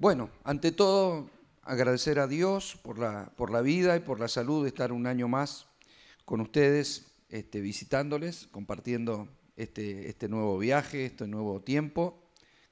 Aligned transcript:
Bueno, 0.00 0.30
ante 0.44 0.72
todo, 0.72 1.28
agradecer 1.60 2.20
a 2.20 2.26
Dios 2.26 2.78
por 2.82 2.98
la, 2.98 3.34
por 3.36 3.50
la 3.50 3.60
vida 3.60 3.96
y 3.96 4.00
por 4.00 4.18
la 4.18 4.28
salud 4.28 4.62
de 4.62 4.68
estar 4.68 4.92
un 4.92 5.06
año 5.06 5.28
más 5.28 5.66
con 6.24 6.40
ustedes, 6.40 7.12
este, 7.28 7.60
visitándoles, 7.60 8.48
compartiendo 8.50 9.28
este, 9.56 10.08
este 10.08 10.26
nuevo 10.26 10.56
viaje, 10.56 11.04
este 11.04 11.26
nuevo 11.26 11.60
tiempo 11.60 12.18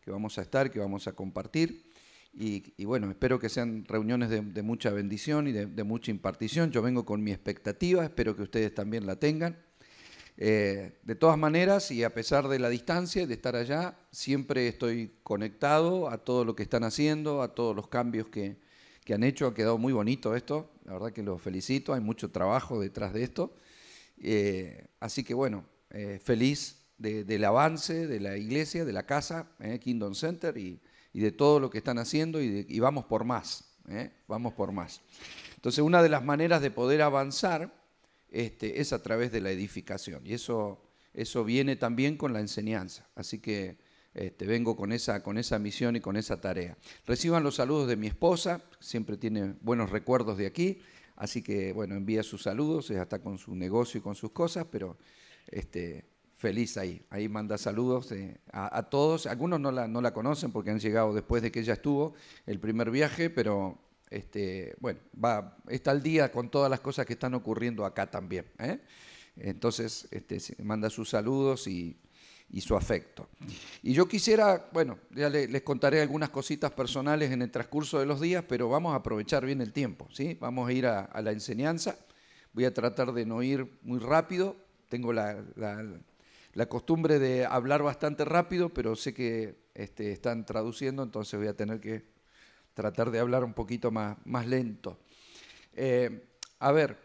que 0.00 0.10
vamos 0.10 0.38
a 0.38 0.40
estar, 0.40 0.70
que 0.70 0.78
vamos 0.78 1.06
a 1.06 1.12
compartir. 1.12 1.92
Y, 2.32 2.82
bueno, 2.86 3.10
espero 3.10 3.38
que 3.38 3.50
sean 3.50 3.84
reuniones 3.84 4.30
de, 4.30 4.62
mucha 4.62 4.88
bendición 4.88 5.48
y 5.48 5.52
de, 5.52 5.84
mucha 5.84 6.10
impartición. 6.10 6.70
Yo 6.70 6.80
vengo 6.80 7.04
con 7.04 7.22
mi 7.22 7.32
expectativa, 7.32 8.04
espero 8.04 8.36
que 8.36 8.42
ustedes 8.42 8.74
también 8.74 9.04
la 9.04 9.16
tengan. 9.16 9.58
Eh, 10.40 10.92
de 11.02 11.16
todas 11.16 11.36
maneras, 11.36 11.90
y 11.90 12.04
a 12.04 12.14
pesar 12.14 12.46
de 12.46 12.60
la 12.60 12.68
distancia 12.68 13.22
y 13.22 13.26
de 13.26 13.34
estar 13.34 13.56
allá, 13.56 13.98
siempre 14.12 14.68
estoy 14.68 15.10
conectado 15.24 16.08
a 16.08 16.18
todo 16.18 16.44
lo 16.44 16.54
que 16.54 16.62
están 16.62 16.84
haciendo, 16.84 17.42
a 17.42 17.56
todos 17.56 17.74
los 17.74 17.88
cambios 17.88 18.28
que, 18.28 18.56
han 19.12 19.24
hecho. 19.24 19.48
Ha 19.48 19.54
quedado 19.54 19.78
muy 19.78 19.92
bonito 19.92 20.36
esto, 20.36 20.70
la 20.84 20.92
verdad 20.92 21.12
que 21.12 21.22
los 21.22 21.40
felicito, 21.42 21.92
hay 21.94 22.00
mucho 22.00 22.30
trabajo 22.30 22.78
detrás 22.78 23.12
de 23.14 23.24
esto. 23.24 23.56
Eh, 24.18 24.86
así 25.00 25.24
que 25.24 25.34
bueno, 25.34 25.64
eh, 25.90 26.20
feliz 26.22 26.84
del 26.98 27.44
avance 27.44 28.06
de 28.06 28.20
la 28.20 28.36
iglesia, 28.36 28.84
de 28.84 28.92
la 28.92 29.06
casa, 29.06 29.48
Kingdom 29.80 30.14
Center, 30.14 30.56
y, 30.56 30.80
de 31.14 31.32
todo 31.32 31.58
lo 31.58 31.70
que 31.70 31.78
están 31.78 31.98
haciendo, 31.98 32.40
y, 32.40 32.78
vamos 32.78 33.06
por 33.06 33.24
más, 33.24 33.76
vamos 34.28 34.52
por 34.52 34.72
más. 34.72 35.00
Entonces, 35.56 35.82
una 35.82 36.02
de 36.02 36.08
las 36.10 36.24
maneras 36.24 36.60
de 36.60 36.70
poder 36.70 37.02
avanzar 37.02 37.77
este, 38.30 38.80
es 38.80 38.92
a 38.92 39.02
través 39.02 39.32
de 39.32 39.40
la 39.40 39.50
edificación. 39.50 40.26
Y 40.26 40.34
eso, 40.34 40.82
eso 41.14 41.44
viene 41.44 41.76
también 41.76 42.16
con 42.16 42.32
la 42.32 42.40
enseñanza. 42.40 43.08
Así 43.14 43.38
que 43.38 43.78
este, 44.14 44.46
vengo 44.46 44.76
con 44.76 44.92
esa, 44.92 45.22
con 45.22 45.38
esa 45.38 45.58
misión 45.58 45.96
y 45.96 46.00
con 46.00 46.16
esa 46.16 46.40
tarea. 46.40 46.76
Reciban 47.06 47.42
los 47.42 47.56
saludos 47.56 47.88
de 47.88 47.96
mi 47.96 48.06
esposa, 48.06 48.62
siempre 48.80 49.16
tiene 49.16 49.54
buenos 49.60 49.90
recuerdos 49.90 50.38
de 50.38 50.46
aquí. 50.46 50.80
Así 51.16 51.42
que, 51.42 51.72
bueno, 51.72 51.96
envía 51.96 52.22
sus 52.22 52.42
saludos, 52.42 52.90
ella 52.90 53.02
está 53.02 53.20
con 53.20 53.38
su 53.38 53.54
negocio 53.54 53.98
y 53.98 54.02
con 54.02 54.14
sus 54.14 54.30
cosas, 54.30 54.66
pero 54.70 54.96
este, 55.48 56.04
feliz 56.38 56.76
ahí. 56.78 57.04
Ahí 57.10 57.28
manda 57.28 57.58
saludos 57.58 58.12
eh, 58.12 58.38
a, 58.52 58.82
todos. 58.84 59.26
Algunos 59.26 59.60
no 59.60 59.72
la, 59.72 59.88
no 59.88 60.00
la 60.00 60.14
conocen 60.14 60.52
porque 60.52 60.70
han 60.70 60.78
llegado 60.78 61.12
después 61.12 61.42
de 61.42 61.50
que 61.50 61.60
ella 61.60 61.74
estuvo 61.74 62.14
el 62.46 62.60
primer 62.60 62.90
viaje, 62.90 63.30
pero 63.30 63.78
este, 64.10 64.74
bueno, 64.80 65.00
va, 65.22 65.56
está 65.68 65.90
al 65.90 66.02
día 66.02 66.30
con 66.30 66.50
todas 66.50 66.70
las 66.70 66.80
cosas 66.80 67.06
que 67.06 67.12
están 67.12 67.34
ocurriendo 67.34 67.84
acá 67.84 68.10
también. 68.10 68.46
¿eh? 68.58 68.80
Entonces, 69.36 70.08
este, 70.10 70.38
manda 70.62 70.90
sus 70.90 71.10
saludos 71.10 71.66
y, 71.66 71.98
su 72.60 72.74
afecto. 72.74 73.28
Y 73.82 73.92
yo 73.92 74.08
quisiera, 74.08 74.68
bueno, 74.72 74.98
ya 75.10 75.28
les, 75.28 75.62
contaré 75.62 76.00
algunas 76.00 76.30
cositas 76.30 76.70
personales 76.72 77.30
en 77.30 77.42
el 77.42 77.50
transcurso 77.50 78.00
de 78.00 78.06
los 78.06 78.20
días, 78.20 78.42
pero 78.48 78.70
vamos 78.70 78.94
a 78.94 78.96
aprovechar 78.96 79.44
bien 79.44 79.60
el 79.60 79.72
tiempo, 79.72 80.08
¿sí? 80.12 80.36
Vamos 80.40 80.68
a 80.68 80.72
ir 80.72 80.86
a, 80.86 81.10
la 81.20 81.30
enseñanza. 81.30 81.98
Voy 82.54 82.64
a 82.64 82.72
tratar 82.72 83.12
de 83.12 83.26
no 83.26 83.42
ir 83.42 83.78
muy 83.82 83.98
rápido. 83.98 84.56
Tengo 84.88 85.12
la, 85.12 85.44
costumbre 86.68 87.18
de 87.18 87.44
hablar 87.44 87.82
bastante 87.82 88.24
rápido, 88.24 88.70
pero 88.70 88.96
sé 88.96 89.12
que 89.12 89.58
este, 89.74 90.10
están 90.10 90.46
traduciendo, 90.46 91.02
entonces 91.02 91.38
voy 91.38 91.48
a 91.48 91.54
tener 91.54 91.80
que 91.80 92.17
tratar 92.78 93.10
de 93.10 93.18
hablar 93.18 93.42
un 93.42 93.54
poquito 93.54 93.90
más, 93.90 94.16
más 94.24 94.46
lento. 94.46 95.00
Eh, 95.74 96.28
a 96.60 96.70
ver, 96.70 96.96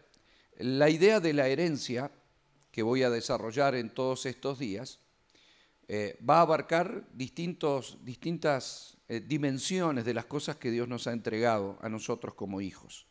la 0.58 0.88
idea 0.88 1.18
de 1.18 1.32
la 1.32 1.48
herencia 1.48 2.12
que 2.70 2.84
voy 2.84 3.02
a 3.02 3.10
desarrollar 3.10 3.74
en 3.74 3.90
todos 3.90 4.24
estos 4.24 4.60
días 4.60 5.00
eh, 5.88 6.16
va 6.28 6.38
a 6.38 6.42
abarcar 6.42 7.08
distintos, 7.12 7.98
distintas 8.04 8.98
eh, 9.08 9.18
dimensiones 9.18 10.04
de 10.04 10.14
las 10.14 10.26
cosas 10.26 10.54
que 10.54 10.70
Dios 10.70 10.86
nos 10.86 11.08
ha 11.08 11.12
entregado 11.12 11.76
a 11.82 11.88
nosotros 11.88 12.34
como 12.34 12.60
hijos. 12.60 13.08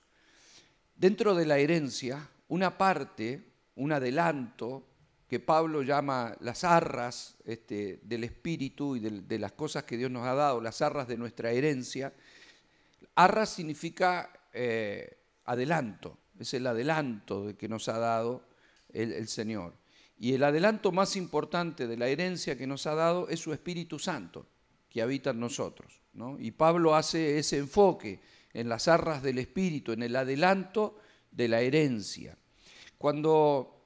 Dentro 0.96 1.36
de 1.36 1.46
la 1.46 1.58
herencia, 1.58 2.30
una 2.48 2.78
parte, 2.78 3.44
un 3.76 3.92
adelanto, 3.92 4.88
que 5.28 5.42
Pablo 5.42 5.82
llama 5.82 6.34
las 6.40 6.64
arras 6.64 7.36
este, 7.44 8.00
del 8.04 8.24
espíritu 8.24 8.96
y 8.96 9.02
de, 9.02 9.22
de, 9.22 9.40
las 9.40 9.52
cosas 9.52 9.84
que 9.84 9.98
Dios 9.98 10.12
nos 10.12 10.26
ha 10.26 10.34
dado, 10.34 10.62
las 10.62 10.82
arras 10.82 11.10
de 11.10 11.18
nuestra 11.18 11.52
herencia, 11.52 12.14
Arra 13.16 13.46
significa 13.46 14.32
eh, 14.54 15.18
adelanto, 15.46 16.18
es 16.40 16.54
el 16.54 16.68
adelanto 16.68 17.56
que 17.58 17.68
nos 17.68 17.88
ha 17.90 17.98
dado 17.98 18.48
el, 18.90 19.28
Señor. 19.28 19.74
Y 20.18 20.34
el 20.34 20.44
adelanto 20.44 20.92
más 20.92 21.16
importante 21.16 21.88
de 21.88 21.98
la 21.98 22.08
herencia 22.08 22.58
que 22.58 22.68
nos 22.68 22.86
ha 22.88 22.96
dado 22.96 23.28
es 23.30 23.40
su 23.40 23.54
Espíritu 23.54 24.00
Santo, 24.00 24.48
que 24.90 25.02
habita 25.02 25.32
en 25.32 25.40
nosotros. 25.40 26.02
Y 26.40 26.52
Pablo 26.52 26.96
hace 26.96 27.40
ese 27.40 27.58
enfoque 27.58 28.20
en 28.54 28.70
las 28.70 28.88
arras 28.88 29.24
del 29.24 29.40
Espíritu, 29.40 29.92
en 29.92 30.04
el 30.04 30.16
adelanto 30.16 30.98
de 31.32 31.48
la 31.48 31.62
herencia. 31.62 32.38
Cuando 32.98 33.84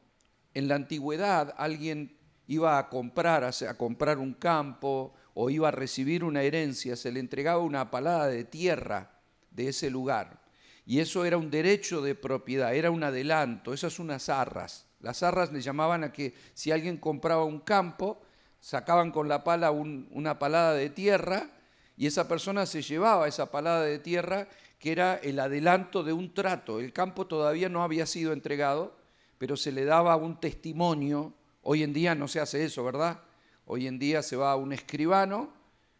en 0.53 0.67
la 0.67 0.75
antigüedad 0.75 1.55
alguien 1.57 2.17
iba 2.47 2.77
a 2.77 2.89
comprar, 2.89 3.43
a 3.43 3.77
comprar 3.77 4.17
un 4.17 4.33
campo 4.33 5.13
o 5.39 5.51
iba 5.51 5.67
a 5.67 5.71
recibir 5.71 6.23
una 6.23 6.41
herencia, 6.41 6.95
se 6.95 7.11
le 7.11 7.19
entregaba 7.19 7.59
una 7.59 7.91
palada 7.91 8.25
de 8.25 8.43
tierra 8.43 9.11
de 9.51 9.67
ese 9.67 9.91
lugar. 9.91 10.41
Y 10.83 10.99
eso 10.99 11.25
era 11.25 11.37
un 11.37 11.51
derecho 11.51 12.01
de 12.01 12.15
propiedad, 12.15 12.73
era 12.73 12.89
un 12.89 13.03
adelanto, 13.03 13.71
esas 13.71 13.99
unas 13.99 14.29
arras. 14.29 14.87
Las 14.99 15.21
arras 15.21 15.51
le 15.53 15.61
llamaban 15.61 16.03
a 16.03 16.11
que 16.11 16.33
si 16.55 16.71
alguien 16.71 16.97
compraba 16.97 17.43
un 17.43 17.59
campo, 17.59 18.19
sacaban 18.59 19.11
con 19.11 19.27
la 19.27 19.43
pala 19.43 19.69
una 19.69 20.39
palada 20.39 20.73
de 20.73 20.89
tierra 20.89 21.51
y 21.95 22.07
esa 22.07 22.27
persona 22.27 22.65
se 22.65 22.81
llevaba 22.81 23.27
esa 23.27 23.51
palada 23.51 23.83
de 23.83 23.99
tierra 23.99 24.47
que 24.79 24.91
era 24.91 25.17
el 25.17 25.39
adelanto 25.39 26.03
de 26.03 26.13
un 26.13 26.33
trato. 26.33 26.79
El 26.79 26.93
campo 26.93 27.27
todavía 27.27 27.69
no 27.69 27.83
había 27.83 28.07
sido 28.07 28.33
entregado, 28.33 28.97
pero 29.37 29.55
se 29.55 29.71
le 29.71 29.85
daba 29.85 30.15
un 30.15 30.39
testimonio. 30.39 31.35
Hoy 31.61 31.83
en 31.83 31.93
día 31.93 32.15
no 32.15 32.27
se 32.27 32.39
hace 32.39 32.65
eso, 32.65 32.83
¿verdad? 32.83 33.21
Hoy 33.69 33.85
en 33.85 33.99
día 33.99 34.23
se 34.23 34.37
va 34.37 34.53
a 34.53 34.55
un 34.55 34.71
escribano 34.71 35.51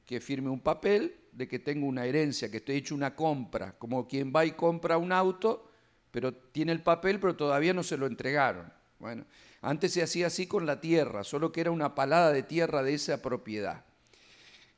que 0.05 0.21
firme 0.21 0.49
un 0.49 0.61
papel 0.61 1.17
de 1.33 1.49
que 1.49 1.59
tengo 1.59 1.85
una 1.85 2.05
herencia, 2.05 2.49
que 2.49 2.57
estoy 2.57 2.77
hecho 2.77 2.95
una 2.95 3.13
compra, 3.13 3.77
como 3.77 4.07
quien 4.07 4.31
va 4.33 4.45
y 4.45 4.51
compra 4.51 4.97
un 4.97 5.11
auto, 5.11 5.69
pero 6.09 6.33
tiene 6.33 6.71
el 6.71 6.81
papel, 6.81 7.19
pero 7.19 7.35
todavía 7.35 7.73
no 7.73 7.83
se 7.83 7.97
lo 7.97 8.07
entregaron. 8.07 8.71
Bueno, 8.99 9.25
antes 9.61 9.91
se 9.91 10.01
hacía 10.01 10.27
así 10.27 10.47
con 10.47 10.65
la 10.65 10.79
tierra, 10.79 11.25
solo 11.25 11.51
que 11.51 11.59
era 11.59 11.71
una 11.71 11.93
palada 11.93 12.31
de 12.31 12.43
tierra 12.43 12.83
de 12.83 12.93
esa 12.93 13.21
propiedad. 13.21 13.83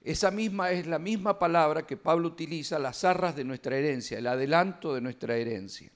Esa 0.01 0.31
misma 0.31 0.71
es 0.71 0.87
la 0.87 0.97
misma 0.97 1.37
palabra 1.37 1.85
que 1.85 1.95
Pablo 1.95 2.29
utiliza, 2.29 2.79
las 2.79 3.03
arras 3.03 3.35
de 3.35 3.43
nuestra 3.43 3.77
herencia, 3.77 4.17
el 4.17 4.25
adelanto 4.25 4.95
de 4.95 5.01
nuestra 5.01 5.37
herencia. 5.37 5.91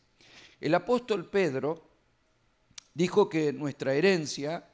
El 0.61 0.75
apóstol 0.75 1.27
Pedro 1.27 1.89
dijo 2.93 3.27
que 3.27 3.51
nuestra 3.51 3.95
herencia 3.95 4.69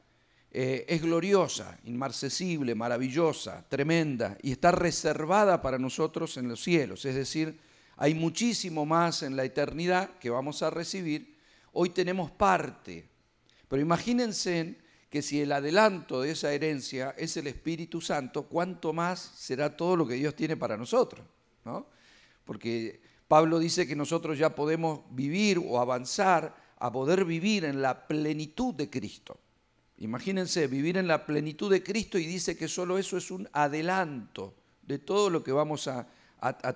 eh, 0.51 0.85
es 0.87 1.01
gloriosa, 1.01 1.77
inmarcesible, 1.83 2.73
maravillosa, 2.73 3.63
tremenda 3.69 4.37
y 4.41 4.51
está 4.51 4.71
reservada 4.71 5.61
para 5.61 5.77
nosotros 5.77 6.37
en 6.37 6.49
los 6.49 6.63
cielos. 6.63 7.05
Es 7.05 7.15
decir, 7.15 7.59
hay 7.97 8.15
muchísimo 8.15 8.85
más 8.85 9.21
en 9.21 9.35
la 9.35 9.43
eternidad 9.43 10.17
que 10.17 10.29
vamos 10.29 10.63
a 10.63 10.71
recibir. 10.71 11.37
Hoy 11.73 11.89
tenemos 11.89 12.31
parte, 12.31 13.07
pero 13.67 13.81
imagínense 13.81 14.77
que 15.09 15.21
si 15.21 15.41
el 15.41 15.51
adelanto 15.51 16.21
de 16.21 16.31
esa 16.31 16.51
herencia 16.51 17.13
es 17.17 17.37
el 17.37 17.47
Espíritu 17.47 18.01
Santo, 18.01 18.43
¿cuánto 18.43 18.91
más 18.91 19.19
será 19.19 19.75
todo 19.75 19.95
lo 19.95 20.07
que 20.07 20.15
Dios 20.15 20.35
tiene 20.35 20.57
para 20.57 20.77
nosotros? 20.77 21.25
¿no? 21.65 21.87
Porque 22.43 23.01
Pablo 23.27 23.59
dice 23.59 23.87
que 23.87 23.95
nosotros 23.95 24.37
ya 24.39 24.55
podemos 24.55 25.01
vivir 25.11 25.59
o 25.59 25.79
avanzar 25.79 26.55
a 26.79 26.91
poder 26.91 27.25
vivir 27.25 27.65
en 27.65 27.81
la 27.81 28.07
plenitud 28.07 28.73
de 28.73 28.89
Cristo. 28.89 29.39
Imagínense 29.99 30.67
vivir 30.67 30.97
en 30.97 31.07
la 31.07 31.25
plenitud 31.25 31.69
de 31.69 31.83
Cristo 31.83 32.17
y 32.17 32.25
dice 32.25 32.55
que 32.55 32.69
solo 32.69 32.97
eso 32.97 33.17
es 33.17 33.31
un 33.31 33.49
adelanto 33.51 34.53
de 34.83 34.97
todo 34.97 35.29
lo 35.29 35.43
que 35.43 35.51
vamos 35.51 35.87
a, 35.87 36.07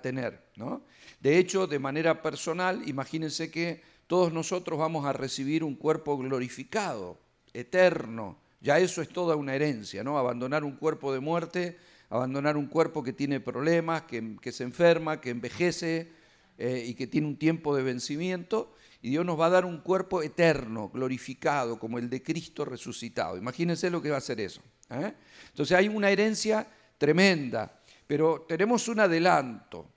tener. 0.02 0.44
¿no? 0.58 0.82
De 1.22 1.38
hecho, 1.38 1.66
de 1.66 1.80
manera 1.80 2.22
personal, 2.22 2.88
imagínense 2.88 3.50
que 3.50 3.82
todos 4.08 4.34
nosotros 4.34 4.78
vamos 4.78 5.06
a 5.06 5.14
recibir 5.14 5.64
un 5.64 5.76
cuerpo 5.76 6.18
glorificado, 6.18 7.18
eterno. 7.54 8.38
Ya 8.60 8.78
eso 8.80 9.02
es 9.02 9.08
toda 9.08 9.38
una 9.38 9.56
herencia, 9.56 10.04
¿no? 10.04 10.18
Abandonar 10.18 10.66
un 10.66 10.74
cuerpo 10.74 11.14
de 11.14 11.22
muerte, 11.22 11.78
abandonar 12.10 12.58
un 12.58 12.68
cuerpo 12.68 13.04
que 13.04 13.14
tiene 13.14 13.40
problemas, 13.40 14.04
que, 14.04 14.52
se 14.52 14.64
enferma, 14.64 15.22
que 15.22 15.30
envejece 15.30 16.12
eh, 16.58 16.84
y 16.88 16.94
que 16.94 17.08
tiene 17.08 17.28
un 17.28 17.38
tiempo 17.38 17.76
de 17.76 17.84
vencimiento 17.84 18.76
y 19.04 19.10
Dios 19.10 19.26
nos 19.26 19.38
va 19.38 19.48
a 19.48 19.50
dar 19.50 19.66
un 19.66 19.80
cuerpo 19.80 20.24
eterno, 20.24 20.88
glorificado, 20.88 21.78
como 21.78 22.00
el 22.00 22.10
de 22.10 22.24
Cristo 22.24 22.64
resucitado. 22.64 23.36
Imagínense 23.36 23.90
lo 23.90 24.02
que 24.02 24.10
va 24.10 24.16
a 24.16 24.22
ser 24.22 24.40
eso. 24.40 24.62
¿eh? 24.90 25.14
Entonces 25.50 25.78
hay 25.78 25.90
una 25.90 26.10
herencia 26.10 26.66
tremenda, 26.98 27.82
pero 28.08 28.46
tenemos 28.48 28.88
un 28.88 29.02
adelanto. 29.02 29.90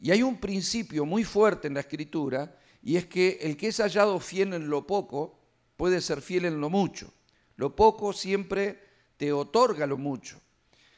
Y 0.00 0.10
hay 0.10 0.22
un 0.22 0.40
principio 0.40 1.04
muy 1.04 1.22
fuerte 1.22 1.68
en 1.68 1.74
la 1.74 1.80
Escritura, 1.80 2.58
y 2.82 2.96
es 2.96 3.04
que 3.04 3.38
el 3.42 3.58
que 3.58 3.68
es 3.68 3.76
hallado 3.76 4.18
fiel 4.20 4.54
en 4.54 4.70
lo 4.70 4.86
poco, 4.86 5.38
puede 5.76 6.00
ser 6.00 6.22
fiel 6.22 6.46
en 6.46 6.58
lo 6.58 6.70
mucho. 6.70 7.12
Lo 7.56 7.76
poco 7.76 8.14
siempre 8.14 8.80
te 9.18 9.34
otorga 9.34 9.86
lo 9.86 9.98
mucho. 9.98 10.40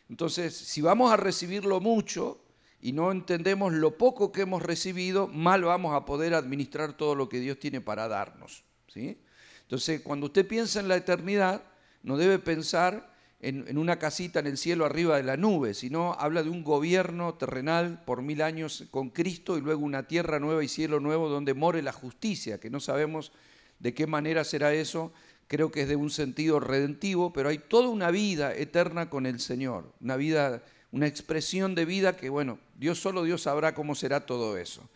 Entonces, 0.08 0.56
si 0.56 0.80
vamos 0.80 1.12
a 1.12 1.16
recibir 1.16 1.64
lo 1.64 1.80
mucho, 1.80 2.40
y 2.80 2.92
no 2.92 3.10
entendemos 3.10 3.72
lo 3.72 3.98
poco 3.98 4.32
que 4.32 4.42
hemos 4.42 4.62
recibido, 4.62 5.26
mal 5.26 5.62
vamos 5.62 5.94
a 5.94 6.04
poder 6.04 6.34
administrar 6.34 6.96
todo 6.96 7.14
lo 7.14 7.28
que 7.28 7.40
Dios 7.40 7.58
tiene 7.58 7.80
para 7.80 8.08
darnos. 8.08 8.64
¿sí? 8.86 9.18
Entonces, 9.62 10.00
cuando 10.02 10.26
usted 10.26 10.46
piensa 10.46 10.80
en 10.80 10.88
la 10.88 10.96
eternidad, 10.96 11.62
no 12.02 12.16
debe 12.16 12.38
pensar 12.38 13.12
en, 13.40 13.78
una 13.78 13.98
casita 13.98 14.40
en 14.40 14.46
el 14.46 14.58
cielo 14.58 14.84
arriba 14.84 15.16
de 15.16 15.22
la 15.22 15.36
nube, 15.36 15.74
sino 15.74 16.14
habla 16.14 16.42
de 16.42 16.50
un 16.50 16.64
gobierno 16.64 17.34
terrenal 17.34 18.02
por 18.04 18.22
mil 18.22 18.42
años 18.42 18.86
con 18.90 19.10
Cristo 19.10 19.56
y 19.56 19.60
luego 19.60 19.84
una 19.84 20.08
tierra 20.08 20.40
nueva 20.40 20.64
y 20.64 20.68
cielo 20.68 21.00
nuevo 21.00 21.28
donde 21.28 21.54
more 21.54 21.82
la 21.82 21.92
justicia, 21.92 22.58
que 22.58 22.70
no 22.70 22.80
sabemos 22.80 23.32
de 23.78 23.94
qué 23.94 24.06
manera 24.06 24.42
será 24.44 24.72
eso, 24.72 25.12
creo 25.46 25.70
que 25.70 25.82
es 25.82 25.88
de 25.88 25.96
un 25.96 26.10
sentido 26.10 26.60
redentivo, 26.60 27.32
pero 27.32 27.48
hay 27.48 27.58
toda 27.58 27.88
una 27.88 28.10
vida 28.10 28.54
eterna 28.54 29.08
con 29.08 29.24
el 29.24 29.38
Señor, 29.40 29.92
una 30.00 30.16
vida, 30.16 30.62
una 30.92 31.06
expresión 31.06 31.74
de 31.74 31.84
vida 31.84 32.16
que, 32.16 32.28
bueno, 32.28 32.58
Dios 32.76 32.98
solo 32.98 33.22
Dios 33.24 33.42
sabrá 33.42 33.74
cómo 33.74 33.94
será 33.94 34.26
todo 34.26 34.56
eso. 34.56 34.88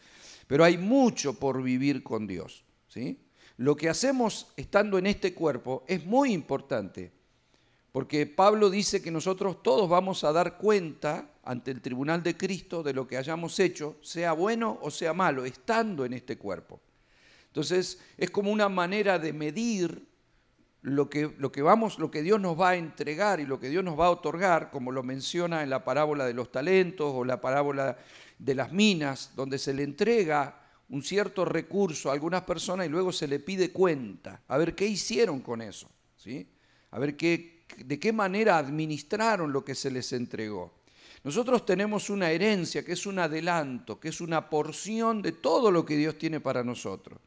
Pero 0.47 0.65
hay 0.65 0.79
mucho 0.79 1.35
por 1.35 1.63
vivir 1.63 2.03
con 2.03 2.27
Dios, 2.27 2.65
¿sí? 2.89 3.19
Lo 3.57 3.77
que 3.77 3.89
hacemos 3.89 4.49
estando 4.57 4.99
en 4.99 5.07
este 5.07 5.35
cuerpo 5.35 5.85
es 5.87 6.05
muy 6.05 6.33
importante, 6.33 7.13
porque 7.93 8.27
Pablo 8.27 8.71
dice 8.71 9.03
que 9.03 9.11
nosotros 9.11 9.63
todos 9.63 9.89
vamos 9.89 10.25
a 10.25 10.33
dar 10.33 10.57
cuenta 10.57 11.31
ante 11.45 11.71
el 11.71 11.81
tribunal 11.81 12.23
de 12.23 12.37
Cristo 12.37 12.83
de 12.83 12.95
lo 12.95 13.07
que 13.07 13.19
hayamos 13.19 13.59
hecho, 13.61 13.97
sea 14.01 14.33
bueno 14.33 14.79
o 14.83 14.91
sea 14.91 15.13
malo, 15.13 15.45
estando 15.45 16.05
en 16.05 16.15
este 16.15 16.39
cuerpo. 16.39 16.81
Entonces, 17.49 18.01
es 18.17 18.31
como 18.31 18.51
una 18.51 18.71
manera 18.71 19.19
de 19.19 19.35
medir 19.35 20.07
lo 20.83 21.09
que, 21.09 21.33
lo 21.39 21.53
que, 21.53 21.63
vamos, 21.63 21.99
lo 21.99 22.11
que 22.11 22.23
Dios 22.23 22.41
nos 22.41 22.61
va 22.61 22.71
a 22.71 22.77
entregar 22.77 23.39
y 23.41 23.47
lo 23.47 23.61
que 23.61 23.69
Dios 23.69 23.85
nos 23.85 23.99
va 23.99 24.07
a 24.07 24.11
otorgar, 24.11 24.71
como 24.71 24.91
lo 24.91 25.03
menciona 25.03 25.63
en 25.63 25.71
la 25.71 25.85
parábola 25.85 26.27
de 26.27 26.35
los 26.35 26.51
talentos 26.51 27.13
o 27.15 27.25
la 27.25 27.41
parábola 27.41 27.97
de 28.39 28.55
las 28.55 28.73
minas, 28.73 29.33
donde 29.37 29.59
se 29.59 29.73
le 29.73 29.85
entrega 29.85 30.61
un 30.89 31.03
cierto 31.03 31.45
recurso 31.45 32.11
a 32.11 32.15
algunas 32.15 32.43
personas 32.43 32.87
y 32.87 32.91
luego 32.91 33.13
se 33.13 33.29
le 33.29 33.39
pide 33.39 33.71
cuenta, 33.71 34.43
a 34.49 34.59
ver 34.59 34.75
qué 34.75 34.87
hicieron 34.87 35.41
con 35.41 35.63
eso, 35.63 35.89
¿sí? 36.17 36.47
a 36.91 36.99
ver 36.99 37.17
qué, 37.17 37.65
de 37.79 37.99
qué 37.99 38.13
manera 38.13 38.59
administraron 38.59 39.53
lo 39.53 39.65
que 39.65 39.75
se 39.75 39.91
les 39.91 40.13
entregó. 40.13 40.83
Nosotros 41.25 41.65
tenemos 41.65 42.11
una 42.11 42.31
herencia 42.31 42.85
que 42.85 42.93
es 42.93 43.07
un 43.07 43.21
adelanto, 43.21 44.01
que 44.01 44.09
es 44.09 44.21
una 44.21 44.51
porción 44.51 45.23
de 45.23 45.33
todo 45.33 45.71
lo 45.71 45.87
que 45.87 45.97
Dios 45.97 46.19
tiene 46.19 46.41
para 46.41 46.65
nosotros. 46.65 47.21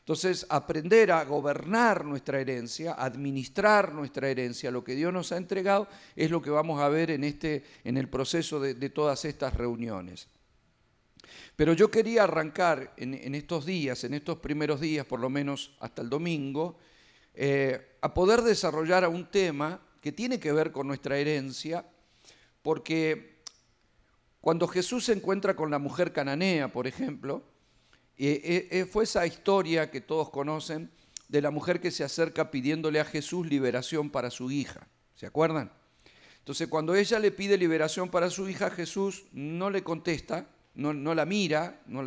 Entonces, 0.00 0.46
aprender 0.48 1.12
a 1.12 1.24
gobernar 1.24 2.04
nuestra 2.04 2.40
herencia, 2.40 2.94
administrar 2.94 3.94
nuestra 3.94 4.28
herencia, 4.28 4.70
lo 4.70 4.82
que 4.82 4.94
Dios 4.94 5.12
nos 5.12 5.30
ha 5.30 5.36
entregado, 5.36 5.86
es 6.16 6.30
lo 6.30 6.42
que 6.42 6.50
vamos 6.50 6.80
a 6.80 6.88
ver 6.88 7.10
en, 7.10 7.22
este, 7.22 7.62
en 7.84 7.96
el 7.96 8.08
proceso 8.08 8.58
de, 8.58 8.74
todas 8.90 9.24
estas 9.24 9.54
reuniones. 9.54 10.26
Pero 11.54 11.74
yo 11.74 11.90
quería 11.90 12.24
arrancar 12.24 12.94
en, 12.96 13.34
estos 13.34 13.66
días, 13.66 14.02
en 14.04 14.14
estos 14.14 14.38
primeros 14.38 14.80
días, 14.80 15.06
por 15.06 15.20
lo 15.20 15.28
menos 15.28 15.76
hasta 15.78 16.02
el 16.02 16.08
domingo, 16.08 16.78
eh, 17.34 17.96
a 18.00 18.12
poder 18.12 18.42
desarrollar 18.42 19.06
un 19.06 19.30
tema 19.30 19.80
que 20.00 20.12
tiene 20.12 20.40
que 20.40 20.50
ver 20.50 20.72
con 20.72 20.86
nuestra 20.86 21.18
herencia, 21.18 21.84
porque 22.62 23.42
cuando 24.40 24.66
Jesús 24.66 25.04
se 25.04 25.12
encuentra 25.12 25.54
con 25.54 25.70
la 25.70 25.78
mujer 25.78 26.12
cananea, 26.12 26.72
por 26.72 26.86
ejemplo, 26.86 27.44
eh, 28.28 28.68
eh, 28.70 28.84
fue 28.84 29.04
esa 29.04 29.26
historia 29.26 29.90
que 29.90 30.00
todos 30.00 30.28
conocen 30.28 30.90
de 31.28 31.40
la 31.40 31.50
mujer 31.50 31.80
que 31.80 31.90
se 31.90 32.04
acerca 32.04 32.50
pidiéndole 32.50 33.00
a 33.00 33.04
Jesús 33.04 33.46
liberación 33.46 34.10
para 34.10 34.30
su 34.30 34.50
hija. 34.50 34.88
¿Se 35.14 35.26
acuerdan? 35.26 35.72
Entonces 36.38 36.68
cuando 36.68 36.94
ella 36.94 37.18
le 37.18 37.30
pide 37.30 37.56
liberación 37.56 38.10
para 38.10 38.28
su 38.28 38.48
hija, 38.48 38.70
Jesús 38.70 39.24
no 39.32 39.70
le 39.70 39.82
contesta, 39.82 40.48
no, 40.74 41.14
la 41.14 41.24
mira, 41.24 41.82
no 41.86 42.04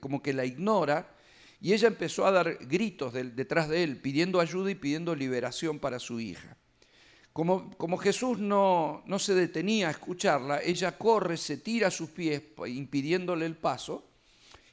como 0.00 0.22
que 0.22 0.32
la 0.32 0.44
ignora, 0.44 1.14
y 1.60 1.72
ella 1.72 1.88
empezó 1.88 2.26
a 2.26 2.32
dar 2.32 2.58
gritos 2.66 3.12
detrás 3.12 3.68
de 3.68 3.84
él, 3.84 3.98
pidiendo 3.98 4.40
ayuda 4.40 4.70
y 4.70 4.74
pidiendo 4.74 5.14
liberación 5.14 5.78
para 5.78 5.98
su 5.98 6.18
hija. 6.18 6.56
Como, 7.32 7.96
Jesús 7.98 8.38
no, 8.38 9.02
no 9.06 9.18
se 9.18 9.34
detenía 9.34 9.88
a 9.88 9.92
escucharla, 9.92 10.60
ella 10.62 10.98
corre, 10.98 11.36
se 11.36 11.56
tira 11.56 11.88
a 11.88 11.90
sus 11.90 12.10
pies, 12.10 12.42
impidiéndole 12.66 13.46
el 13.46 13.56
paso, 13.56 14.11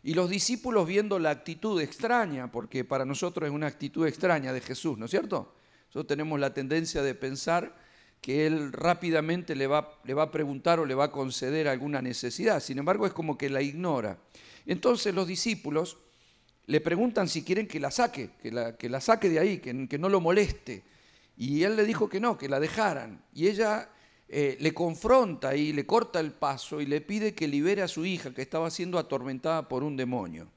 y 0.04 0.14
los 0.14 0.30
discípulos 0.30 0.88
viendo 0.88 1.20
la 1.20 1.32
actitud 1.32 1.82
extraña, 1.82 2.52
porque 2.52 2.86
para 2.86 3.06
nosotros 3.06 3.48
es 3.48 3.54
una 3.54 3.68
actitud 3.68 4.08
extraña 4.08 4.54
de 4.54 4.62
Jesús, 4.62 4.98
¿no 4.98 5.06
es 5.06 5.12
cierto? 5.12 5.54
Nosotros 5.88 6.08
tenemos 6.08 6.40
la 6.40 6.54
tendencia 6.54 7.02
de 7.02 7.16
pensar 7.16 7.76
que 8.22 8.46
Él 8.46 8.72
rápidamente 8.72 9.56
le 9.56 9.68
va, 9.68 10.00
le 10.04 10.14
va 10.14 10.24
a 10.24 10.32
preguntar 10.32 10.80
o 10.80 10.86
le 10.86 10.96
va 10.96 11.06
a 11.06 11.12
conceder 11.12 11.68
alguna 11.68 12.02
necesidad, 12.02 12.62
sin 12.62 12.80
embargo 12.80 13.06
es 13.06 13.14
como 13.14 13.38
que 13.38 13.50
la 13.50 13.62
ignora. 13.62 14.18
Entonces 14.66 15.14
los 15.14 15.28
discípulos 15.28 15.98
le 16.68 16.82
preguntan 16.82 17.28
si 17.28 17.44
quieren 17.44 17.68
que 17.68 17.80
la 17.80 17.92
saque, 17.92 18.32
que 18.42 18.52
la, 18.52 18.78
que 18.78 18.90
la 18.90 19.02
saque 19.02 19.30
de 19.30 19.40
ahí, 19.40 19.58
que, 19.58 19.88
que 19.88 19.98
no 19.98 20.08
lo 20.08 20.22
moleste. 20.22 20.84
Y 21.36 21.64
Él 21.64 21.76
le 21.76 21.86
dijo 21.86 22.08
que 22.08 22.20
no, 22.20 22.38
que 22.38 22.48
la 22.48 22.60
dejaran. 22.60 23.24
Y 23.34 23.48
ella 23.48 23.90
eh, 24.32 24.58
le 24.60 24.76
confronta 24.76 25.56
y 25.56 25.74
le 25.74 25.88
corta 25.88 26.20
el 26.20 26.32
paso 26.32 26.80
y 26.80 26.86
le 26.86 27.02
pide 27.02 27.34
que 27.34 27.48
libere 27.48 27.82
a 27.82 27.88
su 27.88 28.06
hija 28.06 28.32
que 28.32 28.44
estaba 28.44 28.70
siendo 28.70 29.00
atormentada 29.00 29.68
por 29.68 29.82
un 29.84 29.98
demonio. 29.98 30.48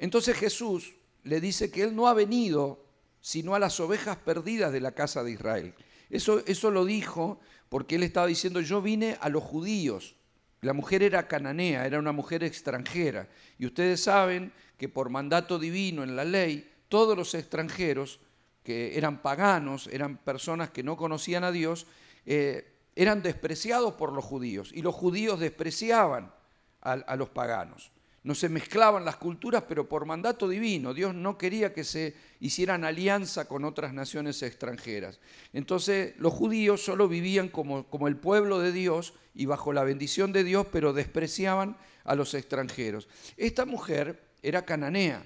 Entonces 0.00 0.36
Jesús 0.36 0.92
le 1.22 1.40
dice 1.40 1.70
que 1.70 1.84
él 1.84 1.94
no 1.94 2.08
ha 2.08 2.14
venido 2.14 2.84
sino 3.20 3.54
a 3.54 3.60
las 3.60 3.78
ovejas 3.78 4.16
perdidas 4.16 4.72
de 4.72 4.80
la 4.80 4.90
casa 4.90 5.22
de 5.22 5.30
Israel. 5.30 5.72
Eso, 6.10 6.42
eso 6.46 6.72
lo 6.72 6.84
dijo 6.84 7.38
porque 7.68 7.94
él 7.94 8.02
estaba 8.02 8.26
diciendo, 8.26 8.60
yo 8.60 8.82
vine 8.82 9.16
a 9.20 9.28
los 9.28 9.44
judíos. 9.44 10.16
La 10.62 10.72
mujer 10.72 11.04
era 11.04 11.28
cananea, 11.28 11.86
era 11.86 12.00
una 12.00 12.10
mujer 12.10 12.42
extranjera. 12.42 13.28
Y 13.56 13.66
ustedes 13.66 14.02
saben 14.02 14.52
que 14.76 14.88
por 14.88 15.10
mandato 15.10 15.60
divino 15.60 16.02
en 16.02 16.16
la 16.16 16.24
ley, 16.24 16.68
todos 16.88 17.16
los 17.16 17.34
extranjeros 17.34 18.18
que 18.64 18.98
eran 18.98 19.22
paganos, 19.22 19.86
eran 19.92 20.16
personas 20.16 20.70
que 20.70 20.82
no 20.82 20.96
conocían 20.96 21.44
a 21.44 21.52
Dios, 21.52 21.86
eh, 22.26 22.72
eran 22.94 23.22
despreciados 23.22 23.94
por 23.94 24.12
los 24.12 24.24
judíos 24.24 24.70
y 24.72 24.82
los 24.82 24.94
judíos 24.94 25.40
despreciaban 25.40 26.32
a, 26.80 27.16
los 27.16 27.28
paganos. 27.30 27.92
No 28.24 28.34
se 28.34 28.48
mezclaban 28.48 29.04
las 29.04 29.16
culturas, 29.16 29.64
pero 29.68 29.88
por 29.88 30.04
mandato 30.04 30.48
divino. 30.48 30.94
Dios 30.94 31.14
no 31.14 31.38
quería 31.38 31.72
que 31.72 31.84
se 31.84 32.14
hicieran 32.40 32.84
alianza 32.84 33.46
con 33.46 33.64
otras 33.64 33.92
naciones 33.94 34.42
extranjeras. 34.42 35.20
Entonces 35.52 36.14
los 36.18 36.32
judíos 36.32 36.84
solo 36.84 37.08
vivían 37.08 37.48
como, 37.48 37.88
como 37.88 38.08
el 38.08 38.16
pueblo 38.16 38.58
de 38.60 38.72
Dios 38.72 39.14
y 39.34 39.46
bajo 39.46 39.72
la 39.72 39.84
bendición 39.84 40.32
de 40.32 40.44
Dios, 40.44 40.66
pero 40.70 40.92
despreciaban 40.92 41.76
a 42.04 42.14
los 42.14 42.34
extranjeros. 42.34 43.08
Esta 43.36 43.64
mujer 43.64 44.22
era 44.42 44.64
cananea, 44.64 45.24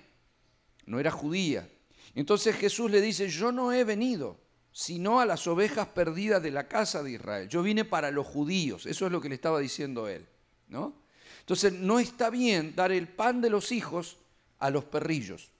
no 0.86 1.00
era 1.00 1.10
judía. 1.10 1.68
Entonces 2.14 2.56
Jesús 2.56 2.90
le 2.90 3.00
dice, 3.00 3.28
yo 3.28 3.52
no 3.52 3.72
he 3.72 3.84
venido 3.84 4.38
sino 4.78 5.20
a 5.20 5.24
las 5.24 5.46
ovejas 5.46 5.86
perdidas 5.86 6.42
de 6.42 6.50
la 6.50 6.68
casa 6.68 7.02
de 7.02 7.12
Israel. 7.12 7.48
Yo 7.48 7.62
vine 7.62 7.86
para 7.86 8.10
los 8.10 8.26
judíos, 8.26 8.84
eso 8.84 9.06
es 9.06 9.12
lo 9.12 9.22
que 9.22 9.30
le 9.30 9.34
estaba 9.34 9.58
diciendo 9.58 10.06
él. 10.06 10.26
¿no? 10.68 10.92
Entonces 11.40 11.72
no 11.72 11.98
está 11.98 12.28
bien 12.28 12.74
dar 12.76 12.92
el 12.92 13.08
pan 13.08 13.40
de 13.40 13.48
los 13.48 13.72
hijos 13.72 14.18
a 14.58 14.68
los 14.68 14.84
perrillos, 14.84 15.50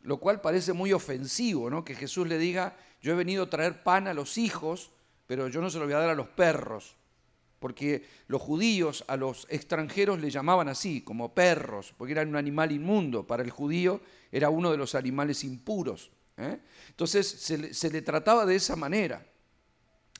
lo 0.00 0.16
cual 0.20 0.40
parece 0.40 0.72
muy 0.72 0.94
ofensivo, 0.94 1.68
¿no? 1.68 1.84
que 1.84 1.94
Jesús 1.94 2.26
le 2.26 2.38
diga, 2.38 2.78
yo 3.02 3.12
he 3.12 3.14
venido 3.14 3.42
a 3.42 3.50
traer 3.50 3.82
pan 3.82 4.08
a 4.08 4.14
los 4.14 4.38
hijos, 4.38 4.90
pero 5.26 5.48
yo 5.48 5.60
no 5.60 5.68
se 5.68 5.78
lo 5.78 5.84
voy 5.84 5.92
a 5.92 5.98
dar 5.98 6.08
a 6.08 6.14
los 6.14 6.28
perros, 6.28 6.96
porque 7.58 8.06
los 8.26 8.40
judíos 8.40 9.04
a 9.06 9.18
los 9.18 9.46
extranjeros 9.50 10.18
le 10.18 10.30
llamaban 10.30 10.70
así, 10.70 11.02
como 11.02 11.34
perros, 11.34 11.92
porque 11.98 12.12
eran 12.12 12.30
un 12.30 12.36
animal 12.36 12.72
inmundo, 12.72 13.26
para 13.26 13.42
el 13.42 13.50
judío 13.50 14.00
era 14.32 14.48
uno 14.48 14.70
de 14.70 14.78
los 14.78 14.94
animales 14.94 15.44
impuros. 15.44 16.10
¿Eh? 16.36 16.60
Entonces 16.88 17.28
se 17.28 17.90
le, 17.90 18.02
trataba 18.02 18.46
de 18.46 18.56
esa 18.56 18.76
manera, 18.76 19.26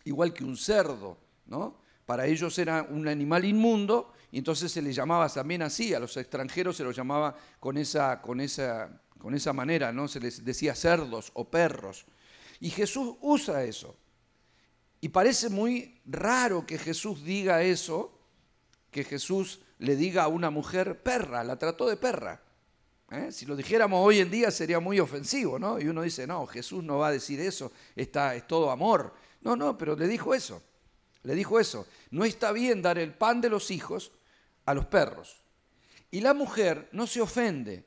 igual 0.05 0.33
que 0.33 0.45
un 0.45 0.57
cerdo, 0.57 1.19
¿no? 1.47 1.83
Para 2.07 2.27
ellos 2.27 2.59
era 2.59 2.83
un 2.83 3.09
animal 3.09 3.45
inmundo 3.45 4.13
y 4.31 4.39
entonces 4.39 4.71
se 4.71 4.83
le 4.83 4.93
llamaba 4.93 5.29
también 5.29 5.63
así, 5.63 5.95
a 5.95 6.01
los 6.01 6.17
extranjeros 6.17 6.77
se 6.77 6.85
los 6.85 6.95
llamaba 6.95 7.37
con 7.61 7.79
esa, 7.79 8.21
con 8.21 8.41
esa, 8.41 9.01
con 9.19 9.35
esa 9.35 9.53
manera, 9.53 9.93
¿no? 9.93 10.09
Se 10.09 10.21
les 10.21 10.45
decía 10.45 10.75
cerdos 10.75 11.31
o 11.35 11.49
perros. 11.49 12.05
Y 12.61 12.71
Jesús 12.71 13.17
usa 13.21 13.65
eso. 13.65 13.97
Y 15.01 15.09
parece 15.11 15.49
muy 15.49 16.01
raro 16.07 16.67
que 16.67 16.79
Jesús 16.79 17.25
diga 17.25 17.63
eso, 17.63 18.19
que 18.91 19.05
Jesús 19.05 19.61
le 19.79 19.97
diga 19.97 20.25
a 20.25 20.29
una 20.29 20.51
mujer 20.51 21.03
perra, 21.03 21.45
la 21.45 21.59
trató 21.59 21.89
de 21.89 21.97
perra. 21.97 22.44
¿Eh? 23.19 23.33
Si 23.33 23.47
lo 23.47 23.57
dijéramos 23.57 24.05
hoy 24.05 24.21
en 24.21 24.31
día 24.31 24.51
sería 24.51 24.81
muy 24.81 25.01
ofensivo, 25.01 25.59
¿no? 25.59 25.81
Y 25.81 25.89
uno 25.89 26.03
dice, 26.03 26.27
no, 26.27 26.47
Jesús 26.47 26.83
no 26.83 26.99
va 26.99 27.09
a 27.09 27.13
decir 27.13 27.41
eso, 27.41 27.73
está, 27.97 28.35
es 28.35 28.47
todo 28.47 28.71
amor. 28.71 29.15
No, 29.43 29.57
no, 29.57 29.77
pero 29.77 29.97
le 29.97 30.07
dijo 30.09 30.35
eso. 30.35 30.63
Le 31.23 31.35
dijo 31.35 31.59
eso. 31.59 31.87
No 32.11 32.25
está 32.25 32.53
bien 32.53 32.83
dar 32.83 32.99
el 32.99 33.15
pan 33.15 33.41
de 33.41 33.49
los 33.51 33.71
hijos 33.71 34.13
a 34.67 34.75
los 34.75 34.87
perros. 34.87 35.43
Y 36.11 36.21
la 36.21 36.35
mujer 36.35 36.89
no 36.93 37.07
se 37.07 37.21
ofende, 37.21 37.85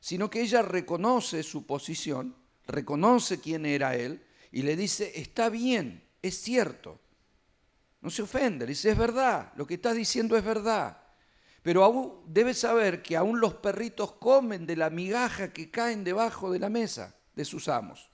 sino 0.00 0.30
que 0.30 0.40
ella 0.40 0.62
reconoce 0.62 1.42
su 1.42 1.66
posición, 1.66 2.34
reconoce 2.66 3.40
quién 3.40 3.66
era 3.66 3.96
él 3.96 4.24
y 4.52 4.62
le 4.62 4.76
dice, 4.76 5.12
está 5.14 5.48
bien, 5.48 6.02
es 6.22 6.40
cierto. 6.40 7.00
No 8.00 8.08
se 8.10 8.22
ofende, 8.22 8.64
le 8.64 8.70
dice, 8.70 8.90
es 8.90 8.98
verdad, 8.98 9.52
lo 9.56 9.66
que 9.66 9.74
estás 9.74 9.94
diciendo 9.94 10.36
es 10.36 10.44
verdad. 10.44 10.98
Pero 11.62 11.84
aún 11.84 12.22
debes 12.26 12.58
saber 12.58 13.02
que 13.02 13.16
aún 13.16 13.40
los 13.40 13.54
perritos 13.54 14.12
comen 14.12 14.66
de 14.66 14.76
la 14.76 14.90
migaja 14.90 15.52
que 15.52 15.70
caen 15.70 16.04
debajo 16.04 16.50
de 16.50 16.58
la 16.58 16.70
mesa 16.70 17.14
de 17.34 17.44
sus 17.44 17.68
amos. 17.68 18.10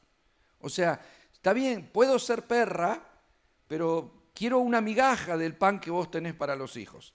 O 0.61 0.69
sea, 0.69 1.01
está 1.33 1.53
bien, 1.53 1.91
puedo 1.93 2.19
ser 2.19 2.47
perra, 2.47 3.09
pero 3.69 4.31
quiero 4.35 4.59
una 4.59 4.81
migaja 4.81 5.37
del 5.37 5.57
pan 5.57 5.81
que 5.81 5.91
vos 5.91 6.11
tenés 6.11 6.35
para 6.35 6.57
los 6.57 6.77
hijos. 6.77 7.15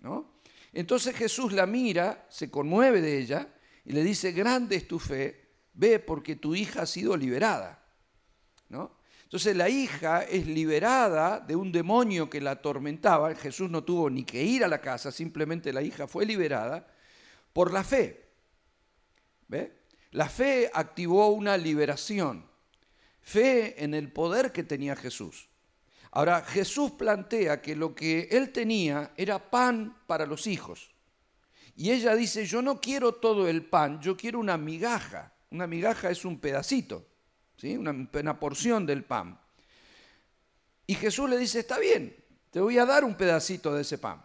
¿no? 0.00 0.40
Entonces 0.72 1.14
Jesús 1.14 1.52
la 1.52 1.66
mira, 1.66 2.26
se 2.30 2.50
conmueve 2.50 3.00
de 3.00 3.18
ella 3.18 3.48
y 3.84 3.92
le 3.92 4.02
dice, 4.02 4.32
grande 4.32 4.76
es 4.76 4.88
tu 4.88 4.98
fe, 4.98 5.48
ve 5.74 5.98
porque 5.98 6.36
tu 6.36 6.54
hija 6.54 6.82
ha 6.82 6.86
sido 6.86 7.16
liberada. 7.16 7.84
¿no? 8.70 8.97
Entonces 9.28 9.54
la 9.54 9.68
hija 9.68 10.22
es 10.22 10.46
liberada 10.46 11.38
de 11.38 11.54
un 11.54 11.70
demonio 11.70 12.30
que 12.30 12.40
la 12.40 12.52
atormentaba. 12.52 13.34
Jesús 13.34 13.68
no 13.68 13.84
tuvo 13.84 14.08
ni 14.08 14.24
que 14.24 14.42
ir 14.42 14.64
a 14.64 14.68
la 14.68 14.80
casa, 14.80 15.12
simplemente 15.12 15.70
la 15.70 15.82
hija 15.82 16.08
fue 16.08 16.24
liberada 16.24 16.86
por 17.52 17.70
la 17.70 17.84
fe. 17.84 18.24
¿Ve? 19.48 19.82
La 20.12 20.30
fe 20.30 20.70
activó 20.72 21.28
una 21.28 21.58
liberación. 21.58 22.46
Fe 23.20 23.84
en 23.84 23.92
el 23.92 24.10
poder 24.10 24.50
que 24.50 24.64
tenía 24.64 24.96
Jesús. 24.96 25.50
Ahora, 26.10 26.40
Jesús 26.40 26.92
plantea 26.92 27.60
que 27.60 27.76
lo 27.76 27.94
que 27.94 28.28
él 28.30 28.50
tenía 28.50 29.12
era 29.14 29.50
pan 29.50 29.94
para 30.06 30.24
los 30.24 30.46
hijos. 30.46 30.90
Y 31.76 31.90
ella 31.90 32.14
dice, 32.14 32.46
yo 32.46 32.62
no 32.62 32.80
quiero 32.80 33.12
todo 33.12 33.46
el 33.46 33.66
pan, 33.66 34.00
yo 34.00 34.16
quiero 34.16 34.38
una 34.38 34.56
migaja. 34.56 35.34
Una 35.50 35.66
migaja 35.66 36.08
es 36.08 36.24
un 36.24 36.40
pedacito, 36.40 37.06
una, 37.62 38.08
una 38.12 38.40
porción 38.40 38.86
del 38.86 39.04
pan. 39.04 39.38
Y 40.86 40.94
Jesús 40.94 41.28
le 41.28 41.36
dice, 41.36 41.60
está 41.60 41.78
bien, 41.78 42.16
te 42.50 42.60
voy 42.60 42.78
a 42.78 42.86
dar 42.86 43.04
un 43.04 43.14
pedacito 43.14 43.74
de 43.74 43.82
ese 43.82 43.98
pan. 43.98 44.24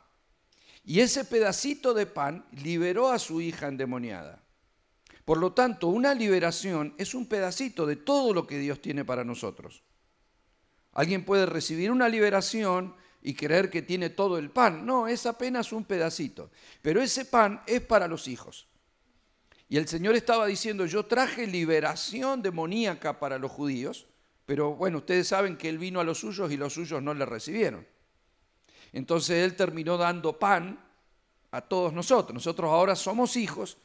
Y 0.85 0.99
ese 0.99 1.25
pedacito 1.25 1.93
de 1.93 2.05
pan 2.05 2.45
liberó 2.51 3.09
a 3.09 3.19
su 3.19 3.41
hija 3.41 3.67
endemoniada. 3.67 4.41
Por 5.25 5.37
lo 5.37 5.53
tanto, 5.53 5.87
una 5.87 6.13
liberación 6.13 6.93
es 6.97 7.13
un 7.13 7.27
pedacito 7.27 7.85
de 7.85 7.95
todo 7.95 8.33
lo 8.33 8.45
que 8.45 8.59
Dios 8.59 8.81
tiene 8.81 9.05
para 9.05 9.23
nosotros. 9.23 9.83
Alguien 10.91 11.25
puede 11.25 11.45
recibir 11.45 11.91
una 11.91 12.09
liberación 12.09 12.95
y 13.21 13.33
creer 13.33 13.69
que 13.69 13.81
tiene 13.81 14.09
todo 14.09 14.37
el 14.37 14.51
pan. 14.51 14.85
No, 14.85 15.07
es 15.07 15.25
apenas 15.25 15.71
un 15.71 15.85
pedacito. 15.85 16.51
Pero 16.81 17.01
ese 17.01 17.25
pan 17.25 17.61
es 17.65 17.81
para 17.81 18.07
los 18.07 18.27
hijos. 18.27 18.67
Y 19.70 19.77
el 19.77 19.88
Señor 19.88 20.15
estaba 20.15 20.46
diciendo, 20.46 20.86
yo 20.86 21.05
traje 21.05 21.48
liberación 21.48 22.41
demoníaca 22.41 23.20
para 23.20 23.39
los 23.39 23.51
judíos, 23.51 24.08
pero 24.46 24.75
bueno, 24.75 25.00
ustedes 25.00 25.27
saben 25.27 25.58
que 25.58 25.70
Él 25.70 25.77
vino 25.77 26.00
a 26.00 26.03
los 26.03 26.20
suyos 26.20 26.51
y 26.51 26.58
los 26.58 26.74
suyos 26.74 27.01
no 27.01 27.13
le 27.13 27.25
recibieron. 27.25 27.88
Entonces 28.91 29.43
Él 29.43 29.55
terminó 29.55 29.98
dando 29.98 30.38
pan 30.38 30.79
a 31.51 31.62
todos 31.62 31.93
nosotros. 31.93 32.34
Nosotros 32.34 32.70
ahora 32.70 32.96
somos 32.96 33.36
hijos, 33.38 33.77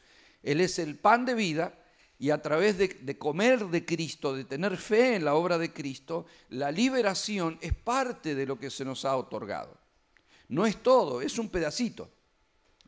Él 0.42 0.60
es 0.60 0.78
el 0.78 0.96
pan 0.96 1.24
de 1.24 1.34
vida 1.34 1.74
y 2.18 2.30
a 2.30 2.42
través 2.42 2.76
de, 2.78 3.16
comer 3.16 3.66
de 3.66 3.84
Cristo, 3.84 4.34
de 4.34 4.44
tener 4.44 4.76
fe 4.76 5.14
en 5.14 5.24
la 5.24 5.36
obra 5.36 5.56
de 5.56 5.72
Cristo, 5.72 6.26
la 6.50 6.72
liberación 6.72 7.58
es 7.60 7.72
parte 7.74 8.34
de 8.34 8.44
lo 8.44 8.58
que 8.58 8.70
se 8.70 8.84
nos 8.84 9.04
ha 9.04 9.16
otorgado. 9.16 9.78
No 10.48 10.66
es 10.66 10.82
todo, 10.82 11.20
es 11.22 11.38
un 11.38 11.48
pedacito. 11.48 12.10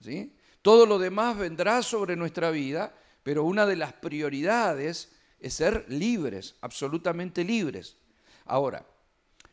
¿sí? 0.03 0.35
Todo 0.62 0.87
lo 0.87 0.99
demás 0.99 1.38
vendrá 1.38 1.83
sobre 1.83 2.17
nuestra 2.17 2.50
vida, 2.50 2.95
pero 3.23 3.45
una 3.45 3.67
de 3.67 3.76
las 3.76 3.93
prioridades 3.95 5.11
es 5.38 5.55
ser 5.55 5.87
libres, 5.88 6.57
absolutamente 6.61 7.45
libres. 7.45 7.97
Ahora, 8.45 8.85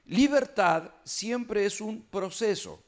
libertad 0.05 0.91
siempre 1.03 1.65
es 1.65 1.79
un 1.79 2.01
proceso. 2.01 2.83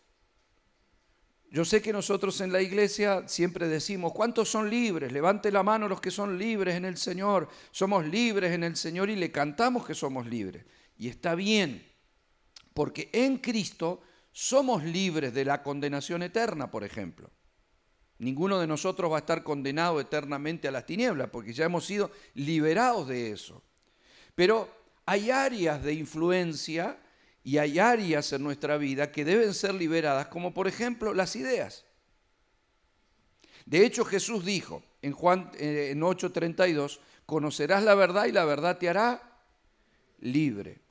Yo 1.51 1.65
sé 1.65 1.81
que 1.81 1.93
nosotros 1.93 2.41
en 2.41 2.51
la 2.51 2.61
iglesia 2.61 3.27
siempre 3.27 3.67
decimos, 3.67 4.13
¿cuántos 4.13 4.49
son 4.49 4.69
libres? 4.69 5.11
Levante 5.11 5.51
la 5.51 5.63
mano 5.63 5.87
los 5.87 5.99
que 5.99 6.11
son 6.11 6.37
libres 6.37 6.75
en 6.75 6.85
el 6.85 6.97
Señor. 6.97 7.49
Somos 7.71 8.05
libres 8.05 8.51
en 8.51 8.63
el 8.63 8.75
Señor 8.75 9.09
y 9.09 9.15
le 9.15 9.31
cantamos 9.31 9.85
que 9.85 9.95
somos 9.95 10.27
libres. 10.27 10.65
Y 10.97 11.07
está 11.07 11.33
bien, 11.33 11.87
porque 12.73 13.09
en 13.13 13.37
Cristo 13.37 14.01
somos 14.31 14.83
libres 14.83 15.33
de 15.33 15.45
la 15.45 15.63
condenación 15.63 16.21
eterna, 16.21 16.69
por 16.69 16.83
ejemplo. 16.83 17.31
Ninguno 18.19 18.59
de 18.59 18.67
nosotros 18.67 19.11
va 19.11 19.15
a 19.15 19.19
estar 19.19 19.43
condenado 19.43 19.99
eternamente 19.99 20.67
a 20.67 20.71
las 20.71 20.85
tinieblas, 20.85 21.29
porque 21.29 21.53
ya 21.53 21.65
hemos 21.65 21.85
sido 21.85 22.11
liberados 22.33 23.07
de 23.07 23.31
eso. 23.31 23.63
Pero 24.35 24.69
hay 25.05 25.31
áreas 25.31 25.81
de 25.81 25.93
influencia 25.93 26.99
y 27.43 27.57
hay 27.57 27.79
áreas 27.79 28.31
en 28.33 28.43
nuestra 28.43 28.77
vida 28.77 29.11
que 29.11 29.25
deben 29.25 29.53
ser 29.53 29.73
liberadas, 29.73 30.27
como 30.27 30.53
por 30.53 30.67
ejemplo 30.67 31.13
las 31.13 31.35
ideas. 31.35 31.85
De 33.65 33.85
hecho, 33.85 34.03
Jesús 34.03 34.43
dijo 34.43 34.83
en 35.01 35.13
Juan 35.13 35.49
eh, 35.57 35.89
en 35.91 36.01
8:32, 36.01 36.99
conocerás 37.25 37.83
la 37.83 37.95
verdad 37.95 38.25
y 38.25 38.31
la 38.31 38.43
verdad 38.43 38.77
te 38.77 38.89
hará 38.89 39.39
libre. 40.19 40.81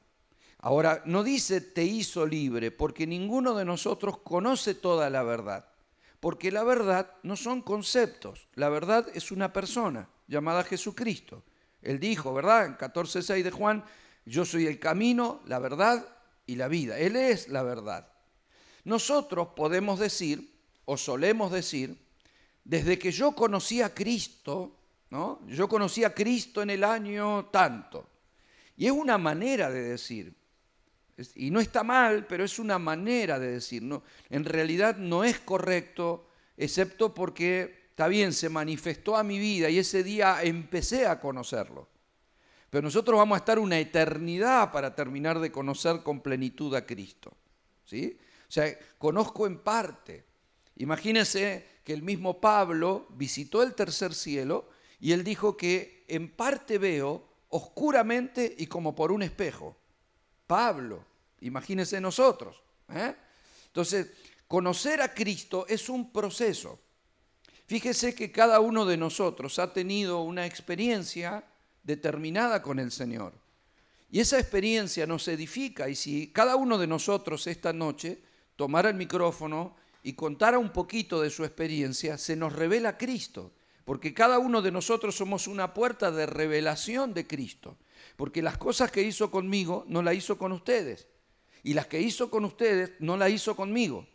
Ahora, 0.61 1.03
no 1.05 1.23
dice 1.23 1.61
te 1.61 1.85
hizo 1.85 2.27
libre, 2.27 2.71
porque 2.71 3.07
ninguno 3.07 3.55
de 3.55 3.65
nosotros 3.65 4.19
conoce 4.19 4.75
toda 4.75 5.11
la 5.11 5.23
verdad, 5.23 5.69
porque 6.21 6.51
la 6.51 6.65
verdad 6.65 7.13
no 7.23 7.37
son 7.37 7.63
conceptos, 7.63 8.49
la 8.55 8.69
verdad 8.69 9.07
es 9.15 9.31
una 9.31 9.53
persona 9.53 10.09
llamada 10.27 10.65
Jesucristo. 10.65 11.45
Él 11.81 12.01
dijo, 12.01 12.35
¿verdad? 12.35 12.67
En 12.67 12.77
14:6 12.77 13.43
de 13.43 13.51
Juan, 13.51 13.85
yo 14.25 14.45
soy 14.45 14.67
el 14.67 14.79
camino, 14.79 15.41
la 15.47 15.59
verdad 15.59 16.07
y 16.47 16.57
la 16.57 16.69
vida. 16.69 16.99
Él 16.99 17.17
es 17.17 17.49
la 17.49 17.63
verdad. 17.63 18.13
Nosotros 18.85 19.49
podemos 19.55 19.99
decir, 19.99 20.59
o 20.85 20.97
solemos 20.97 21.53
decir, 21.53 21.99
desde 22.65 22.99
que 22.99 23.13
yo 23.13 23.33
conocí 23.33 23.81
a 23.81 23.95
Cristo, 23.95 24.77
¿no? 25.11 25.41
Yo 25.47 25.69
conocí 25.69 26.05
a 26.05 26.15
Cristo 26.15 26.63
en 26.63 26.71
el 26.71 26.85
año 26.85 27.47
tanto. 27.47 28.09
Y 28.77 28.87
es 28.87 28.93
una 28.93 29.19
manera 29.19 29.71
de 29.71 29.83
decir. 29.83 30.35
Y 31.35 31.51
no 31.51 31.61
está 31.61 31.83
mal, 31.83 32.27
pero 32.27 32.45
es 32.45 32.59
una 32.59 32.79
manera 32.79 33.39
de 33.39 33.53
decir. 33.53 33.83
¿no? 33.83 34.03
En 34.31 34.45
realidad 34.45 34.97
no 34.97 35.25
es 35.25 35.39
correcto, 35.41 36.29
excepto 36.57 37.13
porque, 37.15 37.87
está 37.91 38.09
bien, 38.09 38.33
se 38.33 38.49
manifestó 38.49 39.17
a 39.17 39.25
mi 39.25 39.39
vida 39.39 39.69
y 39.69 39.79
ese 39.79 40.03
día 40.03 40.43
empecé 40.43 41.07
a 41.07 41.19
conocerlo. 41.21 41.89
Pero 42.71 42.83
nosotros 42.83 43.17
vamos 43.17 43.37
a 43.37 43.41
estar 43.41 43.59
una 43.59 43.79
eternidad 43.79 44.71
para 44.71 44.95
terminar 44.95 45.41
de 45.41 45.51
conocer 45.51 46.03
con 46.03 46.21
plenitud 46.21 46.75
a 46.75 46.85
Cristo. 46.85 47.33
¿sí? 47.85 48.19
O 48.49 48.53
sea, 48.53 48.79
conozco 48.99 49.47
en 49.47 49.59
parte. 49.59 50.25
Imagínense 50.77 51.67
que 51.83 51.93
el 51.93 52.03
mismo 52.03 52.41
Pablo 52.41 53.07
visitó 53.11 53.63
el 53.63 53.75
tercer 53.75 54.15
cielo 54.15 54.69
y 55.01 55.13
él 55.13 55.25
dijo 55.25 55.57
que 55.57 56.05
en 56.09 56.31
parte 56.31 56.79
veo 56.79 57.27
oscuramente 57.49 58.55
y 58.59 58.67
como 58.67 58.95
por 58.95 59.11
un 59.11 59.23
espejo. 59.23 59.77
Pablo, 60.47 61.05
imagínense 61.41 62.01
nosotros. 62.01 62.63
¿eh? 62.93 63.15
Entonces, 63.67 64.09
conocer 64.47 65.01
a 65.01 65.15
Cristo 65.15 65.67
es 65.69 65.89
un 65.89 66.13
proceso. 66.13 66.81
Fíjese 67.67 68.15
que 68.15 68.33
cada 68.33 68.61
uno 68.61 68.87
de 68.87 68.97
nosotros 68.97 69.59
ha 69.59 69.73
tenido 69.73 70.23
una 70.23 70.47
experiencia 70.47 71.45
determinada 71.83 72.63
con 72.63 72.79
el 72.79 72.91
Señor. 72.91 73.35
Y 74.11 74.21
esa 74.21 74.39
experiencia 74.39 75.07
nos 75.07 75.29
edifica 75.29 75.89
y 75.89 75.95
si 75.95 76.29
cada 76.33 76.57
uno 76.57 76.79
de 76.79 76.87
nosotros 76.87 77.47
esta 77.47 77.75
noche 77.75 78.23
tomara 78.57 78.89
el 78.89 78.95
micrófono 78.97 79.77
y 80.03 80.15
contara 80.15 80.59
un 80.59 80.73
poquito 80.73 81.21
de 81.21 81.29
su 81.29 81.45
experiencia, 81.45 82.17
se 82.17 82.35
nos 82.35 82.55
revela 82.55 82.97
Cristo, 82.97 83.53
porque 83.85 84.15
cada 84.15 84.39
uno 84.39 84.63
de 84.63 84.73
nosotros 84.73 85.15
somos 85.15 85.47
una 85.47 85.75
puerta 85.75 86.11
de 86.11 86.25
revelación 86.25 87.13
de 87.13 87.27
Cristo, 87.27 87.77
porque 88.17 88.41
las 88.41 88.57
cosas 88.57 88.91
que 88.91 89.03
hizo 89.03 89.31
conmigo 89.31 89.85
no 89.89 90.03
las 90.03 90.15
hizo 90.15 90.39
con 90.39 90.53
ustedes, 90.53 91.07
y 91.63 91.75
las 91.75 91.87
que 91.87 92.01
hizo 92.01 92.31
con 92.31 92.45
ustedes 92.45 92.93
no 93.01 93.17
las 93.17 93.31
hizo 93.31 93.55
conmigo. 93.57 94.07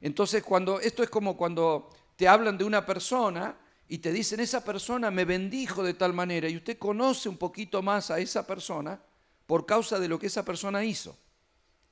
Entonces, 0.00 0.42
cuando 0.42 0.80
esto 0.80 1.02
es 1.02 1.10
como 1.10 1.36
cuando 1.36 1.90
te 2.16 2.28
hablan 2.28 2.58
de 2.58 2.64
una 2.64 2.84
persona 2.84 3.56
y 3.88 3.98
te 3.98 4.12
dicen, 4.12 4.40
esa 4.40 4.64
persona 4.64 5.10
me 5.10 5.24
bendijo 5.24 5.82
de 5.82 5.94
tal 5.94 6.12
manera, 6.12 6.48
y 6.48 6.56
usted 6.56 6.78
conoce 6.78 7.28
un 7.28 7.36
poquito 7.36 7.82
más 7.82 8.10
a 8.10 8.18
esa 8.18 8.46
persona 8.46 9.00
por 9.46 9.66
causa 9.66 9.98
de 9.98 10.08
lo 10.08 10.18
que 10.18 10.26
esa 10.26 10.44
persona 10.44 10.84
hizo. 10.84 11.16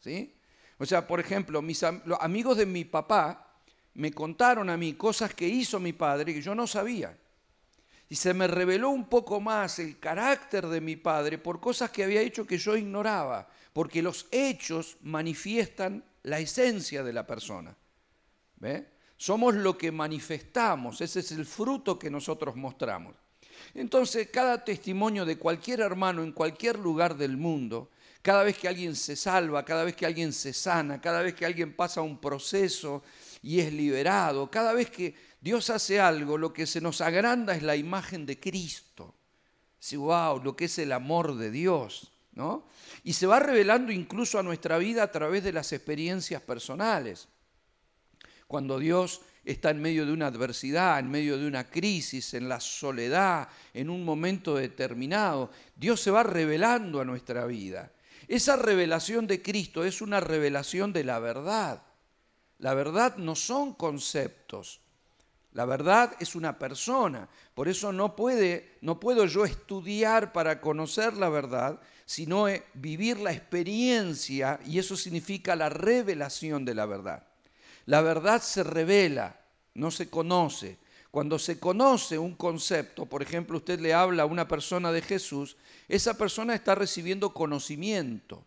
¿Sí? 0.00 0.34
O 0.78 0.86
sea, 0.86 1.06
por 1.06 1.20
ejemplo, 1.20 1.60
mis 1.60 1.82
los 2.04 2.18
amigos 2.20 2.56
de 2.56 2.66
mi 2.66 2.84
papá 2.84 3.54
me 3.94 4.12
contaron 4.12 4.70
a 4.70 4.76
mí 4.76 4.94
cosas 4.94 5.34
que 5.34 5.46
hizo 5.46 5.78
mi 5.78 5.92
padre 5.92 6.32
que 6.32 6.40
yo 6.40 6.54
no 6.54 6.66
sabía. 6.66 7.16
Y 8.10 8.16
se 8.16 8.34
me 8.34 8.46
reveló 8.46 8.90
un 8.90 9.08
poco 9.08 9.40
más 9.40 9.78
el 9.78 9.98
carácter 9.98 10.66
de 10.66 10.82
mi 10.82 10.96
padre 10.96 11.38
por 11.38 11.60
cosas 11.60 11.90
que 11.90 12.04
había 12.04 12.20
hecho 12.20 12.46
que 12.46 12.58
yo 12.58 12.76
ignoraba, 12.76 13.48
porque 13.72 14.02
los 14.02 14.26
hechos 14.30 14.98
manifiestan 15.02 16.04
la 16.24 16.40
esencia 16.40 17.02
de 17.02 17.12
la 17.12 17.26
persona. 17.26 17.74
¿Ve? 18.56 18.88
Somos 19.16 19.54
lo 19.54 19.78
que 19.78 19.92
manifestamos, 19.92 21.00
ese 21.00 21.20
es 21.20 21.32
el 21.32 21.46
fruto 21.46 21.98
que 21.98 22.10
nosotros 22.10 22.56
mostramos. 22.56 23.14
Entonces, 23.74 24.28
cada 24.32 24.64
testimonio 24.64 25.24
de 25.24 25.38
cualquier 25.38 25.80
hermano 25.80 26.22
en 26.22 26.32
cualquier 26.32 26.78
lugar 26.78 27.16
del 27.16 27.36
mundo, 27.36 27.90
Cada 28.22 28.42
vez 28.44 28.58
que 28.58 28.68
alguien 28.68 28.96
se 28.96 29.16
salva, 29.16 29.64
cada 29.64 29.82
vez 29.82 29.96
que 29.96 30.04
alguien 30.04 30.32
se 30.34 30.52
sana, 30.52 31.00
cada 31.00 31.22
vez 31.22 31.34
que 31.34 31.46
alguien 31.46 31.74
pasa 31.74 32.02
un 32.02 32.18
proceso 32.18 33.02
y 33.42 33.60
es 33.60 33.72
liberado, 33.72 34.50
cada 34.50 34.74
vez 34.74 34.90
que 34.90 35.14
Dios 35.40 35.70
hace 35.70 35.98
algo, 36.00 36.36
lo 36.36 36.52
que 36.52 36.66
se 36.66 36.80
nos 36.80 37.00
agranda 37.00 37.54
es 37.54 37.62
la 37.62 37.76
imagen 37.76 38.26
de 38.26 38.38
Cristo. 38.38 39.14
Wow, 39.92 40.42
lo 40.42 40.54
que 40.54 40.66
es 40.66 40.78
el 40.78 40.92
amor 40.92 41.36
de 41.36 41.50
Dios, 41.50 42.12
¿no? 42.32 42.66
Y 43.02 43.14
se 43.14 43.26
va 43.26 43.40
revelando 43.40 43.90
incluso 43.92 44.38
a 44.38 44.42
nuestra 44.42 44.76
vida 44.76 45.02
a 45.02 45.10
través 45.10 45.42
de 45.42 45.52
las 45.52 45.72
experiencias 45.72 46.42
personales. 46.42 47.28
Cuando 48.46 48.78
Dios 48.78 49.22
está 49.44 49.70
en 49.70 49.80
medio 49.80 50.04
de 50.04 50.12
una 50.12 50.26
adversidad, 50.26 50.98
en 50.98 51.10
medio 51.10 51.38
de 51.38 51.46
una 51.46 51.70
crisis, 51.70 52.34
en 52.34 52.48
la 52.48 52.60
soledad, 52.60 53.48
en 53.72 53.88
un 53.88 54.04
momento 54.04 54.56
determinado, 54.56 55.50
Dios 55.74 56.00
se 56.00 56.10
va 56.10 56.22
revelando 56.22 57.00
a 57.00 57.04
nuestra 57.04 57.46
vida. 57.46 57.90
Esa 58.28 58.56
revelación 58.56 59.26
de 59.26 59.40
Cristo 59.40 59.84
es 59.84 60.02
una 60.02 60.20
revelación 60.20 60.92
de 60.92 61.04
la 61.04 61.18
verdad. 61.18 61.82
La 62.58 62.74
verdad 62.74 63.16
no 63.16 63.34
son 63.34 63.72
conceptos. 63.74 64.79
La 65.52 65.64
verdad 65.64 66.14
es 66.20 66.36
una 66.36 66.58
persona. 66.58 67.28
Por 67.54 67.68
eso 67.68 67.92
no, 67.92 68.14
puede, 68.14 68.78
no 68.80 69.00
puedo 69.00 69.26
yo 69.26 69.44
estudiar 69.44 70.32
para 70.32 70.60
conocer 70.60 71.14
la 71.14 71.28
verdad, 71.28 71.80
sino 72.06 72.46
vivir 72.74 73.18
la 73.18 73.32
experiencia 73.32 74.60
y 74.64 74.78
eso 74.78 74.96
significa 74.96 75.56
la 75.56 75.68
revelación 75.68 76.64
de 76.64 76.74
la 76.74 76.86
verdad. 76.86 77.24
La 77.86 78.00
verdad 78.00 78.40
se 78.42 78.62
revela, 78.62 79.40
no 79.74 79.90
se 79.90 80.08
conoce. 80.08 80.78
Cuando 81.10 81.40
se 81.40 81.58
conoce 81.58 82.18
un 82.18 82.36
concepto, 82.36 83.06
por 83.06 83.20
ejemplo, 83.20 83.56
usted 83.56 83.80
le 83.80 83.92
habla 83.92 84.22
a 84.22 84.26
una 84.26 84.46
persona 84.46 84.92
de 84.92 85.02
Jesús, 85.02 85.56
esa 85.88 86.16
persona 86.16 86.54
está 86.54 86.76
recibiendo 86.76 87.34
conocimiento. 87.34 88.44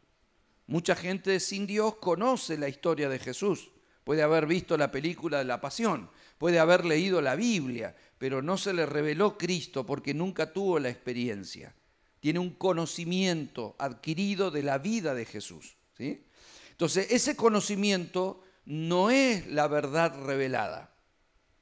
Mucha 0.68 0.96
gente 0.96 1.42
sin 1.42 1.68
Dios 1.68 1.96
conoce 1.96 2.58
la 2.58 2.70
historia 2.70 3.10
de 3.10 3.20
Jesús. 3.20 3.70
Puede 4.06 4.22
haber 4.22 4.46
visto 4.46 4.78
la 4.78 4.92
película 4.92 5.40
de 5.40 5.46
la 5.46 5.60
Pasión, 5.60 6.10
puede 6.44 6.60
haber 6.60 6.84
leído 6.84 7.22
la 7.22 7.38
Biblia, 7.38 7.96
pero 8.18 8.42
no 8.42 8.58
se 8.58 8.74
le 8.74 8.86
reveló 8.86 9.38
Cristo 9.38 9.86
porque 9.86 10.14
nunca 10.14 10.52
tuvo 10.52 10.78
la 10.78 10.90
experiencia. 10.90 11.74
Tiene 12.20 12.40
un 12.40 12.50
conocimiento 12.50 13.78
adquirido 13.80 14.52
de 14.52 14.62
la 14.62 14.78
vida 14.78 15.16
de 15.16 15.24
Jesús. 15.24 15.78
¿sí? 15.98 16.26
Entonces, 16.72 17.08
ese 17.12 17.38
conocimiento 17.38 18.44
no 18.66 19.10
es 19.10 19.48
la 19.48 19.70
verdad 19.70 20.22
revelada. 20.26 20.94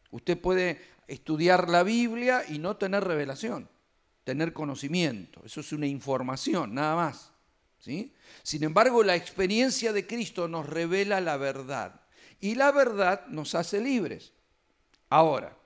Usted 0.10 0.42
puede 0.42 0.82
estudiar 1.08 1.70
la 1.70 1.84
Biblia 1.84 2.44
y 2.50 2.58
no 2.58 2.78
tener 2.78 3.04
revelación, 3.04 3.70
tener 4.24 4.52
conocimiento. 4.52 5.44
Eso 5.46 5.62
es 5.62 5.72
una 5.74 5.86
información, 5.86 6.74
nada 6.74 6.96
más. 6.96 7.34
¿sí? 7.78 8.16
Sin 8.42 8.64
embargo, 8.64 9.04
la 9.04 9.16
experiencia 9.16 9.94
de 9.94 10.08
Cristo 10.08 10.48
nos 10.48 10.66
revela 10.66 11.22
la 11.22 11.38
verdad 11.38 12.02
y 12.40 12.56
la 12.56 12.72
verdad 12.72 13.28
nos 13.28 13.54
hace 13.54 13.80
libres. 13.80 14.34
Ahora, 15.12 15.58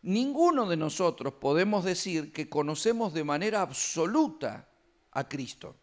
ninguno 0.00 0.66
de 0.66 0.78
nosotros 0.78 1.34
podemos 1.34 1.84
decir 1.84 2.32
que 2.32 2.48
conocemos 2.48 3.12
de 3.12 3.24
manera 3.24 3.60
absoluta 3.60 4.66
a 5.12 5.28
Cristo. 5.28 5.76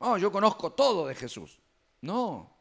No, 0.00 0.16
yo 0.16 0.32
conozco 0.32 0.72
todo 0.72 1.06
de 1.06 1.14
Jesús. 1.14 1.58
No. 2.00 2.56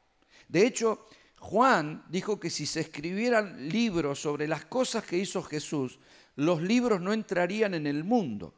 De 0.49 0.67
hecho, 0.67 1.07
Juan 1.39 2.03
dijo 2.09 2.37
que 2.37 2.49
si 2.49 2.65
se 2.65 2.81
escribieran 2.81 3.69
libros 3.69 4.21
sobre 4.21 4.45
las 4.45 4.65
cosas 4.65 5.05
que 5.05 5.17
hizo 5.17 5.41
Jesús, 5.41 5.99
los 6.35 6.61
libros 6.61 6.99
no 6.99 7.13
entrarían 7.13 7.73
en 7.73 7.87
el 7.87 8.03
mundo. 8.03 8.53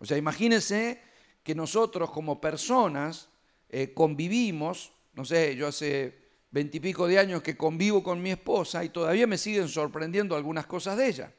O 0.00 0.04
sea, 0.04 0.16
imagínense 0.16 1.00
que 1.44 1.54
nosotros 1.54 2.10
como 2.10 2.40
personas 2.40 3.28
eh, 3.68 3.94
convivimos, 3.94 4.90
no 5.14 5.24
sé, 5.24 5.54
yo 5.54 5.68
hace 5.68 6.25
veintipico 6.56 7.06
de 7.06 7.18
años 7.18 7.42
que 7.42 7.54
convivo 7.54 8.02
con 8.02 8.22
mi 8.22 8.30
esposa 8.30 8.82
y 8.82 8.88
todavía 8.88 9.26
me 9.26 9.36
siguen 9.36 9.68
sorprendiendo 9.68 10.34
algunas 10.34 10.64
cosas 10.64 10.96
de 10.96 11.06
ella, 11.06 11.32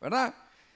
¿verdad? 0.00 0.32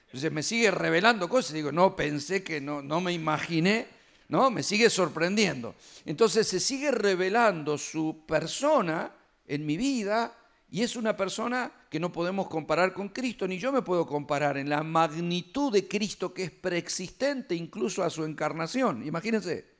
Entonces 0.07 0.29
me 0.31 0.43
sigue 0.43 0.71
revelando 0.71 1.29
cosas, 1.29 1.53
digo, 1.53 1.71
no 1.71 1.95
pensé 1.95 2.43
que 2.43 2.59
no, 2.59 2.81
no 2.81 2.99
me 2.99 3.13
imaginé 3.13 3.87
¿no? 4.29 4.51
Me 4.51 4.63
sigue 4.63 4.89
sorprendiendo. 4.89 5.75
Entonces 6.05 6.47
se 6.47 6.59
sigue 6.59 6.91
revelando 6.91 7.77
su 7.77 8.25
persona 8.27 9.11
en 9.45 9.65
mi 9.65 9.77
vida 9.77 10.35
y 10.69 10.83
es 10.83 10.95
una 10.97 11.15
persona 11.15 11.71
que 11.89 11.99
no 11.99 12.11
podemos 12.11 12.49
comparar 12.49 12.93
con 12.93 13.09
Cristo, 13.09 13.47
ni 13.47 13.57
yo 13.57 13.71
me 13.71 13.81
puedo 13.81 14.05
comparar 14.05 14.57
en 14.57 14.69
la 14.69 14.83
magnitud 14.83 15.71
de 15.71 15.87
Cristo 15.87 16.33
que 16.33 16.43
es 16.43 16.51
preexistente 16.51 17.55
incluso 17.55 18.03
a 18.03 18.09
su 18.09 18.25
encarnación. 18.25 19.05
Imagínense. 19.05 19.76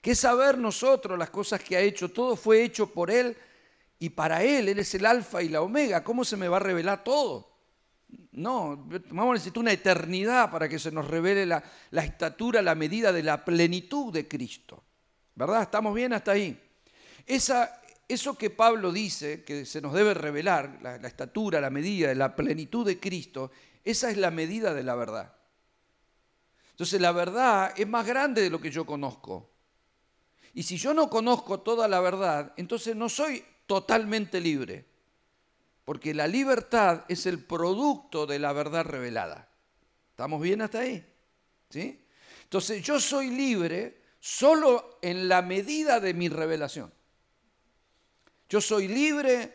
¿Qué 0.00 0.14
saber 0.14 0.58
nosotros 0.58 1.18
las 1.18 1.30
cosas 1.30 1.62
que 1.62 1.76
ha 1.76 1.80
hecho? 1.80 2.10
Todo 2.10 2.36
fue 2.36 2.62
hecho 2.62 2.92
por 2.92 3.10
Él 3.10 3.36
y 3.98 4.10
para 4.10 4.42
Él. 4.42 4.68
Él 4.68 4.78
es 4.78 4.94
el 4.94 5.06
alfa 5.06 5.42
y 5.42 5.48
la 5.48 5.62
omega. 5.62 6.04
¿Cómo 6.04 6.24
se 6.24 6.36
me 6.36 6.48
va 6.48 6.58
a 6.58 6.60
revelar 6.60 7.02
todo? 7.02 7.56
No, 8.32 8.86
vamos 9.10 9.30
a 9.30 9.34
necesitar 9.34 9.60
una 9.60 9.72
eternidad 9.72 10.50
para 10.50 10.68
que 10.68 10.78
se 10.78 10.92
nos 10.92 11.08
revele 11.08 11.46
la, 11.46 11.62
estatura, 11.92 12.62
la 12.62 12.74
medida 12.74 13.12
de 13.12 13.22
la 13.22 13.44
plenitud 13.44 14.12
de 14.12 14.28
Cristo. 14.28 14.84
¿Verdad? 15.34 15.62
¿Estamos 15.62 15.94
bien 15.94 16.12
hasta 16.12 16.32
ahí? 16.32 16.58
Esa, 17.26 17.82
eso 18.08 18.38
que 18.38 18.50
Pablo 18.50 18.92
dice, 18.92 19.42
que 19.42 19.66
se 19.66 19.80
nos 19.80 19.92
debe 19.92 20.14
revelar, 20.14 20.78
la, 20.82 20.98
la 20.98 21.08
estatura, 21.08 21.60
la 21.60 21.70
medida 21.70 22.14
la 22.14 22.36
plenitud 22.36 22.86
de 22.86 23.00
Cristo, 23.00 23.50
esa 23.84 24.10
es 24.10 24.16
la 24.16 24.30
medida 24.30 24.72
de 24.72 24.82
la 24.82 24.94
verdad. 24.94 25.32
Entonces 26.70 27.00
la 27.00 27.12
verdad 27.12 27.72
es 27.76 27.88
más 27.88 28.06
grande 28.06 28.42
de 28.42 28.50
lo 28.50 28.60
que 28.60 28.70
yo 28.70 28.84
conozco. 28.84 29.55
Y 30.56 30.62
si 30.62 30.78
yo 30.78 30.94
no 30.94 31.10
conozco 31.10 31.60
toda 31.60 31.86
la 31.86 32.00
verdad, 32.00 32.54
entonces 32.56 32.96
no 32.96 33.10
soy 33.10 33.44
totalmente 33.66 34.40
libre 34.40 34.86
porque 35.84 36.14
la 36.14 36.26
libertad 36.26 37.04
es 37.08 37.26
el 37.26 37.44
producto 37.44 38.26
de 38.26 38.38
la 38.38 38.54
verdad 38.54 38.86
revelada. 38.86 39.50
¿Estamos 40.10 40.40
bien 40.40 40.62
hasta 40.62 40.80
ahí? 40.80 41.06
¿Sí? 41.68 42.02
Entonces 42.44 42.82
yo 42.82 42.98
soy 42.98 43.28
libre 43.28 44.00
solo 44.18 44.98
en 45.02 45.28
la 45.28 45.42
medida 45.42 46.00
de 46.00 46.14
mi 46.14 46.30
revelación. 46.30 46.90
Yo 48.48 48.62
soy 48.62 48.88
libre 48.88 49.52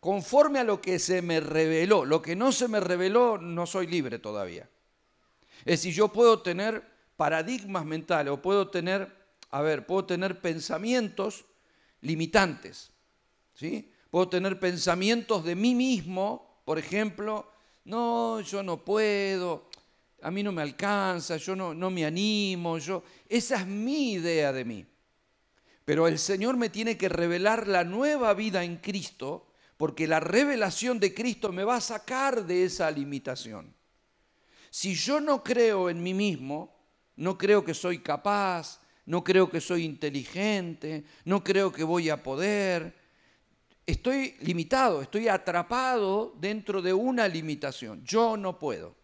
conforme 0.00 0.60
a 0.60 0.64
lo 0.64 0.80
que 0.80 0.98
se 0.98 1.20
me 1.20 1.40
reveló. 1.40 2.06
Lo 2.06 2.22
que 2.22 2.34
no 2.34 2.52
se 2.52 2.68
me 2.68 2.80
reveló, 2.80 3.36
no 3.36 3.66
soy 3.66 3.86
libre 3.86 4.18
todavía. 4.18 4.66
Es 5.58 5.82
decir, 5.82 5.92
yo 5.92 6.08
puedo 6.08 6.40
tener 6.40 6.82
paradigmas 7.18 7.84
mentales 7.84 8.32
o 8.32 8.40
puedo 8.40 8.70
tener, 8.70 9.14
a 9.50 9.62
ver, 9.62 9.86
puedo 9.86 10.04
tener 10.04 10.40
pensamientos 10.40 11.44
limitantes. 12.00 12.90
¿Sí? 13.54 13.90
Puedo 14.10 14.28
tener 14.28 14.60
pensamientos 14.60 15.44
de 15.44 15.54
mí 15.54 15.74
mismo, 15.74 16.60
por 16.64 16.78
ejemplo, 16.78 17.50
no, 17.84 18.40
yo 18.40 18.62
no 18.62 18.84
puedo, 18.84 19.68
a 20.22 20.30
mí 20.30 20.42
no 20.42 20.52
me 20.52 20.62
alcanza, 20.62 21.36
yo 21.36 21.54
no, 21.54 21.74
no 21.74 21.90
me 21.90 22.04
animo, 22.04 22.78
yo, 22.78 23.02
esa 23.28 23.56
es 23.56 23.66
mi 23.66 24.14
idea 24.14 24.52
de 24.52 24.64
mí. 24.64 24.84
Pero 25.84 26.08
el 26.08 26.18
Señor 26.18 26.56
me 26.56 26.68
tiene 26.68 26.98
que 26.98 27.08
revelar 27.08 27.68
la 27.68 27.84
nueva 27.84 28.34
vida 28.34 28.64
en 28.64 28.78
Cristo, 28.78 29.46
porque 29.76 30.06
la 30.06 30.20
revelación 30.20 30.98
de 30.98 31.14
Cristo 31.14 31.52
me 31.52 31.64
va 31.64 31.76
a 31.76 31.80
sacar 31.80 32.44
de 32.44 32.64
esa 32.64 32.90
limitación. 32.90 33.74
Si 34.70 34.94
yo 34.94 35.20
no 35.20 35.44
creo 35.44 35.88
en 35.88 36.02
mí 36.02 36.12
mismo, 36.12 36.76
no 37.16 37.38
creo 37.38 37.64
que 37.64 37.74
soy 37.74 38.00
capaz, 38.00 38.80
no 39.06 39.22
creo 39.22 39.48
que 39.48 39.60
soy 39.60 39.84
inteligente, 39.84 41.04
no 41.24 41.42
creo 41.42 41.72
que 41.72 41.84
voy 41.84 42.10
a 42.10 42.22
poder, 42.22 42.94
estoy 43.86 44.34
limitado, 44.40 45.00
estoy 45.00 45.28
atrapado 45.28 46.34
dentro 46.38 46.82
de 46.82 46.92
una 46.92 47.28
limitación. 47.28 48.04
Yo 48.04 48.36
no 48.36 48.58
puedo. 48.58 48.94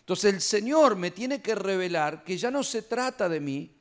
Entonces 0.00 0.34
el 0.34 0.40
Señor 0.40 0.96
me 0.96 1.10
tiene 1.10 1.40
que 1.40 1.54
revelar 1.54 2.24
que 2.24 2.36
ya 2.36 2.50
no 2.50 2.62
se 2.62 2.82
trata 2.82 3.28
de 3.28 3.40
mí, 3.40 3.74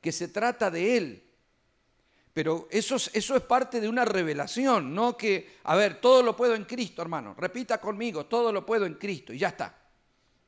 que 0.00 0.12
se 0.12 0.28
trata 0.28 0.70
de 0.70 0.96
Él. 0.96 1.24
Pero 2.32 2.68
eso 2.70 2.96
es, 2.96 3.30
parte 3.42 3.80
de 3.80 3.88
una 3.88 4.04
revelación, 4.04 4.94
no 4.94 5.16
que, 5.16 5.58
a 5.64 5.76
ver, 5.76 6.00
todo 6.00 6.22
lo 6.22 6.36
puedo 6.36 6.54
en 6.54 6.64
Cristo, 6.64 7.02
hermano. 7.02 7.34
Repita 7.36 7.78
conmigo, 7.80 8.26
todo 8.26 8.52
lo 8.52 8.64
puedo 8.64 8.86
en 8.86 8.94
Cristo 8.94 9.32
y 9.32 9.38
ya 9.38 9.48
está. 9.48 9.76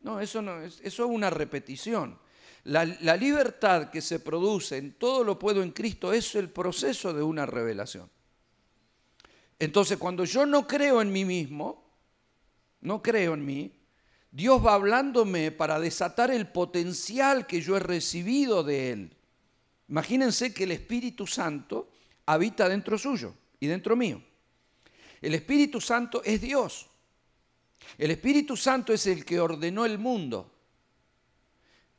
No, 0.00 0.20
eso, 0.20 0.40
no 0.40 0.62
es, 0.62 0.81
eso 0.83 1.05
es 1.05 1.11
una 1.11 1.28
repetición. 1.28 2.18
La, 2.64 3.16
libertad 3.16 3.90
que 3.90 4.01
se 4.01 4.20
produce 4.20 4.77
en 4.77 4.92
todo 4.92 5.25
lo 5.25 5.38
puedo 5.38 5.62
en 5.62 5.72
Cristo 5.72 6.12
es 6.12 6.35
el 6.37 6.48
proceso 6.48 7.12
de 7.12 7.22
una 7.22 7.44
revelación. 7.44 8.09
Entonces, 9.59 9.98
cuando 9.98 10.25
yo 10.25 10.46
no 10.46 10.66
creo 10.66 11.03
en 11.03 11.11
mí 11.11 11.25
mismo, 11.25 11.85
no 12.83 13.03
creo 13.03 13.35
en 13.35 13.44
mí, 13.44 13.72
Dios 14.31 14.64
va 14.64 14.75
hablándome 14.75 15.51
para 15.51 15.81
desatar 15.81 16.31
el 16.31 16.48
potencial 16.48 17.46
que 17.46 17.61
yo 17.61 17.77
he 17.77 17.81
recibido 17.81 18.62
de 18.62 18.92
Él. 18.92 19.16
Imagínense 19.88 20.55
que 20.55 20.64
el 20.64 20.72
Espíritu 20.72 21.27
Santo 21.27 21.90
habita 22.27 22.68
dentro 22.68 22.96
suyo 22.96 23.35
y 23.59 23.66
dentro 23.66 23.96
mío. 23.96 24.22
El 25.20 25.35
Espíritu 25.35 25.81
Santo 25.81 26.22
es 26.25 26.40
Dios. 26.40 26.88
El 27.98 28.12
Espíritu 28.12 28.57
Santo 28.57 28.92
es 28.92 29.07
el 29.07 29.25
que 29.25 29.40
ordenó 29.40 29.85
el 29.85 29.98
mundo 29.98 30.53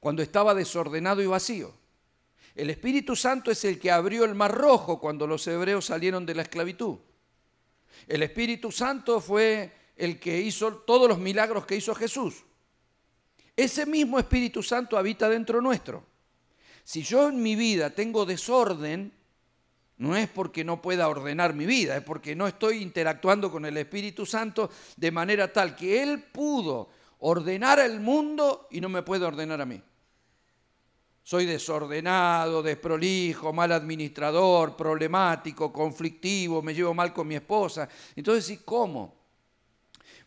cuando 0.04 0.22
estaba 0.22 0.54
desordenado 0.54 1.22
y 1.22 1.28
vacío. 1.28 1.74
El 2.56 2.70
Espíritu 2.70 3.16
Santo 3.16 3.52
es 3.52 3.64
el 3.64 3.80
que 3.80 3.90
abrió 3.90 4.26
el 4.26 4.36
mar 4.36 4.54
rojo 4.54 5.00
cuando 5.00 5.26
los 5.26 5.48
hebreos 5.48 5.86
salieron 5.86 6.26
de 6.26 6.36
la 6.36 6.42
esclavitud. 6.42 6.98
El 8.06 8.22
Espíritu 8.22 8.70
Santo 8.70 9.22
fue 9.22 9.72
el 9.96 10.20
que 10.20 10.42
hizo 10.42 10.74
todos 10.80 11.08
los 11.08 11.20
milagros 11.20 11.66
que 11.66 11.78
hizo 11.78 11.96
Jesús. 11.96 12.44
Ese 13.56 13.86
mismo 13.86 14.20
Espíritu 14.20 14.62
Santo 14.62 14.98
habita 14.98 15.30
dentro 15.30 15.62
nuestro. 15.62 16.06
Si 16.84 17.02
yo 17.02 17.30
en 17.30 17.42
mi 17.42 17.56
vida 17.56 17.92
tengo 17.92 18.26
desorden, 18.26 19.14
no 20.00 20.18
es 20.18 20.28
porque 20.28 20.66
no 20.66 20.82
pueda 20.82 21.08
ordenar 21.08 21.54
mi 21.54 21.66
vida, 21.66 21.96
es 21.96 22.04
porque 22.04 22.36
no 22.36 22.46
estoy 22.46 22.82
interactuando 22.82 23.50
con 23.50 23.64
el 23.64 23.78
Espíritu 23.78 24.26
Santo 24.26 24.70
de 24.98 25.12
manera 25.12 25.54
tal 25.54 25.78
que 25.78 26.04
Él 26.04 26.22
pudo 26.22 26.90
ordenar 27.20 27.80
el 27.80 28.02
mundo 28.02 28.68
y 28.70 28.82
no 28.82 28.90
me 28.90 29.02
puede 29.02 29.24
ordenar 29.24 29.62
a 29.62 29.66
mí. 29.66 29.82
Soy 31.24 31.46
desordenado, 31.46 32.62
desprolijo, 32.62 33.54
mal 33.54 33.72
administrador, 33.72 34.76
problemático, 34.76 35.72
conflictivo, 35.72 36.62
me 36.62 36.74
llevo 36.74 36.94
mal 36.94 37.14
con 37.14 37.28
mi 37.28 37.36
esposa. 37.36 37.88
Entonces, 38.14 38.50
¿y 38.50 38.58
cómo? 38.58 39.16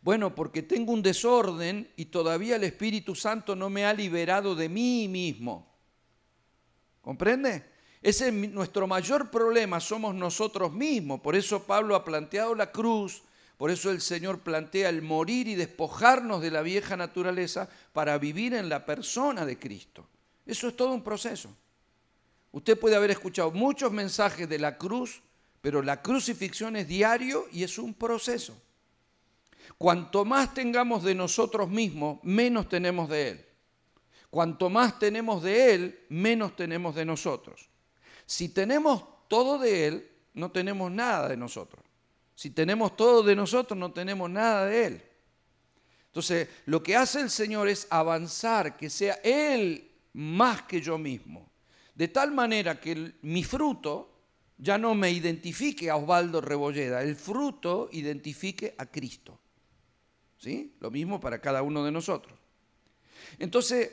Bueno, 0.00 0.34
porque 0.34 0.62
tengo 0.62 0.92
un 0.92 1.02
desorden 1.02 1.92
y 1.96 2.06
todavía 2.06 2.56
el 2.56 2.64
Espíritu 2.64 3.14
Santo 3.14 3.54
no 3.54 3.68
me 3.68 3.84
ha 3.84 3.92
liberado 3.92 4.54
de 4.54 4.70
mí 4.70 5.06
mismo. 5.06 5.70
¿Comprende? 7.02 7.64
Ese 8.00 8.28
es 8.28 8.32
nuestro 8.32 8.86
mayor 8.86 9.30
problema, 9.30 9.80
somos 9.80 10.14
nosotros 10.14 10.72
mismos. 10.72 11.20
Por 11.20 11.36
eso 11.36 11.64
Pablo 11.64 11.94
ha 11.94 12.04
planteado 12.04 12.54
la 12.54 12.72
cruz, 12.72 13.22
por 13.58 13.70
eso 13.70 13.90
el 13.90 14.00
Señor 14.00 14.40
plantea 14.40 14.88
el 14.88 15.02
morir 15.02 15.46
y 15.48 15.56
despojarnos 15.56 16.40
de 16.40 16.52
la 16.52 16.62
vieja 16.62 16.96
naturaleza 16.96 17.68
para 17.92 18.16
vivir 18.16 18.54
en 18.54 18.68
la 18.68 18.86
persona 18.86 19.44
de 19.44 19.58
Cristo. 19.58 20.06
Eso 20.46 20.68
es 20.68 20.76
todo 20.76 20.92
un 20.92 21.02
proceso. 21.02 21.54
Usted 22.52 22.78
puede 22.78 22.96
haber 22.96 23.10
escuchado 23.10 23.50
muchos 23.50 23.92
mensajes 23.92 24.48
de 24.48 24.58
la 24.58 24.78
cruz, 24.78 25.20
pero 25.60 25.82
la 25.82 26.00
crucifixión 26.00 26.76
es 26.76 26.86
diario 26.86 27.46
y 27.52 27.64
es 27.64 27.78
un 27.78 27.92
proceso. 27.92 28.56
Cuanto 29.76 30.24
más 30.24 30.54
tengamos 30.54 31.02
de 31.02 31.14
nosotros 31.14 31.68
mismos, 31.68 32.20
menos 32.22 32.68
tenemos 32.68 33.08
de 33.08 33.28
Él. 33.28 33.46
Cuanto 34.30 34.70
más 34.70 34.98
tenemos 34.98 35.42
de 35.42 35.74
Él, 35.74 36.06
menos 36.08 36.54
tenemos 36.54 36.94
de 36.94 37.04
nosotros. 37.04 37.68
Si 38.24 38.48
tenemos 38.48 39.04
todo 39.28 39.58
de 39.58 39.86
Él, 39.86 40.10
no 40.34 40.50
tenemos 40.52 40.90
nada 40.90 41.28
de 41.28 41.36
nosotros. 41.36 41.82
Si 42.34 42.50
tenemos 42.50 42.96
todo 42.96 43.22
de 43.22 43.34
nosotros, 43.34 43.78
no 43.78 43.92
tenemos 43.92 44.30
nada 44.30 44.66
de 44.66 44.86
Él. 44.86 45.02
Entonces, 46.06 46.48
lo 46.66 46.82
que 46.82 46.96
hace 46.96 47.20
el 47.20 47.30
Señor 47.30 47.68
es 47.68 47.86
avanzar, 47.90 48.76
que 48.76 48.88
sea 48.88 49.20
Él 49.24 49.90
más 50.16 50.62
que 50.62 50.80
yo 50.80 50.96
mismo. 50.96 51.50
De 51.94 52.08
tal 52.08 52.32
manera 52.32 52.80
que 52.80 53.14
mi 53.22 53.44
fruto 53.44 54.12
ya 54.56 54.78
no 54.78 54.94
me 54.94 55.10
identifique 55.10 55.90
a 55.90 55.96
Osvaldo 55.96 56.40
Rebolleda, 56.40 57.02
el 57.02 57.16
fruto 57.16 57.90
identifique 57.92 58.74
a 58.78 58.86
Cristo. 58.86 59.38
¿Sí? 60.38 60.74
Lo 60.80 60.90
mismo 60.90 61.20
para 61.20 61.40
cada 61.40 61.62
uno 61.62 61.84
de 61.84 61.92
nosotros. 61.92 62.38
Entonces, 63.38 63.90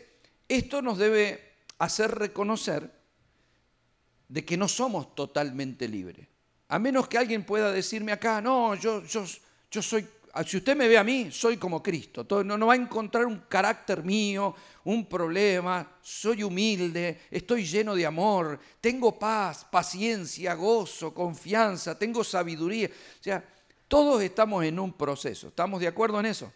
esto 0.48 0.82
nos 0.82 0.98
debe 0.98 1.56
hacer 1.80 2.12
reconocer 2.12 2.90
de 4.30 4.46
que 4.46 4.56
no 4.56 4.68
somos 4.68 5.16
totalmente 5.16 5.88
libres. 5.88 6.28
A 6.70 6.80
menos 6.80 7.08
que 7.08 7.18
alguien 7.18 7.46
pueda 7.46 7.72
decirme 7.72 8.14
acá, 8.14 8.42
no, 8.42 8.76
yo, 8.76 9.04
yo, 9.04 9.26
yo 9.70 9.82
soy 9.82 10.08
si 10.42 10.58
usted 10.58 10.76
me 10.76 10.88
ve 10.88 10.98
a 10.98 11.04
mí, 11.04 11.32
soy 11.32 11.58
como 11.58 11.84
Cristo. 11.84 12.26
No, 12.44 12.58
no 12.58 12.66
va 12.66 12.74
a 12.74 12.78
encontrar 12.78 13.28
un 13.28 13.42
carácter 13.48 14.04
mío, 14.04 14.56
un 14.86 15.06
problema. 15.06 15.98
Soy 16.02 16.42
humilde, 16.42 17.22
estoy 17.30 17.66
lleno 17.66 17.94
de 17.94 18.04
amor, 18.04 18.60
tengo 18.82 19.18
paz, 19.20 19.64
paciencia, 19.66 20.56
gozo, 20.56 21.14
confianza, 21.14 22.00
tengo 22.00 22.24
sabiduría. 22.24 22.88
O 22.88 23.24
sea, 23.24 23.46
todos 23.88 24.24
estamos 24.24 24.64
en 24.66 24.80
un 24.80 24.94
proceso. 24.94 25.50
¿Estamos 25.50 25.80
de 25.80 25.88
acuerdo 25.88 26.20
en 26.20 26.26
eso? 26.26 26.52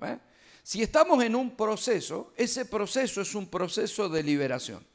¿Eh? 0.00 0.18
Si 0.62 0.82
estamos 0.82 1.22
en 1.22 1.36
un 1.36 1.54
proceso, 1.54 2.32
ese 2.34 2.64
proceso 2.64 3.20
es 3.20 3.34
un 3.34 3.48
proceso 3.48 4.08
de 4.08 4.22
liberación. 4.22 4.86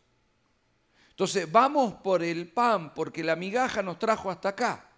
Entonces, 1.12 1.52
vamos 1.52 1.93
por 2.04 2.24
el 2.24 2.52
pan 2.52 2.95
porque 2.95 3.24
la 3.24 3.36
migaja 3.36 3.84
nos 3.84 4.00
trajo 4.00 4.32
hasta 4.32 4.50
acá 4.50 4.89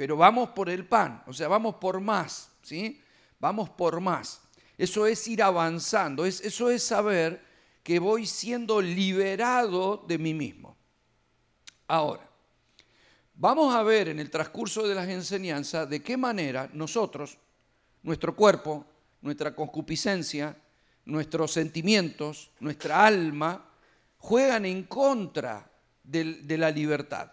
pero 0.00 0.16
vamos 0.16 0.48
por 0.48 0.70
el 0.70 0.86
pan, 0.86 1.22
o 1.26 1.32
sea, 1.34 1.46
vamos 1.46 1.74
por 1.74 2.00
más, 2.00 2.52
¿sí? 2.62 3.02
Vamos 3.38 3.68
por 3.68 4.00
más. 4.00 4.40
Eso 4.78 5.06
es 5.06 5.28
ir 5.28 5.42
avanzando, 5.42 6.24
eso 6.24 6.70
es 6.70 6.82
saber 6.82 7.44
que 7.82 7.98
voy 7.98 8.26
siendo 8.26 8.80
liberado 8.80 10.02
de 10.08 10.16
mí 10.16 10.32
mismo. 10.32 10.74
Ahora, 11.86 12.26
vamos 13.34 13.74
a 13.74 13.82
ver 13.82 14.08
en 14.08 14.20
el 14.20 14.30
transcurso 14.30 14.88
de 14.88 14.94
las 14.94 15.06
enseñanzas 15.06 15.90
de 15.90 16.02
qué 16.02 16.16
manera 16.16 16.70
nosotros, 16.72 17.36
nuestro 18.02 18.34
cuerpo, 18.34 18.86
nuestra 19.20 19.54
concupiscencia, 19.54 20.56
nuestros 21.04 21.52
sentimientos, 21.52 22.52
nuestra 22.60 23.04
alma, 23.04 23.70
juegan 24.16 24.64
en 24.64 24.84
contra 24.84 25.70
de 26.02 26.56
la 26.56 26.70
libertad 26.70 27.32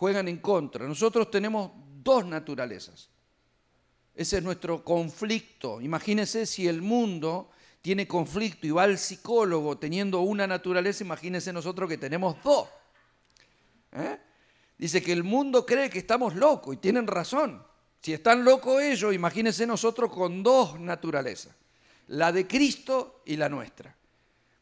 juegan 0.00 0.28
en 0.28 0.38
contra. 0.38 0.88
Nosotros 0.88 1.30
tenemos 1.30 1.72
dos 2.02 2.24
naturalezas. 2.24 3.10
Ese 4.14 4.38
es 4.38 4.42
nuestro 4.42 4.82
conflicto. 4.82 5.78
Imagínense 5.82 6.46
si 6.46 6.66
el 6.66 6.80
mundo 6.80 7.50
tiene 7.82 8.08
conflicto 8.08 8.66
y 8.66 8.70
va 8.70 8.84
al 8.84 8.96
psicólogo 8.96 9.76
teniendo 9.76 10.22
una 10.22 10.46
naturaleza, 10.46 11.04
imagínense 11.04 11.52
nosotros 11.52 11.86
que 11.86 11.98
tenemos 11.98 12.42
dos. 12.42 12.66
¿Eh? 13.92 14.18
Dice 14.78 15.02
que 15.02 15.12
el 15.12 15.22
mundo 15.22 15.66
cree 15.66 15.90
que 15.90 15.98
estamos 15.98 16.34
locos 16.34 16.76
y 16.76 16.78
tienen 16.78 17.06
razón. 17.06 17.62
Si 18.00 18.14
están 18.14 18.42
locos 18.42 18.80
ellos, 18.80 19.12
imagínense 19.12 19.66
nosotros 19.66 20.10
con 20.10 20.42
dos 20.42 20.80
naturalezas, 20.80 21.54
la 22.06 22.32
de 22.32 22.46
Cristo 22.46 23.20
y 23.26 23.36
la 23.36 23.50
nuestra. 23.50 23.94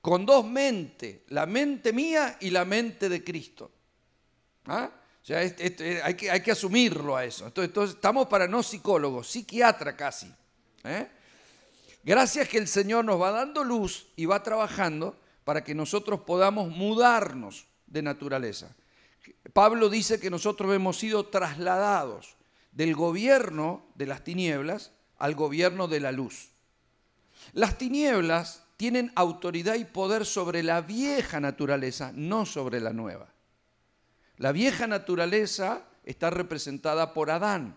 Con 0.01 0.27
dos 0.27 0.45
mentes, 0.45 1.21
la 1.29 1.47
mente 1.47 1.93
mía 1.93 2.39
y 2.41 2.51
la 2.51 2.65
mente 2.65 3.09
de 3.09 3.23
Cristo. 3.23 3.71
¿Ah? 4.67 4.98
Hay, 5.35 5.53
que, 5.53 6.31
hay, 6.31 6.41
que, 6.43 6.51
asumirlo 6.51 7.17
a 7.17 7.25
eso. 7.25 7.47
Entonces, 7.47 7.97
estamos 7.97 8.29
para 8.29 8.49
no 8.49 8.63
psicólogos, 8.63 9.29
psiquiatra 9.29 9.97
casi. 9.97 10.33
¿eh? 10.85 11.07
Gracias 12.03 12.49
que 12.49 12.59
el 12.59 12.69
Señor 12.69 13.05
nos 13.05 13.21
va 13.21 13.31
dando 13.31 13.65
luz 13.65 14.09
y 14.17 14.27
va 14.27 14.43
trabajando 14.43 15.17
para 15.45 15.65
que 15.65 15.75
nosotros 15.75 16.21
podamos 16.21 16.71
mudarnos 16.71 17.67
de 17.87 18.03
naturaleza. 18.03 18.75
Pablo 19.53 19.89
dice 19.89 20.21
que 20.21 20.31
nosotros 20.31 20.75
hemos 20.75 20.99
sido 20.99 21.27
trasladados 21.27 22.37
del 22.73 22.95
gobierno 22.95 23.85
de 23.95 24.07
las 24.07 24.25
tinieblas 24.25 24.93
al 25.19 25.35
gobierno 25.35 25.89
de 25.89 26.01
la 26.01 26.13
luz. 26.13 26.51
Las 27.53 27.77
tinieblas 27.77 28.63
tienen 28.77 29.13
autoridad 29.17 29.75
y 29.75 29.85
poder 29.85 30.25
sobre 30.25 30.63
la 30.63 30.81
vieja 30.81 31.41
naturaleza, 31.41 32.13
no 32.15 32.47
sobre 32.47 32.81
la 32.81 32.93
nueva. 32.93 33.29
La 34.39 34.53
vieja 34.53 34.87
naturaleza 34.87 35.85
está 36.05 36.31
representada 36.31 37.13
por 37.13 37.31
Adán. 37.31 37.77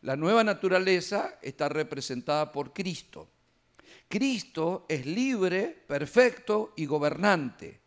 La 0.00 0.16
nueva 0.16 0.42
naturaleza 0.42 1.38
está 1.42 1.68
representada 1.68 2.52
por 2.52 2.72
Cristo. 2.72 3.28
Cristo 4.08 4.86
es 4.88 5.04
libre, 5.04 5.84
perfecto 5.86 6.72
y 6.76 6.86
gobernante. 6.86 7.80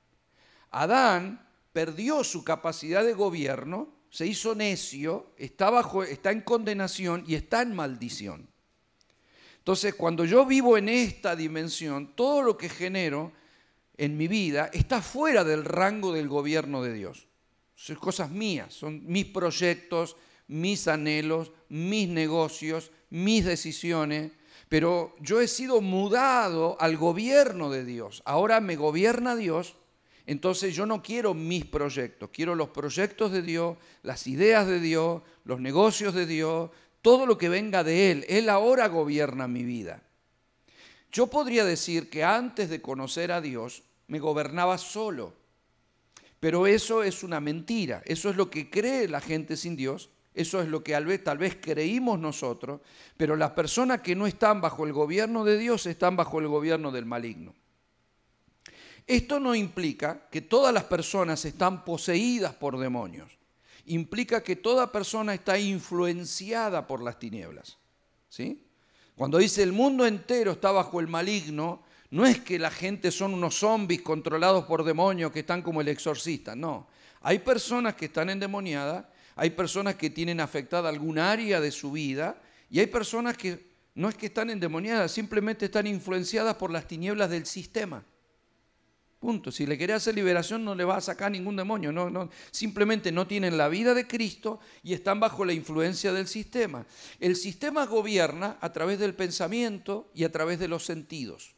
Adán 0.70 1.44
perdió 1.74 2.24
su 2.24 2.44
capacidad 2.44 3.04
de 3.04 3.14
gobierno, 3.14 3.90
se 4.12 4.28
hizo 4.28 4.54
necio, 4.54 5.32
está, 5.38 5.72
bajo, 5.72 6.04
está 6.04 6.32
en 6.32 6.42
condenación 6.42 7.24
y 7.28 7.34
está 7.34 7.64
en 7.64 7.74
maldición. 7.74 8.48
Entonces, 9.58 9.96
cuando 9.96 10.24
yo 10.24 10.46
vivo 10.46 10.78
en 10.78 10.88
esta 10.88 11.36
dimensión, 11.36 12.16
todo 12.16 12.44
lo 12.44 12.58
que 12.58 12.70
genero 12.70 13.32
en 13.98 14.18
mi 14.18 14.28
vida 14.28 14.70
está 14.72 15.02
fuera 15.02 15.44
del 15.44 15.66
rango 15.66 16.14
del 16.14 16.28
gobierno 16.28 16.84
de 16.84 16.94
Dios 16.94 17.28
son 17.84 17.98
cosas 17.98 18.32
mías, 18.32 18.74
son 18.74 19.02
mis 19.06 19.26
proyectos, 19.26 20.16
mis 20.48 20.88
anhelos, 20.88 21.52
mis 21.68 22.08
negocios, 22.08 22.92
mis 23.10 23.44
decisiones, 23.44 24.32
pero 24.70 25.14
yo 25.20 25.42
he 25.42 25.50
sido 25.50 25.82
mudado 25.82 26.78
al 26.80 26.96
gobierno 26.96 27.70
de 27.70 27.84
Dios. 27.84 28.24
Ahora 28.24 28.62
me 28.62 28.78
gobierna 28.78 29.36
Dios, 29.36 29.76
entonces 30.26 30.74
yo 30.74 30.86
no 30.86 31.04
quiero 31.04 31.34
mis 31.34 31.66
proyectos, 31.66 32.30
quiero 32.32 32.56
los 32.56 32.70
proyectos 32.70 33.34
de 33.34 33.42
Dios, 33.42 33.78
las 34.02 34.28
ideas 34.28 34.66
de 34.66 34.80
Dios, 34.80 35.22
los 35.44 35.60
negocios 35.60 36.14
de 36.14 36.26
Dios, 36.26 36.70
todo 37.02 37.26
lo 37.26 37.38
que 37.38 37.50
venga 37.50 37.84
de 37.84 38.12
Él. 38.12 38.26
Él 38.30 38.48
ahora 38.48 38.88
gobierna 38.88 39.50
mi 39.50 39.64
vida. 39.64 40.02
Yo 41.12 41.28
podría 41.28 41.66
decir 41.66 42.10
que 42.10 42.24
antes 42.24 42.70
de 42.70 42.82
conocer 42.82 43.34
a 43.34 43.42
Dios 43.42 43.84
me 44.08 44.20
gobernaba 44.20 44.78
solo. 44.78 45.43
Pero 46.44 46.68
eso 46.68 47.04
es 47.04 47.24
una 47.24 47.40
mentira, 47.40 48.02
eso 48.04 48.30
es 48.30 48.36
lo 48.36 48.50
que 48.50 48.70
cree 48.70 49.08
la 49.08 49.22
gente 49.22 49.56
sin 49.56 49.78
Dios, 49.78 50.10
eso 50.34 50.62
es 50.62 50.68
lo 50.68 50.84
que 50.84 50.92
tal 50.92 51.06
vez, 51.06 51.24
tal 51.24 51.40
creímos 51.62 52.20
nosotros, 52.20 52.82
pero 53.16 53.38
las 53.38 53.52
personas 53.52 54.02
que 54.02 54.14
no 54.14 54.28
están 54.28 54.60
bajo 54.60 54.86
el 54.86 54.92
gobierno 54.92 55.46
de 55.46 55.58
Dios 55.58 55.86
están 55.86 56.18
bajo 56.18 56.42
el 56.42 56.50
gobierno 56.50 56.92
del 56.92 57.06
maligno. 57.06 57.56
Esto 59.08 59.40
no 59.40 59.56
implica 59.56 60.28
que 60.30 60.42
todas 60.42 60.74
las 60.74 60.84
personas 60.84 61.46
están 61.46 61.86
poseídas 61.86 62.54
por 62.54 62.78
demonios. 62.78 63.32
Implica 63.86 64.44
que 64.44 64.58
toda 64.58 64.92
persona 64.92 65.34
está 65.34 65.58
influenciada 65.58 66.86
por 66.86 67.02
las 67.02 67.20
tinieblas. 67.20 67.78
¿Sí? 68.28 68.68
Cuando 69.16 69.38
dice 69.38 69.64
el 69.64 69.72
mundo 69.72 70.06
entero 70.06 70.52
está 70.52 70.74
bajo 70.74 71.00
el 71.00 71.08
maligno, 71.08 71.84
no 72.14 72.28
es 72.28 72.40
que 72.42 72.60
la 72.60 72.70
gente 72.70 73.10
son 73.10 73.34
unos 73.34 73.56
zombies 73.56 74.04
controlados 74.04 74.66
por 74.66 74.84
demonios 74.84 75.32
que 75.32 75.40
están 75.40 75.64
como 75.64 75.82
el 75.82 75.88
exorcista, 75.88 76.56
no. 76.56 76.88
Hay 77.22 77.40
personas 77.40 77.96
que 77.96 78.06
están 78.06 78.30
endemoniadas, 78.30 79.06
hay 79.36 79.50
personas 79.50 79.96
que 79.96 80.12
tienen 80.12 80.40
afectada 80.40 80.90
algún 80.90 81.18
área 81.18 81.60
de 81.60 81.72
su 81.72 81.92
vida 81.92 82.40
y 82.70 82.80
hay 82.80 82.86
personas 82.86 83.36
que 83.36 83.66
no 83.96 84.10
es 84.10 84.16
que 84.16 84.28
están 84.28 84.52
endemoniadas, 84.52 85.12
simplemente 85.12 85.66
están 85.66 85.88
influenciadas 85.88 86.54
por 86.54 86.70
las 86.70 86.88
tinieblas 86.88 87.32
del 87.32 87.48
sistema. 87.48 88.04
Punto. 89.20 89.52
Si 89.52 89.66
le 89.66 89.76
querés 89.76 89.96
hacer 89.96 90.14
liberación 90.14 90.64
no 90.64 90.76
le 90.76 90.86
va 90.86 90.98
a 90.98 91.02
sacar 91.02 91.32
ningún 91.32 91.56
demonio. 91.56 91.92
No, 91.92 92.12
no, 92.12 92.30
simplemente 92.52 93.12
no 93.12 93.26
tienen 93.26 93.58
la 93.58 93.70
vida 93.70 93.96
de 93.96 94.06
Cristo 94.06 94.60
y 94.84 94.94
están 94.94 95.20
bajo 95.20 95.46
la 95.46 95.54
influencia 95.54 96.14
del 96.14 96.28
sistema. 96.28 96.86
El 97.20 97.36
sistema 97.36 97.88
gobierna 97.88 98.58
a 98.62 98.72
través 98.72 99.00
del 99.00 99.16
pensamiento 99.16 100.12
y 100.14 100.26
a 100.26 100.32
través 100.32 100.60
de 100.60 100.68
los 100.68 100.86
sentidos. 100.86 101.56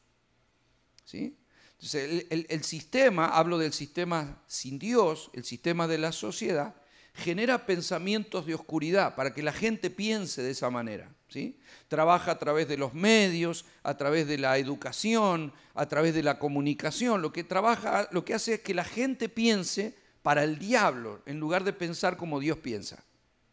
¿Sí? 1.05 1.37
Entonces, 1.73 2.25
el, 2.29 2.45
el 2.49 2.63
sistema, 2.63 3.27
hablo 3.27 3.57
del 3.57 3.73
sistema 3.73 4.41
sin 4.47 4.79
Dios, 4.79 5.29
el 5.33 5.43
sistema 5.43 5.87
de 5.87 5.97
la 5.97 6.11
sociedad, 6.11 6.75
genera 7.15 7.65
pensamientos 7.65 8.45
de 8.45 8.55
oscuridad 8.55 9.15
para 9.15 9.33
que 9.33 9.41
la 9.41 9.53
gente 9.53 9.89
piense 9.89 10.43
de 10.43 10.51
esa 10.51 10.69
manera. 10.69 11.09
¿sí? 11.29 11.57
Trabaja 11.87 12.31
a 12.31 12.39
través 12.39 12.67
de 12.67 12.77
los 12.77 12.93
medios, 12.93 13.65
a 13.83 13.95
través 13.95 14.27
de 14.27 14.37
la 14.37 14.57
educación, 14.57 15.53
a 15.73 15.87
través 15.87 16.13
de 16.13 16.23
la 16.23 16.37
comunicación. 16.39 17.21
Lo 17.21 17.31
que, 17.31 17.43
trabaja, 17.43 18.09
lo 18.11 18.25
que 18.25 18.33
hace 18.33 18.55
es 18.55 18.59
que 18.59 18.73
la 18.73 18.83
gente 18.83 19.29
piense 19.29 19.95
para 20.21 20.43
el 20.43 20.59
diablo 20.59 21.21
en 21.25 21.39
lugar 21.39 21.63
de 21.63 21.71
pensar 21.71 22.17
como 22.17 22.39
Dios 22.39 22.57
piensa. 22.57 23.03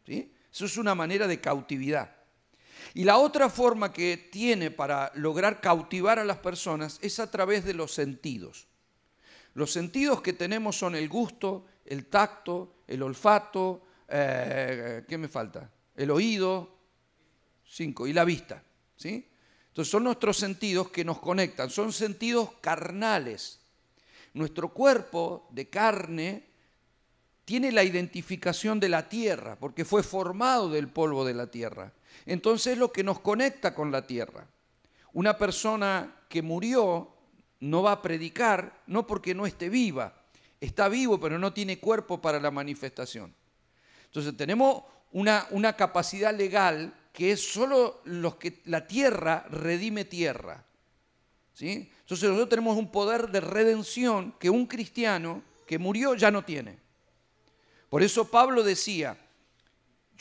¿sí? 0.06 0.32
Eso 0.52 0.64
es 0.64 0.76
una 0.76 0.94
manera 0.94 1.28
de 1.28 1.40
cautividad. 1.40 2.16
Y 2.94 3.04
la 3.04 3.18
otra 3.18 3.48
forma 3.48 3.92
que 3.92 4.16
tiene 4.16 4.70
para 4.70 5.12
lograr 5.14 5.60
cautivar 5.60 6.18
a 6.18 6.24
las 6.24 6.38
personas 6.38 6.98
es 7.02 7.18
a 7.18 7.30
través 7.30 7.64
de 7.64 7.74
los 7.74 7.92
sentidos. 7.92 8.66
Los 9.54 9.72
sentidos 9.72 10.22
que 10.22 10.32
tenemos 10.32 10.76
son 10.76 10.94
el 10.94 11.08
gusto, 11.08 11.66
el 11.84 12.06
tacto, 12.06 12.76
el 12.86 13.02
olfato, 13.02 13.82
eh, 14.08 15.04
¿qué 15.08 15.18
me 15.18 15.28
falta? 15.28 15.70
El 15.94 16.10
oído, 16.10 16.78
cinco, 17.64 18.06
y 18.06 18.12
la 18.12 18.24
vista. 18.24 18.62
¿sí? 18.96 19.28
Entonces 19.68 19.90
son 19.90 20.04
nuestros 20.04 20.36
sentidos 20.36 20.90
que 20.90 21.04
nos 21.04 21.18
conectan, 21.18 21.70
son 21.70 21.92
sentidos 21.92 22.50
carnales. 22.60 23.60
Nuestro 24.34 24.72
cuerpo 24.72 25.48
de 25.50 25.68
carne 25.68 26.46
tiene 27.44 27.72
la 27.72 27.84
identificación 27.84 28.80
de 28.80 28.88
la 28.88 29.08
tierra, 29.08 29.56
porque 29.58 29.84
fue 29.84 30.02
formado 30.02 30.70
del 30.70 30.88
polvo 30.88 31.24
de 31.24 31.34
la 31.34 31.50
tierra. 31.50 31.92
Entonces 32.26 32.74
es 32.74 32.78
lo 32.78 32.92
que 32.92 33.04
nos 33.04 33.20
conecta 33.20 33.74
con 33.74 33.90
la 33.90 34.06
tierra. 34.06 34.46
Una 35.12 35.36
persona 35.36 36.14
que 36.28 36.42
murió 36.42 37.08
no 37.60 37.82
va 37.82 37.92
a 37.92 38.02
predicar, 38.02 38.82
no 38.86 39.06
porque 39.06 39.34
no 39.34 39.46
esté 39.46 39.68
viva, 39.68 40.14
está 40.60 40.88
vivo 40.88 41.20
pero 41.20 41.38
no 41.38 41.52
tiene 41.52 41.78
cuerpo 41.78 42.20
para 42.20 42.40
la 42.40 42.50
manifestación. 42.50 43.34
Entonces 44.06 44.36
tenemos 44.36 44.84
una, 45.12 45.46
una 45.50 45.74
capacidad 45.74 46.34
legal 46.34 46.94
que 47.12 47.32
es 47.32 47.52
solo 47.52 48.00
los 48.04 48.36
que 48.36 48.60
la 48.64 48.86
tierra 48.86 49.46
redime 49.50 50.04
tierra. 50.04 50.64
¿sí? 51.52 51.90
Entonces 52.00 52.28
nosotros 52.28 52.48
tenemos 52.48 52.76
un 52.76 52.90
poder 52.90 53.30
de 53.30 53.40
redención 53.40 54.34
que 54.38 54.50
un 54.50 54.66
cristiano 54.66 55.42
que 55.66 55.78
murió 55.78 56.14
ya 56.14 56.30
no 56.30 56.44
tiene. 56.44 56.78
Por 57.88 58.02
eso 58.02 58.30
Pablo 58.30 58.62
decía, 58.62 59.16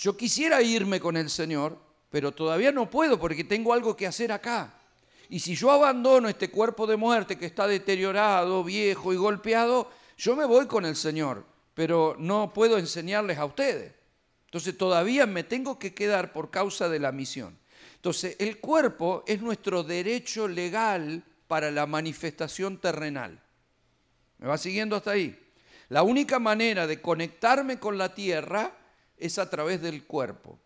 yo 0.02 0.18
quisiera 0.18 0.64
irme 0.64 1.00
con 1.00 1.16
el 1.16 1.30
Señor, 1.30 1.78
pero 2.10 2.32
todavía 2.32 2.72
no 2.72 2.90
puedo 2.90 3.20
porque 3.20 3.44
tengo 3.44 3.72
algo 3.72 3.96
que 3.96 4.08
hacer 4.08 4.32
acá. 4.32 4.74
Y 5.30 5.40
si 5.40 5.54
yo 5.54 5.70
abandono 5.70 6.28
este 6.28 6.50
cuerpo 6.50 6.88
de 6.88 6.98
muerte 6.98 7.38
que 7.38 7.46
está 7.46 7.68
deteriorado, 7.68 8.64
viejo 8.64 9.14
y 9.14 9.16
golpeado, 9.16 9.92
yo 10.18 10.36
me 10.36 10.46
voy 10.46 10.66
con 10.66 10.86
el 10.88 10.96
Señor, 10.96 11.46
pero 11.76 12.16
no 12.18 12.52
puedo 12.52 12.80
enseñarles 12.80 13.38
a 13.38 13.46
ustedes. 13.46 13.94
Entonces 14.46 14.76
todavía 14.76 15.28
me 15.28 15.44
tengo 15.44 15.78
que 15.78 15.94
quedar 15.94 16.34
por 16.34 16.50
causa 16.50 16.90
de 16.90 16.98
la 16.98 17.12
misión. 17.12 17.56
Entonces 17.98 18.36
el 18.40 18.60
cuerpo 18.60 19.24
es 19.28 19.40
nuestro 19.40 19.84
derecho 19.84 20.48
legal 20.48 21.24
para 21.48 21.70
la 21.70 21.86
manifestación 21.86 22.80
terrenal. 22.80 23.40
¿Me 24.40 24.48
va 24.48 24.58
siguiendo 24.58 24.96
hasta 24.96 25.12
ahí? 25.12 25.38
La 25.90 26.02
única 26.02 26.40
manera 26.40 26.88
de 26.88 27.00
conectarme 27.00 27.78
con 27.78 28.00
la 28.00 28.16
tierra 28.16 28.81
es 29.22 29.38
a 29.38 29.50
través 29.50 29.82
del 29.82 30.04
cuerpo. 30.04 30.60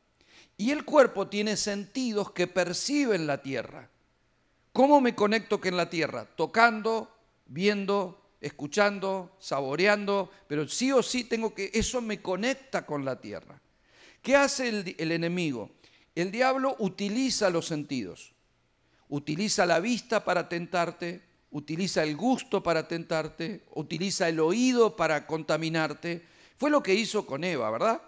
Y 0.58 0.72
el 0.72 0.86
cuerpo 0.86 1.28
tiene 1.28 1.58
sentidos 1.58 2.32
que 2.32 2.48
perciben 2.48 3.28
la 3.28 3.41
tierra. 3.41 3.89
¿Cómo 4.72 5.02
me 5.02 5.15
conecto 5.15 5.60
con 5.62 5.78
la 5.78 5.89
tierra? 5.89 6.26
Tocando, 6.36 7.10
viendo, 7.46 8.22
escuchando, 8.41 9.36
saboreando, 9.39 10.32
pero 10.48 10.68
sí 10.68 10.91
o 10.91 11.04
sí 11.04 11.26
tengo 11.26 11.54
que, 11.54 11.72
eso 11.74 12.02
me 12.02 12.22
conecta 12.22 12.86
con 12.86 13.06
la 13.06 13.20
tierra. 13.20 13.62
¿Qué 14.22 14.36
hace 14.36 14.70
el, 14.70 14.96
el 14.98 15.12
enemigo? 15.12 15.72
El 16.13 16.32
diablo 16.32 16.76
utiliza 16.80 17.50
los 17.50 17.68
sentidos, 17.68 18.34
utiliza 19.10 19.65
la 19.65 19.80
vista 19.80 20.24
para 20.24 20.48
tentarte, 20.48 21.22
utiliza 21.52 22.04
el 22.04 22.15
gusto 22.15 22.63
para 22.63 22.88
tentarte, 22.88 23.63
utiliza 23.76 24.30
el 24.30 24.39
oído 24.39 24.96
para 24.96 25.28
contaminarte. 25.28 26.26
Fue 26.58 26.70
lo 26.70 26.82
que 26.82 26.94
hizo 26.94 27.26
con 27.26 27.44
Eva, 27.44 27.70
¿verdad? 27.70 28.02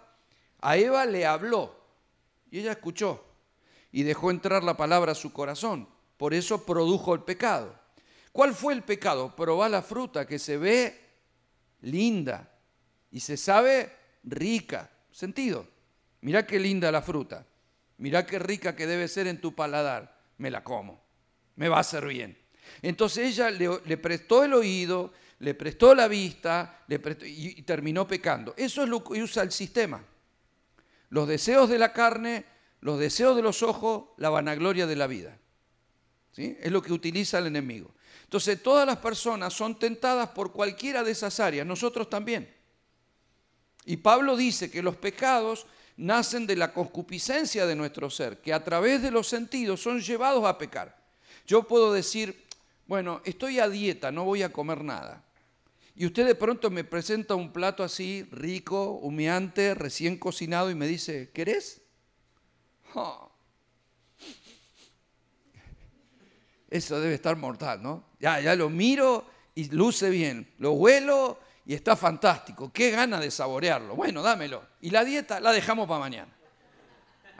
A 0.60 0.76
Eva 0.76 1.06
le 1.06 1.24
habló 1.24 1.74
y 2.50 2.60
ella 2.60 2.72
escuchó 2.72 3.24
y 3.92 4.02
dejó 4.02 4.30
entrar 4.30 4.64
la 4.64 4.76
palabra 4.76 5.12
a 5.12 5.14
su 5.14 5.32
corazón. 5.32 5.88
Por 6.16 6.34
eso 6.34 6.64
produjo 6.64 7.14
el 7.14 7.22
pecado. 7.22 7.74
¿Cuál 8.32 8.54
fue 8.54 8.74
el 8.74 8.82
pecado? 8.82 9.34
Probar 9.34 9.70
la 9.70 9.82
fruta 9.82 10.26
que 10.26 10.38
se 10.38 10.56
ve 10.56 11.00
linda 11.82 12.50
y 13.10 13.20
se 13.20 13.36
sabe 13.36 13.92
rica. 14.24 14.90
Sentido. 15.10 15.66
Mira 16.20 16.46
qué 16.46 16.58
linda 16.58 16.90
la 16.92 17.02
fruta. 17.02 17.46
Mira 17.98 18.26
qué 18.26 18.38
rica 18.38 18.76
que 18.76 18.86
debe 18.86 19.08
ser 19.08 19.26
en 19.26 19.40
tu 19.40 19.54
paladar. 19.54 20.18
Me 20.38 20.50
la 20.50 20.62
como. 20.62 21.00
Me 21.56 21.68
va 21.68 21.78
a 21.78 21.80
hacer 21.80 22.06
bien. 22.06 22.36
Entonces 22.82 23.28
ella 23.28 23.50
le, 23.50 23.96
prestó 23.96 24.44
el 24.44 24.54
oído, 24.54 25.12
le 25.38 25.54
prestó 25.54 25.94
la 25.94 26.06
vista 26.06 26.84
le 26.86 27.00
y, 27.24 27.58
y 27.58 27.62
terminó 27.62 28.06
pecando. 28.06 28.54
Eso 28.56 28.82
es 28.82 28.88
lo 28.88 29.02
que 29.02 29.22
usa 29.22 29.42
el 29.42 29.50
sistema. 29.50 30.04
Los 31.10 31.28
deseos 31.28 31.68
de 31.68 31.78
la 31.78 31.92
carne, 31.92 32.44
los 32.80 32.98
deseos 32.98 33.36
de 33.36 33.42
los 33.42 33.62
ojos, 33.62 34.04
la 34.16 34.30
vanagloria 34.30 34.86
de 34.86 34.96
la 34.96 35.06
vida. 35.06 35.38
¿Sí? 36.32 36.56
Es 36.60 36.70
lo 36.70 36.82
que 36.82 36.92
utiliza 36.92 37.38
el 37.38 37.46
enemigo. 37.46 37.94
Entonces 38.24 38.62
todas 38.62 38.86
las 38.86 38.98
personas 38.98 39.54
son 39.54 39.78
tentadas 39.78 40.28
por 40.30 40.52
cualquiera 40.52 41.02
de 41.02 41.12
esas 41.12 41.40
áreas, 41.40 41.66
nosotros 41.66 42.10
también. 42.10 42.54
Y 43.86 43.96
Pablo 43.96 44.36
dice 44.36 44.70
que 44.70 44.82
los 44.82 44.96
pecados 44.96 45.66
nacen 45.96 46.46
de 46.46 46.54
la 46.54 46.72
concupiscencia 46.72 47.66
de 47.66 47.74
nuestro 47.74 48.10
ser, 48.10 48.40
que 48.40 48.52
a 48.52 48.62
través 48.62 49.02
de 49.02 49.10
los 49.10 49.28
sentidos 49.28 49.82
son 49.82 50.00
llevados 50.00 50.44
a 50.44 50.58
pecar. 50.58 50.96
Yo 51.46 51.62
puedo 51.62 51.92
decir, 51.92 52.46
bueno, 52.86 53.22
estoy 53.24 53.58
a 53.58 53.68
dieta, 53.68 54.12
no 54.12 54.24
voy 54.24 54.42
a 54.42 54.52
comer 54.52 54.84
nada. 54.84 55.24
Y 56.00 56.06
usted 56.06 56.24
de 56.24 56.36
pronto 56.36 56.70
me 56.70 56.84
presenta 56.84 57.34
un 57.34 57.52
plato 57.52 57.82
así, 57.82 58.22
rico, 58.30 58.92
humeante, 59.02 59.74
recién 59.74 60.16
cocinado, 60.16 60.70
y 60.70 60.76
me 60.76 60.86
dice, 60.86 61.32
¿querés? 61.34 61.82
Eso 66.70 67.00
debe 67.00 67.14
estar 67.14 67.34
mortal, 67.34 67.82
¿no? 67.82 68.04
Ya, 68.20 68.38
ya 68.40 68.54
lo 68.54 68.70
miro 68.70 69.26
y 69.56 69.70
luce 69.70 70.08
bien, 70.08 70.48
lo 70.58 70.70
huelo 70.74 71.40
y 71.66 71.74
está 71.74 71.96
fantástico. 71.96 72.72
Qué 72.72 72.92
gana 72.92 73.18
de 73.18 73.32
saborearlo. 73.32 73.96
Bueno, 73.96 74.22
dámelo. 74.22 74.64
Y 74.80 74.90
la 74.90 75.04
dieta 75.04 75.40
la 75.40 75.50
dejamos 75.50 75.88
para 75.88 75.98
mañana. 75.98 76.32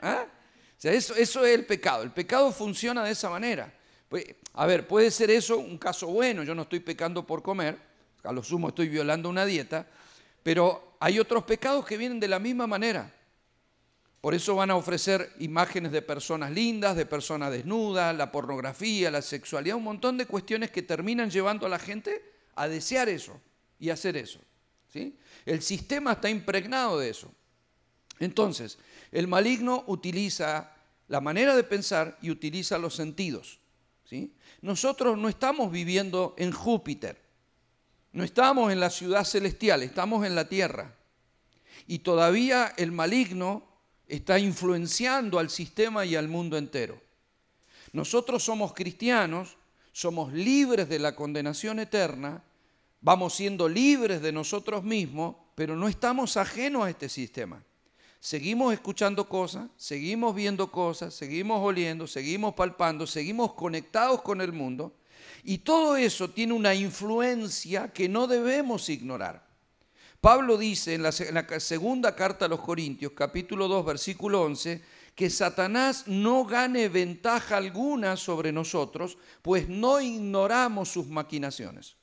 ¿Ah? 0.01 0.25
O 0.27 0.81
sea, 0.81 0.91
eso, 0.91 1.15
eso 1.15 1.45
es 1.45 1.55
el 1.55 1.65
pecado. 1.65 2.03
El 2.03 2.11
pecado 2.11 2.51
funciona 2.51 3.05
de 3.05 3.11
esa 3.11 3.29
manera. 3.29 3.73
Pues, 4.09 4.25
a 4.53 4.65
ver, 4.65 4.85
puede 4.85 5.11
ser 5.11 5.31
eso 5.31 5.57
un 5.57 5.77
caso 5.77 6.07
bueno. 6.07 6.43
Yo 6.43 6.53
no 6.53 6.63
estoy 6.63 6.81
pecando 6.81 7.25
por 7.25 7.41
comer. 7.41 7.88
A 8.23 8.31
lo 8.31 8.43
sumo 8.43 8.69
estoy 8.69 8.89
violando 8.89 9.29
una 9.29 9.45
dieta. 9.45 9.87
Pero 10.43 10.97
hay 10.99 11.19
otros 11.19 11.43
pecados 11.43 11.85
que 11.85 11.97
vienen 11.97 12.19
de 12.19 12.27
la 12.27 12.39
misma 12.39 12.67
manera. 12.67 13.13
Por 14.21 14.33
eso 14.33 14.55
van 14.55 14.69
a 14.69 14.75
ofrecer 14.75 15.31
imágenes 15.39 15.91
de 15.91 16.01
personas 16.01 16.51
lindas, 16.51 16.95
de 16.97 17.05
personas 17.05 17.51
desnudas, 17.51 18.15
la 18.15 18.31
pornografía, 18.31 19.09
la 19.09 19.21
sexualidad, 19.21 19.77
un 19.77 19.83
montón 19.83 20.17
de 20.17 20.25
cuestiones 20.25 20.71
que 20.71 20.81
terminan 20.81 21.29
llevando 21.29 21.65
a 21.65 21.69
la 21.69 21.79
gente 21.79 22.21
a 22.55 22.67
desear 22.67 23.07
eso 23.07 23.39
y 23.79 23.89
hacer 23.89 24.17
eso. 24.17 24.39
¿sí? 24.91 25.17
El 25.45 25.61
sistema 25.61 26.13
está 26.13 26.29
impregnado 26.29 26.99
de 26.99 27.09
eso. 27.09 27.31
Entonces, 28.19 28.77
el 29.13 29.29
maligno 29.29 29.85
utiliza 29.87 30.73
la 31.07 31.21
manera 31.21 31.55
de 31.55 31.63
pensar 31.63 32.17
y 32.21 32.29
utiliza 32.29 32.77
los 32.77 32.95
sentidos. 32.95 33.59
¿sí? 34.03 34.35
Nosotros 34.61 35.17
no 35.17 35.29
estamos 35.29 35.71
viviendo 35.71 36.35
en 36.37 36.51
Júpiter, 36.51 37.28
No 38.11 38.23
estamos 38.23 38.71
en 38.71 38.79
la 38.79 38.89
ciudad 38.89 39.23
celestial, 39.23 39.83
estamos 39.83 40.25
en 40.25 40.35
la 40.35 40.49
tierra. 40.49 40.95
Y 41.87 41.99
todavía 41.99 42.73
el 42.77 42.91
maligno 42.91 43.63
está 44.07 44.39
influenciando 44.39 45.39
al 45.39 45.49
sistema 45.49 46.05
y 46.05 46.15
al 46.15 46.27
mundo 46.27 46.57
entero. 46.57 46.99
Nosotros 47.93 48.43
somos 48.43 48.73
cristianos, 48.73 49.57
somos 49.91 50.33
libres 50.33 50.89
de 50.89 50.99
la 50.99 51.15
condenación 51.15 51.79
eterna, 51.79 52.43
vamos 53.01 53.35
siendo 53.35 53.67
libres 53.67 54.21
de 54.21 54.31
nosotros 54.31 54.83
mismos, 54.83 55.35
pero 55.55 55.75
no 55.75 55.87
estamos 55.87 56.37
ajenos 56.37 56.85
a 56.85 56.89
este 56.89 57.09
sistema. 57.09 57.63
Seguimos 58.19 58.73
escuchando 58.73 59.29
cosas, 59.29 59.69
seguimos 59.77 60.35
viendo 60.35 60.71
cosas, 60.71 61.13
seguimos 61.13 61.61
oliendo, 61.61 62.05
seguimos 62.05 62.53
palpando, 62.53 63.07
seguimos 63.07 63.53
conectados 63.53 64.21
con 64.21 64.41
el 64.41 64.51
mundo, 64.51 64.93
y 65.43 65.59
todo 65.59 65.95
eso 65.95 66.29
tiene 66.29 66.53
una 66.53 66.73
influencia 66.75 67.91
que 67.93 68.09
no 68.09 68.27
debemos 68.27 68.89
ignorar. 68.89 69.49
Pablo 70.21 70.57
dice 70.57 70.95
en 70.95 71.03
la, 71.03 71.11
segunda 71.11 72.13
carta 72.13 72.45
a 72.45 72.49
los 72.49 72.59
Corintios, 72.59 73.13
capítulo 73.13 73.69
2, 73.69 73.85
versículo 73.85 74.41
11, 74.41 74.81
que 75.15 75.29
Satanás 75.29 76.07
no 76.07 76.43
gane 76.43 76.89
ventaja 76.89 77.55
alguna 77.55 78.17
sobre 78.17 78.51
nosotros, 78.51 79.17
pues 79.41 79.69
no 79.69 80.01
ignoramos 80.01 80.89
sus 80.89 81.07
maquinaciones. 81.07 81.95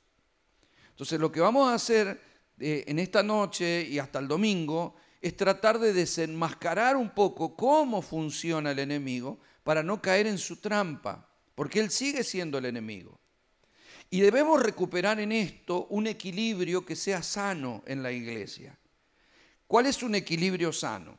Entonces 0.89 1.19
lo 1.19 1.31
que 1.31 1.41
vamos 1.41 1.69
a 1.69 1.75
hacer 1.75 2.19
eh, 2.59 2.85
en 2.87 2.97
esta 2.97 3.21
noche 3.21 3.87
y 3.87 3.99
hasta 3.99 4.17
el 4.17 4.27
domingo 4.27 4.95
es 5.21 5.37
tratar 5.37 5.77
de 5.77 5.93
desenmascarar 5.93 6.95
un 6.95 7.11
poco 7.11 7.55
cómo 7.55 8.01
funciona 8.01 8.71
el 8.71 8.79
enemigo 8.79 9.39
para 9.63 9.83
no 9.83 10.01
caer 10.01 10.25
en 10.25 10.39
su 10.39 10.57
trampa, 10.57 11.29
porque 11.53 11.79
él 11.79 11.91
sigue 11.91 12.23
siendo 12.23 12.57
el 12.57 12.65
enemigo. 12.65 13.19
Y 14.09 14.21
debemos 14.21 14.61
recuperar 14.61 15.19
en 15.19 15.31
esto 15.31 15.87
un 15.89 16.07
equilibrio 16.07 16.85
que 16.85 16.95
sea 16.95 17.21
sano 17.21 17.83
en 17.85 18.01
la 18.01 18.11
iglesia. 18.11 18.77
¿Cuál 19.67 19.85
es 19.85 20.01
un 20.01 20.15
equilibrio 20.15 20.71
sano? 20.71 21.17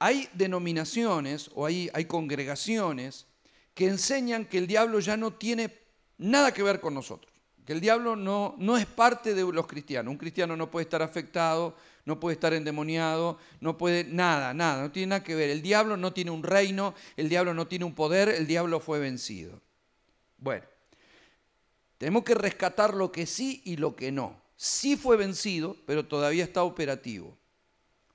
Hay 0.00 0.28
denominaciones 0.32 1.50
o 1.54 1.66
hay, 1.66 1.90
congregaciones 2.08 3.26
que 3.74 3.86
enseñan 3.86 4.46
que 4.46 4.58
el 4.58 4.66
diablo 4.66 4.98
ya 4.98 5.16
no 5.16 5.34
tiene 5.34 5.72
nada 6.18 6.52
que 6.52 6.62
ver 6.62 6.80
con 6.80 6.94
nosotros, 6.94 7.32
que 7.64 7.72
el 7.72 7.80
diablo 7.80 8.16
no, 8.16 8.56
no 8.58 8.76
es 8.76 8.86
parte 8.86 9.34
de 9.34 9.42
los 9.52 9.66
cristianos. 9.66 10.10
Un 10.10 10.18
cristiano 10.18 10.56
no 10.56 10.70
puede 10.70 10.84
estar 10.84 11.02
afectado, 11.02 11.76
no 12.06 12.18
puede 12.18 12.34
estar 12.34 12.52
endemoniado, 12.54 13.38
no 13.60 13.78
puede 13.78 14.02
nada, 14.04 14.52
nada, 14.52 14.82
no 14.82 14.90
tiene 14.90 15.08
nada 15.08 15.22
que 15.22 15.36
ver. 15.36 15.50
El 15.50 15.62
diablo 15.62 15.96
no 15.96 16.12
tiene 16.12 16.32
un 16.32 16.42
reino, 16.42 16.94
el 17.16 17.28
diablo 17.28 17.54
no 17.54 17.68
tiene 17.68 17.84
un 17.84 17.94
poder, 17.94 18.30
el 18.30 18.46
diablo 18.46 18.80
fue 18.80 18.98
vencido. 18.98 19.60
Bueno, 20.38 20.64
tenemos 22.00 22.24
que 22.24 22.34
rescatar 22.34 22.94
lo 22.94 23.12
que 23.12 23.26
sí 23.26 23.60
y 23.66 23.76
lo 23.76 23.94
que 23.94 24.10
no. 24.10 24.40
Sí 24.56 24.96
fue 24.96 25.18
vencido, 25.18 25.76
pero 25.84 26.06
todavía 26.06 26.44
está 26.44 26.62
operativo. 26.62 27.36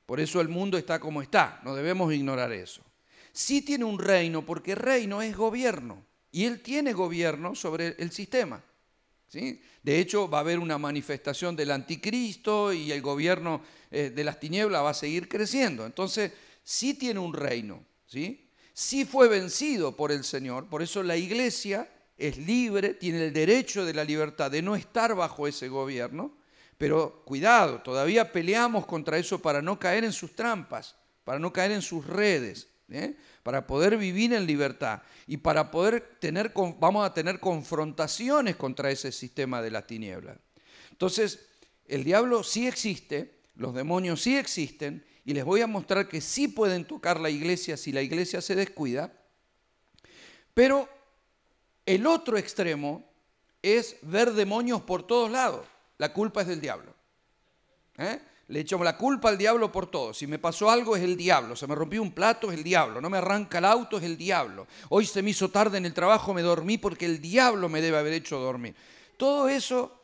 Por 0.07 0.19
eso 0.19 0.41
el 0.41 0.49
mundo 0.49 0.75
está 0.79 0.99
como 0.99 1.21
está, 1.21 1.61
no 1.63 1.75
debemos 1.75 2.11
ignorar 2.11 2.51
eso. 2.51 2.81
Sí 3.31 3.61
tiene 3.61 3.85
un 3.85 3.99
reino, 3.99 4.43
porque 4.43 4.73
reino 4.73 5.21
es 5.21 5.37
gobierno, 5.37 6.03
y 6.31 6.45
él 6.45 6.63
tiene 6.63 6.93
gobierno 6.93 7.53
sobre 7.53 7.95
el 7.99 8.11
sistema. 8.11 8.63
¿sí? 9.27 9.61
De 9.83 9.99
hecho, 9.99 10.27
va 10.27 10.39
a 10.39 10.41
haber 10.41 10.57
una 10.57 10.79
manifestación 10.79 11.55
del 11.55 11.69
anticristo 11.69 12.73
y 12.73 12.91
el 12.91 13.03
gobierno 13.03 13.61
eh, 13.91 14.09
de 14.09 14.23
las 14.23 14.39
tinieblas 14.39 14.83
va 14.83 14.89
a 14.89 14.95
seguir 14.95 15.29
creciendo. 15.29 15.85
Entonces, 15.85 16.31
sí 16.63 16.95
tiene 16.95 17.19
un 17.19 17.35
reino, 17.35 17.85
¿sí? 18.07 18.49
Sí 18.73 19.05
fue 19.05 19.27
vencido 19.27 19.95
por 19.95 20.11
el 20.11 20.23
Señor, 20.23 20.69
por 20.69 20.81
eso 20.81 21.03
la 21.03 21.17
iglesia 21.17 21.87
es 22.17 22.38
libre, 22.38 22.93
tiene 22.93 23.25
el 23.25 23.34
derecho 23.34 23.86
de 23.86 23.93
la 23.93 24.04
libertad 24.04 24.49
de 24.49 24.62
no 24.62 24.75
estar 24.75 25.15
bajo 25.15 25.47
ese 25.47 25.67
gobierno, 25.67 26.34
pero 26.78 27.23
cuidado, 27.25 27.82
todavía 27.82 28.32
peleamos 28.32 28.86
contra 28.86 29.17
eso 29.17 29.41
para 29.41 29.62
no 29.62 29.80
caer 29.80 30.04
en 30.04 30.12
sus 30.12 30.36
trampas, 30.36 30.95
para 31.23 31.39
no 31.39 31.51
caer 31.51 31.71
en 31.71 31.82
sus 31.82 32.06
redes, 32.06 32.67
¿eh? 32.89 33.15
para 33.43 33.65
poder 33.67 33.97
vivir 33.97 34.34
en 34.34 34.45
libertad 34.45 35.01
y 35.28 35.38
para 35.38 35.71
poder 35.71 36.17
tener, 36.19 36.54
vamos 36.80 37.06
a 37.06 37.13
tener 37.13 37.39
confrontaciones 37.39 38.56
contra 38.56 38.91
ese 38.91 39.12
sistema 39.12 39.62
de 39.62 39.71
las 39.71 39.88
tinieblas. 39.88 40.38
Entonces, 40.91 41.47
el 41.88 42.04
diablo 42.04 42.43
sí 42.43 42.67
existe, 42.67 43.39
los 43.56 43.73
demonios 43.73 44.21
sí 44.21 44.38
existen, 44.38 45.06
y 45.25 45.34
les 45.34 45.43
voy 45.43 45.62
a 45.62 45.67
mostrar 45.67 46.08
que 46.08 46.21
sí 46.21 46.47
pueden 46.47 46.86
tocar 46.86 47.19
la 47.19 47.30
iglesia 47.30 47.78
si 47.78 47.91
la 47.91 48.01
iglesia 48.01 48.41
se 48.41 48.56
descuida, 48.56 49.12
pero 50.54 50.88
el 51.85 52.07
otro 52.07 52.37
extremo 52.37 53.03
es 53.61 53.97
ver 54.01 54.33
demonios 54.33 54.81
por 54.81 55.03
todos 55.03 55.29
lados. 55.29 55.65
La 55.97 56.13
culpa 56.13 56.41
es 56.41 56.47
del 56.47 56.61
diablo. 56.61 56.93
¿Eh? 57.97 58.19
Le 58.47 58.59
echo 58.59 58.81
la 58.83 58.95
culpa 58.95 59.29
al 59.29 59.37
diablo 59.37 59.71
por 59.71 59.87
todo. 59.87 60.13
Si 60.13 60.27
me 60.27 60.37
pasó 60.37 60.69
algo 60.69 60.95
es 60.95 61.03
el 61.03 61.17
diablo. 61.17 61.55
Se 61.55 61.65
me 61.65 61.73
rompió 61.73 62.01
un 62.01 62.11
plato 62.11 62.51
es 62.51 62.57
el 62.57 62.63
diablo. 62.63 63.01
No 63.01 63.09
me 63.09 63.17
arranca 63.17 63.57
el 63.57 63.65
auto 63.65 63.97
es 63.97 64.03
el 64.03 64.17
diablo. 64.17 64.67
Hoy 64.89 65.05
se 65.05 65.23
me 65.23 65.31
hizo 65.31 65.49
tarde 65.49 65.77
en 65.77 65.85
el 65.85 65.93
trabajo, 65.93 66.33
me 66.33 66.43
dormí 66.43 66.77
porque 66.77 67.05
el 67.05 67.21
diablo 67.21 67.69
me 67.69 67.81
debe 67.81 67.97
haber 67.97 68.13
hecho 68.13 68.37
dormir. 68.37 68.75
Todo 69.17 69.49
eso 69.49 69.99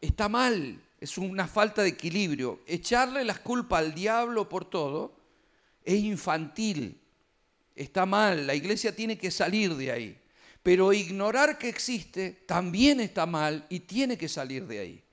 está 0.00 0.28
mal. 0.28 0.80
Es 1.00 1.18
una 1.18 1.48
falta 1.48 1.82
de 1.82 1.88
equilibrio. 1.88 2.60
Echarle 2.66 3.24
las 3.24 3.40
culpas 3.40 3.80
al 3.80 3.94
diablo 3.94 4.48
por 4.48 4.64
todo 4.64 5.12
es 5.84 5.98
infantil. 5.98 7.00
Está 7.74 8.06
mal. 8.06 8.46
La 8.46 8.54
iglesia 8.54 8.94
tiene 8.94 9.18
que 9.18 9.32
salir 9.32 9.74
de 9.74 9.90
ahí. 9.90 10.21
Pero 10.62 10.92
ignorar 10.92 11.58
que 11.58 11.68
existe 11.68 12.44
también 12.46 13.00
está 13.00 13.26
mal 13.26 13.66
y 13.68 13.80
tiene 13.80 14.16
que 14.16 14.28
salir 14.28 14.66
de 14.66 14.78
ahí. 14.78 15.04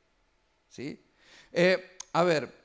¿Sí? 0.69 1.03
Eh, 1.51 1.97
a 2.13 2.23
ver, 2.23 2.59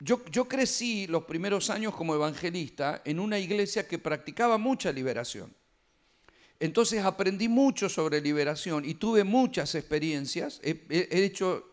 yo, 0.00 0.48
crecí 0.48 1.08
los 1.08 1.24
primeros 1.24 1.70
años 1.70 1.94
como 1.94 2.14
evangelista 2.14 3.02
en 3.04 3.18
una 3.18 3.38
iglesia 3.38 3.88
que 3.88 3.98
practicaba 3.98 4.56
mucha 4.56 4.92
liberación. 4.92 5.52
Entonces 6.60 7.04
aprendí 7.04 7.48
mucho 7.48 7.88
sobre 7.88 8.20
liberación 8.20 8.84
y 8.84 8.94
tuve 8.94 9.24
muchas 9.24 9.74
experiencias. 9.74 10.60
He, 10.62 11.08
hecho 11.24 11.64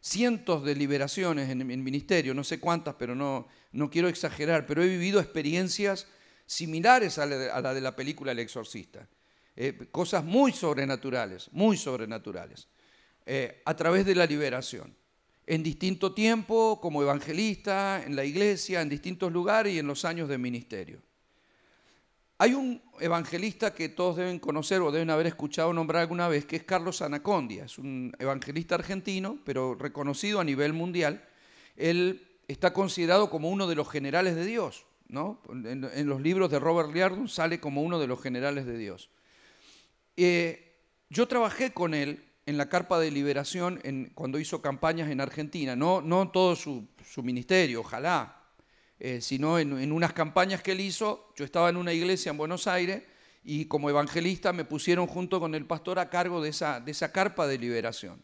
cientos 0.00 0.64
de 0.64 0.76
liberaciones 0.76 1.50
en 1.50 1.66
mi 1.66 1.76
ministerio, 1.76 2.32
no 2.32 2.44
sé 2.44 2.60
cuántas, 2.60 2.94
pero 2.94 3.16
no, 3.16 3.48
no 3.72 3.90
quiero 3.90 4.08
exagerar, 4.08 4.64
pero 4.66 4.82
he 4.82 4.88
vivido 4.88 5.20
experiencias 5.20 6.06
similares 6.48 7.18
a 7.18 7.26
la 7.26 7.74
de 7.74 7.80
la, 7.80 7.94
película 7.94 8.32
El 8.32 8.38
Exorcista. 8.38 9.06
Eh, 9.54 9.86
cosas 9.92 10.24
muy 10.24 10.50
sobrenaturales, 10.52 11.50
muy 11.52 11.76
sobrenaturales, 11.76 12.68
eh, 13.26 13.60
a 13.66 13.76
través 13.76 14.06
de 14.06 14.14
la 14.14 14.24
liberación. 14.24 14.96
En 15.46 15.62
distinto 15.62 16.14
tiempo, 16.14 16.80
como 16.80 17.02
evangelista, 17.02 18.02
en 18.04 18.16
la 18.16 18.24
iglesia, 18.24 18.80
en 18.80 18.88
distintos 18.88 19.30
lugares 19.30 19.74
y 19.74 19.78
en 19.78 19.86
los 19.86 20.06
años 20.06 20.28
de 20.28 20.38
ministerio. 20.38 21.02
Hay 22.38 22.54
un 22.54 22.80
evangelista 23.00 23.74
que 23.74 23.90
todos 23.90 24.16
deben 24.16 24.38
conocer 24.38 24.80
o 24.80 24.90
deben 24.90 25.10
haber 25.10 25.26
escuchado 25.26 25.72
nombrar 25.72 26.02
alguna 26.02 26.28
vez, 26.28 26.46
que 26.46 26.56
es 26.56 26.62
Carlos 26.62 27.02
Anacondia. 27.02 27.64
Es 27.64 27.78
un 27.78 28.14
evangelista 28.18 28.76
argentino, 28.76 29.38
pero 29.44 29.74
reconocido 29.74 30.40
a 30.40 30.44
nivel 30.44 30.72
mundial. 30.72 31.28
Él 31.76 32.26
está 32.46 32.72
considerado 32.72 33.28
como 33.28 33.50
uno 33.50 33.66
de 33.66 33.74
los 33.74 33.90
generales 33.90 34.34
de 34.34 34.46
Dios. 34.46 34.86
En, 35.10 36.06
los 36.06 36.20
libros 36.20 36.50
de 36.50 36.58
Robert 36.58 36.92
Liardon 36.92 37.28
sale 37.28 37.60
como 37.60 37.82
uno 37.82 37.98
de 37.98 38.06
los 38.06 38.20
generales 38.20 38.66
de 38.66 38.76
Dios. 38.76 39.10
Eh, 40.16 40.76
yo 41.08 41.26
trabajé 41.26 41.72
con 41.72 41.94
él 41.94 42.24
en 42.44 42.58
la 42.58 42.68
carpa 42.68 42.98
de 42.98 43.10
liberación 43.10 43.80
cuando 44.14 44.38
hizo 44.38 44.60
campañas 44.60 45.10
en 45.10 45.20
Argentina, 45.20 45.76
no, 45.76 46.00
no 46.02 46.30
todo 46.30 46.56
su, 46.56 46.86
ministerio, 47.22 47.80
ojalá, 47.80 48.42
eh, 48.98 49.20
sino 49.20 49.58
en, 49.58 49.92
unas 49.92 50.12
campañas 50.12 50.62
que 50.62 50.72
él 50.72 50.80
hizo. 50.80 51.32
Yo 51.36 51.44
estaba 51.44 51.70
en 51.70 51.76
una 51.76 51.92
iglesia 51.92 52.30
en 52.30 52.36
Buenos 52.36 52.66
Aires 52.66 53.02
y 53.44 53.64
como 53.64 53.88
evangelista 53.88 54.52
me 54.52 54.64
pusieron 54.64 55.06
junto 55.06 55.40
con 55.40 55.54
el 55.54 55.64
pastor 55.64 55.98
a 55.98 56.10
cargo 56.10 56.42
de 56.42 56.50
esa, 56.50 56.80
de 56.80 56.90
esa 56.90 57.12
carpa 57.12 57.46
de 57.46 57.58
liberación. 57.58 58.22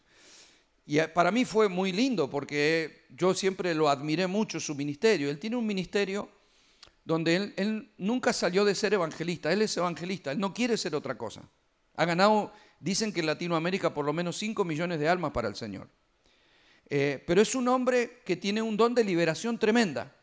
Y 0.85 0.99
eh, 0.99 1.07
para 1.07 1.31
mí 1.31 1.45
fue 1.45 1.67
muy 1.67 1.91
lindo 1.91 2.29
porque 2.29 3.05
yo 3.09 3.33
siempre 3.33 3.73
lo 3.73 3.89
admiré 3.89 4.27
mucho 4.27 4.59
su 4.59 4.75
ministerio. 4.75 5.29
Él 5.29 5.39
tiene 5.39 5.55
un 5.55 5.65
ministerio 5.65 6.29
donde 7.05 7.53
él, 7.55 7.93
nunca 7.97 8.33
salió 8.33 8.65
de 8.65 8.75
ser 8.75 8.95
evangelista, 8.95 9.53
él 9.53 9.61
es 9.61 9.77
evangelista, 9.77 10.31
él 10.31 10.39
no 10.39 10.53
quiere 10.53 10.75
ser 10.75 10.95
otra 10.95 11.17
cosa. 11.17 11.43
Ha 11.95 12.05
ganado, 12.05 12.51
dicen 12.79 13.13
que 13.13 13.21
en 13.21 13.27
Latinoamérica, 13.27 13.93
por 13.93 14.05
lo 14.05 14.11
menos 14.11 14.37
5 14.37 14.65
millones 14.65 14.99
de 14.99 15.07
almas 15.07 15.31
para 15.31 15.47
el 15.47 15.55
Señor. 15.55 15.87
Eh, 16.89 17.23
pero 17.25 17.41
es 17.41 17.55
un 17.55 17.67
hombre 17.67 18.21
que 18.25 18.35
tiene 18.35 18.61
un 18.61 18.75
don 18.75 18.93
de 18.93 19.03
liberación 19.03 19.57
tremenda, 19.57 20.15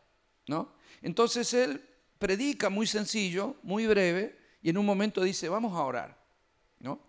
¿no? 0.47 0.73
Entonces 1.01 1.53
él 1.53 1.81
predica 2.19 2.69
muy 2.69 2.85
sencillo, 2.85 3.55
muy 3.63 3.87
breve, 3.87 4.37
y 4.61 4.69
en 4.69 4.77
un 4.77 4.85
momento 4.85 5.21
dice, 5.23 5.49
vamos 5.49 5.73
a 5.73 5.83
orar, 5.83 6.17
¿no? 6.79 7.01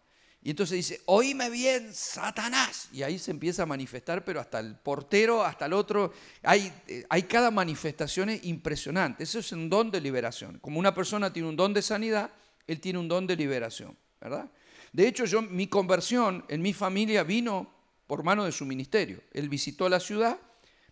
Y 0.45 0.51
entonces 0.51 0.77
dice, 0.77 1.01
oíme 1.07 1.49
bien, 1.49 1.93
Satanás. 1.95 2.89
Y 2.93 3.03
ahí 3.03 3.19
se 3.19 3.31
empieza 3.31 3.63
a 3.63 3.67
manifestar, 3.67 4.25
pero 4.25 4.41
hasta 4.41 4.61
el 4.61 4.77
portero, 4.77 5.43
hasta 5.43 5.65
el 5.65 5.73
otro. 5.73 6.13
Hay, 6.43 6.71
eh, 6.87 7.05
hay 7.09 7.23
cada 7.23 7.51
manifestación 7.51 8.31
impresionante. 8.43 9.25
Eso 9.25 9.39
es 9.39 9.51
un 9.53 9.71
don 9.71 9.91
de 9.91 10.03
liberación. 10.03 10.59
Como 10.61 10.79
una 10.79 10.95
persona 10.95 11.33
tiene 11.33 11.49
un 11.49 11.57
don 11.57 11.73
de 11.73 11.81
sanidad, 11.81 12.31
él 12.67 12.79
tiene 12.79 12.99
un 12.99 13.09
don 13.09 13.27
de 13.27 13.37
liberación, 13.37 13.97
¿verdad? 14.21 14.51
De 14.93 15.09
hecho, 15.09 15.25
yo, 15.25 15.43
mi 15.43 15.67
conversión 15.67 16.45
en 16.49 16.63
mi 16.63 16.73
familia 16.73 17.25
vino 17.25 17.75
por 18.07 18.23
mano 18.23 18.45
de 18.45 18.53
su 18.53 18.65
ministerio. 18.65 19.23
Él 19.33 19.49
visitó 19.49 19.89
la 19.89 19.99
ciudad, 19.99 20.39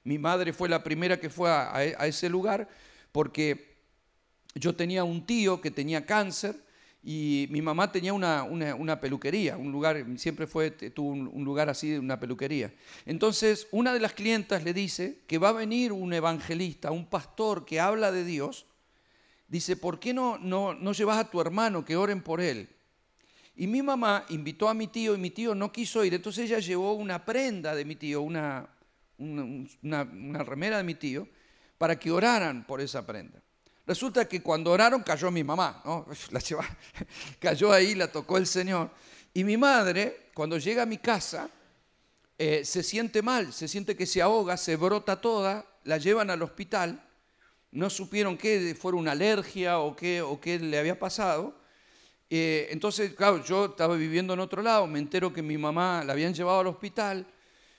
mi 0.05 0.19
madre 0.19 0.53
fue 0.53 0.69
la 0.69 0.83
primera 0.83 1.21
que 1.21 1.31
fue 1.31 1.51
a, 1.51 2.07
ese 2.07 2.29
lugar 2.29 2.69
porque 3.13 3.77
yo 4.55 4.75
tenía 4.75 5.05
un 5.05 5.25
tío 5.27 5.61
que 5.61 5.71
tenía 5.71 6.05
cáncer 6.05 6.57
y 7.03 7.49
mi 7.51 7.61
mamá 7.61 7.91
tenía 7.91 8.13
una, 8.13 9.01
peluquería, 9.01 9.57
un 9.57 9.73
lugar, 9.73 10.05
siempre 10.17 10.47
fue, 10.47 10.71
tuvo 10.71 11.11
un, 11.11 11.45
lugar 11.45 11.69
así, 11.69 11.95
una 11.95 12.21
peluquería. 12.21 12.73
Entonces, 13.07 13.67
una 13.73 13.93
de 13.93 13.99
las 13.99 14.13
clientas 14.13 14.63
le 14.63 14.73
dice 14.73 15.19
que 15.27 15.39
va 15.39 15.49
a 15.49 15.53
venir 15.53 15.93
un 15.93 16.13
evangelista, 16.13 16.93
un 16.93 17.07
pastor 17.07 17.65
que 17.65 17.81
habla 17.81 18.13
de 18.13 18.25
Dios. 18.25 18.67
Dice, 19.49 19.77
¿por 19.77 19.99
qué 19.99 20.15
no, 20.15 20.39
no, 20.39 20.75
no 20.75 20.93
llevas 20.93 21.19
a 21.19 21.29
tu 21.29 21.41
hermano 21.41 21.85
que 21.85 21.97
oren 21.97 22.23
por 22.23 22.41
él? 22.41 22.69
Y 23.57 23.67
mi 23.67 23.83
mamá 23.83 24.25
invitó 24.31 24.69
a 24.69 24.75
mi 24.75 24.87
tío 24.87 25.15
y 25.15 25.19
mi 25.19 25.31
tío 25.31 25.55
no 25.55 25.73
quiso 25.73 26.05
ir. 26.05 26.15
Entonces 26.15 26.45
ella 26.45 26.61
llevó 26.61 26.95
una 26.95 27.25
prenda 27.25 27.75
de 27.75 27.85
mi 27.85 27.97
tío, 27.97 28.23
una, 28.23 28.69
una, 29.19 30.05
remera 30.45 30.79
de 30.79 30.85
mi 30.85 30.95
tío, 30.95 31.29
para 31.79 31.99
que 31.99 32.11
oraran 32.11 32.65
por 32.65 32.81
esa 32.81 33.05
prenda. 33.05 33.43
Resulta 33.87 34.29
que 34.29 34.41
cuando 34.43 34.71
oraron 34.71 35.03
cayó 35.03 35.31
mi 35.31 35.43
mamá, 35.43 35.83
¿no? 35.85 36.07
la 36.31 36.41
cayó 37.39 37.73
ahí, 37.73 37.95
la 37.95 38.11
tocó 38.11 38.39
el 38.39 38.47
Señor. 38.47 38.91
Y 39.35 39.45
mi 39.45 39.57
madre, 39.57 40.31
cuando 40.35 40.59
llega 40.59 40.83
a 40.83 40.87
mi 40.87 40.99
casa, 40.99 41.51
eh, 42.39 42.65
se 42.65 42.83
siente 42.83 43.23
mal, 43.23 43.53
se 43.53 43.67
siente 43.67 43.97
que 43.97 44.07
se 44.07 44.23
ahoga, 44.23 44.57
se 44.57 44.77
brota 44.77 45.21
toda, 45.21 45.67
la 45.85 45.99
llevan 45.99 46.31
al 46.31 46.43
hospital, 46.43 47.03
no 47.73 47.89
supieron 47.91 48.37
qué, 48.37 48.77
fuera 48.79 48.99
una 48.99 49.13
alergia 49.13 49.79
o 49.79 49.97
qué, 49.97 50.23
o 50.23 50.41
qué 50.41 50.59
le 50.59 50.79
había 50.79 50.99
pasado. 50.99 51.59
Eh, 52.31 52.69
entonces, 52.71 53.15
claro, 53.15 53.43
yo 53.45 53.67
estaba 53.67 53.97
viviendo 53.97 54.35
en 54.35 54.41
otro 54.41 54.63
lado, 54.63 54.87
me 54.87 54.99
entero 54.99 55.33
que 55.33 55.43
mi 55.43 55.59
mamá 55.59 56.05
la 56.05 56.13
habían 56.13 56.35
llevado 56.35 56.61
al 56.61 56.67
hospital. 56.69 57.27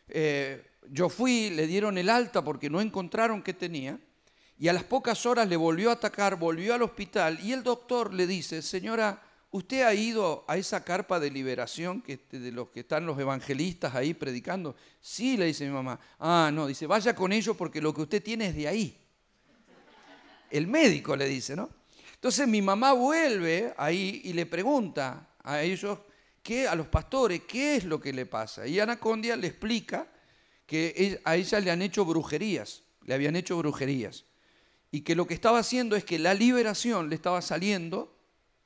Eh, 0.07 0.63
yo 0.89 1.09
fui, 1.09 1.49
le 1.49 1.65
dieron 1.65 1.97
el 1.97 2.09
alta 2.09 2.43
porque 2.43 2.69
no 2.69 2.81
encontraron 2.81 3.41
qué 3.41 3.53
tenía. 3.53 3.99
Y 4.57 4.67
a 4.67 4.73
las 4.73 4.83
pocas 4.83 5.25
horas 5.25 5.47
le 5.47 5.55
volvió 5.55 5.89
a 5.89 5.93
atacar, 5.93 6.37
volvió 6.37 6.73
al 6.73 6.83
hospital 6.83 7.39
y 7.41 7.53
el 7.53 7.63
doctor 7.63 8.13
le 8.13 8.27
dice, 8.27 8.61
señora, 8.61 9.21
¿usted 9.51 9.83
ha 9.83 9.93
ido 9.93 10.45
a 10.47 10.57
esa 10.57 10.83
carpa 10.83 11.19
de 11.19 11.31
liberación 11.31 12.01
que, 12.01 12.17
de 12.31 12.51
los 12.51 12.69
que 12.69 12.81
están 12.81 13.05
los 13.05 13.19
evangelistas 13.19 13.95
ahí 13.95 14.13
predicando? 14.13 14.75
Sí, 15.01 15.37
le 15.37 15.45
dice 15.45 15.65
mi 15.65 15.71
mamá. 15.71 15.99
Ah, 16.19 16.51
no, 16.53 16.67
dice, 16.67 16.87
vaya 16.87 17.15
con 17.15 17.33
ellos 17.33 17.57
porque 17.57 17.81
lo 17.81 17.93
que 17.93 18.01
usted 18.01 18.23
tiene 18.23 18.47
es 18.47 18.55
de 18.55 18.67
ahí. 18.67 18.97
El 20.49 20.67
médico 20.67 21.15
le 21.15 21.27
dice, 21.27 21.55
¿no? 21.55 21.69
Entonces 22.13 22.47
mi 22.47 22.61
mamá 22.61 22.93
vuelve 22.93 23.73
ahí 23.75 24.21
y 24.23 24.33
le 24.33 24.45
pregunta 24.45 25.35
a 25.43 25.61
ellos, 25.61 25.99
¿qué, 26.41 26.67
a 26.67 26.75
los 26.75 26.87
pastores, 26.87 27.41
qué 27.47 27.75
es 27.75 27.83
lo 27.83 27.99
que 27.99 28.13
le 28.13 28.25
pasa. 28.25 28.65
Y 28.65 28.79
Anacondia 28.79 29.35
le 29.35 29.47
explica 29.47 30.07
que 30.65 31.19
a 31.25 31.35
ella 31.35 31.59
le 31.59 31.71
han 31.71 31.81
hecho 31.81 32.05
brujerías, 32.05 32.83
le 33.03 33.13
habían 33.13 33.35
hecho 33.35 33.57
brujerías. 33.57 34.25
Y 34.93 35.01
que 35.01 35.15
lo 35.15 35.25
que 35.25 35.33
estaba 35.33 35.57
haciendo 35.57 35.95
es 35.95 36.05
que 36.05 36.19
la 36.19 36.35
liberación 36.35 37.09
le 37.09 37.15
estaba 37.15 37.41
saliendo, 37.41 38.15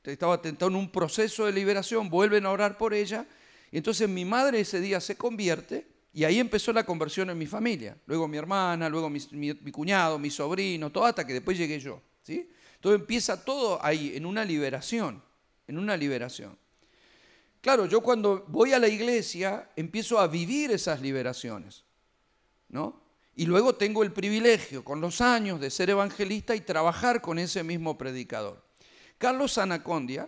estaba 0.04 0.42
tentando 0.42 0.78
un 0.78 0.92
proceso 0.92 1.46
de 1.46 1.54
liberación, 1.54 2.10
vuelven 2.10 2.46
a 2.46 2.52
orar 2.52 2.78
por 2.78 2.94
ella. 2.94 3.26
Y 3.72 3.78
entonces 3.78 4.10
mi 4.10 4.26
madre 4.26 4.60
ese 4.60 4.82
día 4.82 5.00
se 5.00 5.16
convierte 5.16 5.88
y 6.12 6.26
ahí 6.26 6.40
empezó 6.40 6.74
la 6.74 6.86
conversión 6.86 7.30
en 7.30 7.38
mi 7.38 7.46
familia. 7.46 7.96
Luego 8.08 8.28
mi 8.28 8.36
hermana, 8.36 8.90
luego 8.90 9.10
mi, 9.10 9.22
mi 9.32 9.72
cuñado, 9.72 10.20
mi 10.20 10.30
sobrino, 10.30 10.92
todo 10.92 11.06
hasta 11.06 11.26
que 11.26 11.32
después 11.32 11.58
llegué 11.58 11.80
yo. 11.80 12.02
¿sí? 12.24 12.50
Todo 12.82 12.94
empieza 12.94 13.46
todo 13.46 13.80
ahí, 13.82 14.12
en 14.14 14.26
una 14.26 14.44
liberación, 14.44 15.24
en 15.66 15.78
una 15.78 15.96
liberación. 15.96 16.58
Claro, 17.62 17.86
yo 17.86 18.02
cuando 18.02 18.44
voy 18.50 18.74
a 18.74 18.80
la 18.80 18.90
iglesia 18.90 19.70
empiezo 19.78 20.20
a 20.20 20.28
vivir 20.28 20.72
esas 20.72 21.00
liberaciones, 21.00 21.86
¿no? 22.68 23.07
Y 23.38 23.46
luego 23.46 23.76
tengo 23.76 24.02
el 24.02 24.12
privilegio 24.12 24.84
con 24.84 25.00
los 25.00 25.22
años 25.22 25.62
de 25.62 25.70
ser 25.70 25.92
evangelista 25.92 26.56
y 26.56 26.62
trabajar 26.62 27.22
con 27.22 27.38
ese 27.38 27.64
mismo 27.64 27.96
predicador. 27.96 28.66
Carlos 29.20 29.60
Anacondia, 29.60 30.28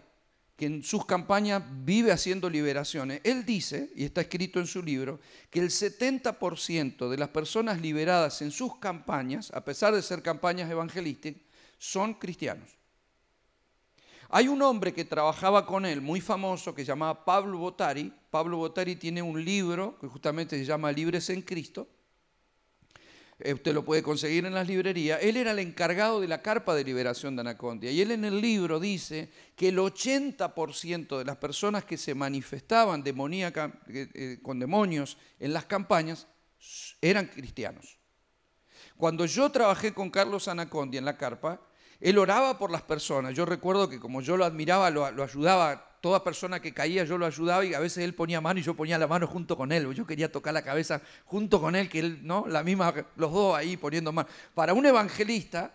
que 0.55 0.67
en 0.67 0.83
sus 0.83 1.07
campañas 1.07 1.63
vive 1.83 2.11
haciendo 2.11 2.51
liberaciones, 2.51 3.21
él 3.23 3.45
dice, 3.45 3.89
y 3.95 4.05
está 4.05 4.21
escrito 4.21 4.59
en 4.59 4.67
su 4.67 4.83
libro, 4.83 5.19
que 5.49 5.59
el 5.59 5.71
70% 5.71 7.09
de 7.09 7.17
las 7.17 7.29
personas 7.29 7.81
liberadas 7.81 8.43
en 8.43 8.51
sus 8.51 8.77
campañas, 8.77 9.51
a 9.55 9.65
pesar 9.65 9.95
de 9.95 10.03
ser 10.03 10.21
campañas 10.21 10.69
evangelísticas, 10.69 11.41
son 11.79 12.13
cristianos. 12.13 12.69
Hay 14.29 14.47
un 14.47 14.61
hombre 14.61 14.93
que 14.93 15.03
trabajaba 15.03 15.65
con 15.65 15.87
él, 15.87 15.99
muy 15.99 16.21
famoso, 16.21 16.75
que 16.75 16.83
se 16.83 16.89
llamaba 16.89 17.25
Pablo 17.25 17.57
Botari. 17.57 18.13
Pablo 18.29 18.57
Botari 18.57 18.97
tiene 18.97 19.23
un 19.23 19.43
libro 19.43 19.97
que 19.97 20.05
justamente 20.05 20.59
se 20.59 20.65
llama 20.65 20.91
Libres 20.91 21.31
en 21.31 21.41
Cristo. 21.41 21.87
Eh, 23.39 23.53
usted 23.53 23.73
lo 23.73 23.85
puede 23.85 24.03
conseguir 24.03 24.45
en 24.45 24.53
las 24.53 24.67
librerías. 24.67 25.19
Él 25.21 25.37
era 25.37 25.51
el 25.51 25.59
encargado 25.59 26.19
de 26.19 26.27
la 26.27 26.41
carpa 26.41 26.75
de 26.75 26.83
liberación 26.83 27.35
de 27.35 27.41
Anacondia. 27.41 27.89
Y 27.89 28.01
él 28.01 28.11
en 28.11 28.25
el 28.25 28.41
libro 28.41 28.79
dice 28.79 29.31
que 29.55 29.69
el 29.69 29.77
80% 29.77 31.17
de 31.17 31.25
las 31.25 31.37
personas 31.37 31.85
que 31.85 31.97
se 31.97 32.13
manifestaban 32.13 33.01
demoníaca, 33.01 33.79
eh, 33.87 34.09
eh, 34.13 34.39
con 34.41 34.59
demonios 34.59 35.17
en 35.39 35.53
las 35.53 35.65
campañas 35.65 36.27
eran 37.01 37.27
cristianos. 37.27 37.97
Cuando 38.97 39.25
yo 39.25 39.49
trabajé 39.49 39.93
con 39.93 40.09
Carlos 40.09 40.49
Anacondia 40.49 40.97
en 40.97 41.05
la 41.05 41.17
carpa, 41.17 41.61
él 42.01 42.17
oraba 42.17 42.57
por 42.57 42.71
las 42.71 42.81
personas. 42.81 43.33
Yo 43.33 43.45
recuerdo 43.45 43.87
que 43.89 43.99
como 43.99 44.21
yo 44.21 44.35
lo 44.35 44.43
admiraba, 44.43 44.89
lo, 44.89 45.05
ayudaba. 45.05 45.88
Toda 46.01 46.23
persona 46.23 46.61
que 46.61 46.73
caía 46.73 47.03
yo 47.03 47.17
lo 47.17 47.25
ayudaba 47.25 47.65
y 47.65 47.73
a 47.73 47.79
veces 47.79 48.03
él 48.03 48.13
ponía 48.13 48.41
mano 48.41 48.59
y 48.59 48.63
yo 48.63 48.73
ponía 48.75 48.97
la 48.97 49.07
mano 49.07 49.27
junto 49.27 49.57
con 49.57 49.71
él. 49.71 49.93
Yo 49.93 50.05
quería 50.05 50.31
tocar 50.31 50.53
la 50.53 50.61
cabeza 50.61 51.01
junto 51.25 51.59
con 51.59 51.75
él, 51.75 51.89
que 51.89 51.99
él, 51.99 52.19
¿no? 52.23 52.45
La 52.47 52.63
misma, 52.63 52.93
los 53.15 53.31
dos 53.31 53.55
ahí 53.55 53.77
poniendo 53.77 54.11
mano. 54.11 54.29
Para 54.53 54.73
un 54.73 54.85
evangelista, 54.85 55.73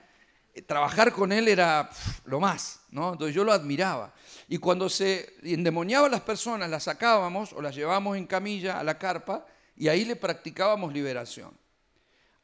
eh, 0.55 0.63
trabajar 0.63 1.13
con 1.13 1.33
él 1.33 1.49
era 1.49 1.91
lo 2.25 2.41
más, 2.41 2.81
¿no? 2.91 3.13
Entonces 3.13 3.35
yo 3.35 3.45
lo 3.45 3.53
admiraba. 3.53 4.15
Y 4.49 4.59
cuando 4.59 4.89
se 4.89 5.35
endemoniaban 5.43 6.11
las 6.11 6.23
personas, 6.23 6.71
las 6.71 6.85
sacábamos 6.85 7.53
o 7.53 7.61
las 7.61 7.75
llevábamos 7.75 8.17
en 8.17 8.27
camilla 8.27 8.79
a 8.79 8.85
la 8.85 8.99
carpa 8.99 9.47
y 9.77 9.89
ahí 9.89 10.05
le 10.05 10.17
practicábamos 10.17 10.93
liberación. 10.93 11.51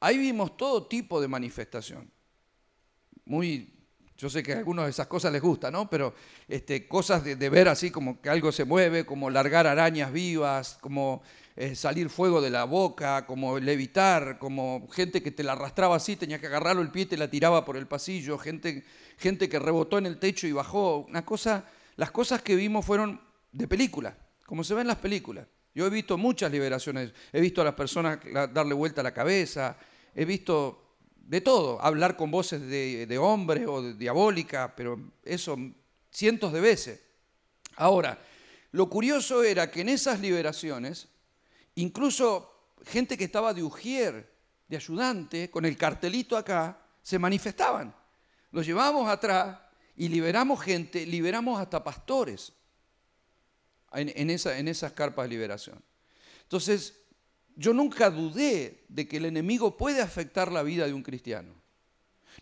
Ahí 0.01 0.19
vimos 0.19 0.57
todo 0.57 0.87
tipo 0.87 1.21
de 1.21 1.29
manifestación 1.29 2.11
muy, 3.31 3.73
yo 4.21 4.29
sé 4.29 4.43
que 4.43 4.53
a 4.53 4.59
algunos 4.59 4.85
de 4.85 4.91
esas 4.91 5.07
cosas 5.07 5.33
les 5.33 5.41
gusta, 5.41 5.71
¿no? 5.71 5.89
Pero 5.89 6.15
este, 6.47 6.87
cosas 6.87 7.25
de, 7.25 7.49
ver 7.49 7.69
así 7.69 7.91
como 7.91 8.21
que 8.21 8.29
algo 8.29 8.53
se 8.53 8.65
mueve, 8.65 9.07
como 9.07 9.31
largar 9.31 9.67
arañas 9.67 10.13
vivas, 10.13 10.77
como 10.83 11.23
eh, 11.57 11.75
salir 11.75 12.11
fuego 12.11 12.43
de 12.43 12.51
la 12.51 12.65
boca, 12.65 13.25
como 13.25 13.59
levitar, 13.59 14.39
como 14.39 14.87
gente 14.93 15.23
que 15.23 15.31
te 15.31 15.43
la 15.43 15.53
arrastraba 15.53 15.97
así, 15.97 16.17
tenía 16.17 16.39
que 16.39 16.49
agarrarlo 16.49 16.83
el 16.83 16.91
pie 16.91 17.05
y 17.05 17.07
te 17.07 17.17
la 17.17 17.31
tiraba 17.31 17.65
por 17.65 17.79
el 17.79 17.87
pasillo, 17.87 18.37
gente, 18.37 18.85
gente 19.17 19.49
que 19.49 19.59
rebotó 19.59 19.97
en 19.97 20.05
el 20.05 20.19
techo 20.19 20.47
y 20.47 20.53
bajó. 20.53 20.99
Una 21.09 21.25
cosa, 21.25 21.65
las 21.97 22.11
cosas 22.11 22.43
que 22.43 22.57
vimos 22.57 22.85
fueron 22.85 23.23
de 23.53 23.67
película, 23.67 24.15
como 24.45 24.65
se 24.65 24.75
ven 24.75 24.83
en 24.83 24.89
las 24.89 24.99
películas. 24.99 25.47
Yo 25.75 25.87
he 25.87 25.91
visto 25.91 26.19
muchas 26.19 26.53
liberaciones, 26.53 27.15
he 27.33 27.41
visto 27.41 27.63
a 27.63 27.65
las 27.65 27.75
personas 27.75 28.19
darle 28.53 28.75
vuelta 28.75 29.01
a 29.01 29.05
la 29.05 29.15
cabeza, 29.15 29.79
he 30.15 30.27
visto 30.27 30.90
de 31.31 31.41
todo, 31.41 31.81
hablar 31.81 32.17
con 32.17 32.33
voces 32.33 32.61
de, 32.61 33.07
de 33.07 33.19
hombre 33.19 33.65
o 33.65 33.81
de 33.81 33.95
diabólica, 33.95 34.75
pero 34.75 34.99
eso 35.23 35.57
cientos 36.11 36.53
de 36.53 36.61
veces. 36.61 37.01
Ahora, 37.77 38.19
lo 38.73 38.91
curioso 38.91 39.45
era 39.45 39.71
que 39.71 39.83
en 39.83 39.91
esas 39.91 40.19
liberaciones, 40.19 41.07
incluso 41.77 42.75
gente 42.85 43.17
que 43.17 43.23
estaba 43.23 43.55
de 43.55 43.63
ujier, 43.63 44.29
de 44.67 44.77
ayudante, 44.77 45.49
con 45.53 45.65
el 45.65 45.77
cartelito 45.77 46.37
acá, 46.37 46.85
se 47.01 47.17
manifestaban. 47.17 47.95
Los 48.51 48.67
llevamos 48.67 49.09
atrás 49.09 49.57
y 49.95 50.09
liberamos 50.09 50.61
gente, 50.61 51.07
liberamos 51.07 51.61
hasta 51.61 51.85
pastores 51.85 52.53
en, 53.93 54.31
en 54.31 54.69
esas 54.69 54.93
carpas 54.95 55.27
de 55.27 55.29
liberación. 55.29 55.81
Entonces, 56.43 57.00
yo 57.61 57.75
nunca 57.75 58.09
dudé 58.09 58.85
de 58.89 59.07
que 59.07 59.19
el 59.19 59.27
enemigo 59.27 59.77
puede 59.77 60.01
afectar 60.01 60.51
la 60.51 60.63
vida 60.63 60.87
de 60.87 60.95
un 60.95 61.03
cristiano. 61.03 61.53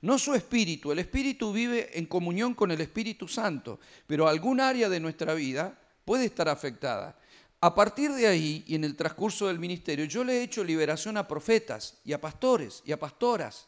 No 0.01 0.16
su 0.16 0.33
espíritu, 0.33 0.93
el 0.93 1.01
espíritu 1.01 1.53
vive 1.53 1.99
en 1.99 2.07
comunión 2.07 2.55
con 2.55 2.71
el 2.71 2.81
Espíritu 2.81 3.27
Santo, 3.27 3.81
pero 4.07 4.29
algún 4.29 4.61
área 4.61 4.89
de 4.89 5.01
nuestra 5.01 5.35
vida 5.35 5.77
puede 6.05 6.27
estar 6.27 6.49
afectada. 6.49 7.19
A 7.61 7.75
partir 7.75 8.12
de 8.12 8.29
ahí 8.29 8.62
y 8.69 8.77
en 8.77 8.85
el 8.85 8.95
transcurso 8.95 9.49
del 9.49 9.59
ministerio, 9.59 10.05
yo 10.05 10.23
le 10.23 10.35
he 10.35 10.43
hecho 10.45 10.62
liberación 10.62 11.16
a 11.16 11.27
profetas 11.27 11.99
y 12.05 12.12
a 12.12 12.21
pastores 12.21 12.85
y 12.87 12.93
a 12.93 13.01
pastoras, 13.01 13.66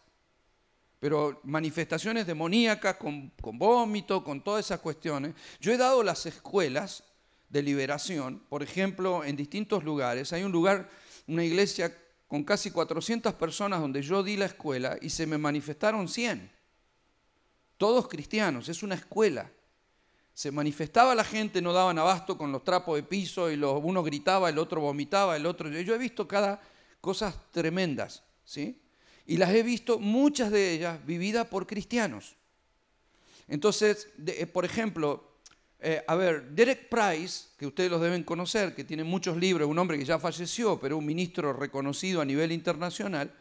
pero 1.01 1.41
manifestaciones 1.43 2.29
demoníacas 2.29 2.95
con, 2.95 3.33
con 3.43 3.59
vómito, 3.59 4.23
con 4.23 4.41
todas 4.41 4.67
esas 4.67 4.79
cuestiones. 4.79 5.35
Yo 5.61 5.73
he 5.73 5.77
dado 5.77 6.05
las 6.05 6.27
escuelas 6.27 7.03
de 7.49 7.63
liberación, 7.63 8.41
por 8.49 8.63
ejemplo, 8.63 9.25
en 9.25 9.35
distintos 9.35 9.83
lugares. 9.83 10.33
Hay 10.33 10.45
un 10.45 10.53
lugar 10.53 10.89
una 11.31 11.45
iglesia 11.45 11.97
con 12.27 12.43
casi 12.43 12.73
400 12.73 13.35
personas 13.35 13.81
donde 13.81 14.03
yo 14.03 14.23
di 14.23 14.37
la 14.37 14.47
escuela 14.47 14.99
y 15.01 15.11
se 15.11 15.27
me 15.27 15.39
manifestaron 15.39 16.09
100. 16.09 16.51
Todos 17.77 18.09
cristianos, 18.09 18.69
es 18.69 18.83
una 18.83 18.97
escuela. 18.97 19.51
se 20.33 20.51
manifestaba 20.51 21.15
la 21.15 21.25
gente, 21.25 21.61
no 21.61 21.73
daban 21.73 21.99
abasto 21.99 22.39
con 22.39 22.51
los 22.51 22.65
trapos 22.65 22.97
de 22.97 23.03
piso 23.03 23.51
y 23.51 23.63
uno 23.63 24.03
gritaba, 24.03 24.49
el 24.49 24.59
otro 24.59 24.81
vomitaba, 24.81 25.37
el 25.37 25.45
otro... 25.45 25.69
Yo 25.69 25.95
he 25.95 25.99
visto 25.99 26.27
cada 26.27 26.61
cosas 27.01 27.37
tremendas, 27.51 28.23
¿sí? 28.45 28.81
Y 29.27 29.37
las 29.37 29.51
he 29.51 29.63
visto, 29.63 29.99
muchas 29.99 30.51
de 30.51 30.73
ellas, 30.73 31.05
vividas 31.05 31.47
por 31.47 31.67
cristianos. 31.67 32.37
Entonces, 33.49 34.09
eh, 34.27 34.47
por 34.47 34.65
ejemplo, 34.65 35.30
eh, 35.83 36.05
a 36.07 36.15
ver, 36.15 36.51
Derek 36.51 36.89
Price, 36.91 37.49
que 37.57 37.67
ustedes 37.67 37.91
los 37.91 38.03
deben 38.03 38.23
conocer, 38.23 38.75
que 38.75 38.85
tiene 38.85 39.03
muchos 39.03 39.37
libros, 39.39 39.69
un 39.69 39.79
hombre 39.79 39.99
que 39.99 40.05
ya 40.05 40.19
falleció, 40.19 40.79
pero 40.79 40.99
un 40.99 41.07
ministro 41.07 41.55
reconocido 41.55 42.21
a 42.21 42.25
nivel 42.25 42.53
internacional, 42.53 43.33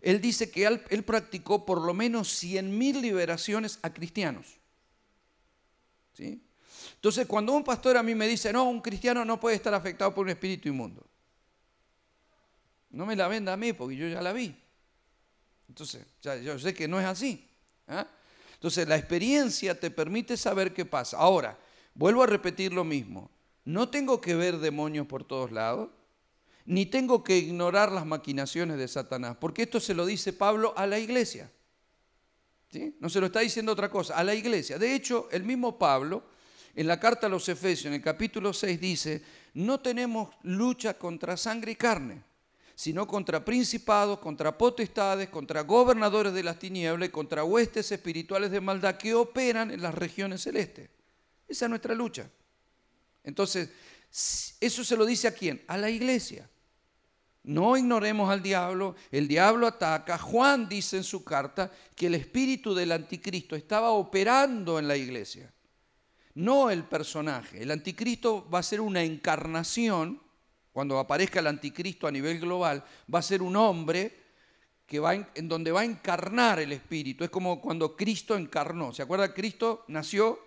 él 0.00 0.20
dice 0.20 0.50
que 0.50 0.66
él, 0.66 1.04
practicó 1.04 1.64
por 1.64 1.80
lo 1.80 1.94
menos 1.94 2.42
100.000 2.42 3.00
liberaciones 3.00 3.78
a 3.82 3.92
cristianos. 3.92 4.58
¿Sí? 6.14 6.42
Entonces, 6.96 7.26
cuando 7.26 7.52
un 7.52 7.62
pastor 7.62 7.96
a 7.96 8.02
mí 8.02 8.14
me 8.14 8.26
dice, 8.26 8.52
no, 8.52 8.64
un 8.64 8.80
cristiano 8.80 9.24
no 9.24 9.38
puede 9.38 9.56
estar 9.56 9.72
afectado 9.72 10.12
por 10.12 10.24
un 10.24 10.30
espíritu 10.30 10.68
inmundo, 10.68 11.06
no 12.90 13.06
me 13.06 13.14
la 13.14 13.28
venda 13.28 13.52
a 13.52 13.56
mí 13.56 13.72
porque 13.72 13.96
yo 13.96 14.08
ya 14.08 14.20
la 14.20 14.32
vi. 14.32 14.54
Entonces, 15.68 16.04
yo 16.22 16.58
sé 16.58 16.74
que 16.74 16.88
no 16.88 17.00
es 17.00 17.06
así. 17.06 17.48
¿ah? 17.88 18.06
Entonces, 18.54 18.86
la 18.86 18.96
experiencia 18.96 19.78
te 19.78 19.90
permite 19.90 20.36
saber 20.36 20.74
qué 20.74 20.84
pasa. 20.84 21.18
Ahora, 21.18 21.58
vuelvo 21.94 22.22
a 22.22 22.26
repetir 22.26 22.72
lo 22.72 22.84
mismo. 22.84 23.30
No 23.64 23.88
tengo 23.88 24.20
que 24.20 24.34
ver 24.34 24.58
demonios 24.58 25.06
por 25.06 25.24
todos 25.24 25.52
lados, 25.52 25.90
ni 26.66 26.86
tengo 26.86 27.24
que 27.24 27.38
ignorar 27.38 27.92
las 27.92 28.06
maquinaciones 28.06 28.78
de 28.78 28.88
Satanás, 28.88 29.36
porque 29.40 29.62
esto 29.62 29.80
se 29.80 29.94
lo 29.94 30.06
dice 30.06 30.32
Pablo 30.32 30.74
a 30.76 30.86
la 30.86 30.98
iglesia. 30.98 31.50
¿Sí? 32.70 32.96
No 33.00 33.08
se 33.08 33.20
lo 33.20 33.26
está 33.26 33.40
diciendo 33.40 33.72
otra 33.72 33.90
cosa, 33.90 34.16
a 34.16 34.24
la 34.24 34.34
iglesia. 34.34 34.78
De 34.78 34.94
hecho, 34.94 35.28
el 35.30 35.44
mismo 35.44 35.78
Pablo, 35.78 36.24
en 36.74 36.86
la 36.86 36.98
carta 36.98 37.26
a 37.26 37.30
los 37.30 37.48
Efesios, 37.48 37.86
en 37.86 37.94
el 37.94 38.02
capítulo 38.02 38.52
6, 38.52 38.80
dice, 38.80 39.22
no 39.54 39.80
tenemos 39.80 40.30
lucha 40.42 40.94
contra 40.94 41.36
sangre 41.36 41.72
y 41.72 41.76
carne 41.76 42.22
sino 42.74 43.06
contra 43.06 43.44
principados, 43.44 44.18
contra 44.18 44.56
potestades, 44.58 45.28
contra 45.28 45.62
gobernadores 45.62 46.32
de 46.32 46.42
las 46.42 46.58
tinieblas 46.58 47.10
contra 47.10 47.44
huestes 47.44 47.92
espirituales 47.92 48.50
de 48.50 48.60
maldad 48.60 48.96
que 48.96 49.14
operan 49.14 49.70
en 49.70 49.80
las 49.80 49.94
regiones 49.94 50.42
celestes. 50.42 50.90
Esa 51.48 51.66
es 51.66 51.68
nuestra 51.68 51.94
lucha. 51.94 52.28
Entonces, 53.22 53.70
eso 54.60 54.84
se 54.84 54.96
lo 54.96 55.04
dice 55.04 55.28
a 55.28 55.34
quién? 55.34 55.62
A 55.66 55.76
la 55.76 55.90
iglesia. 55.90 56.48
No 57.44 57.76
ignoremos 57.76 58.30
al 58.30 58.42
diablo, 58.42 58.94
el 59.10 59.28
diablo 59.28 59.66
ataca. 59.66 60.16
Juan 60.16 60.68
dice 60.68 60.96
en 60.96 61.04
su 61.04 61.22
carta 61.22 61.70
que 61.94 62.06
el 62.06 62.14
espíritu 62.14 62.74
del 62.74 62.92
anticristo 62.92 63.54
estaba 63.54 63.90
operando 63.90 64.78
en 64.78 64.88
la 64.88 64.96
iglesia, 64.96 65.52
no 66.34 66.70
el 66.70 66.84
personaje. 66.84 67.62
El 67.62 67.70
anticristo 67.70 68.48
va 68.48 68.60
a 68.60 68.62
ser 68.62 68.80
una 68.80 69.02
encarnación 69.02 70.22
cuando 70.72 70.98
aparezca 70.98 71.38
el 71.38 71.46
anticristo 71.46 72.08
a 72.08 72.10
nivel 72.10 72.40
global, 72.40 72.82
va 73.12 73.20
a 73.20 73.22
ser 73.22 73.42
un 73.42 73.54
hombre 73.54 74.24
que 74.86 74.98
va 74.98 75.14
en, 75.14 75.48
donde 75.48 75.70
va 75.70 75.82
a 75.82 75.84
encarnar 75.84 76.58
el 76.58 76.72
espíritu. 76.72 77.22
Es 77.22 77.30
como 77.30 77.60
cuando 77.60 77.94
Cristo 77.94 78.36
encarnó. 78.36 78.92
¿Se 78.92 79.02
acuerda? 79.02 79.32
Cristo 79.32 79.84
nació 79.86 80.38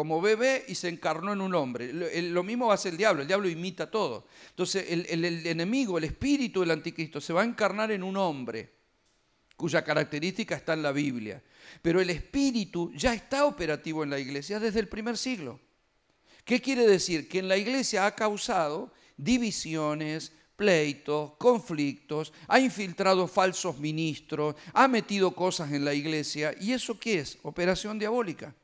como 0.00 0.18
bebé 0.18 0.64
y 0.66 0.76
se 0.76 0.88
encarnó 0.88 1.34
en 1.34 1.42
un 1.42 1.54
hombre. 1.54 1.92
Lo, 1.92 2.42
mismo 2.42 2.74
ser 2.78 2.92
el 2.92 2.96
diablo. 2.96 3.20
El 3.20 3.28
diablo 3.28 3.50
imita 3.50 3.90
todo. 3.90 4.26
Entonces 4.48 4.86
el, 4.88 5.04
el 5.04 5.46
enemigo, 5.46 5.98
el 5.98 6.04
espíritu 6.04 6.60
del 6.60 6.70
anticristo, 6.70 7.20
se 7.20 7.34
va 7.34 7.42
a 7.42 7.44
encarnar 7.44 7.92
en 7.92 8.02
un 8.02 8.16
hombre 8.16 8.72
cuya 9.56 9.84
característica 9.84 10.56
está 10.56 10.72
en 10.72 10.82
la 10.82 10.90
Biblia. 10.90 11.42
Pero 11.82 12.00
el 12.00 12.08
espíritu 12.08 12.90
ya 12.94 13.12
está 13.12 13.44
operativo 13.44 14.02
en 14.02 14.08
la 14.08 14.18
iglesia 14.18 14.58
desde 14.58 14.80
el 14.80 14.88
primer 14.88 15.18
siglo. 15.18 15.60
¿Qué 16.46 16.62
quiere 16.62 16.86
decir? 16.86 17.28
Que 17.28 17.40
en 17.40 17.48
la 17.48 17.58
iglesia 17.58 18.06
ha 18.06 18.14
causado 18.14 18.94
divisiones, 19.18 20.32
pleitos, 20.56 21.32
conflictos, 21.36 22.32
ha 22.48 22.58
infiltrado 22.58 23.28
falsos 23.28 23.78
ministros, 23.78 24.54
ha 24.72 24.88
metido 24.88 25.32
cosas 25.32 25.70
en 25.72 25.84
la 25.84 25.92
iglesia. 25.92 26.54
¿Y 26.58 26.72
eso 26.72 26.98
qué 26.98 27.18
es? 27.18 27.36
Operación 27.42 27.98
diabólica. 27.98 28.54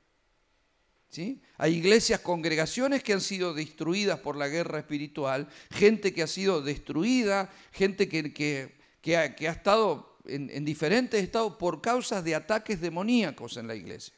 Hay 1.57 1.75
iglesias, 1.75 2.21
congregaciones 2.21 3.03
que 3.03 3.15
han 3.15 3.21
sido 3.21 3.55
destruidas 3.55 4.21
por 4.21 4.37
la 4.37 4.49
guerra 4.49 4.79
espiritual, 4.79 5.49
gente 5.71 6.13
que 6.13 6.23
ha 6.23 6.27
sido 6.27 6.61
destruida, 6.61 7.51
gente 7.73 8.09
que, 8.09 9.17
ha, 9.17 9.25
estado 9.51 10.19
en, 10.27 10.51
en, 10.51 10.65
diferentes 10.65 11.23
estados 11.23 11.55
por 11.57 11.81
causas 11.81 12.23
de 12.23 12.35
ataques 12.35 12.81
demoníacos 12.81 13.57
en 13.57 13.67
la 13.67 13.75
iglesia. 13.75 14.15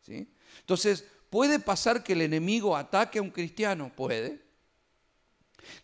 ¿Sí? 0.00 0.28
Entonces, 0.60 1.04
¿puede 1.30 1.60
pasar 1.60 2.02
que 2.02 2.14
el 2.14 2.22
enemigo 2.22 2.76
ataque 2.76 3.18
a 3.18 3.22
un 3.22 3.30
cristiano? 3.30 3.92
Puede. 3.94 4.40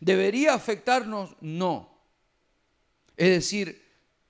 ¿Debería 0.01 0.55
afectarnos? 0.55 1.37
No. 1.41 1.97
Es 3.16 3.29
decir, 3.29 3.85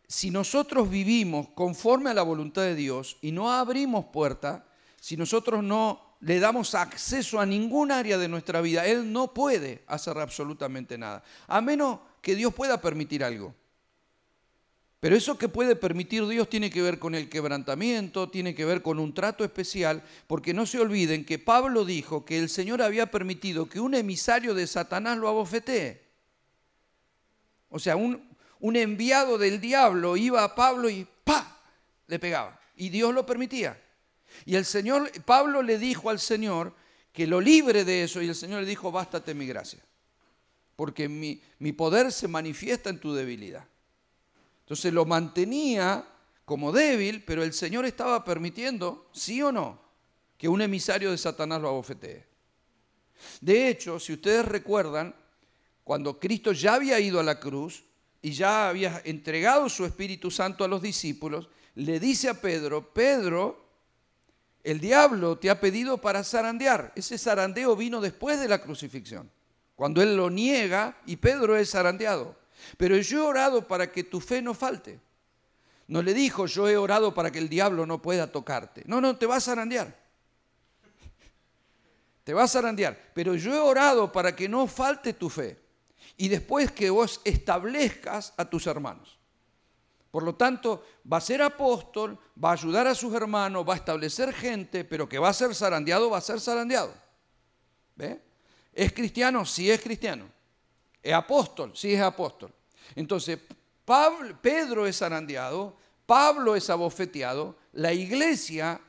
si 0.07 0.31
nosotros 0.31 0.91
vivimos 0.91 1.49
conforme 1.51 2.11
a 2.11 2.15
la 2.15 2.23
voluntad 2.23 2.63
de 2.63 2.75
Dios 2.75 3.17
y 3.23 3.33
no 3.33 3.51
abrimos 3.51 4.07
puerta, 4.07 4.67
si 5.05 5.19
nosotros 5.19 5.63
no 5.63 6.17
le 6.21 6.41
damos 6.41 6.75
acceso 6.75 7.39
a 7.39 7.45
ningún 7.45 7.93
área 7.93 8.17
de 8.17 8.27
nuestra 8.27 8.63
vida, 8.63 8.87
Él 8.87 9.13
no 9.13 9.35
puede 9.35 9.85
hacer 9.87 10.17
absolutamente 10.17 10.97
nada, 10.97 11.23
a 11.47 11.61
menos 11.61 11.99
que 12.23 12.35
Dios 12.35 12.55
pueda 12.55 12.81
permitir 12.81 13.23
algo. 13.23 13.55
Pero 15.01 15.15
eso 15.15 15.37
que 15.37 15.51
puede 15.51 15.77
permitir 15.77 16.27
Dios 16.27 16.49
tiene 16.49 16.71
que 16.71 16.81
ver 16.81 16.99
con 16.99 17.15
el 17.15 17.29
quebrantamiento, 17.29 18.31
tiene 18.31 18.55
que 18.55 18.65
ver 18.65 18.81
con 18.81 18.99
un 18.99 19.13
trato 19.13 19.45
especial, 19.45 20.03
porque 20.27 20.55
no 20.55 20.65
se 20.65 20.81
olviden 20.81 21.27
que 21.27 21.39
Pablo 21.39 21.85
dijo 21.85 22.25
que 22.25 22.39
el 22.39 22.49
Señor 22.49 22.81
había 22.81 23.11
permitido 23.11 23.69
que 23.69 23.81
un 23.81 23.95
emisario 23.95 24.55
de 24.55 24.67
Satanás 24.67 25.19
lo 25.19 25.29
abofetee. 25.29 26.01
O 27.69 27.79
sea, 27.79 27.97
un, 27.97 28.27
un 28.59 28.75
enviado 28.75 29.37
del 29.37 29.61
diablo 29.61 30.17
iba 30.17 30.43
a 30.43 30.55
Pablo 30.55 30.89
y 30.89 31.07
¡pa! 31.25 31.61
le 32.07 32.19
pegaba. 32.19 32.59
Y 32.75 32.89
Dios 32.89 33.13
lo 33.13 33.27
permitía. 33.27 33.84
Y 34.45 34.57
el 34.57 34.65
Señor, 34.65 35.11
Pablo 35.25 35.63
le 35.63 35.79
dijo 35.79 36.11
al 36.11 36.21
Señor 36.21 36.75
que 37.13 37.27
lo 37.27 37.41
libre 37.41 37.85
de 37.85 38.05
eso, 38.05 38.21
y 38.21 38.29
el 38.29 38.35
Señor 38.35 38.63
le 38.63 38.69
dijo, 38.69 38.91
bástate 38.91 39.35
mi 39.35 39.47
gracia, 39.47 39.81
porque 40.77 41.09
mi, 41.09 41.41
mi 41.59 41.73
poder 41.73 42.13
se 42.13 42.29
manifiesta 42.29 42.91
en 42.91 42.99
tu 42.99 43.15
debilidad. 43.15 43.65
Entonces 44.61 44.93
lo 44.93 45.05
mantenía 45.05 46.05
como 46.45 46.73
débil, 46.73 47.23
pero 47.25 47.43
el 47.43 47.53
Señor 47.53 47.85
estaba 47.87 48.25
permitiendo, 48.25 49.09
sí 49.13 49.43
o 49.43 49.53
no, 49.53 49.81
que 50.37 50.49
un 50.49 50.61
emisario 50.61 51.11
de 51.11 51.19
Satanás 51.19 51.61
lo 51.61 51.69
abofetee. 51.69 52.27
De 53.41 53.69
hecho, 53.69 54.01
si 54.01 54.13
ustedes 54.13 54.45
recuerdan, 54.45 55.15
cuando 55.85 56.19
Cristo 56.19 56.53
ya 56.53 56.75
había 56.75 56.99
ido 56.99 57.21
a 57.21 57.23
la 57.23 57.39
cruz 57.39 57.85
y 58.23 58.33
ya 58.33 58.69
había 58.69 59.03
entregado 59.05 59.69
su 59.69 59.85
Espíritu 59.85 60.31
Santo 60.31 60.65
a 60.65 60.69
los 60.69 60.83
discípulos, 60.83 61.49
le 61.75 62.01
dice 62.01 62.29
a 62.29 62.41
Pedro, 62.41 62.93
Pedro, 62.93 63.64
el 64.65 64.81
diablo 64.81 65.39
te 65.39 65.51
ha 65.51 65.61
pedido 65.61 65.99
para 65.99 66.25
zarandear. 66.25 66.93
Ese 66.97 67.19
zarandeo 67.19 67.77
vino 67.77 68.01
después 68.01 68.41
de 68.41 68.49
la 68.49 68.63
crucifixión, 68.63 69.31
cuando 69.77 70.03
él 70.03 70.17
lo 70.17 70.31
niega 70.31 70.97
y 71.05 71.17
Pedro 71.17 71.55
es 71.57 71.71
zarandeado. 71.71 72.35
Pero 72.79 72.97
yo 72.97 73.19
he 73.19 73.27
orado 73.27 73.69
para 73.69 73.93
que 73.93 74.05
tu 74.05 74.21
fe 74.21 74.41
no 74.41 74.55
falte. 74.55 74.99
No 75.87 76.01
le 76.01 76.15
dijo, 76.15 76.47
yo 76.47 76.67
he 76.67 76.79
orado 76.79 77.13
para 77.13 77.31
que 77.31 77.39
el 77.39 77.51
diablo 77.51 77.85
no 77.85 78.01
pueda 78.01 78.33
tocarte. 78.33 78.83
No, 78.87 79.03
no, 79.03 79.19
te 79.19 79.27
vas 79.27 79.49
a 79.49 79.53
arandear. 79.53 79.95
Te 82.25 82.33
vas 82.33 82.57
a 82.57 82.61
arandear. 82.61 82.99
Pero 83.13 83.35
yo 83.35 83.55
he 83.55 83.59
orado 83.59 84.11
para 84.11 84.35
que 84.35 84.49
no 84.49 84.67
falte 84.67 85.13
tu 85.13 85.29
fe. 85.29 85.59
Y 86.17 86.29
después 86.29 86.73
que 86.73 86.89
vos 86.89 87.21
establezcas 87.25 88.33
a 88.39 88.47
tus 88.47 88.67
hermanos. 88.67 89.19
Por 90.15 90.23
lo 90.23 90.37
tanto, 90.37 90.87
va 91.13 91.17
a 91.17 91.21
ser 91.21 91.43
apóstol, 91.43 92.17
va 92.43 92.51
a 92.51 92.53
ayudar 92.53 92.87
a 92.87 92.95
sus 92.95 93.13
hermanos, 93.15 93.69
va 93.69 93.73
a 93.73 93.79
establecer 93.79 94.33
gente, 94.33 94.85
pero 94.85 95.09
que 95.09 95.19
va 95.19 95.31
a 95.31 95.33
ser 95.33 95.53
zarandeado, 95.57 96.09
va 96.09 96.19
a 96.19 96.21
ser 96.21 96.41
zarandeado. 96.41 96.95
¿Ve? 97.97 98.21
¿Es 98.73 98.93
cristiano? 98.93 99.45
Sí 99.45 99.69
es 99.69 99.81
cristiano. 99.81 100.27
¿Es 101.03 101.13
apóstol? 101.13 101.73
Sí 101.75 101.95
es 101.95 102.01
apóstol. 102.01 102.55
Entonces, 102.95 103.41
Pedro 104.41 104.87
es 104.87 104.99
zarandeado, 104.99 105.77
Pablo 106.07 106.55
es 106.55 106.71
abofeteado, 106.71 107.57
la 107.73 107.93
iglesia 107.93 108.81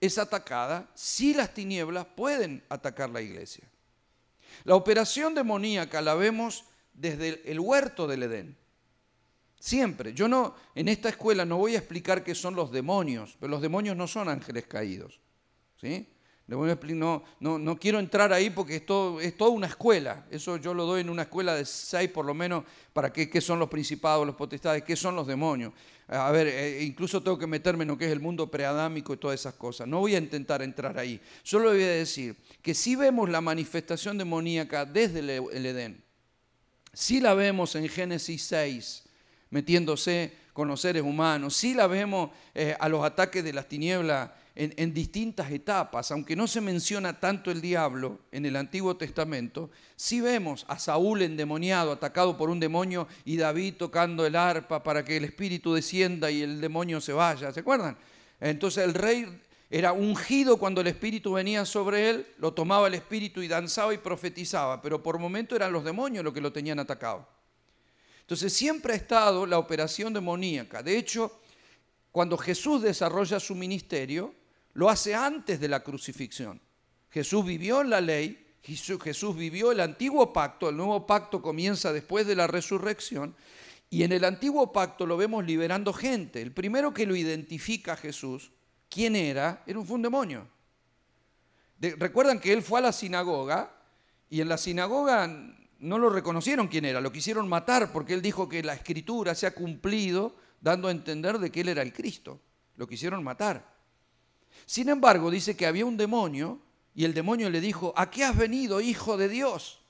es 0.00 0.16
atacada 0.16 0.88
si 0.94 1.34
las 1.34 1.52
tinieblas 1.54 2.06
pueden 2.14 2.62
atacar 2.68 3.10
la 3.10 3.20
iglesia. 3.20 3.64
La 4.62 4.76
operación 4.76 5.34
demoníaca 5.34 6.00
la 6.00 6.14
vemos 6.14 6.66
desde 6.94 7.42
el 7.50 7.58
huerto 7.58 8.06
del 8.06 8.22
Edén. 8.22 8.65
Siempre. 9.58 10.12
Yo 10.12 10.28
no, 10.28 10.54
en 10.74 10.88
esta 10.88 11.08
escuela 11.08 11.44
no 11.44 11.58
voy 11.58 11.74
a 11.74 11.78
explicar 11.78 12.22
qué 12.22 12.34
son 12.34 12.54
los 12.54 12.70
demonios, 12.70 13.36
pero 13.40 13.50
los 13.50 13.62
demonios 13.62 13.96
no 13.96 14.06
son 14.06 14.28
ángeles 14.28 14.66
caídos. 14.66 15.20
¿sí? 15.80 16.08
No, 16.48 17.78
quiero 17.80 17.98
entrar 17.98 18.32
ahí 18.32 18.50
porque 18.50 18.76
es, 18.76 18.82
es 19.26 19.36
toda 19.36 19.50
una 19.50 19.66
escuela. 19.66 20.26
Eso 20.30 20.56
yo 20.58 20.74
lo 20.74 20.84
doy 20.84 21.00
en 21.00 21.10
una 21.10 21.22
escuela 21.22 21.54
de 21.54 21.64
seis 21.64 22.08
por 22.08 22.24
lo 22.24 22.34
menos 22.34 22.62
para 22.92 23.12
qué, 23.12 23.28
qué 23.28 23.40
son 23.40 23.58
los 23.58 23.68
principados, 23.68 24.24
los 24.24 24.36
potestades, 24.36 24.84
qué 24.84 24.94
son 24.94 25.16
los 25.16 25.26
demonios. 25.26 25.72
A 26.06 26.30
ver, 26.30 26.46
eh, 26.46 26.84
incluso 26.84 27.20
tengo 27.20 27.36
que 27.36 27.48
meterme 27.48 27.82
en 27.82 27.88
lo 27.88 27.98
que 27.98 28.04
es 28.04 28.12
el 28.12 28.20
mundo 28.20 28.48
preadámico 28.48 29.12
y 29.12 29.16
todas 29.16 29.40
esas 29.40 29.54
cosas. 29.54 29.88
No 29.88 29.98
voy 29.98 30.14
a 30.14 30.18
intentar 30.18 30.62
entrar 30.62 30.96
ahí. 30.96 31.20
Solo 31.42 31.70
voy 31.70 31.82
a 31.82 31.90
decir 31.90 32.36
que 32.62 32.74
si 32.74 32.94
vemos 32.94 33.28
la 33.28 33.40
manifestación 33.40 34.16
demoníaca 34.16 34.84
desde 34.84 35.18
el 35.18 35.66
Edén, 35.66 36.04
si 36.92 37.20
la 37.20 37.34
vemos 37.34 37.74
en 37.74 37.88
Génesis 37.88 38.44
6, 38.44 39.05
metiéndose 39.50 40.32
con 40.52 40.68
los 40.68 40.80
seres 40.80 41.02
humanos, 41.02 41.54
si 41.54 41.74
la 41.74 41.86
vemos 41.86 42.30
eh, 42.54 42.74
a 42.80 42.88
los 42.88 43.04
ataques 43.04 43.44
de 43.44 43.52
las 43.52 43.68
tinieblas 43.68 44.30
en, 44.56 44.94
distintas 44.94 45.50
etapas, 45.50 46.10
aunque 46.10 46.34
no 46.34 46.46
se 46.46 46.62
menciona 46.62 47.20
tanto 47.20 47.50
el 47.50 47.60
diablo 47.60 48.20
en 48.32 48.46
el 48.46 48.56
Antiguo 48.56 48.96
Testamento, 48.96 49.70
sí 49.96 50.22
vemos 50.22 50.64
a 50.68 50.78
Saúl 50.78 51.20
endemoniado, 51.20 51.92
atacado 51.92 52.38
por 52.38 52.48
un 52.48 52.58
demonio, 52.58 53.06
y 53.26 53.36
David 53.36 53.74
tocando 53.74 54.24
el 54.24 54.34
arpa 54.34 54.82
para 54.82 55.04
que 55.04 55.18
el 55.18 55.24
espíritu 55.24 55.74
descienda 55.74 56.30
y 56.30 56.40
el 56.40 56.60
demonio 56.60 57.02
se 57.02 57.12
vaya. 57.12 57.52
¿Se 57.52 57.60
acuerdan? 57.60 57.98
Entonces 58.40 58.82
el 58.82 58.94
rey 58.94 59.42
era 59.68 59.92
ungido 59.92 60.56
cuando 60.56 60.80
el 60.80 60.86
espíritu 60.86 61.32
venía 61.32 61.66
sobre 61.66 62.08
él, 62.08 62.26
lo 62.38 62.54
tomaba 62.54 62.86
el 62.86 62.94
espíritu 62.94 63.42
y 63.42 63.48
danzaba 63.48 63.92
y 63.92 63.98
profetizaba, 63.98 64.80
pero 64.80 65.02
por 65.02 65.18
momento 65.18 65.54
eran 65.54 65.72
los 65.72 65.84
demonios 65.84 66.24
los 66.24 66.32
que 66.32 66.40
lo 66.40 66.52
tenían 66.52 66.78
atacado. 66.78 67.35
Entonces 68.26 68.52
siempre 68.52 68.92
ha 68.92 68.96
estado 68.96 69.46
la 69.46 69.56
operación 69.56 70.12
demoníaca. 70.12 70.82
De 70.82 70.98
hecho, 70.98 71.40
cuando 72.10 72.36
Jesús 72.36 72.82
desarrolla 72.82 73.38
su 73.38 73.54
ministerio, 73.54 74.34
lo 74.72 74.90
hace 74.90 75.14
antes 75.14 75.60
de 75.60 75.68
la 75.68 75.84
crucifixión. 75.84 76.60
Jesús 77.08 77.46
vivió 77.46 77.82
en 77.82 77.90
la 77.90 78.00
ley, 78.00 78.56
Jesús 78.62 79.36
vivió 79.36 79.70
el 79.70 79.78
antiguo 79.78 80.32
pacto, 80.32 80.68
el 80.68 80.76
nuevo 80.76 81.06
pacto 81.06 81.40
comienza 81.40 81.92
después 81.92 82.26
de 82.26 82.34
la 82.34 82.48
resurrección, 82.48 83.36
y 83.90 84.02
en 84.02 84.10
el 84.10 84.24
antiguo 84.24 84.72
pacto 84.72 85.06
lo 85.06 85.16
vemos 85.16 85.46
liberando 85.46 85.92
gente. 85.92 86.42
El 86.42 86.50
primero 86.50 86.92
que 86.92 87.06
lo 87.06 87.14
identifica 87.14 87.92
a 87.92 87.96
Jesús, 87.96 88.50
¿quién 88.88 89.14
era? 89.14 89.62
Era 89.68 89.78
un, 89.78 90.02
demonio. 90.02 90.48
Recuerdan 91.78 92.40
que 92.40 92.52
él 92.52 92.62
fue 92.62 92.80
a 92.80 92.82
la 92.82 92.92
sinagoga 92.92 93.72
y 94.28 94.40
en 94.40 94.48
la 94.48 94.58
sinagoga 94.58 95.30
no 95.78 95.98
lo 95.98 96.10
reconocieron 96.10 96.68
quién 96.68 96.84
era, 96.84 97.00
lo 97.00 97.12
quisieron 97.12 97.48
matar 97.48 97.92
porque 97.92 98.14
él 98.14 98.22
dijo 98.22 98.48
que 98.48 98.62
la 98.62 98.74
escritura 98.74 99.34
se 99.34 99.46
ha 99.46 99.54
cumplido 99.54 100.34
dando 100.60 100.88
a 100.88 100.90
entender 100.90 101.38
de 101.38 101.50
que 101.50 101.60
él 101.60 101.68
era 101.68 101.82
el 101.82 101.92
Cristo. 101.92 102.40
Lo 102.76 102.86
quisieron 102.86 103.22
matar. 103.22 103.74
Sin 104.64 104.88
embargo, 104.88 105.30
dice 105.30 105.56
que 105.56 105.66
había 105.66 105.84
un 105.86 105.96
demonio 105.96 106.60
y 106.94 107.04
el 107.04 107.12
demonio 107.12 107.50
le 107.50 107.60
dijo, 107.60 107.92
¿a 107.96 108.10
qué 108.10 108.24
has 108.24 108.36
venido, 108.36 108.80
hijo 108.80 109.16
de 109.16 109.28
Dios? 109.28 109.82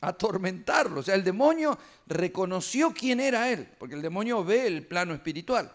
A 0.00 0.08
atormentarlo. 0.08 1.00
O 1.00 1.02
sea, 1.02 1.14
el 1.14 1.24
demonio 1.24 1.78
reconoció 2.06 2.92
quién 2.92 3.20
era 3.20 3.50
él, 3.50 3.68
porque 3.78 3.94
el 3.94 4.02
demonio 4.02 4.44
ve 4.44 4.66
el 4.66 4.86
plano 4.86 5.14
espiritual. 5.14 5.70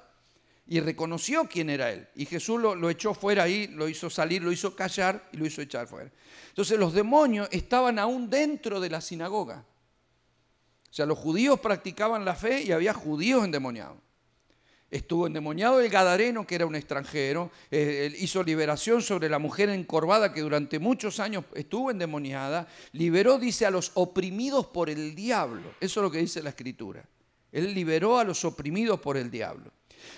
Y 0.71 0.81
reconoció 0.81 1.49
quién 1.49 1.71
era 1.71 1.91
él. 1.91 2.07
Y 2.13 2.27
Jesús 2.27 2.61
lo, 2.61 2.89
echó 2.91 3.15
fuera 3.15 3.41
ahí, 3.41 3.65
lo 3.69 3.89
hizo 3.89 4.07
salir, 4.07 4.43
lo 4.43 4.51
hizo 4.51 4.75
callar 4.75 5.27
y 5.31 5.37
lo 5.37 5.47
hizo 5.47 5.63
echar 5.63 5.87
fuera. 5.87 6.11
Entonces 6.49 6.77
los 6.77 6.93
demonios 6.93 7.49
estaban 7.51 7.97
aún 7.97 8.29
dentro 8.29 8.79
de 8.79 8.91
la 8.91 9.01
sinagoga. 9.01 9.65
O 10.83 10.93
sea, 10.93 11.07
los 11.07 11.17
judíos 11.17 11.59
practicaban 11.59 12.23
la 12.23 12.35
fe 12.35 12.61
y 12.61 12.71
había 12.71 12.93
judíos 12.93 13.43
endemoniados. 13.43 13.97
Estuvo 14.91 15.25
endemoniado 15.25 15.79
el 15.79 15.89
Gadareno, 15.89 16.45
que 16.45 16.53
era 16.53 16.67
un 16.67 16.75
extranjero, 16.75 17.49
eh, 17.71 18.15
hizo 18.19 18.43
liberación 18.43 19.01
sobre 19.01 19.27
la 19.27 19.39
mujer 19.39 19.69
encorvada 19.69 20.31
que 20.31 20.41
durante 20.41 20.77
muchos 20.77 21.19
años 21.19 21.45
estuvo 21.55 21.89
endemoniada, 21.89 22.67
liberó, 22.91 23.39
dice, 23.39 23.65
a 23.65 23.71
los 23.71 23.89
oprimidos 23.95 24.67
por 24.67 24.91
el 24.91 25.15
diablo. 25.15 25.73
Eso 25.79 25.99
es 25.99 26.03
lo 26.03 26.11
que 26.11 26.19
dice 26.19 26.43
la 26.43 26.49
escritura. 26.51 27.03
Él 27.51 27.73
liberó 27.73 28.19
a 28.19 28.23
los 28.23 28.45
oprimidos 28.45 28.99
por 28.99 29.17
el 29.17 29.31
diablo. 29.31 29.71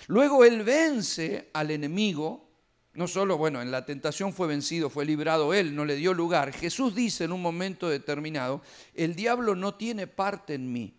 Luego 0.06 0.44
él 0.44 0.62
vence 0.62 1.50
al 1.52 1.70
enemigo, 1.70 2.48
no 2.94 3.08
solo, 3.08 3.38
bueno, 3.38 3.62
en 3.62 3.70
la 3.70 3.86
tentación 3.86 4.32
fue 4.32 4.46
vencido, 4.46 4.90
fue 4.90 5.04
librado 5.04 5.54
él, 5.54 5.74
no 5.74 5.84
le 5.84 5.96
dio 5.96 6.12
lugar. 6.14 6.52
Jesús 6.52 6.94
dice 6.94 7.24
en 7.24 7.32
un 7.32 7.40
momento 7.40 7.88
determinado, 7.88 8.62
el 8.94 9.14
diablo 9.14 9.54
no 9.54 9.74
tiene 9.74 10.06
parte 10.06 10.54
en 10.54 10.72
mí. 10.72 10.94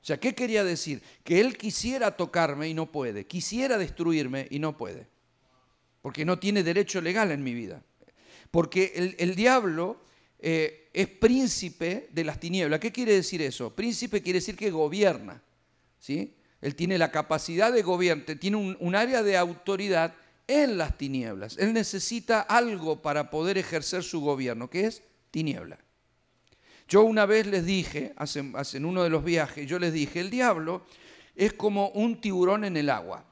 O 0.00 0.04
sea, 0.04 0.18
¿qué 0.18 0.34
quería 0.34 0.64
decir? 0.64 1.02
Que 1.22 1.40
él 1.40 1.56
quisiera 1.56 2.16
tocarme 2.16 2.68
y 2.68 2.74
no 2.74 2.92
puede, 2.92 3.26
quisiera 3.26 3.78
destruirme 3.78 4.46
y 4.50 4.58
no 4.58 4.76
puede, 4.76 5.06
porque 6.02 6.24
no 6.24 6.38
tiene 6.38 6.62
derecho 6.62 7.00
legal 7.00 7.30
en 7.30 7.42
mi 7.42 7.54
vida. 7.54 7.82
Porque 8.50 9.16
el, 9.18 9.34
diablo 9.34 10.00
eh, 10.38 10.90
es 10.92 11.08
príncipe 11.08 12.08
de 12.12 12.22
las 12.22 12.38
tinieblas. 12.38 12.78
¿Qué 12.78 12.92
quiere 12.92 13.12
decir 13.12 13.42
eso? 13.42 13.74
Príncipe 13.74 14.22
quiere 14.22 14.38
decir 14.38 14.56
que 14.56 14.70
gobierna. 14.70 15.42
¿sí? 15.98 16.34
Él 16.64 16.74
tiene 16.74 16.96
la 16.96 17.10
capacidad 17.10 17.70
de 17.70 17.82
gobierno, 17.82 18.24
tiene 18.40 18.56
un, 18.56 18.94
área 18.94 19.22
de 19.22 19.36
autoridad 19.36 20.14
en 20.46 20.78
las 20.78 20.96
tinieblas. 20.96 21.58
Él 21.58 21.74
necesita 21.74 22.40
algo 22.40 23.02
para 23.02 23.28
poder 23.28 23.58
ejercer 23.58 24.02
su 24.02 24.22
gobierno, 24.22 24.70
que 24.70 24.86
es 24.86 25.02
tiniebla. 25.30 25.78
Yo 26.88 27.02
una 27.02 27.26
vez 27.26 27.46
les 27.46 27.66
dije, 27.66 28.14
en 28.72 28.84
uno 28.86 29.02
de 29.02 29.10
los 29.10 29.22
viajes, 29.22 29.66
yo 29.68 29.78
les 29.78 29.92
dije, 29.92 30.20
el 30.20 30.30
diablo 30.30 30.86
es 31.34 31.52
como 31.52 31.90
un 31.90 32.18
tiburón 32.18 32.64
en 32.64 32.78
el 32.78 32.88
agua. 32.88 33.26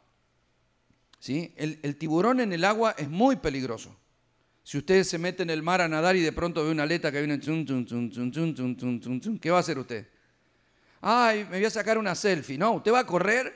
¿Sí? 1.19 1.55
El, 1.57 1.97
tiburón 1.97 2.39
en 2.39 2.53
el 2.53 2.67
agua 2.67 2.95
es 2.99 3.09
muy 3.09 3.37
peligroso. 3.37 3.97
Si 4.63 4.77
usted 4.77 5.05
se 5.05 5.17
mete 5.17 5.43
en 5.43 5.49
el 5.49 5.63
mar 5.63 5.81
a 5.81 5.89
nadar 5.89 6.17
y 6.17 6.21
de 6.21 6.33
pronto 6.33 6.63
ve 6.63 6.71
una 6.71 6.83
aleta 6.83 7.11
que 7.11 7.23
viene, 7.23 7.41
¿qué 9.41 9.51
va 9.51 9.57
a 9.57 9.61
hacer 9.61 9.79
usted? 9.79 10.07
Ay, 11.03 11.45
me 11.45 11.59
voy 11.59 11.65
a 11.67 11.71
sacar 11.71 11.99
una 11.99 12.15
selfie. 12.15 12.57
No, 12.57 12.73
usted 12.73 12.93
va 12.93 13.01
a 13.01 13.07
correr, 13.07 13.53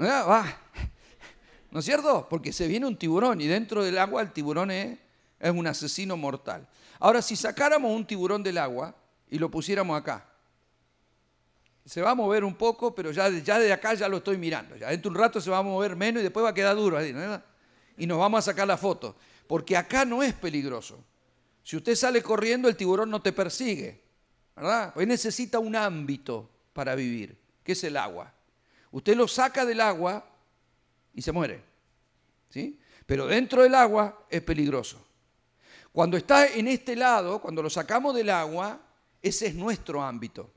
va. 0.00 0.46
¿No 1.70 1.80
es 1.80 1.84
cierto? 1.84 2.28
Porque 2.28 2.52
se 2.52 2.68
viene 2.68 2.86
un 2.86 2.96
tiburón 2.96 3.40
y 3.40 3.46
dentro 3.46 3.82
del 3.82 3.98
agua 3.98 4.22
el 4.22 4.30
tiburón 4.30 4.70
es, 4.70 4.98
es 5.40 5.50
un 5.50 5.66
asesino 5.66 6.16
mortal. 6.16 6.68
Ahora, 7.00 7.20
si 7.20 7.34
sacáramos 7.34 7.90
un 7.90 8.06
tiburón 8.06 8.42
del 8.42 8.58
agua, 8.58 8.94
y 9.28 9.38
lo 9.38 9.50
pusiéramos 9.50 9.98
acá. 9.98 10.26
Se 11.84 12.02
va 12.02 12.10
a 12.10 12.14
mover 12.14 12.44
un 12.44 12.54
poco, 12.54 12.94
pero 12.94 13.12
ya, 13.12 13.28
ya 13.28 13.58
de 13.58 13.72
acá 13.72 13.94
ya 13.94 14.08
lo 14.08 14.18
estoy 14.18 14.38
mirando. 14.38 14.76
Ya 14.76 14.90
dentro 14.90 15.10
de 15.10 15.16
un 15.16 15.22
rato 15.22 15.40
se 15.40 15.50
va 15.50 15.58
a 15.58 15.62
mover 15.62 15.94
menos 15.94 16.20
y 16.20 16.24
después 16.24 16.44
va 16.44 16.50
a 16.50 16.54
quedar 16.54 16.76
duro. 16.76 16.98
Y 17.96 18.06
nos 18.06 18.18
vamos 18.18 18.38
a 18.38 18.42
sacar 18.42 18.66
la 18.66 18.76
foto. 18.76 19.16
Porque 19.46 19.76
acá 19.76 20.04
no 20.04 20.22
es 20.22 20.34
peligroso. 20.34 21.02
Si 21.62 21.76
usted 21.76 21.94
sale 21.94 22.22
corriendo, 22.22 22.68
el 22.68 22.76
tiburón 22.76 23.10
no 23.10 23.22
te 23.22 23.32
persigue. 23.32 24.02
¿Verdad? 24.56 24.92
Pues 24.94 25.06
necesita 25.06 25.58
un 25.58 25.76
ámbito 25.76 26.50
para 26.76 26.94
vivir, 26.94 27.34
que 27.64 27.72
es 27.72 27.82
el 27.84 27.96
agua. 27.96 28.30
Usted 28.90 29.16
lo 29.16 29.26
saca 29.26 29.64
del 29.64 29.80
agua 29.80 30.22
y 31.14 31.22
se 31.22 31.32
muere. 31.32 31.62
¿Sí? 32.50 32.78
Pero 33.06 33.26
dentro 33.26 33.62
del 33.62 33.74
agua 33.74 34.26
es 34.28 34.42
peligroso. 34.42 35.02
Cuando 35.90 36.18
está 36.18 36.46
en 36.48 36.68
este 36.68 36.94
lado, 36.94 37.40
cuando 37.40 37.62
lo 37.62 37.70
sacamos 37.70 38.14
del 38.14 38.28
agua, 38.28 38.78
ese 39.22 39.46
es 39.46 39.54
nuestro 39.54 40.02
ámbito. 40.02 40.50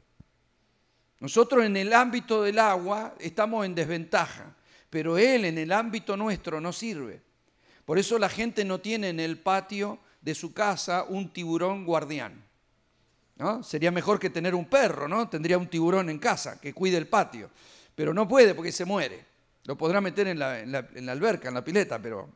Nosotros 1.21 1.63
en 1.63 1.77
el 1.77 1.93
ámbito 1.93 2.43
del 2.43 2.59
agua 2.59 3.15
estamos 3.17 3.65
en 3.65 3.73
desventaja, 3.73 4.53
pero 4.89 5.17
Él 5.17 5.45
en 5.45 5.57
el 5.57 5.71
ámbito 5.71 6.17
nuestro 6.17 6.59
no 6.59 6.73
sirve. 6.73 7.21
Por 7.85 7.97
eso 7.97 8.19
la 8.19 8.27
gente 8.27 8.65
no 8.65 8.81
tiene 8.81 9.07
en 9.07 9.21
el 9.21 9.39
patio 9.39 9.99
de 10.19 10.35
su 10.35 10.53
casa 10.53 11.05
un 11.07 11.31
tiburón 11.31 11.85
guardián. 11.85 12.48
¿No? 13.39 13.63
Sería 13.63 13.89
mejor 13.89 14.19
que 14.19 14.29
tener 14.29 14.53
un 14.53 14.65
perro, 14.65 15.07
¿no? 15.07 15.27
Tendría 15.27 15.57
un 15.57 15.67
tiburón 15.67 16.09
en 16.09 16.19
casa 16.19 16.61
que 16.61 16.73
cuide 16.73 16.97
el 16.97 17.07
patio. 17.07 17.49
Pero 17.95 18.13
no 18.13 18.27
puede 18.27 18.53
porque 18.53 18.71
se 18.71 18.85
muere. 18.85 19.25
Lo 19.65 19.77
podrá 19.77 19.99
meter 19.99 20.27
en 20.27 20.37
la, 20.37 20.59
en 20.59 21.05
la 21.05 21.11
alberca, 21.11 21.47
en 21.47 21.55
la 21.55 21.63
pileta, 21.63 21.99
pero 21.99 22.29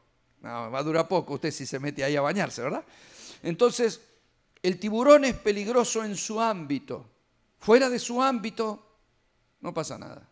va 0.43 0.77
a 0.77 0.83
durar 0.83 1.07
poco 1.07 1.35
usted 1.35 1.51
si 1.51 1.65
se 1.65 1.79
mete 1.79 2.03
ahí 2.03 2.15
a 2.15 2.21
bañarse, 2.21 2.61
¿verdad? 2.61 2.83
Entonces, 3.43 4.01
el 4.61 4.79
tiburón 4.79 5.25
es 5.25 5.35
peligroso 5.35 6.03
en 6.03 6.15
su 6.15 6.39
ámbito. 6.39 7.05
Fuera 7.59 7.89
de 7.89 7.99
su 7.99 8.21
ámbito 8.21 8.85
no 9.61 9.73
pasa 9.73 9.97
nada. 9.97 10.29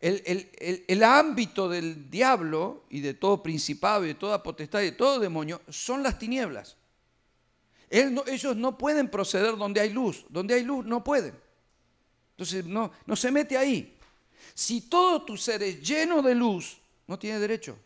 El, 0.00 1.02
ámbito 1.04 1.68
del 1.68 2.10
diablo 2.10 2.84
y 2.90 3.00
de 3.00 3.14
todo 3.14 3.42
principado 3.42 4.04
y 4.04 4.08
de 4.08 4.14
toda 4.14 4.42
potestad 4.42 4.80
y 4.80 4.86
de 4.86 4.92
todo 4.92 5.20
demonio 5.20 5.62
son 5.68 6.02
las 6.02 6.18
tinieblas. 6.18 6.76
Ellos 7.92 8.56
no 8.56 8.78
pueden 8.78 9.08
proceder 9.08 9.56
donde 9.56 9.80
hay 9.80 9.90
luz. 9.90 10.24
Donde 10.30 10.54
hay 10.54 10.64
luz 10.64 10.84
no 10.84 11.04
pueden. 11.04 11.34
Entonces 12.30 12.64
no, 12.64 12.90
no 13.06 13.16
se 13.16 13.30
mete 13.30 13.56
ahí. 13.56 13.96
Si 14.54 14.82
todo 14.82 15.22
tu 15.22 15.36
ser 15.36 15.62
es 15.62 15.82
lleno 15.86 16.22
de 16.22 16.34
luz, 16.34 16.78
no 17.06 17.18
tiene 17.18 17.38
derecho. 17.38 17.76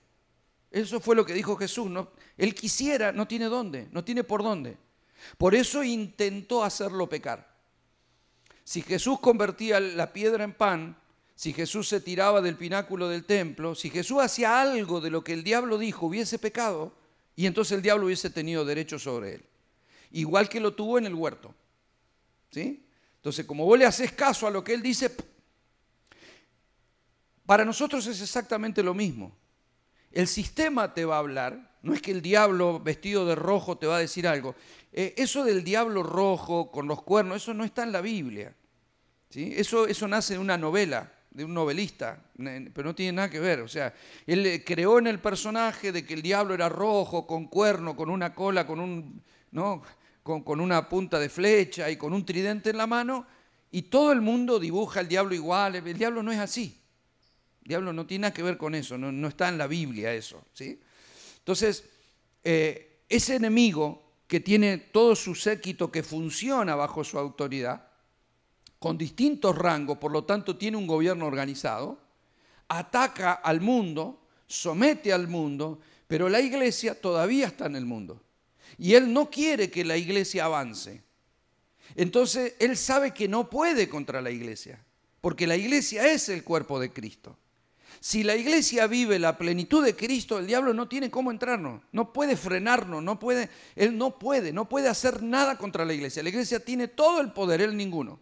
Eso 0.70 1.00
fue 1.00 1.16
lo 1.16 1.26
que 1.26 1.34
dijo 1.34 1.56
Jesús. 1.56 1.90
No, 1.90 2.10
él 2.36 2.54
quisiera, 2.54 3.12
no 3.12 3.26
tiene 3.26 3.46
dónde, 3.46 3.88
no 3.90 4.04
tiene 4.04 4.24
por 4.24 4.42
dónde. 4.42 4.76
Por 5.38 5.54
eso 5.54 5.82
intentó 5.82 6.62
hacerlo 6.62 7.08
pecar. 7.08 7.56
Si 8.62 8.82
Jesús 8.82 9.20
convertía 9.20 9.80
la 9.80 10.12
piedra 10.12 10.44
en 10.44 10.52
pan, 10.52 10.96
si 11.34 11.52
Jesús 11.52 11.88
se 11.88 12.00
tiraba 12.00 12.40
del 12.40 12.56
pináculo 12.56 13.08
del 13.08 13.24
templo, 13.24 13.74
si 13.74 13.90
Jesús 13.90 14.22
hacía 14.22 14.60
algo 14.60 15.00
de 15.00 15.10
lo 15.10 15.22
que 15.22 15.32
el 15.32 15.44
diablo 15.44 15.78
dijo 15.78 16.06
hubiese 16.06 16.38
pecado, 16.38 16.94
y 17.34 17.46
entonces 17.46 17.76
el 17.76 17.82
diablo 17.82 18.06
hubiese 18.06 18.30
tenido 18.30 18.64
derecho 18.64 18.98
sobre 18.98 19.34
él. 19.34 19.44
Igual 20.12 20.48
que 20.48 20.60
lo 20.60 20.74
tuvo 20.74 20.98
en 20.98 21.06
el 21.06 21.14
huerto. 21.14 21.54
¿Sí? 22.50 22.86
Entonces, 23.16 23.44
como 23.44 23.64
vos 23.64 23.78
le 23.78 23.86
haces 23.86 24.12
caso 24.12 24.46
a 24.46 24.50
lo 24.50 24.62
que 24.62 24.74
él 24.74 24.82
dice, 24.82 25.10
Para 27.44 27.64
nosotros 27.64 28.06
es 28.06 28.20
exactamente 28.20 28.82
lo 28.82 28.94
mismo. 28.94 29.36
El 30.12 30.26
sistema 30.26 30.94
te 30.94 31.04
va 31.04 31.16
a 31.16 31.18
hablar, 31.18 31.76
no 31.82 31.92
es 31.92 32.00
que 32.00 32.10
el 32.10 32.22
diablo 32.22 32.80
vestido 32.80 33.26
de 33.26 33.34
rojo 33.34 33.78
te 33.78 33.86
va 33.86 33.96
a 33.96 34.00
decir 34.00 34.26
algo. 34.26 34.54
Eh, 34.92 35.14
eso 35.16 35.44
del 35.44 35.62
diablo 35.62 36.02
rojo 36.02 36.70
con 36.70 36.88
los 36.88 37.02
cuernos, 37.02 37.42
eso 37.42 37.52
no 37.52 37.64
está 37.64 37.82
en 37.82 37.92
la 37.92 38.00
Biblia. 38.00 38.54
¿sí? 39.28 39.52
Eso, 39.54 39.86
eso 39.86 40.08
nace 40.08 40.34
de 40.34 40.40
una 40.40 40.56
novela, 40.56 41.12
de 41.30 41.44
un 41.44 41.52
novelista, 41.52 42.18
pero 42.72 42.88
no 42.88 42.94
tiene 42.94 43.12
nada 43.12 43.28
que 43.28 43.40
ver. 43.40 43.60
O 43.60 43.68
sea, 43.68 43.92
él 44.26 44.62
creó 44.64 44.98
en 44.98 45.06
el 45.06 45.18
personaje 45.18 45.92
de 45.92 46.06
que 46.06 46.14
el 46.14 46.22
diablo 46.22 46.54
era 46.54 46.68
rojo, 46.68 47.26
con 47.26 47.46
cuerno, 47.46 47.94
con 47.94 48.08
una 48.08 48.34
cola, 48.34 48.66
con, 48.66 48.80
un, 48.80 49.22
con 50.22 50.60
una 50.60 50.88
punta 50.88 51.18
de 51.18 51.28
flecha 51.28 51.90
y 51.90 51.96
con 51.96 52.12
un 52.12 52.24
tridente 52.24 52.70
en 52.70 52.76
la 52.76 52.86
mano, 52.86 53.26
y 53.70 53.82
todo 53.82 54.12
el 54.12 54.20
mundo 54.20 54.58
dibuja 54.58 55.00
al 55.00 55.08
diablo 55.08 55.34
igual. 55.34 55.76
El 55.76 55.98
diablo 55.98 56.22
no 56.22 56.32
es 56.32 56.38
así. 56.38 56.80
El 57.62 57.68
diablo 57.68 57.92
no 57.92 58.06
tiene 58.06 58.22
nada 58.22 58.34
que 58.34 58.42
ver 58.42 58.56
con 58.56 58.74
eso, 58.74 58.96
no, 58.96 59.28
está 59.28 59.48
en 59.48 59.58
la 59.58 59.66
Biblia 59.66 60.12
eso. 60.14 60.42
¿sí? 60.52 60.80
Entonces, 61.38 61.84
eh, 62.44 63.00
ese 63.08 63.36
enemigo 63.36 64.02
que 64.26 64.40
tiene 64.40 64.78
todo 64.78 65.14
su 65.14 65.34
séquito 65.34 65.90
que 65.90 66.02
funciona 66.02 66.74
bajo 66.74 67.04
su 67.04 67.18
autoridad, 67.18 67.88
con 68.78 68.98
distintos 68.98 69.56
rangos, 69.56 69.98
por 69.98 70.12
lo 70.12 70.24
tanto 70.24 70.56
tiene 70.56 70.76
un 70.76 70.86
gobierno 70.86 71.26
organizado, 71.26 71.98
ataca 72.68 73.32
al 73.32 73.60
mundo, 73.60 74.20
somete 74.46 75.12
al 75.12 75.28
mundo, 75.28 75.80
pero 76.06 76.28
la 76.28 76.40
iglesia 76.40 77.00
todavía 77.00 77.46
está 77.46 77.66
en 77.66 77.76
el 77.76 77.86
mundo. 77.86 78.20
Y 78.78 78.94
él 78.94 79.12
no 79.12 79.30
quiere 79.30 79.70
que 79.70 79.84
la 79.84 79.96
iglesia 79.96 80.44
avance. 80.46 81.02
Entonces, 81.94 82.54
él 82.58 82.76
sabe 82.76 83.12
que 83.12 83.28
no 83.28 83.48
puede 83.48 83.88
contra 83.88 84.20
la 84.20 84.30
iglesia, 84.30 84.84
porque 85.20 85.46
la 85.46 85.56
iglesia 85.56 86.12
es 86.12 86.28
el 86.28 86.44
cuerpo 86.44 86.80
de 86.80 86.92
Cristo. 86.92 87.38
Si 88.00 88.22
la 88.22 88.36
iglesia 88.36 88.86
vive 88.86 89.18
la 89.18 89.38
plenitud 89.38 89.84
de 89.84 89.96
Cristo, 89.96 90.38
el 90.38 90.46
diablo 90.46 90.74
no 90.74 90.88
tiene 90.88 91.10
cómo 91.10 91.30
entrarnos, 91.30 91.82
no 91.92 92.12
puede 92.12 92.36
frenarnos, 92.36 93.02
no 93.02 93.18
puede, 93.18 93.48
él 93.74 93.96
no 93.96 94.18
puede, 94.18 94.52
no 94.52 94.68
puede 94.68 94.88
hacer 94.88 95.22
nada 95.22 95.56
contra 95.58 95.84
la 95.84 95.94
iglesia. 95.94 96.22
La 96.22 96.28
iglesia 96.28 96.60
tiene 96.60 96.88
todo 96.88 97.20
el 97.20 97.32
poder, 97.32 97.60
él 97.62 97.76
ninguno. 97.76 98.20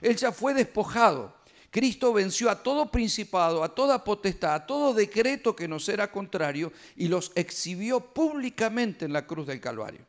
Él 0.00 0.16
ya 0.16 0.32
fue 0.32 0.54
despojado. 0.54 1.35
Cristo 1.76 2.10
venció 2.10 2.48
a 2.48 2.62
todo 2.62 2.90
principado, 2.90 3.62
a 3.62 3.74
toda 3.74 4.02
potestad, 4.02 4.54
a 4.54 4.66
todo 4.66 4.94
decreto 4.94 5.54
que 5.54 5.68
nos 5.68 5.86
era 5.90 6.10
contrario 6.10 6.72
y 6.96 7.06
los 7.06 7.32
exhibió 7.34 8.00
públicamente 8.00 9.04
en 9.04 9.12
la 9.12 9.26
cruz 9.26 9.46
del 9.46 9.60
Calvario. 9.60 10.00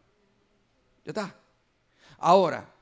Ya 1.03 1.11
está. 1.11 1.35
Ahora, 2.19 2.73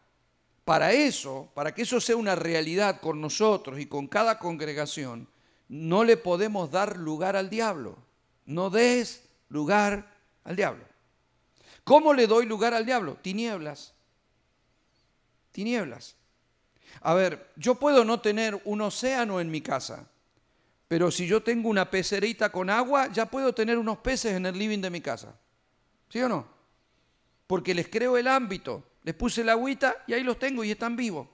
para 0.63 0.93
eso, 0.93 1.49
para 1.55 1.73
que 1.73 1.81
eso 1.81 1.99
sea 1.99 2.15
una 2.15 2.35
realidad 2.35 3.01
con 3.01 3.19
nosotros 3.19 3.79
y 3.79 3.87
con 3.87 4.05
cada 4.05 4.37
congregación, 4.37 5.27
no 5.67 6.03
le 6.03 6.15
podemos 6.15 6.69
dar 6.69 6.95
lugar 6.95 7.35
al 7.35 7.49
diablo. 7.49 7.97
No 8.45 8.69
des 8.69 9.23
lugar 9.49 10.13
al 10.43 10.55
diablo. 10.55 10.85
¿Cómo 11.83 12.13
le 12.13 12.27
doy 12.27 12.45
lugar 12.45 12.75
al 12.75 12.85
diablo? 12.85 13.17
Tinieblas. 13.19 13.95
Tinieblas. 15.51 16.15
A 17.01 17.13
ver, 17.13 17.51
yo 17.55 17.75
puedo 17.75 18.03
no 18.03 18.19
tener 18.19 18.59
un 18.65 18.81
océano 18.81 19.39
en 19.39 19.51
mi 19.51 19.61
casa, 19.61 20.07
pero 20.87 21.11
si 21.11 21.27
yo 21.27 21.41
tengo 21.41 21.69
una 21.69 21.89
pecerita 21.89 22.51
con 22.51 22.69
agua, 22.69 23.11
ya 23.11 23.25
puedo 23.25 23.53
tener 23.53 23.77
unos 23.77 23.97
peces 23.99 24.33
en 24.33 24.45
el 24.45 24.57
living 24.57 24.79
de 24.79 24.89
mi 24.89 25.01
casa. 25.01 25.35
¿Sí 26.09 26.21
o 26.21 26.29
no? 26.29 26.47
Porque 27.47 27.73
les 27.73 27.87
creo 27.87 28.17
el 28.17 28.27
ámbito, 28.27 28.83
les 29.03 29.15
puse 29.15 29.43
la 29.43 29.53
agüita 29.53 30.03
y 30.07 30.13
ahí 30.13 30.23
los 30.23 30.39
tengo 30.39 30.63
y 30.63 30.71
están 30.71 30.95
vivos. 30.95 31.27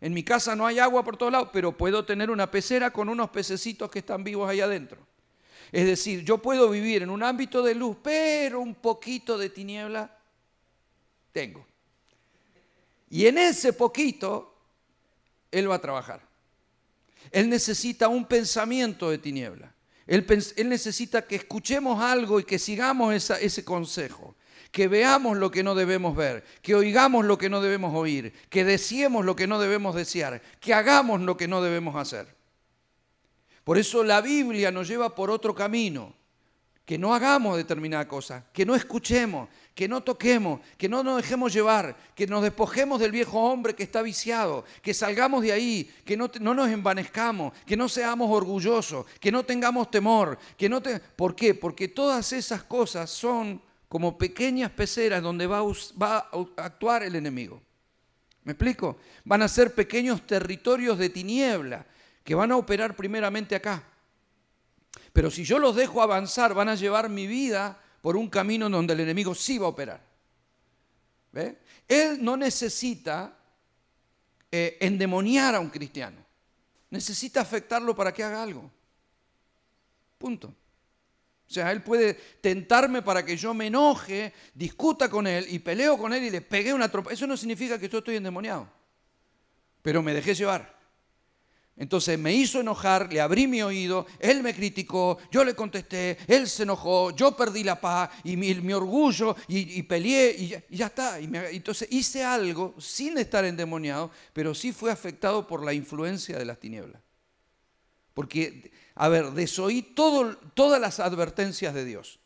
En 0.00 0.12
mi 0.12 0.22
casa 0.22 0.54
no 0.54 0.66
hay 0.66 0.78
agua 0.78 1.04
por 1.04 1.16
todos 1.16 1.32
lados, 1.32 1.48
pero 1.52 1.76
puedo 1.76 2.04
tener 2.04 2.30
una 2.30 2.50
pecera 2.50 2.90
con 2.90 3.08
unos 3.08 3.30
pececitos 3.30 3.90
que 3.90 4.00
están 4.00 4.22
vivos 4.22 4.48
ahí 4.48 4.60
adentro. 4.60 4.98
Es 5.72 5.86
decir, 5.86 6.24
yo 6.24 6.38
puedo 6.38 6.68
vivir 6.70 7.02
en 7.02 7.10
un 7.10 7.22
ámbito 7.22 7.62
de 7.62 7.74
luz, 7.74 7.96
pero 8.02 8.60
un 8.60 8.74
poquito 8.74 9.38
de 9.38 9.50
tiniebla 9.50 10.16
tengo. 11.32 11.66
Y 13.10 13.26
en 13.26 13.38
ese 13.38 13.72
poquito 13.72 14.53
él 15.58 15.70
va 15.70 15.76
a 15.76 15.80
trabajar. 15.80 16.20
Él 17.30 17.48
necesita 17.48 18.08
un 18.08 18.26
pensamiento 18.26 19.10
de 19.10 19.18
tiniebla. 19.18 19.74
Él, 20.06 20.26
necesita 20.66 21.26
que 21.26 21.36
escuchemos 21.36 22.02
algo 22.02 22.38
y 22.38 22.44
que 22.44 22.58
sigamos 22.58 23.14
ese 23.14 23.64
consejo. 23.64 24.36
Que 24.70 24.88
veamos 24.88 25.38
lo 25.38 25.50
que 25.50 25.62
no 25.62 25.74
debemos 25.74 26.16
ver, 26.16 26.44
que 26.60 26.74
oigamos 26.74 27.24
lo 27.24 27.38
que 27.38 27.48
no 27.48 27.60
debemos 27.60 27.94
oír, 27.94 28.32
que 28.50 28.64
deseemos 28.64 29.24
lo 29.24 29.36
que 29.36 29.46
no 29.46 29.60
debemos 29.60 29.94
desear, 29.94 30.42
que 30.60 30.74
hagamos 30.74 31.20
lo 31.20 31.36
que 31.36 31.46
no 31.46 31.62
debemos 31.62 31.94
hacer. 31.94 32.26
Por 33.62 33.78
eso 33.78 34.02
la 34.02 34.20
Biblia 34.20 34.72
nos 34.72 34.88
lleva 34.88 35.14
por 35.14 35.30
otro 35.30 35.54
camino 35.54 36.14
que 36.84 36.98
no 36.98 37.14
hagamos 37.14 37.56
determinada 37.56 38.06
cosa, 38.06 38.44
que 38.52 38.66
no 38.66 38.74
escuchemos, 38.74 39.48
que 39.74 39.88
no 39.88 40.02
toquemos, 40.02 40.60
que 40.78 40.88
no 40.88 41.02
nos 41.02 41.16
dejemos 41.16 41.52
llevar, 41.52 41.96
que 42.14 42.26
nos 42.26 42.42
despojemos 42.42 43.00
del 43.00 43.10
viejo 43.10 43.40
hombre 43.40 43.74
que 43.74 43.82
está 43.82 44.02
viciado, 44.02 44.64
que 44.82 44.94
salgamos 44.94 45.42
de 45.42 45.52
ahí, 45.52 45.92
que 46.04 46.16
no, 46.16 46.30
nos 46.40 46.68
envanezcamos, 46.68 47.52
que 47.66 47.76
no 47.76 47.88
seamos 47.88 48.30
orgullosos, 48.30 49.04
que 49.18 49.32
no 49.32 49.44
tengamos 49.44 49.90
temor, 49.90 50.38
que 50.56 50.68
no 50.68 50.80
¿Por 51.16 51.34
qué? 51.34 51.54
Porque 51.54 51.88
todas 51.88 52.32
esas 52.32 52.62
cosas 52.62 53.10
son 53.10 53.60
como 53.88 54.16
pequeñas 54.16 54.70
peceras 54.70 55.22
donde 55.22 55.46
va 55.46 55.62
va 55.62 56.28
a 56.30 56.64
actuar 56.64 57.02
el 57.02 57.16
enemigo. 57.16 57.60
¿Me 58.44 58.52
explico? 58.52 58.98
Van 59.24 59.42
a 59.42 59.48
ser 59.48 59.74
pequeños 59.74 60.26
territorios 60.26 60.98
de 60.98 61.08
tiniebla 61.08 61.86
que 62.22 62.34
van 62.34 62.52
a 62.52 62.56
operar 62.56 62.94
primeramente 62.94 63.56
acá. 63.56 63.82
Pero 65.12 65.30
si 65.30 65.44
yo 65.44 65.58
los 65.58 65.74
dejo 65.74 66.02
avanzar, 66.02 66.54
van 66.54 66.68
a 66.68 66.74
llevar 66.74 67.08
mi 67.08 67.26
vida 67.26 67.80
por 68.04 68.18
un 68.18 68.28
camino 68.28 68.68
donde 68.68 68.92
el 68.92 69.00
enemigo 69.00 69.34
sí 69.34 69.56
va 69.56 69.64
a 69.64 69.70
operar. 69.70 69.98
¿Ve? 71.32 71.56
Él 71.88 72.22
no 72.22 72.36
necesita 72.36 73.34
eh, 74.52 74.76
endemoniar 74.78 75.54
a 75.54 75.60
un 75.60 75.70
cristiano. 75.70 76.22
Necesita 76.90 77.40
afectarlo 77.40 77.96
para 77.96 78.12
que 78.12 78.22
haga 78.22 78.42
algo. 78.42 78.70
Punto. 80.18 80.48
O 80.48 81.50
sea, 81.50 81.72
él 81.72 81.82
puede 81.82 82.12
tentarme 82.42 83.00
para 83.00 83.24
que 83.24 83.38
yo 83.38 83.54
me 83.54 83.68
enoje, 83.68 84.34
discuta 84.52 85.08
con 85.08 85.26
él 85.26 85.46
y 85.48 85.60
peleo 85.60 85.96
con 85.96 86.12
él 86.12 86.24
y 86.24 86.30
le 86.30 86.42
pegue 86.42 86.74
una 86.74 86.90
tropa. 86.90 87.10
Eso 87.10 87.26
no 87.26 87.38
significa 87.38 87.78
que 87.78 87.88
yo 87.88 88.00
estoy 88.00 88.16
endemoniado. 88.16 88.68
Pero 89.80 90.02
me 90.02 90.12
dejé 90.12 90.34
llevar. 90.34 90.73
Entonces 91.76 92.16
me 92.16 92.32
hizo 92.32 92.60
enojar, 92.60 93.12
le 93.12 93.20
abrí 93.20 93.48
mi 93.48 93.60
oído, 93.60 94.06
él 94.20 94.44
me 94.44 94.54
criticó, 94.54 95.18
yo 95.32 95.42
le 95.42 95.56
contesté, 95.56 96.18
él 96.28 96.48
se 96.48 96.62
enojó, 96.62 97.10
yo 97.10 97.36
perdí 97.36 97.64
la 97.64 97.80
paz 97.80 98.10
y 98.22 98.36
mi, 98.36 98.72
orgullo 98.72 99.34
y, 99.48 99.82
peleé 99.82 100.36
y 100.38 100.76
ya, 100.76 100.86
está. 100.86 101.18
Entonces 101.18 101.88
hice 101.90 102.22
algo 102.22 102.76
sin 102.78 103.18
estar 103.18 103.44
endemoniado, 103.44 104.12
pero 104.32 104.54
sí 104.54 104.72
fue 104.72 104.92
afectado 104.92 105.48
por 105.48 105.64
la 105.64 105.72
influencia 105.72 106.38
de 106.38 106.44
las 106.44 106.60
tinieblas. 106.60 107.02
Porque, 108.12 108.70
a 108.94 109.08
ver, 109.08 109.32
desoí 109.32 109.82
todas 109.82 110.80
las 110.80 111.00
advertencias 111.00 111.74
de 111.74 111.84
Dios. 111.84 112.20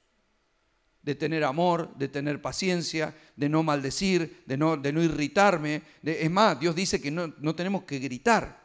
De 1.00 1.14
tener 1.14 1.42
amor, 1.44 1.94
de 1.94 2.08
tener 2.08 2.42
paciencia, 2.42 3.16
de 3.34 3.48
no 3.48 3.62
maldecir, 3.62 4.42
de 4.44 4.58
no, 4.58 4.76
de 4.76 4.92
no 4.92 5.02
irritarme. 5.02 5.80
es 6.02 6.30
más, 6.30 6.60
Dios 6.60 6.74
dice 6.74 7.00
que 7.00 7.10
no 7.10 7.54
tenemos 7.54 7.84
que 7.84 7.98
gritar 7.98 8.57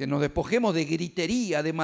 que 0.00 0.06
nos 0.06 0.22
despojemos 0.22 0.74
de 0.74 0.86
gritería, 0.86 1.62
de, 1.62 1.74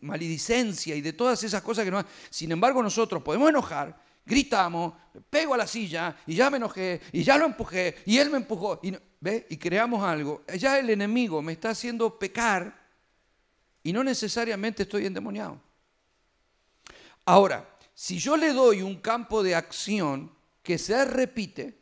maldicencia 0.00 0.94
y 0.94 1.00
de 1.00 1.12
todas 1.12 1.42
esas 1.42 1.62
cosas 1.62 1.84
que 1.84 1.90
no... 1.90 2.06
Sin 2.30 2.52
embargo, 2.52 2.80
nosotros 2.80 3.24
podemos 3.24 3.48
enojar, 3.48 4.00
gritamos, 4.24 4.94
pego 5.28 5.54
a 5.54 5.56
la 5.56 5.66
silla 5.66 6.16
y 6.24 6.36
ya 6.36 6.50
me 6.50 6.58
enojé 6.58 7.00
y 7.10 7.24
ya 7.24 7.38
lo 7.38 7.46
empujé 7.46 7.96
y 8.06 8.18
él 8.18 8.30
me 8.30 8.36
empujó 8.36 8.78
y, 8.84 8.94
¿ve? 9.18 9.48
y 9.50 9.56
creamos 9.56 10.04
algo. 10.04 10.44
Ya 10.56 10.78
el 10.78 10.90
enemigo 10.90 11.42
me 11.42 11.54
está 11.54 11.70
haciendo 11.70 12.16
pecar 12.20 12.86
y 13.82 13.92
no 13.92 14.04
necesariamente 14.04 14.84
estoy 14.84 15.06
endemoniado. 15.06 15.60
Ahora, 17.24 17.68
si 17.94 18.20
yo 18.20 18.36
le 18.36 18.52
doy 18.52 18.80
un 18.80 19.00
campo 19.00 19.42
de 19.42 19.56
acción 19.56 20.30
que 20.62 20.78
se 20.78 21.04
repite, 21.04 21.80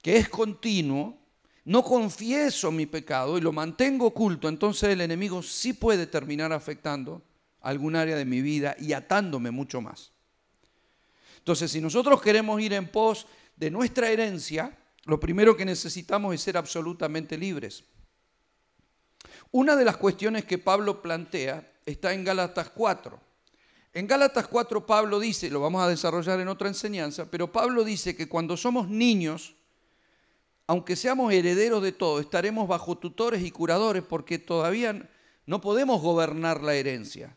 que 0.00 0.16
es 0.16 0.28
continuo, 0.28 1.19
no 1.64 1.82
confieso 1.82 2.70
mi 2.70 2.86
pecado 2.86 3.36
y 3.36 3.40
lo 3.40 3.52
mantengo 3.52 4.06
oculto, 4.06 4.48
entonces 4.48 4.90
el 4.90 5.00
enemigo 5.00 5.42
sí 5.42 5.72
puede 5.72 6.06
terminar 6.06 6.52
afectando 6.52 7.22
algún 7.60 7.96
área 7.96 8.16
de 8.16 8.24
mi 8.24 8.40
vida 8.40 8.74
y 8.78 8.92
atándome 8.92 9.50
mucho 9.50 9.80
más. 9.80 10.12
Entonces, 11.38 11.70
si 11.70 11.80
nosotros 11.80 12.20
queremos 12.20 12.60
ir 12.60 12.72
en 12.72 12.88
pos 12.88 13.26
de 13.56 13.70
nuestra 13.70 14.10
herencia, 14.10 14.76
lo 15.04 15.18
primero 15.18 15.56
que 15.56 15.64
necesitamos 15.64 16.34
es 16.34 16.42
ser 16.42 16.56
absolutamente 16.56 17.36
libres. 17.36 17.84
Una 19.52 19.74
de 19.74 19.84
las 19.84 19.96
cuestiones 19.96 20.44
que 20.44 20.58
Pablo 20.58 21.02
plantea 21.02 21.72
está 21.84 22.12
en 22.12 22.24
Gálatas 22.24 22.70
4. 22.70 23.20
En 23.92 24.06
Gálatas 24.06 24.46
4 24.46 24.86
Pablo 24.86 25.18
dice, 25.18 25.50
lo 25.50 25.60
vamos 25.60 25.82
a 25.82 25.88
desarrollar 25.88 26.38
en 26.40 26.48
otra 26.48 26.68
enseñanza, 26.68 27.28
pero 27.30 27.50
Pablo 27.50 27.82
dice 27.82 28.14
que 28.14 28.28
cuando 28.28 28.56
somos 28.56 28.88
niños, 28.88 29.56
aunque 30.70 30.94
seamos 30.94 31.32
herederos 31.32 31.82
de 31.82 31.90
todo, 31.90 32.20
estaremos 32.20 32.68
bajo 32.68 32.96
tutores 32.96 33.42
y 33.42 33.50
curadores 33.50 34.04
porque 34.04 34.38
todavía 34.38 35.10
no 35.44 35.60
podemos 35.60 36.00
gobernar 36.00 36.62
la 36.62 36.74
herencia, 36.74 37.36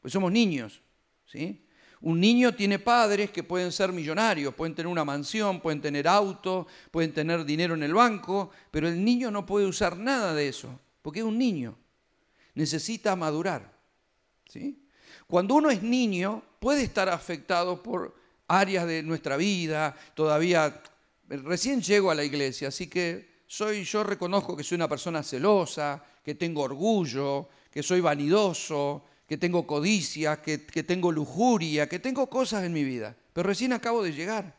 pues 0.00 0.12
somos 0.12 0.32
niños. 0.32 0.82
¿sí? 1.24 1.64
Un 2.00 2.18
niño 2.18 2.56
tiene 2.56 2.80
padres 2.80 3.30
que 3.30 3.44
pueden 3.44 3.70
ser 3.70 3.92
millonarios, 3.92 4.52
pueden 4.52 4.74
tener 4.74 4.88
una 4.88 5.04
mansión, 5.04 5.60
pueden 5.60 5.80
tener 5.80 6.08
auto, 6.08 6.66
pueden 6.90 7.12
tener 7.12 7.44
dinero 7.44 7.74
en 7.74 7.84
el 7.84 7.94
banco, 7.94 8.50
pero 8.72 8.88
el 8.88 9.04
niño 9.04 9.30
no 9.30 9.46
puede 9.46 9.66
usar 9.66 9.96
nada 9.96 10.34
de 10.34 10.48
eso, 10.48 10.80
porque 11.02 11.20
es 11.20 11.24
un 11.24 11.38
niño. 11.38 11.78
Necesita 12.56 13.14
madurar. 13.14 13.72
¿sí? 14.48 14.84
Cuando 15.28 15.54
uno 15.54 15.70
es 15.70 15.84
niño, 15.84 16.42
puede 16.58 16.82
estar 16.82 17.08
afectado 17.08 17.80
por 17.80 18.16
áreas 18.48 18.88
de 18.88 19.04
nuestra 19.04 19.36
vida, 19.36 19.94
todavía 20.16 20.82
recién 21.38 21.80
llego 21.80 22.10
a 22.10 22.14
la 22.14 22.24
iglesia, 22.24 22.68
así 22.68 22.86
que 22.88 23.42
soy 23.46 23.84
yo 23.84 24.02
reconozco 24.04 24.56
que 24.56 24.64
soy 24.64 24.76
una 24.76 24.88
persona 24.88 25.22
celosa, 25.22 26.02
que 26.24 26.34
tengo 26.34 26.62
orgullo, 26.62 27.48
que 27.70 27.82
soy 27.82 28.00
vanidoso, 28.00 29.04
que 29.26 29.38
tengo 29.38 29.66
codicia, 29.66 30.42
que, 30.42 30.58
tengo 30.58 31.10
lujuria, 31.10 31.88
que 31.88 31.98
tengo 31.98 32.28
cosas 32.28 32.64
en 32.64 32.72
mi 32.72 32.84
vida, 32.84 33.16
pero 33.32 33.48
recién 33.48 33.72
acabo 33.72 34.02
de 34.02 34.12
llegar. 34.12 34.56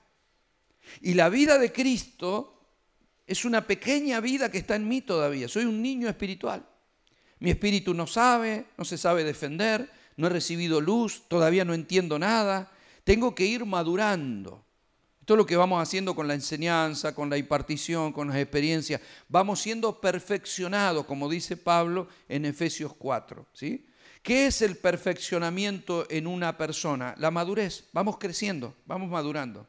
Y 1.02 1.14
la 1.14 1.30
vida 1.30 1.58
de 1.60 1.72
Cristo 1.72 2.60
es 3.26 3.46
una 3.46 3.66
pequeña 3.66 4.20
vida 4.20 4.52
que 4.52 4.58
está 4.58 4.76
en 4.76 4.88
mí 4.88 5.02
todavía. 5.02 5.48
Soy 5.48 5.66
un 5.66 5.82
niño 5.82 6.10
espiritual. 6.10 6.68
Mi 7.40 7.52
espíritu 7.52 7.94
no 7.94 8.08
sabe, 8.08 8.66
no 8.78 8.84
se 8.84 8.98
sabe 8.98 9.24
defender, 9.24 9.90
no 10.18 10.28
he 10.28 10.30
recibido 10.30 10.82
luz, 10.82 11.24
todavía 11.28 11.66
no 11.66 11.74
entiendo 11.74 12.18
nada. 12.18 12.72
Tengo 13.04 13.36
que 13.36 13.46
ir 13.46 13.66
madurando. 13.66 14.63
Esto 15.24 15.36
es 15.36 15.38
lo 15.38 15.46
que 15.46 15.56
vamos 15.56 15.82
haciendo 15.82 16.16
con 16.16 16.28
la 16.28 16.34
enseñanza, 16.34 17.16
con 17.16 17.30
la 17.30 17.38
impartición, 17.38 18.12
con 18.12 18.28
las 18.28 18.36
experiencias. 18.36 19.00
Vamos 19.30 19.62
siendo 19.62 20.02
perfeccionados, 20.02 21.06
como 21.06 21.30
dice 21.30 21.56
Pablo 21.56 22.10
en 22.28 22.44
Efesios 22.44 22.94
4. 22.94 23.46
¿sí? 23.54 23.86
¿Qué 24.22 24.48
es 24.48 24.62
el 24.62 24.76
perfeccionamiento 24.76 26.06
en 26.10 26.28
una 26.28 26.58
persona? 26.58 27.16
La 27.20 27.32
madurez. 27.32 27.86
Vamos 27.94 28.18
creciendo, 28.18 28.76
vamos 28.86 29.10
madurando. 29.10 29.66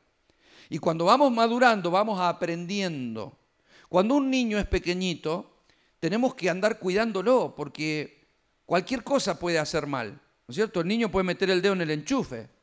Y 0.71 0.79
cuando 0.79 1.05
vamos 1.05 1.31
madurando, 1.31 1.89
vamos 1.89 2.21
aprendiendo. 2.21 3.39
Cuando 3.89 4.17
un 4.17 4.29
niño 4.29 4.59
es 4.59 4.67
pequeñito, 4.67 5.63
tenemos 6.01 6.35
que 6.35 6.51
andar 6.51 6.81
cuidándolo, 6.81 7.55
porque 7.57 8.27
cualquier 8.67 9.05
cosa 9.05 9.39
puede 9.39 9.61
hacer 9.61 9.87
mal. 9.87 10.15
¿No 10.15 10.49
es 10.49 10.57
cierto? 10.57 10.81
El 10.81 10.89
niño 10.89 11.13
puede 11.13 11.23
meter 11.23 11.49
el 11.49 11.63
dedo 11.63 11.75
en 11.75 11.83
el 11.83 11.93
enchufe. 11.93 12.54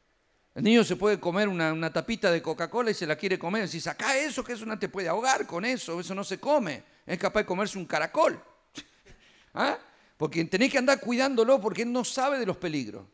El 0.54 0.64
niño 0.64 0.84
se 0.84 0.98
puede 0.98 1.20
comer 1.20 1.48
una, 1.48 1.94
tapita 1.94 2.30
de 2.30 2.42
Coca-Cola 2.42 2.92
y 2.92 2.94
se 2.94 3.08
la 3.08 3.16
quiere 3.16 3.40
comer. 3.40 3.70
Si 3.70 3.80
saca 3.80 4.18
eso, 4.18 4.44
que 4.44 4.54
eso 4.54 4.66
no 4.66 4.78
te 4.78 4.90
puede 4.90 5.08
ahogar 5.08 5.48
con 5.48 5.64
eso, 5.64 6.00
eso 6.00 6.14
no 6.14 6.24
se 6.24 6.40
come. 6.40 6.84
Es 7.06 7.18
capaz 7.18 7.42
de 7.42 7.46
comerse 7.46 7.78
un 7.78 7.86
caracol. 7.86 8.42
¿Ah? 9.54 9.78
Porque 10.18 10.44
tenéis 10.46 10.74
que 10.74 10.78
andar 10.78 11.00
cuidándolo 11.00 11.60
porque 11.62 11.84
él 11.84 11.92
no 11.92 12.04
sabe 12.04 12.38
de 12.38 12.46
los 12.46 12.58
peligros. 12.58 13.06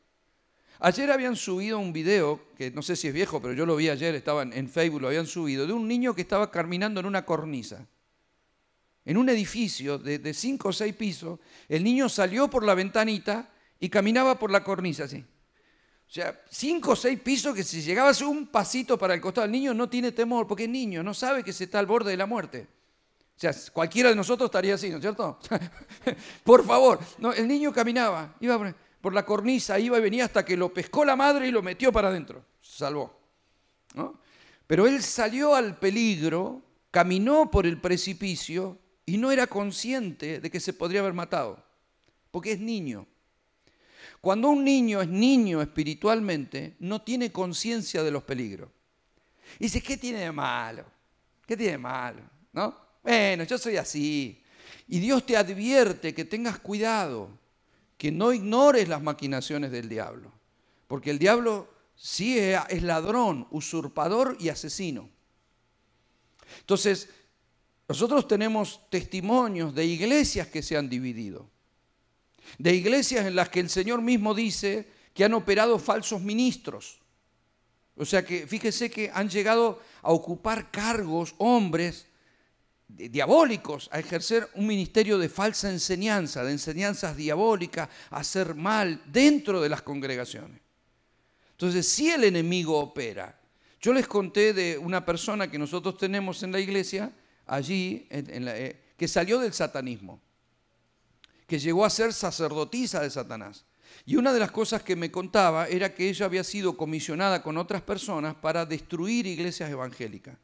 Ayer 0.79 1.11
habían 1.11 1.35
subido 1.35 1.79
un 1.79 1.93
video, 1.93 2.53
que 2.55 2.71
no 2.71 2.81
sé 2.81 2.95
si 2.95 3.07
es 3.07 3.13
viejo, 3.13 3.41
pero 3.41 3.53
yo 3.53 3.65
lo 3.65 3.75
vi 3.75 3.89
ayer, 3.89 4.13
estaba 4.13 4.43
en 4.43 4.69
Facebook, 4.69 5.01
lo 5.01 5.07
habían 5.07 5.25
subido, 5.25 5.65
de 5.65 5.73
un 5.73 5.88
niño 5.88 6.13
que 6.13 6.21
estaba 6.21 6.51
caminando 6.51 6.99
en 6.99 7.05
una 7.05 7.25
cornisa. 7.25 7.88
En 9.05 9.17
un 9.17 9.29
edificio 9.29 9.97
de, 9.97 10.19
de 10.19 10.33
cinco 10.33 10.69
o 10.69 10.73
seis 10.73 10.93
pisos, 10.93 11.39
el 11.69 11.83
niño 11.83 12.09
salió 12.09 12.49
por 12.49 12.63
la 12.63 12.75
ventanita 12.75 13.49
y 13.79 13.89
caminaba 13.89 14.38
por 14.38 14.51
la 14.51 14.63
cornisa 14.63 15.05
así. 15.05 15.23
O 16.08 16.10
sea, 16.10 16.41
cinco 16.49 16.91
o 16.91 16.95
seis 16.95 17.20
pisos 17.20 17.53
que 17.53 17.64
si 17.64 17.82
llegabas 17.82 18.22
un 18.22 18.47
pasito 18.47 18.97
para 18.97 19.14
el 19.14 19.20
costado, 19.20 19.45
el 19.45 19.51
niño 19.51 19.74
no 19.74 19.89
tiene 19.89 20.14
temor 20.14 20.47
porque 20.47 20.64
es 20.64 20.70
niño, 20.70 21.03
no 21.03 21.14
sabe 21.14 21.43
que 21.43 21.51
se 21.51 21.66
está 21.66 21.80
al 21.80 21.86
borde 21.86 22.12
de 22.12 22.18
la 22.18 22.26
muerte. 22.26 22.66
O 23.36 23.39
sea, 23.39 23.53
cualquiera 23.74 24.10
de 24.10 24.16
nosotros 24.16 24.47
estaría 24.47 24.76
así, 24.76 24.89
¿no 24.89 24.95
es 24.95 25.01
cierto? 25.01 25.38
por 26.43 26.66
favor, 26.66 26.99
no, 27.20 27.34
el 27.34 27.47
niño 27.47 27.74
caminaba, 27.74 28.36
iba 28.39 28.74
por 29.01 29.14
la 29.14 29.26
cornisa, 29.26 29.78
iba 29.78 29.97
y 29.97 30.01
venía 30.01 30.26
hasta 30.26 30.45
que 30.45 30.55
lo 30.55 30.74
pescó 30.74 31.03
la 31.03 31.16
madre 31.16 31.47
y 31.47 31.51
lo 31.51 31.62
metió 31.62 31.91
para 31.91 32.08
adentro. 32.08 32.43
Se 32.62 32.78
salvó. 32.78 33.20
Pero 34.66 34.88
él 34.88 35.03
salió 35.03 35.55
al 35.55 35.78
peligro, 35.78 36.62
caminó 36.89 37.51
por 37.51 37.66
el 37.66 37.80
precipicio 37.80 38.80
y 39.05 39.18
no 39.18 39.32
era 39.32 39.45
consciente 39.47 40.39
de 40.39 40.49
que 40.49 40.60
se 40.60 40.74
podría 40.74 41.01
haber 41.01 41.14
matado, 41.14 41.64
porque 42.32 42.53
es 42.53 42.60
niño. 42.60 43.08
Cuando 44.22 44.49
un 44.49 44.63
niño 44.63 45.01
es 45.01 45.07
niño 45.07 45.61
espiritualmente, 45.61 46.76
no 46.80 47.01
tiene 47.01 47.32
conciencia 47.32 48.03
de 48.03 48.11
los 48.11 48.24
peligros. 48.24 48.70
Y 49.59 49.65
dice, 49.65 49.82
¿qué 49.82 49.97
tiene 49.97 50.20
de 50.20 50.32
malo? 50.32 50.86
¿Qué 51.45 51.55
tiene 51.55 51.74
de 51.74 51.78
malo? 51.78 52.22
¿No? 52.53 52.76
Bueno, 53.03 53.43
yo 53.43 53.57
soy 53.57 53.78
así. 53.78 54.43
Y 54.88 54.99
Dios 54.99 55.26
te 55.26 55.38
advierte 55.38 56.13
que 56.13 56.26
tengas 56.26 56.59
cuidado, 56.59 57.30
que 57.97 58.11
no 58.11 58.34
ignores 58.34 58.88
las 58.88 59.01
maquinaciones 59.01 59.72
del 59.72 59.88
diablo. 59.88 60.32
Porque 60.88 61.11
el 61.11 61.20
diablo 61.20 61.70
sí 61.95 62.38
es 62.38 62.84
ladrón, 62.84 63.47
usurpador 63.51 64.38
y 64.39 64.49
asesino. 64.49 65.09
Entonces, 66.59 67.09
nosotros 67.88 68.28
tenemos 68.28 68.89
testimonios 68.89 69.74
de 69.74 69.86
iglesias 69.86 70.47
que 70.47 70.61
se 70.61 70.76
han 70.76 70.89
dividido 70.89 71.49
de 72.57 72.73
iglesias 72.73 73.25
en 73.25 73.35
las 73.35 73.49
que 73.49 73.59
el 73.59 73.69
Señor 73.69 74.01
mismo 74.01 74.33
dice 74.33 74.87
que 75.13 75.25
han 75.25 75.33
operado 75.33 75.79
falsos 75.79 76.21
ministros. 76.21 76.99
O 77.95 78.05
sea 78.05 78.23
que 78.23 78.45
fíjese 78.45 78.91
que 78.91 79.09
han 79.13 79.29
llegado 79.29 79.81
a 80.03 80.11
ocupar 80.11 80.69
cargos 80.69 81.33
hombres 81.39 82.07
diabólicos, 82.87 83.89
a 83.91 83.99
ejercer 83.99 84.47
un 84.53 84.67
ministerio 84.67 85.17
de 85.17 85.29
falsa 85.29 85.69
enseñanza, 85.69 86.43
de 86.43 86.51
enseñanzas 86.51 87.17
diabólicas, 87.17 87.89
a 88.11 88.17
hacer 88.17 88.55
mal 88.55 89.01
dentro 89.07 89.61
de 89.61 89.69
las 89.69 89.81
congregaciones. 89.81 90.61
Entonces, 91.51 91.87
si 91.87 92.11
el 92.11 92.23
enemigo 92.23 92.77
opera, 92.77 93.39
yo 93.81 93.93
les 93.93 94.07
conté 94.07 94.53
de 94.53 94.77
una 94.77 95.03
persona 95.03 95.49
que 95.49 95.57
nosotros 95.57 95.97
tenemos 95.97 96.43
en 96.43 96.51
la 96.51 96.59
iglesia, 96.59 97.11
allí, 97.47 98.07
eh, 98.11 98.93
que 98.95 99.07
salió 99.07 99.39
del 99.39 99.53
satanismo 99.53 100.21
que 101.47 101.59
llegó 101.59 101.85
a 101.85 101.89
ser 101.89 102.13
sacerdotisa 102.13 103.01
de 103.01 103.09
Satanás. 103.09 103.65
Y 104.05 104.17
una 104.17 104.33
de 104.33 104.39
las 104.39 104.51
cosas 104.51 104.83
que 104.83 104.95
me 104.95 105.09
contaba 105.09 105.67
era 105.67 105.95
que 105.95 106.09
ella 106.09 106.25
había 106.25 106.43
sido 106.43 106.77
comisionada 106.77 107.41
con 107.41 107.57
otras 107.57 107.81
personas 107.81 108.35
para 108.35 108.65
destruir 108.65 109.25
iglesias 109.25 109.71
evangélicas. 109.71 110.37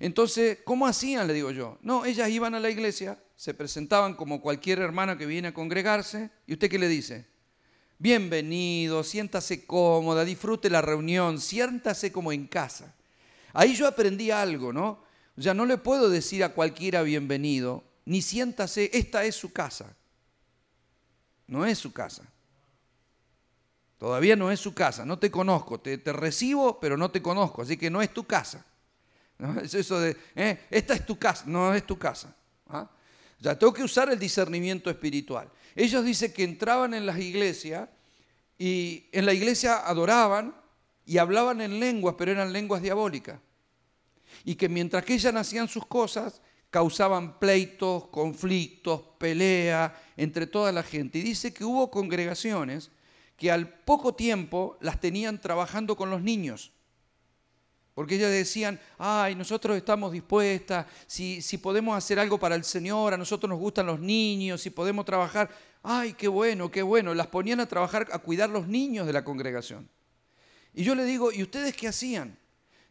Entonces, 0.00 0.58
¿cómo 0.64 0.86
hacían? 0.86 1.26
Le 1.26 1.34
digo 1.34 1.50
yo. 1.50 1.78
No, 1.82 2.04
ellas 2.04 2.28
iban 2.30 2.54
a 2.54 2.60
la 2.60 2.70
iglesia, 2.70 3.18
se 3.34 3.54
presentaban 3.54 4.14
como 4.14 4.40
cualquier 4.40 4.78
hermana 4.78 5.18
que 5.18 5.26
viene 5.26 5.48
a 5.48 5.54
congregarse, 5.54 6.30
y 6.46 6.52
usted 6.52 6.70
qué 6.70 6.78
le 6.78 6.88
dice? 6.88 7.26
Bienvenido, 7.98 9.02
siéntase 9.02 9.66
cómoda, 9.66 10.24
disfrute 10.24 10.70
la 10.70 10.80
reunión, 10.80 11.40
siéntase 11.40 12.12
como 12.12 12.30
en 12.30 12.46
casa. 12.46 12.94
Ahí 13.52 13.74
yo 13.74 13.88
aprendí 13.88 14.30
algo, 14.30 14.72
¿no? 14.72 15.02
Ya 15.34 15.52
no 15.52 15.66
le 15.66 15.78
puedo 15.78 16.08
decir 16.08 16.44
a 16.44 16.54
cualquiera 16.54 17.02
bienvenido, 17.02 17.82
ni 18.08 18.22
siéntase, 18.22 18.88
esta 18.94 19.22
es 19.24 19.34
su 19.34 19.52
casa. 19.52 19.94
No 21.46 21.66
es 21.66 21.76
su 21.76 21.92
casa. 21.92 22.22
Todavía 23.98 24.34
no 24.34 24.50
es 24.50 24.60
su 24.60 24.72
casa, 24.72 25.04
no 25.04 25.18
te 25.18 25.30
conozco, 25.30 25.78
te, 25.78 26.00
recibo, 26.06 26.80
pero 26.80 26.96
no 26.96 27.10
te 27.10 27.20
conozco, 27.20 27.60
así 27.60 27.76
que 27.76 27.90
no 27.90 28.00
es 28.00 28.12
tu 28.12 28.24
casa. 28.24 28.64
Es 29.62 29.74
eso 29.74 30.00
de, 30.00 30.16
eh, 30.34 30.66
esta 30.70 30.94
es 30.94 31.04
tu 31.04 31.18
casa, 31.18 31.44
no 31.46 31.74
es 31.74 31.86
tu 31.86 31.98
casa. 31.98 32.34
¿ah? 32.70 32.90
Ya 33.40 33.58
tengo 33.58 33.74
que 33.74 33.82
usar 33.82 34.10
el 34.10 34.18
discernimiento 34.18 34.88
espiritual. 34.88 35.48
Ellos 35.76 36.02
dicen 36.02 36.32
que 36.32 36.44
entraban 36.44 36.94
en 36.94 37.04
las 37.04 37.18
iglesias 37.18 37.90
y 38.56 39.06
en 39.12 39.26
la 39.26 39.34
iglesia 39.34 39.86
adoraban 39.86 40.54
y 41.04 41.18
hablaban 41.18 41.60
en 41.60 41.78
lenguas, 41.78 42.14
pero 42.16 42.32
eran 42.32 42.54
lenguas 42.54 42.80
diabólicas. 42.80 43.38
Y 44.44 44.54
que 44.54 44.68
mientras 44.70 45.04
que 45.04 45.14
ellas 45.14 45.34
hacían 45.34 45.68
sus 45.68 45.86
cosas, 45.86 46.40
causaban 46.70 47.38
pleitos, 47.38 48.08
conflictos, 48.08 49.02
peleas 49.18 49.92
entre 50.16 50.46
toda 50.46 50.72
la 50.72 50.82
gente. 50.82 51.18
Y 51.18 51.22
dice 51.22 51.52
que 51.52 51.64
hubo 51.64 51.90
congregaciones 51.90 52.90
que 53.36 53.50
al 53.50 53.68
poco 53.68 54.14
tiempo 54.14 54.76
las 54.80 55.00
tenían 55.00 55.40
trabajando 55.40 55.96
con 55.96 56.10
los 56.10 56.22
niños. 56.22 56.72
Porque 57.94 58.14
ellas 58.14 58.30
decían, 58.30 58.78
ay, 58.98 59.34
nosotros 59.34 59.76
estamos 59.76 60.12
dispuestas, 60.12 60.86
si, 61.06 61.42
si 61.42 61.58
podemos 61.58 61.96
hacer 61.96 62.20
algo 62.20 62.38
para 62.38 62.54
el 62.54 62.62
Señor, 62.62 63.14
a 63.14 63.16
nosotros 63.16 63.50
nos 63.50 63.58
gustan 63.58 63.86
los 63.86 63.98
niños, 63.98 64.60
si 64.60 64.70
podemos 64.70 65.04
trabajar, 65.04 65.50
ay, 65.82 66.12
qué 66.12 66.28
bueno, 66.28 66.70
qué 66.70 66.82
bueno. 66.82 67.14
Las 67.14 67.26
ponían 67.26 67.58
a 67.60 67.66
trabajar, 67.66 68.06
a 68.12 68.18
cuidar 68.20 68.50
los 68.50 68.68
niños 68.68 69.06
de 69.06 69.12
la 69.12 69.24
congregación. 69.24 69.88
Y 70.74 70.84
yo 70.84 70.94
le 70.94 71.04
digo, 71.04 71.32
¿y 71.32 71.42
ustedes 71.42 71.74
qué 71.74 71.88
hacían? 71.88 72.38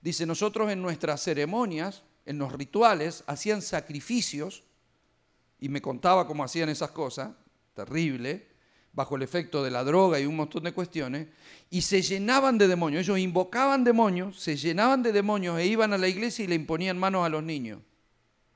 Dice, 0.02 0.26
nosotros 0.26 0.70
en 0.72 0.82
nuestras 0.82 1.22
ceremonias 1.22 2.04
en 2.28 2.38
los 2.38 2.52
rituales 2.52 3.24
hacían 3.26 3.62
sacrificios, 3.62 4.64
y 5.60 5.70
me 5.70 5.82
contaba 5.82 6.28
cómo 6.28 6.44
hacían 6.44 6.70
esas 6.70 6.92
cosas, 6.92 7.32
terrible, 7.74 8.48
bajo 8.92 9.16
el 9.16 9.22
efecto 9.22 9.64
de 9.64 9.72
la 9.72 9.84
droga 9.84 10.20
y 10.20 10.26
un 10.26 10.36
montón 10.36 10.64
de 10.64 10.74
cuestiones, 10.74 11.28
y 11.70 11.82
se 11.82 12.02
llenaban 12.02 12.58
de 12.58 12.68
demonios. 12.68 13.04
Ellos 13.04 13.18
invocaban 13.18 13.84
demonios, 13.84 14.40
se 14.40 14.58
llenaban 14.58 15.02
de 15.04 15.14
demonios 15.14 15.58
e 15.58 15.66
iban 15.66 15.94
a 15.94 15.98
la 15.98 16.10
iglesia 16.10 16.44
y 16.44 16.48
le 16.48 16.56
imponían 16.56 16.98
manos 16.98 17.26
a 17.26 17.30
los 17.30 17.44
niños, 17.44 17.80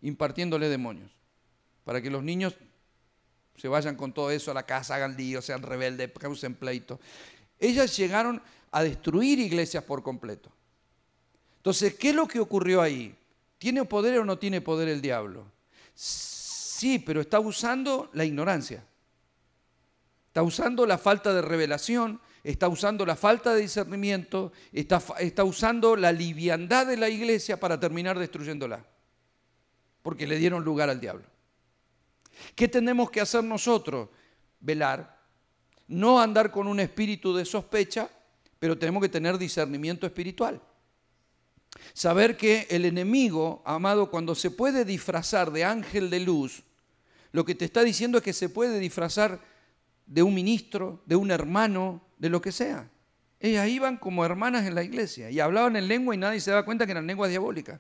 impartiéndole 0.01 0.67
demonios, 0.67 1.09
para 1.86 2.01
que 2.01 2.09
los 2.09 2.24
niños 2.24 2.55
se 3.55 3.69
vayan 3.69 3.95
con 3.95 4.13
todo 4.13 4.32
eso 4.32 4.51
a 4.51 4.53
la 4.53 4.65
casa, 4.65 4.95
hagan 4.95 5.15
lío, 5.15 5.41
sean 5.41 5.61
rebeldes, 5.61 6.11
causen 6.19 6.55
pleito. 6.55 6.99
Ellas 7.57 7.95
llegaron 7.95 8.41
a 8.72 8.84
destruir 8.84 9.39
iglesias 9.39 9.84
por 9.86 10.03
completo. 10.03 10.51
Entonces, 11.57 11.93
¿qué 11.93 12.09
es 12.09 12.15
lo 12.15 12.28
que 12.28 12.39
ocurrió 12.39 12.82
ahí? 12.82 13.15
¿Tiene 13.62 13.86
poder 13.86 14.18
o 14.18 14.26
no 14.26 14.39
tiene 14.39 14.59
poder 14.59 14.88
el 14.89 15.03
diablo? 15.03 15.45
Sí, 15.93 16.97
pero 16.97 17.22
está 17.22 17.39
usando 17.39 18.09
la 18.14 18.26
ignorancia. 18.26 18.84
Está 20.30 20.41
usando 20.41 20.88
la 20.88 20.97
falta 20.97 21.32
de 21.32 21.43
revelación, 21.43 22.20
está 22.43 22.68
usando 22.68 23.05
la 23.05 23.16
falta 23.16 23.53
de 23.53 23.62
discernimiento, 23.62 24.51
está, 24.74 24.99
está 25.20 25.43
usando 25.43 25.95
la 25.95 26.12
liviandad 26.12 26.88
de 26.88 26.97
la 26.97 27.07
iglesia 27.07 27.59
para 27.59 27.80
terminar 27.80 28.18
destruyéndola. 28.18 28.84
Porque 30.01 30.26
le 30.26 30.38
dieron 30.38 30.64
lugar 30.64 30.89
al 30.89 30.99
diablo. 30.99 31.26
¿Qué 32.55 32.68
tenemos 32.68 33.12
que 33.12 33.22
hacer 33.22 33.43
nosotros? 33.43 34.09
Velar. 34.59 35.20
No 35.88 36.20
andar 36.20 36.49
con 36.49 36.66
un 36.66 36.80
espíritu 36.80 37.36
de 37.36 37.45
sospecha, 37.45 38.09
pero 38.57 38.76
tenemos 38.76 39.03
que 39.03 39.09
tener 39.09 39.38
discernimiento 39.38 40.07
espiritual. 40.07 40.59
Saber 41.93 42.38
que 42.38 42.67
el 42.69 42.86
enemigo, 42.86 43.61
amado, 43.65 44.09
cuando 44.09 44.36
se 44.36 44.51
puede 44.51 44.86
disfrazar 44.86 45.51
de 45.51 45.63
ángel 45.63 46.09
de 46.09 46.19
luz, 46.19 46.63
lo 47.32 47.45
que 47.45 47.55
te 47.55 47.65
está 47.65 47.84
diciendo 47.84 48.17
es 48.17 48.23
que 48.23 48.34
se 48.34 48.49
puede 48.49 48.79
disfrazar 48.79 49.39
de 50.05 50.23
un 50.23 50.34
ministro, 50.34 51.01
de 51.05 51.15
un 51.15 51.32
hermano, 51.32 52.01
de 52.17 52.29
lo 52.29 52.41
que 52.41 52.51
sea. 52.51 52.89
Ellas 53.39 53.67
iban 53.67 53.97
como 53.97 54.23
hermanas 54.23 54.65
en 54.65 54.75
la 54.75 54.84
iglesia 54.84 55.32
y 55.32 55.39
hablaban 55.39 55.75
en 55.75 55.88
lengua 55.88 56.13
y 56.13 56.17
nadie 56.17 56.39
se 56.39 56.51
daba 56.51 56.65
cuenta 56.65 56.86
que 56.86 56.91
eran 56.91 57.07
lenguas 57.07 57.29
diabólicas. 57.29 57.79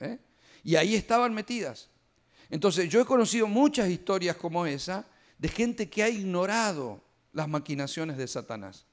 ¿eh? 0.00 0.18
Y 0.64 0.76
ahí 0.76 0.94
estaban 0.94 1.34
metidas. 1.34 1.90
Entonces 2.48 2.88
yo 2.88 3.00
he 3.00 3.04
conocido 3.04 3.46
muchas 3.46 3.90
historias 3.90 4.36
como 4.36 4.64
esa 4.64 5.06
de 5.36 5.48
gente 5.48 5.90
que 5.90 6.02
ha 6.02 6.08
ignorado 6.08 7.02
las 7.32 7.48
maquinaciones 7.48 8.16
de 8.16 8.26
Satanás 8.26 8.87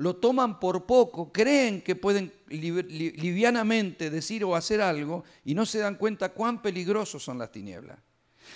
lo 0.00 0.16
toman 0.16 0.58
por 0.58 0.86
poco, 0.86 1.30
creen 1.30 1.82
que 1.82 1.94
pueden 1.94 2.32
livianamente 2.48 4.08
decir 4.08 4.42
o 4.44 4.56
hacer 4.56 4.80
algo 4.80 5.24
y 5.44 5.54
no 5.54 5.66
se 5.66 5.78
dan 5.78 5.96
cuenta 5.96 6.30
cuán 6.30 6.62
peligrosos 6.62 7.22
son 7.22 7.38
las 7.38 7.52
tinieblas. 7.52 7.98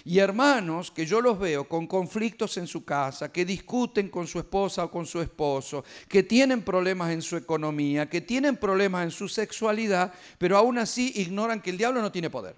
Y 0.07 0.21
hermanos 0.21 0.91
que 0.91 1.05
yo 1.05 1.21
los 1.21 1.39
veo 1.39 1.69
con 1.69 1.87
conflictos 1.87 2.57
en 2.57 2.67
su 2.67 2.87
casa, 2.87 3.31
que 3.31 3.45
discuten 3.45 4.09
con 4.09 4.27
su 4.27 4.39
esposa 4.39 4.85
o 4.85 4.91
con 4.91 5.05
su 5.05 5.21
esposo, 5.21 5.85
que 6.09 6.23
tienen 6.23 6.63
problemas 6.63 7.13
en 7.13 7.21
su 7.21 7.37
economía, 7.37 8.09
que 8.09 8.23
tienen 8.23 8.57
problemas 8.57 9.05
en 9.05 9.11
su 9.11 9.29
sexualidad, 9.29 10.15
pero 10.39 10.57
aún 10.57 10.79
así 10.79 11.13
ignoran 11.17 11.61
que 11.61 11.69
el 11.69 11.77
diablo 11.77 12.01
no 12.01 12.11
tiene 12.11 12.31
poder. 12.31 12.57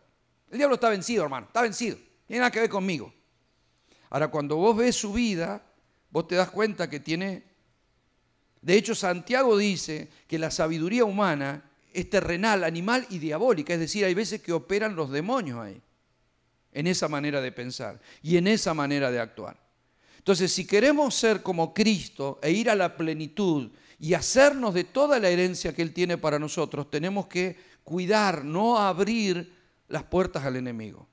El 0.49 0.59
diablo 0.59 0.76
está 0.76 0.91
vencido, 0.91 1.24
hermano, 1.24 1.47
está 1.49 1.61
vencido. 1.61 1.99
Tiene 2.28 2.39
nada 2.39 2.53
que 2.53 2.61
ver 2.61 2.70
conmigo. 2.70 3.12
Ahora, 4.11 4.28
cuando 4.28 4.55
vos 4.55 4.76
ves 4.76 4.95
su 4.95 5.12
vida, 5.12 5.61
vos 6.09 6.28
te 6.28 6.37
das 6.37 6.51
cuenta 6.51 6.89
que 6.89 7.01
tiene 7.01 7.56
de 8.67 8.77
hecho, 8.77 8.97
Santiago 8.97 9.57
dice 9.57 10.09
que 10.27 10.41
la 10.41 10.51
sabiduría 10.51 11.05
humana 11.05 11.71
es 11.93 12.11
terrenal, 12.11 12.64
animal 12.64 13.07
y 13.11 13.21
diabólica, 13.21 13.73
es 13.73 13.79
decir, 13.79 14.05
hay 14.05 14.12
veces 14.12 14.43
que 14.43 14.53
operan 14.53 14.97
los 14.97 15.12
demonios 15.12 15.61
ahí, 15.61 15.81
en 16.73 16.89
esa 16.89 17.07
manera 17.07 17.41
de 17.41 17.53
pensar 17.53 18.01
y 18.25 18.37
en 18.37 18.49
esa 18.49 18.75
manera 18.75 19.12
de 19.12 19.21
actuar. 19.21 19.57
Entonces, 20.19 20.53
si 20.53 20.67
queremos 20.67 21.14
ser 21.14 21.45
como 21.45 21.73
Cristo 21.73 22.41
e 22.43 22.51
ir 22.51 22.69
a 22.69 22.75
la 22.75 22.97
plenitud 22.97 23.71
y 24.01 24.14
hacernos 24.14 24.75
de 24.75 24.83
toda 24.83 25.21
la 25.21 25.29
herencia 25.29 25.73
que 25.73 25.83
Él 25.83 25.93
tiene 25.93 26.19
para 26.19 26.41
nosotros, 26.41 26.91
tenemos 26.91 27.29
que 27.29 27.57
cuidar, 27.85 28.45
no 28.45 28.81
abrir 28.81 29.55
las 29.87 30.03
puertas 30.03 30.45
al 30.45 30.57
enemigo. 30.57 31.07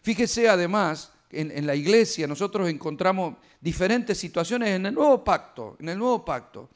Fíjese 0.00 0.48
además 0.48 1.12
en, 1.40 1.66
la 1.66 1.74
iglesia 1.74 2.26
nosotros 2.26 2.68
encontramos 2.68 3.36
diferentes 3.60 4.18
situaciones 4.18 4.70
en 4.70 4.86
el 4.86 4.94
nuevo 4.94 5.22
pacto, 5.22 5.76
en 5.80 5.88
el 5.88 5.98
nuevo 5.98 6.24
pacto. 6.24 6.70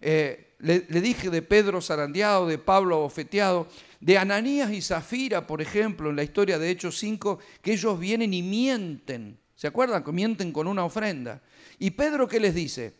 Eh, 0.00 0.54
le, 0.58 0.80
dije 0.80 1.30
de 1.30 1.42
Pedro 1.42 1.80
zarandeado, 1.80 2.46
de 2.46 2.58
Pablo 2.58 3.00
bofeteado, 3.00 3.68
de 4.00 4.18
Ananías 4.18 4.70
y 4.70 4.82
Zafira, 4.82 5.46
por 5.46 5.60
ejemplo, 5.60 6.10
en 6.10 6.16
la 6.16 6.22
historia 6.22 6.58
de 6.58 6.70
Hechos 6.70 6.98
5, 6.98 7.38
que 7.62 7.72
ellos 7.72 7.98
vienen 7.98 8.32
y 8.34 8.42
mienten. 8.42 9.38
¿Se 9.54 9.66
acuerdan? 9.66 10.04
Mienten 10.12 10.52
con 10.52 10.66
una 10.66 10.84
ofrenda. 10.84 11.42
¿Y 11.78 11.90
Pedro 11.90 12.28
qué 12.28 12.40
les 12.40 12.54
dice? 12.54 12.94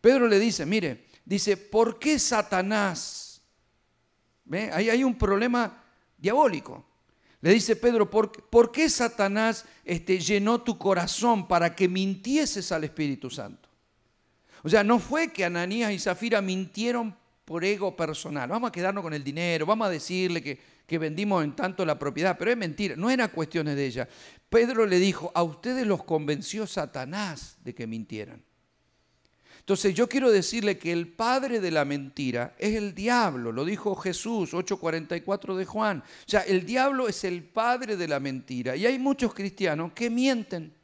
Pedro 0.00 0.26
le 0.28 0.38
dice, 0.38 0.66
mire, 0.66 1.06
dice, 1.24 1.56
¿por 1.56 1.98
qué 1.98 2.18
Satanás? 2.18 3.42
¿Ve? 4.44 4.70
Ahí 4.72 4.88
hay 4.90 5.04
un 5.04 5.16
problema 5.16 5.84
diabólico. 6.16 6.87
Le 7.40 7.52
dice 7.52 7.76
Pedro, 7.76 8.10
¿por, 8.10 8.72
qué 8.72 8.90
Satanás 8.90 9.64
este, 9.84 10.18
llenó 10.18 10.60
tu 10.60 10.76
corazón 10.76 11.46
para 11.46 11.74
que 11.74 11.88
mintieses 11.88 12.72
al 12.72 12.84
Espíritu 12.84 13.30
Santo? 13.30 13.68
O 14.64 14.68
sea, 14.68 14.82
no 14.82 14.98
fue 14.98 15.32
que 15.32 15.44
Ananías 15.44 15.92
y 15.92 16.00
Zafira 16.00 16.42
mintieron 16.42 17.16
por 17.44 17.64
ego 17.64 17.94
personal. 17.94 18.48
Vamos 18.48 18.68
a 18.68 18.72
quedarnos 18.72 19.02
con 19.02 19.14
el 19.14 19.22
dinero, 19.22 19.66
vamos 19.66 19.86
a 19.86 19.90
decirle 19.90 20.42
que, 20.42 20.58
que 20.84 20.98
vendimos 20.98 21.44
en 21.44 21.54
tanto 21.54 21.86
la 21.86 21.96
propiedad, 21.98 22.36
pero 22.36 22.50
es 22.50 22.56
mentira, 22.56 22.96
no 22.96 23.08
era 23.08 23.28
cuestiones 23.28 23.76
de 23.76 23.86
ella. 23.86 24.08
Pedro 24.48 24.84
le 24.84 24.98
dijo, 24.98 25.30
a 25.34 25.44
ustedes 25.44 25.86
los 25.86 26.02
convenció 26.02 26.66
Satanás 26.66 27.56
de 27.62 27.74
que 27.74 27.86
mintieran. 27.86 28.42
Entonces 29.68 29.92
yo 29.92 30.08
quiero 30.08 30.30
decirle 30.30 30.78
que 30.78 30.90
el 30.90 31.08
padre 31.08 31.60
de 31.60 31.70
la 31.70 31.84
mentira 31.84 32.54
es 32.56 32.74
el 32.74 32.94
diablo, 32.94 33.52
lo 33.52 33.66
dijo 33.66 33.94
Jesús 33.94 34.54
8:44 34.54 35.54
de 35.54 35.66
Juan. 35.66 35.98
O 35.98 36.24
sea, 36.24 36.40
el 36.40 36.64
diablo 36.64 37.06
es 37.06 37.22
el 37.24 37.44
padre 37.44 37.94
de 37.94 38.08
la 38.08 38.18
mentira. 38.18 38.74
Y 38.76 38.86
hay 38.86 38.98
muchos 38.98 39.34
cristianos 39.34 39.92
que 39.92 40.08
mienten. 40.08 40.74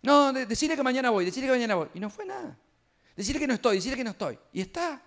No, 0.00 0.32
decirle 0.32 0.76
que 0.76 0.82
mañana 0.84 1.10
voy, 1.10 1.24
decirle 1.24 1.48
que 1.48 1.54
mañana 1.54 1.74
voy. 1.74 1.88
Y 1.92 1.98
no 1.98 2.08
fue 2.08 2.24
nada. 2.24 2.56
Decirle 3.16 3.40
que 3.40 3.48
no 3.48 3.54
estoy, 3.54 3.78
decirle 3.78 3.96
que 3.96 4.04
no 4.04 4.10
estoy. 4.10 4.38
Y 4.52 4.60
está. 4.60 5.02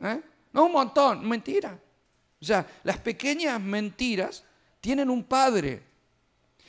¿Eh? 0.00 0.20
No, 0.52 0.64
un 0.64 0.72
montón, 0.72 1.28
mentira. 1.28 1.78
O 2.40 2.44
sea, 2.44 2.66
las 2.82 2.98
pequeñas 2.98 3.60
mentiras 3.60 4.42
tienen 4.80 5.10
un 5.10 5.22
padre. 5.22 5.80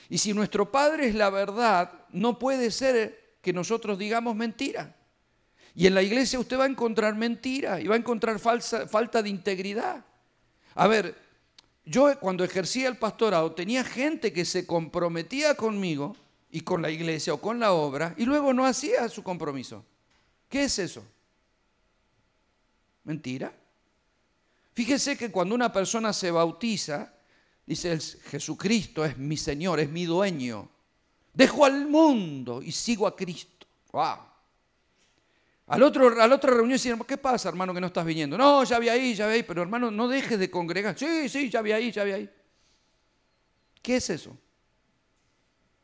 Y 0.07 0.19
si 0.19 0.35
nuestro 0.35 0.71
padre 0.71 1.07
es 1.07 1.15
la 1.15 1.31
verdad, 1.31 2.05
no 2.11 2.37
puede 2.37 2.69
ser 2.69 3.22
que 3.43 3.51
nosotros 3.51 3.99
digamos 3.99 4.37
mentira. 4.37 4.95
Y 5.75 5.85
en 5.85 5.93
la 5.93 6.01
iglesia 6.01 6.39
usted 6.39 6.57
va 6.57 6.63
a 6.63 6.67
encontrar 6.67 7.13
mentira 7.13 7.81
y 7.81 7.87
va 7.87 7.95
a 7.95 7.97
encontrar 7.97 8.39
falsa, 8.39 8.87
falta 8.87 9.21
de 9.21 9.29
integridad. 9.29 10.05
A 10.75 10.87
ver, 10.87 11.13
yo 11.83 12.17
cuando 12.21 12.45
ejercía 12.45 12.87
el 12.87 12.97
pastorado 12.97 13.51
tenía 13.51 13.83
gente 13.83 14.31
que 14.31 14.45
se 14.45 14.65
comprometía 14.65 15.55
conmigo 15.55 16.15
y 16.51 16.61
con 16.61 16.81
la 16.81 16.89
iglesia 16.89 17.33
o 17.33 17.41
con 17.41 17.59
la 17.59 17.73
obra 17.73 18.15
y 18.17 18.23
luego 18.23 18.53
no 18.53 18.65
hacía 18.65 19.09
su 19.09 19.23
compromiso. 19.23 19.83
¿Qué 20.47 20.63
es 20.63 20.79
eso? 20.79 21.03
¿Mentira? 23.03 23.53
Fíjese 24.71 25.17
que 25.17 25.31
cuando 25.31 25.53
una 25.53 25.73
persona 25.73 26.13
se 26.13 26.31
bautiza, 26.31 27.13
dice 27.65 27.99
Jesucristo 27.99 29.03
es 29.03 29.17
mi 29.17 29.35
Señor, 29.35 29.81
es 29.81 29.89
mi 29.89 30.05
dueño. 30.05 30.69
Dejo 31.33 31.65
al 31.65 31.87
mundo 31.87 32.61
y 32.61 32.71
sigo 32.71 33.07
a 33.07 33.15
Cristo. 33.15 33.65
Wow. 33.91 34.33
Al 35.67 35.81
otro, 35.81 36.21
a 36.21 36.25
otra 36.25 36.51
reunión 36.51 36.73
decían, 36.73 36.99
¿qué 37.07 37.17
pasa, 37.17 37.49
hermano, 37.49 37.73
que 37.73 37.81
no 37.81 37.87
estás 37.87 38.05
viniendo? 38.05 38.37
No, 38.37 38.63
ya 38.63 38.77
vi 38.79 38.89
ahí, 38.89 39.15
ya 39.15 39.27
vi 39.27 39.35
ahí, 39.35 39.43
pero 39.43 39.61
hermano, 39.61 39.89
no 39.89 40.07
dejes 40.07 40.37
de 40.37 40.49
congregar. 40.49 40.97
Sí, 40.97 41.29
sí, 41.29 41.49
ya 41.49 41.61
vi 41.61 41.71
ahí, 41.71 41.91
ya 41.91 42.03
vi 42.03 42.11
ahí. 42.11 42.29
¿Qué 43.81 43.95
es 43.95 44.09
eso? 44.09 44.37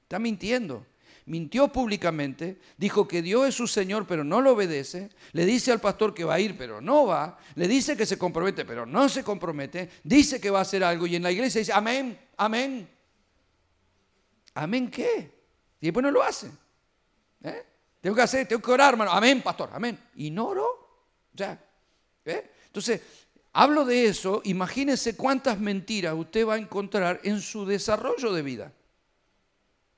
Está 0.03 0.19
mintiendo. 0.19 0.85
Mintió 1.25 1.67
públicamente, 1.67 2.59
dijo 2.77 3.07
que 3.07 3.21
Dios 3.21 3.49
es 3.49 3.55
su 3.55 3.67
Señor, 3.67 4.07
pero 4.07 4.23
no 4.23 4.41
lo 4.41 4.53
obedece. 4.53 5.09
Le 5.31 5.45
dice 5.45 5.71
al 5.71 5.79
pastor 5.79 6.13
que 6.13 6.23
va 6.23 6.35
a 6.35 6.39
ir, 6.39 6.57
pero 6.57 6.81
no 6.81 7.05
va. 7.05 7.37
Le 7.55 7.67
dice 7.67 7.95
que 7.95 8.05
se 8.05 8.17
compromete, 8.17 8.65
pero 8.65 8.85
no 8.85 9.07
se 9.07 9.23
compromete. 9.23 9.89
Dice 10.03 10.41
que 10.41 10.49
va 10.49 10.59
a 10.59 10.63
hacer 10.63 10.83
algo 10.83 11.05
y 11.05 11.15
en 11.15 11.23
la 11.23 11.31
iglesia 11.31 11.59
dice, 11.59 11.71
amén, 11.71 12.19
amén. 12.35 12.89
¿Amén 14.55 14.89
qué? 14.89 15.38
Y 15.81 15.87
después 15.87 16.03
no 16.03 16.11
lo 16.11 16.21
hace. 16.21 16.51
¿Eh? 17.43 17.65
Tengo 18.01 18.15
que 18.15 18.21
hacer, 18.21 18.47
tengo 18.47 18.61
que 18.61 18.71
orar, 18.71 18.93
hermano. 18.93 19.11
Amén, 19.11 19.41
pastor, 19.41 19.69
amén. 19.73 19.97
Y 20.15 20.37
oró. 20.37 20.67
Ya. 21.33 21.61
¿Eh? 22.25 22.51
Entonces, 22.67 23.01
hablo 23.53 23.85
de 23.85 24.05
eso. 24.05 24.41
Imagínense 24.45 25.15
cuántas 25.15 25.59
mentiras 25.59 26.13
usted 26.15 26.47
va 26.47 26.55
a 26.55 26.57
encontrar 26.57 27.19
en 27.23 27.41
su 27.41 27.65
desarrollo 27.65 28.31
de 28.33 28.41
vida. 28.41 28.73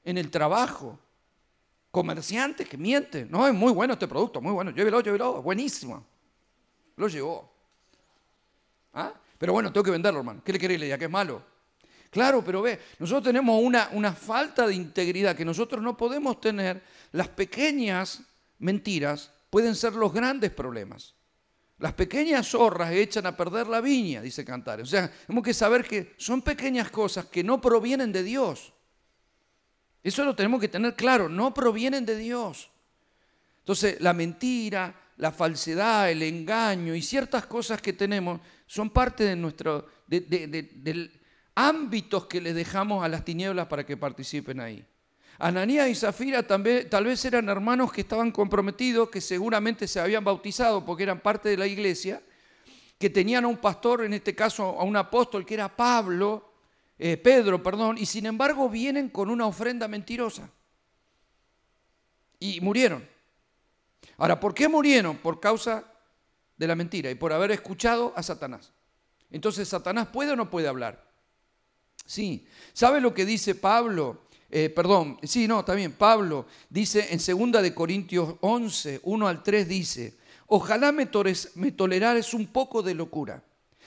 En 0.03 0.17
el 0.17 0.32
trabajo. 0.32 0.99
Comerciantes 1.91 2.69
que 2.69 2.77
mienten. 2.77 3.29
No, 3.29 3.45
es 3.47 3.53
muy 3.53 3.73
bueno 3.73 3.93
este 3.93 4.07
producto, 4.07 4.39
muy 4.39 4.53
bueno. 4.53 4.71
Llévelo, 4.71 5.01
llévelo. 5.01 5.41
Buenísimo. 5.41 6.05
Lo 6.95 7.07
llevó. 7.07 7.51
¿Ah? 8.93 9.13
Pero 9.38 9.53
bueno, 9.53 9.73
tengo 9.73 9.84
que 9.84 9.91
venderlo, 9.91 10.19
hermano. 10.19 10.41
¿Qué 10.43 10.53
le 10.53 10.59
queréis? 10.59 10.79
Le 10.79 10.86
diga 10.86 10.97
que 10.97 11.05
es 11.05 11.11
malo. 11.11 11.50
Claro, 12.12 12.43
pero 12.43 12.62
ve, 12.62 12.78
nosotros 12.99 13.24
tenemos 13.24 13.59
una, 13.64 13.89
una 13.93 14.14
falta 14.14 14.68
de 14.68 14.76
integridad 14.76 15.36
que 15.36 15.45
nosotros 15.45 15.82
no 15.82 15.95
podemos 15.95 16.39
tener. 16.39 16.84
Las 17.14 17.30
pequeñas 17.30 18.22
mentiras 18.59 19.32
pueden 19.49 19.76
ser 19.76 19.93
los 19.93 20.14
grandes 20.14 20.51
problemas. 20.51 21.16
Las 21.80 21.93
pequeñas 21.93 22.47
zorras 22.47 22.91
echan 22.91 23.26
a 23.26 23.36
perder 23.36 23.68
la 23.68 23.82
viña, 23.82 24.22
dice 24.22 24.45
Cantar. 24.45 24.82
O 24.82 24.86
sea, 24.86 25.09
tenemos 25.26 25.43
que 25.43 25.53
saber 25.53 25.84
que 25.84 26.14
son 26.18 26.41
pequeñas 26.41 26.91
cosas 26.91 27.26
que 27.26 27.43
no 27.43 27.59
provienen 27.59 28.12
de 28.12 28.24
Dios. 28.24 28.74
Eso 30.03 30.26
lo 30.26 30.36
tenemos 30.36 30.59
que 30.59 30.68
tener 30.68 30.95
claro, 30.95 31.30
no 31.30 31.53
provienen 31.53 32.05
de 32.05 32.18
Dios. 32.18 32.70
Entonces, 33.59 34.01
la 34.01 34.14
mentira, 34.14 34.93
la 35.18 35.32
falsedad, 35.32 36.12
el 36.12 36.24
engaño 36.24 36.93
y 36.93 37.01
ciertas 37.01 37.45
cosas 37.45 37.82
que 37.82 37.93
tenemos 37.93 38.41
son 38.68 38.89
parte 38.89 39.24
de 39.24 39.36
nuestro, 39.36 39.88
de, 40.07 41.20
ámbitos 41.55 42.25
que 42.27 42.41
le 42.41 42.53
dejamos 42.53 43.03
a 43.03 43.07
las 43.07 43.25
tinieblas 43.25 43.67
para 43.67 43.85
que 43.85 43.97
participen 43.97 44.59
ahí. 44.59 44.85
Ananías 45.37 45.89
y 45.89 45.95
Zafira 45.95 46.43
también, 46.43 46.87
tal 46.89 47.05
vez 47.05 47.25
eran 47.25 47.49
hermanos 47.49 47.91
que 47.91 48.01
estaban 48.01 48.31
comprometidos, 48.31 49.09
que 49.09 49.21
seguramente 49.21 49.87
se 49.87 49.99
habían 49.99 50.23
bautizado 50.23 50.85
porque 50.85 51.03
eran 51.03 51.19
parte 51.19 51.49
de 51.49 51.57
la 51.57 51.65
iglesia, 51.65 52.21
que 52.99 53.09
tenían 53.09 53.45
a 53.45 53.47
un 53.47 53.57
pastor, 53.57 54.03
en 54.03 54.13
este 54.13 54.35
caso 54.35 54.79
a 54.79 54.83
un 54.83 54.95
apóstol 54.95 55.43
que 55.43 55.55
era 55.55 55.75
Pablo, 55.75 56.51
eh, 56.99 57.17
Pedro, 57.17 57.63
perdón, 57.63 57.97
y 57.97 58.05
sin 58.05 58.27
embargo 58.27 58.69
vienen 58.69 59.09
con 59.09 59.31
una 59.31 59.47
ofrenda 59.47 59.87
mentirosa. 59.87 60.47
Y 62.39 62.61
murieron. 62.61 63.07
Ahora, 64.17 64.39
¿por 64.39 64.53
qué 64.53 64.67
murieron? 64.67 65.17
Por 65.17 65.39
causa 65.39 65.83
de 66.55 66.67
la 66.67 66.75
mentira 66.75 67.09
y 67.09 67.15
por 67.15 67.33
haber 67.33 67.49
escuchado 67.49 68.13
a 68.15 68.21
Satanás. 68.21 68.71
Entonces, 69.31 69.67
¿Satanás 69.67 70.09
puede 70.13 70.31
o 70.31 70.35
no 70.35 70.51
puede 70.51 70.67
hablar? 70.67 71.11
Sí. 72.05 72.45
¿Sabe 72.73 73.01
lo 73.01 73.13
que 73.13 73.25
dice 73.25 73.55
Pablo? 73.55 74.21
Eh, 74.49 74.69
perdón, 74.69 75.17
sí, 75.23 75.47
no, 75.47 75.63
también 75.63 75.93
Pablo 75.93 76.45
dice 76.69 77.07
en 77.11 77.51
2 77.51 77.61
de 77.61 77.73
Corintios 77.73 78.35
11, 78.41 78.99
1 79.03 79.27
al 79.27 79.43
3 79.43 79.67
dice, 79.67 80.17
ojalá 80.47 80.91
me, 80.91 81.09
me 81.55 81.71
tolerares 81.71 82.33
un 82.33 82.47
poco 82.47 82.83
de 82.83 82.93
locura. 82.93 83.41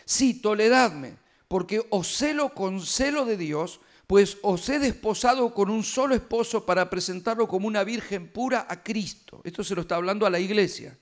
Sí, 0.06 0.40
toleradme, 0.40 1.16
porque 1.48 1.86
os 1.90 2.16
celo 2.16 2.54
con 2.54 2.80
celo 2.80 3.26
de 3.26 3.36
Dios, 3.36 3.80
pues 4.06 4.38
os 4.42 4.68
he 4.70 4.78
desposado 4.78 5.52
con 5.52 5.68
un 5.68 5.82
solo 5.82 6.14
esposo 6.14 6.64
para 6.64 6.88
presentarlo 6.88 7.46
como 7.46 7.66
una 7.66 7.84
virgen 7.84 8.28
pura 8.28 8.66
a 8.68 8.82
Cristo. 8.82 9.40
Esto 9.44 9.62
se 9.64 9.74
lo 9.74 9.82
está 9.82 9.96
hablando 9.96 10.24
a 10.24 10.30
la 10.30 10.40
iglesia. 10.40 10.96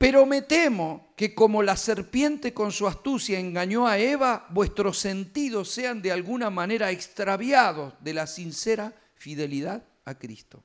Pero 0.00 0.24
me 0.24 0.40
temo 0.40 1.12
que 1.14 1.34
como 1.34 1.62
la 1.62 1.76
serpiente 1.76 2.54
con 2.54 2.72
su 2.72 2.86
astucia 2.86 3.38
engañó 3.38 3.86
a 3.86 3.98
Eva, 3.98 4.46
vuestros 4.48 4.96
sentidos 4.96 5.68
sean 5.68 6.00
de 6.00 6.10
alguna 6.10 6.48
manera 6.48 6.90
extraviados 6.90 7.92
de 8.00 8.14
la 8.14 8.26
sincera 8.26 8.94
fidelidad 9.16 9.84
a 10.06 10.14
Cristo. 10.14 10.64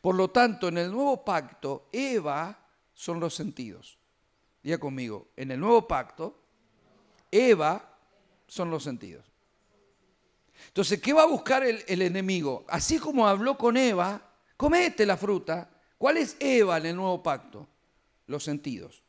Por 0.00 0.16
lo 0.16 0.30
tanto, 0.30 0.66
en 0.66 0.78
el 0.78 0.90
nuevo 0.90 1.24
pacto, 1.24 1.88
Eva 1.92 2.66
son 2.92 3.20
los 3.20 3.32
sentidos. 3.32 3.96
Diga 4.60 4.78
conmigo, 4.78 5.28
en 5.36 5.52
el 5.52 5.60
nuevo 5.60 5.86
pacto, 5.86 6.42
Eva 7.30 7.96
son 8.48 8.72
los 8.72 8.82
sentidos. 8.82 9.24
Entonces, 10.66 11.00
¿qué 11.00 11.12
va 11.12 11.22
a 11.22 11.26
buscar 11.26 11.62
el, 11.62 12.02
enemigo? 12.02 12.64
Así 12.66 12.98
como 12.98 13.28
habló 13.28 13.56
con 13.56 13.76
Eva, 13.76 14.20
comete 14.56 15.06
la 15.06 15.16
fruta. 15.16 15.70
¿Cuál 15.96 16.16
es 16.16 16.36
Eva 16.40 16.78
en 16.78 16.86
el 16.86 16.96
nuevo 16.96 17.22
pacto? 17.22 17.68
Los 18.32 18.44
sentidos. 18.44 19.02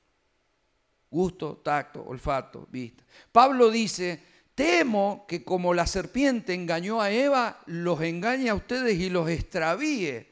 Gusto, 1.10 1.62
tacto, 1.64 2.04
olfato, 2.04 2.68
vista. 2.70 3.06
Pablo 3.32 3.72
dice, 3.72 4.22
temo 4.54 5.26
que 5.28 5.46
como 5.46 5.74
la 5.74 5.88
serpiente 5.88 6.54
engañó 6.54 7.02
a 7.02 7.10
Eva, 7.10 7.62
los 7.68 8.02
engañe 8.02 8.50
a 8.50 8.56
ustedes 8.56 9.00
y 9.00 9.10
los 9.10 9.30
extravíe 9.30 10.28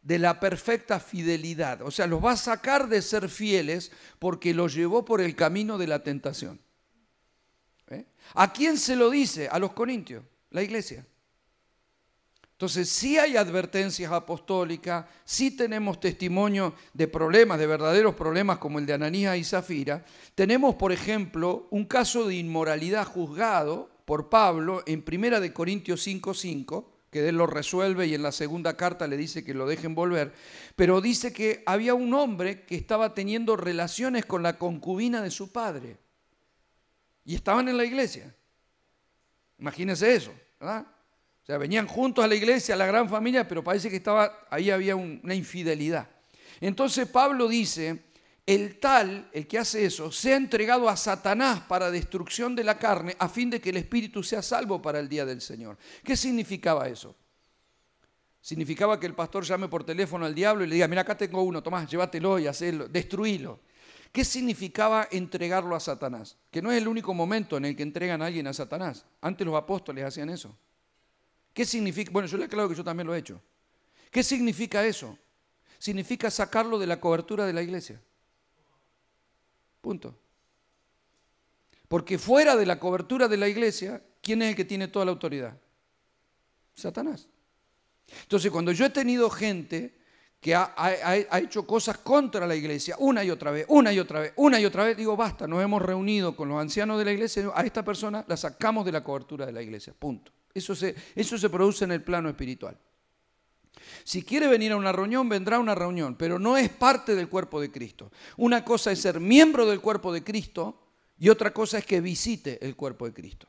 de 0.00 0.18
la 0.18 0.40
perfecta 0.40 0.98
fidelidad. 0.98 1.82
O 1.82 1.90
sea, 1.90 2.06
los 2.06 2.24
va 2.24 2.32
a 2.32 2.36
sacar 2.38 2.88
de 2.88 3.02
ser 3.02 3.28
fieles 3.28 3.92
porque 4.18 4.54
los 4.54 4.72
llevó 4.72 5.04
por 5.04 5.20
el 5.20 5.36
camino 5.36 5.76
de 5.76 5.86
la 5.86 6.02
tentación. 6.02 6.58
¿A 8.34 8.50
quién 8.50 8.78
se 8.78 8.96
lo 8.96 9.10
dice? 9.10 9.48
A 9.48 9.58
los 9.58 9.72
corintios, 9.72 10.24
la 10.48 10.62
iglesia. 10.62 11.06
Entonces, 12.62 12.90
sí 12.90 13.18
hay 13.18 13.36
advertencias 13.36 14.12
apostólicas, 14.12 15.06
sí 15.24 15.50
tenemos 15.50 15.98
testimonio 15.98 16.76
de 16.94 17.08
problemas, 17.08 17.58
de 17.58 17.66
verdaderos 17.66 18.14
problemas 18.14 18.58
como 18.58 18.78
el 18.78 18.86
de 18.86 18.92
Ananías 18.92 19.36
y 19.36 19.42
Zafira. 19.42 20.04
Tenemos, 20.36 20.76
por 20.76 20.92
ejemplo, 20.92 21.66
un 21.70 21.86
caso 21.86 22.24
de 22.24 22.36
inmoralidad 22.36 23.04
juzgado 23.04 23.90
por 24.04 24.28
Pablo 24.28 24.84
en 24.86 25.02
Primera 25.02 25.40
de 25.40 25.52
Corintios 25.52 26.06
5:5, 26.06 26.88
que 27.10 27.28
él 27.28 27.34
lo 27.34 27.48
resuelve 27.48 28.06
y 28.06 28.14
en 28.14 28.22
la 28.22 28.30
segunda 28.30 28.76
carta 28.76 29.08
le 29.08 29.16
dice 29.16 29.42
que 29.42 29.54
lo 29.54 29.66
dejen 29.66 29.96
volver, 29.96 30.32
pero 30.76 31.00
dice 31.00 31.32
que 31.32 31.64
había 31.66 31.94
un 31.94 32.14
hombre 32.14 32.62
que 32.62 32.76
estaba 32.76 33.12
teniendo 33.12 33.56
relaciones 33.56 34.24
con 34.24 34.44
la 34.44 34.56
concubina 34.56 35.20
de 35.20 35.32
su 35.32 35.50
padre. 35.50 35.96
Y 37.24 37.34
estaban 37.34 37.68
en 37.68 37.76
la 37.76 37.84
iglesia. 37.84 38.32
Imagínense 39.58 40.14
eso, 40.14 40.32
¿verdad? 40.60 40.86
O 41.42 41.44
sea, 41.44 41.58
venían 41.58 41.88
juntos 41.88 42.24
a 42.24 42.28
la 42.28 42.36
iglesia, 42.36 42.74
a 42.74 42.78
la 42.78 42.86
gran 42.86 43.08
familia, 43.08 43.48
pero 43.48 43.64
parece 43.64 43.90
que 43.90 43.96
estaba, 43.96 44.46
ahí 44.48 44.70
había 44.70 44.94
una 44.94 45.34
infidelidad. 45.34 46.08
Entonces 46.60 47.08
Pablo 47.08 47.48
dice, 47.48 48.04
el 48.46 48.78
tal, 48.78 49.28
el 49.32 49.48
que 49.48 49.58
hace 49.58 49.84
eso, 49.84 50.12
se 50.12 50.32
ha 50.32 50.36
entregado 50.36 50.88
a 50.88 50.96
Satanás 50.96 51.60
para 51.62 51.90
destrucción 51.90 52.54
de 52.54 52.62
la 52.62 52.78
carne, 52.78 53.16
a 53.18 53.28
fin 53.28 53.50
de 53.50 53.60
que 53.60 53.70
el 53.70 53.78
espíritu 53.78 54.22
sea 54.22 54.40
salvo 54.40 54.80
para 54.80 55.00
el 55.00 55.08
día 55.08 55.26
del 55.26 55.40
Señor. 55.40 55.76
¿Qué 56.04 56.16
significaba 56.16 56.88
eso? 56.88 57.16
Significaba 58.40 59.00
que 59.00 59.06
el 59.06 59.14
pastor 59.14 59.44
llame 59.44 59.68
por 59.68 59.82
teléfono 59.82 60.24
al 60.24 60.34
diablo 60.34 60.62
y 60.62 60.68
le 60.68 60.74
diga, 60.74 60.86
mira, 60.86 61.02
acá 61.02 61.16
tengo 61.16 61.42
uno, 61.42 61.60
Tomás, 61.60 61.90
llévatelo 61.90 62.38
y 62.38 62.46
hacelo, 62.46 62.86
destruílo. 62.86 63.60
¿Qué 64.12 64.24
significaba 64.24 65.08
entregarlo 65.10 65.74
a 65.74 65.80
Satanás? 65.80 66.36
Que 66.50 66.62
no 66.62 66.70
es 66.70 66.78
el 66.78 66.86
único 66.86 67.14
momento 67.14 67.56
en 67.56 67.64
el 67.64 67.74
que 67.74 67.82
entregan 67.82 68.22
a 68.22 68.26
alguien 68.26 68.46
a 68.46 68.52
Satanás. 68.52 69.06
Antes 69.20 69.44
los 69.44 69.56
apóstoles 69.56 70.04
hacían 70.04 70.28
eso. 70.28 70.56
¿Qué 71.52 71.64
significa? 71.64 72.10
Bueno, 72.10 72.28
yo 72.28 72.38
le 72.38 72.44
aclaro 72.44 72.68
que 72.68 72.74
yo 72.74 72.84
también 72.84 73.06
lo 73.06 73.14
he 73.14 73.18
hecho. 73.18 73.40
¿Qué 74.10 74.22
significa 74.22 74.84
eso? 74.84 75.18
Significa 75.78 76.30
sacarlo 76.30 76.78
de 76.78 76.86
la 76.86 77.00
cobertura 77.00 77.44
de 77.46 77.52
la 77.52 77.62
iglesia. 77.62 78.00
Punto. 79.80 80.14
Porque 81.88 82.18
fuera 82.18 82.56
de 82.56 82.64
la 82.64 82.78
cobertura 82.78 83.28
de 83.28 83.36
la 83.36 83.48
iglesia, 83.48 84.02
¿quién 84.22 84.42
es 84.42 84.50
el 84.50 84.56
que 84.56 84.64
tiene 84.64 84.88
toda 84.88 85.04
la 85.04 85.10
autoridad? 85.10 85.58
Satanás. 86.74 87.28
Entonces, 88.22 88.50
cuando 88.50 88.72
yo 88.72 88.86
he 88.86 88.90
tenido 88.90 89.28
gente 89.28 89.94
que 90.40 90.54
ha, 90.54 91.38
hecho 91.38 91.66
cosas 91.66 91.98
contra 91.98 92.46
la 92.46 92.56
iglesia, 92.56 92.96
una 92.98 93.22
y 93.22 93.30
otra 93.30 93.50
vez, 93.50 93.64
una 93.68 93.92
y 93.92 93.98
otra 93.98 94.20
vez, 94.20 94.32
una 94.36 94.58
y 94.58 94.64
otra 94.64 94.84
vez, 94.84 94.96
digo, 94.96 95.16
basta, 95.16 95.46
nos 95.46 95.62
hemos 95.62 95.80
reunido 95.80 96.34
con 96.34 96.48
los 96.48 96.60
ancianos 96.60 96.98
de 96.98 97.04
la 97.04 97.12
iglesia, 97.12 97.50
a 97.54 97.62
esta 97.62 97.84
persona 97.84 98.24
la 98.26 98.36
sacamos 98.36 98.84
de 98.84 98.92
la 98.92 99.04
cobertura 99.04 99.46
de 99.46 99.52
la 99.52 99.62
iglesia, 99.62 99.94
punto. 99.96 100.32
Eso 100.54 100.74
se, 100.74 100.94
eso 101.14 101.38
se 101.38 101.50
produce 101.50 101.84
en 101.84 101.92
el 101.92 102.02
plano 102.02 102.28
espiritual. 102.28 102.78
Si 104.04 104.22
quiere 104.22 104.48
venir 104.48 104.72
a 104.72 104.76
una 104.76 104.92
reunión, 104.92 105.28
vendrá 105.28 105.56
a 105.56 105.60
una 105.60 105.74
reunión, 105.74 106.16
pero 106.16 106.38
no 106.38 106.56
es 106.56 106.68
parte 106.68 107.14
del 107.14 107.28
cuerpo 107.28 107.60
de 107.60 107.70
Cristo. 107.70 108.10
Una 108.36 108.64
cosa 108.64 108.92
es 108.92 109.00
ser 109.00 109.20
miembro 109.20 109.66
del 109.66 109.80
cuerpo 109.80 110.12
de 110.12 110.22
Cristo 110.22 110.78
y 111.18 111.28
otra 111.28 111.52
cosa 111.52 111.78
es 111.78 111.86
que 111.86 112.00
visite 112.00 112.64
el 112.64 112.76
cuerpo 112.76 113.06
de 113.06 113.14
Cristo. 113.14 113.48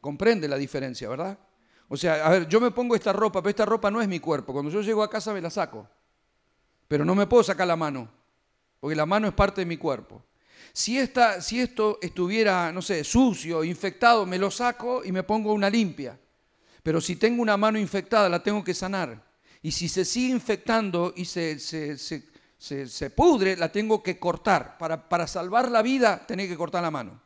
Comprende 0.00 0.48
la 0.48 0.56
diferencia, 0.56 1.08
¿verdad? 1.08 1.38
O 1.88 1.96
sea, 1.96 2.26
a 2.26 2.30
ver, 2.30 2.48
yo 2.48 2.60
me 2.60 2.70
pongo 2.70 2.94
esta 2.94 3.12
ropa, 3.12 3.42
pero 3.42 3.50
esta 3.50 3.66
ropa 3.66 3.90
no 3.90 4.00
es 4.00 4.08
mi 4.08 4.18
cuerpo. 4.18 4.52
Cuando 4.52 4.70
yo 4.70 4.80
llego 4.80 5.02
a 5.02 5.10
casa 5.10 5.32
me 5.32 5.40
la 5.40 5.50
saco. 5.50 5.88
Pero 6.88 7.04
no 7.04 7.14
me 7.14 7.26
puedo 7.26 7.42
sacar 7.42 7.66
la 7.66 7.76
mano, 7.76 8.08
porque 8.80 8.96
la 8.96 9.06
mano 9.06 9.26
es 9.26 9.34
parte 9.34 9.60
de 9.60 9.66
mi 9.66 9.76
cuerpo. 9.76 10.22
Si, 10.72 10.98
esta, 10.98 11.40
si 11.40 11.60
esto 11.60 11.98
estuviera, 12.00 12.72
no 12.72 12.80
sé, 12.80 13.04
sucio, 13.04 13.62
infectado, 13.62 14.24
me 14.24 14.38
lo 14.38 14.50
saco 14.50 15.04
y 15.04 15.12
me 15.12 15.22
pongo 15.22 15.52
una 15.52 15.68
limpia. 15.68 16.18
Pero 16.82 17.00
si 17.00 17.16
tengo 17.16 17.42
una 17.42 17.56
mano 17.56 17.78
infectada, 17.78 18.28
la 18.28 18.42
tengo 18.42 18.64
que 18.64 18.74
sanar. 18.74 19.22
Y 19.60 19.70
si 19.70 19.88
se 19.88 20.04
sigue 20.04 20.32
infectando 20.32 21.12
y 21.14 21.24
se, 21.26 21.58
se, 21.58 23.10
pudre, 23.10 23.56
la 23.56 23.70
tengo 23.70 24.02
que 24.02 24.18
cortar. 24.18 24.78
Para, 24.78 25.08
para 25.08 25.26
salvar 25.26 25.70
la 25.70 25.82
vida, 25.82 26.26
tenés 26.26 26.48
que 26.48 26.56
cortar 26.56 26.82
la 26.82 26.90
mano. 26.90 27.20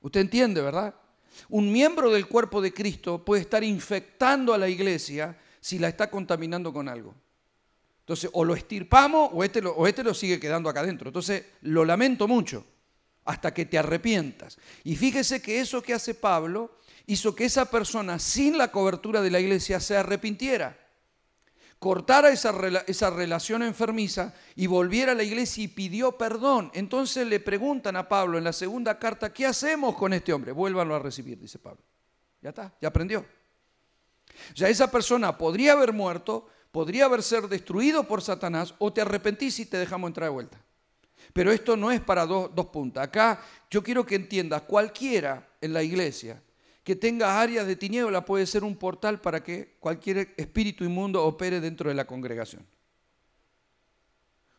Usted 0.00 0.20
entiende, 0.20 0.60
¿verdad? 0.62 0.94
Un 1.48 1.70
miembro 1.70 2.10
del 2.10 2.26
cuerpo 2.26 2.60
de 2.60 2.72
Cristo 2.72 3.24
puede 3.24 3.42
estar 3.42 3.62
infectando 3.62 4.52
a 4.52 4.58
la 4.58 4.68
iglesia 4.68 5.38
si 5.60 5.78
la 5.78 5.88
está 5.88 6.10
contaminando 6.10 6.72
con 6.72 6.88
algo. 6.88 7.14
Entonces, 8.02 8.30
o 8.32 8.44
lo 8.44 8.54
estirpamos 8.54 9.30
o 9.32 9.44
este 9.44 9.62
lo, 9.62 9.72
o 9.72 9.86
este 9.86 10.02
lo 10.02 10.12
sigue 10.12 10.40
quedando 10.40 10.68
acá 10.68 10.80
adentro. 10.80 11.08
Entonces, 11.08 11.44
lo 11.62 11.84
lamento 11.84 12.26
mucho 12.26 12.66
hasta 13.24 13.54
que 13.54 13.64
te 13.64 13.78
arrepientas. 13.78 14.58
Y 14.84 14.96
fíjese 14.96 15.40
que 15.40 15.60
eso 15.60 15.82
que 15.82 15.94
hace 15.94 16.14
Pablo 16.14 16.78
hizo 17.06 17.34
que 17.34 17.44
esa 17.44 17.70
persona 17.70 18.18
sin 18.18 18.58
la 18.58 18.72
cobertura 18.72 19.22
de 19.22 19.30
la 19.30 19.40
iglesia 19.40 19.78
se 19.78 19.96
arrepintiera, 19.96 20.78
cortara 21.78 22.30
esa, 22.30 22.52
esa 22.86 23.10
relación 23.10 23.62
enfermiza 23.62 24.34
y 24.54 24.66
volviera 24.66 25.12
a 25.12 25.14
la 25.16 25.22
iglesia 25.22 25.64
y 25.64 25.68
pidió 25.68 26.12
perdón. 26.18 26.70
Entonces 26.74 27.26
le 27.26 27.40
preguntan 27.40 27.96
a 27.96 28.08
Pablo 28.08 28.38
en 28.38 28.44
la 28.44 28.52
segunda 28.52 28.98
carta, 28.98 29.32
¿qué 29.32 29.46
hacemos 29.46 29.96
con 29.96 30.12
este 30.12 30.32
hombre? 30.32 30.52
Vuélvanlo 30.52 30.94
a 30.94 30.98
recibir, 30.98 31.38
dice 31.38 31.58
Pablo. 31.58 31.82
Ya 32.40 32.48
está, 32.48 32.72
ya 32.80 32.88
aprendió. 32.88 33.24
O 34.52 34.56
sea, 34.56 34.68
esa 34.68 34.90
persona 34.90 35.36
podría 35.36 35.72
haber 35.72 35.92
muerto, 35.92 36.48
podría 36.72 37.04
haber 37.04 37.22
sido 37.22 37.46
destruido 37.46 38.02
por 38.04 38.22
Satanás 38.22 38.74
o 38.78 38.92
te 38.92 39.02
arrepentís 39.02 39.60
y 39.60 39.66
te 39.66 39.76
dejamos 39.76 40.08
entrar 40.08 40.28
de 40.28 40.34
vuelta. 40.34 40.60
Pero 41.32 41.52
esto 41.52 41.76
no 41.76 41.92
es 41.92 42.00
para 42.00 42.26
dos 42.26 42.66
puntas. 42.72 43.04
Acá 43.04 43.40
yo 43.70 43.82
quiero 43.82 44.04
que 44.04 44.16
entiendas, 44.16 44.62
cualquiera 44.62 45.48
en 45.60 45.72
la 45.72 45.82
iglesia 45.82 46.42
que 46.82 46.96
tenga 46.96 47.40
áreas 47.40 47.66
de 47.66 47.76
tiniebla 47.76 48.24
puede 48.24 48.46
ser 48.46 48.64
un 48.64 48.74
portal 48.74 49.20
para 49.20 49.42
que 49.42 49.76
cualquier 49.78 50.34
espíritu 50.36 50.82
inmundo 50.82 51.24
opere 51.24 51.60
dentro 51.60 51.88
de 51.88 51.94
la 51.94 52.06
congregación. 52.06 52.66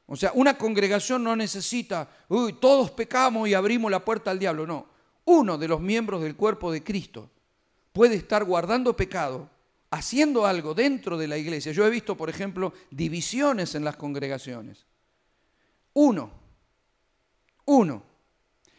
O 0.06 0.16
sea, 0.16 0.32
una 0.34 0.58
congregación 0.58 1.24
no 1.24 1.36
necesita, 1.36 2.10
uy, 2.30 2.54
todos 2.54 2.92
pecamos 2.92 3.50
y 3.50 3.54
abrimos 3.54 3.92
la 3.92 4.06
puerta 4.06 4.32
al 4.32 4.40
diablo. 4.40 4.66
No, 4.66 4.88
uno 5.26 5.58
de 5.58 5.68
los 5.68 5.82
miembros 5.82 6.22
del 6.22 6.36
cuerpo 6.36 6.72
de 6.72 6.84
Cristo 6.84 7.30
puede 7.92 8.16
estar 8.16 8.44
guardando 8.44 8.96
pecado, 8.96 9.50
haciendo 9.94 10.48
algo 10.48 10.74
dentro 10.74 11.20
de 11.20 11.28
la 11.28 11.38
iglesia. 11.38 11.72
Yo 11.72 11.86
he 11.86 11.90
visto, 11.92 12.18
por 12.18 12.28
ejemplo, 12.28 12.74
divisiones 12.90 13.76
en 13.76 13.84
las 13.84 13.96
congregaciones. 13.96 14.86
Uno, 15.94 16.32
uno, 17.66 18.04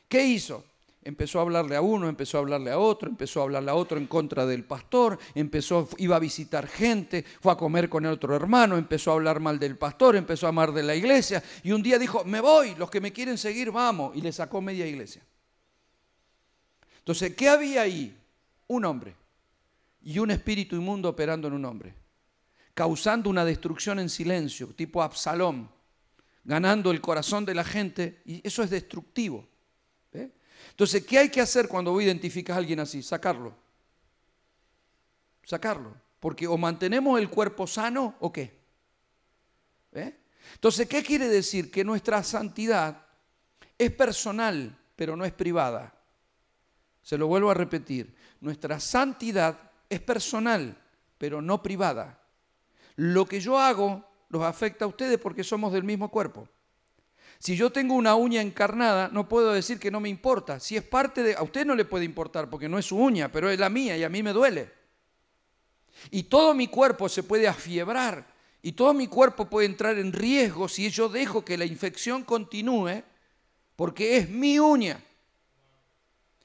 ¿qué 0.09 0.25
hizo? 0.25 0.65
Empezó 1.03 1.39
a 1.39 1.43
hablarle 1.43 1.77
a 1.77 1.83
uno, 1.83 2.09
empezó 2.09 2.39
a 2.39 2.41
hablarle 2.41 2.73
a 2.73 2.79
otro, 2.79 3.09
empezó 3.09 3.41
a 3.41 3.43
hablarle 3.45 3.71
a 3.71 3.75
otro 3.77 3.97
en 3.99 4.09
contra 4.09 4.45
del 4.45 4.65
pastor, 4.65 5.17
empezó, 5.37 5.89
iba 5.99 6.17
a 6.17 6.19
visitar 6.19 6.67
gente, 6.67 7.25
fue 7.41 7.53
a 7.53 7.57
comer 7.57 7.89
con 7.89 8.05
el 8.07 8.13
otro 8.13 8.35
hermano, 8.35 8.77
empezó 8.77 9.13
a 9.13 9.15
hablar 9.15 9.39
mal 9.39 9.61
del 9.61 9.77
pastor, 9.77 10.17
empezó 10.17 10.47
a 10.47 10.49
amar 10.49 10.73
de 10.73 10.83
la 10.83 10.97
iglesia 10.97 11.45
y 11.63 11.71
un 11.71 11.83
día 11.83 11.97
dijo, 11.97 12.25
me 12.25 12.41
voy, 12.41 12.75
los 12.75 12.91
que 12.91 13.01
me 13.01 13.13
quieren 13.13 13.39
seguir, 13.39 13.71
vamos, 13.71 14.17
y 14.17 14.21
le 14.21 14.33
sacó 14.33 14.61
media 14.61 14.85
iglesia. 14.85 15.23
Entonces, 16.99 17.37
¿qué 17.37 17.49
había 17.49 17.83
ahí? 17.83 18.19
Un 18.67 18.85
hombre 18.87 19.15
y 20.05 20.19
un 20.19 20.31
espíritu 20.31 20.77
inmundo 20.77 21.09
operando 21.09 21.49
en 21.49 21.55
un 21.55 21.65
hombre, 21.65 21.95
causando 22.75 23.31
una 23.31 23.45
destrucción 23.45 23.99
en 23.99 24.09
silencio, 24.09 24.69
tipo 24.69 25.03
Absalón, 25.03 25.71
ganando 26.45 26.91
el 26.91 27.01
corazón 27.01 27.45
de 27.45 27.55
la 27.55 27.65
gente, 27.65 28.23
y 28.25 28.47
eso 28.47 28.63
es 28.63 28.71
destructivo. 28.71 29.49
Entonces, 30.71 31.05
¿qué 31.05 31.19
hay 31.19 31.29
que 31.29 31.41
hacer 31.41 31.69
cuando 31.69 32.01
identificas 32.01 32.55
a 32.55 32.59
alguien 32.59 32.81
así? 32.81 33.03
Sacarlo. 33.03 33.55
Sacarlo. 35.45 35.95
Porque 36.21 36.47
o 36.47 36.57
mantenemos 36.57 37.19
el 37.19 37.29
cuerpo 37.29 37.67
sano 37.67 38.17
o 38.21 38.33
qué. 38.33 38.59
Entonces, 40.55 40.89
¿qué 40.89 41.03
quiere 41.03 41.29
decir? 41.29 41.71
Que 41.71 41.85
nuestra 41.85 42.23
santidad 42.23 43.07
es 43.77 43.91
personal, 43.93 44.77
pero 44.97 45.17
no 45.17 45.25
es 45.25 45.33
privada. 45.33 45.95
Se 47.03 47.19
lo 47.19 47.27
vuelvo 47.27 47.51
a 47.51 47.55
repetir. 47.55 48.15
Nuestra 48.41 48.81
santidad 48.81 49.71
es 49.89 50.01
personal, 50.01 50.77
pero 51.19 51.41
no 51.41 51.63
privada. 51.63 52.21
Lo 52.97 53.27
que 53.27 53.41
yo 53.41 53.59
hago 53.59 54.05
los 54.29 54.43
afecta 54.43 54.85
a 54.85 54.89
ustedes 54.89 55.19
porque 55.19 55.45
somos 55.45 55.73
del 55.73 55.85
mismo 55.85 56.11
cuerpo. 56.11 56.49
Si 57.39 57.57
yo 57.57 57.71
tengo 57.71 57.95
una 57.95 58.15
uña 58.15 58.41
encarnada, 58.41 59.09
no 59.13 59.29
puedo 59.29 59.53
decir 59.53 59.79
que 59.79 59.91
no 59.91 60.01
me 60.01 60.09
importa. 60.09 60.61
Si 60.61 60.77
es 60.77 60.83
parte 60.83 61.23
de... 61.23 61.35
A 61.35 61.43
usted 61.43 61.67
no 61.67 61.75
le 61.75 61.85
puede 61.85 62.05
importar 62.05 62.49
porque 62.49 62.69
no 62.69 62.79
es 62.79 62.87
su 62.87 62.97
uña, 62.97 63.31
pero 63.31 63.51
es 63.51 63.59
la 63.59 63.69
mía 63.69 63.97
y 63.97 64.05
a 64.05 64.09
mí 64.09 64.23
me 64.23 64.33
duele. 64.33 64.71
Y 66.11 66.25
todo 66.25 66.55
mi 66.55 66.69
cuerpo 66.69 67.09
se 67.09 67.23
puede 67.23 67.47
afiebrar 67.47 68.27
y 68.63 68.73
todo 68.73 68.95
mi 68.95 69.09
cuerpo 69.09 69.45
puede 69.45 69.67
entrar 69.67 69.99
en 69.99 70.13
riesgo 70.13 70.69
si 70.69 70.89
yo 70.91 71.09
dejo 71.09 71.45
que 71.45 71.59
la 71.59 71.65
infección 71.65 72.25
continúe 72.25 73.03
porque 73.77 74.17
es 74.17 74.29
mi 74.29 74.59
uña. 74.59 75.03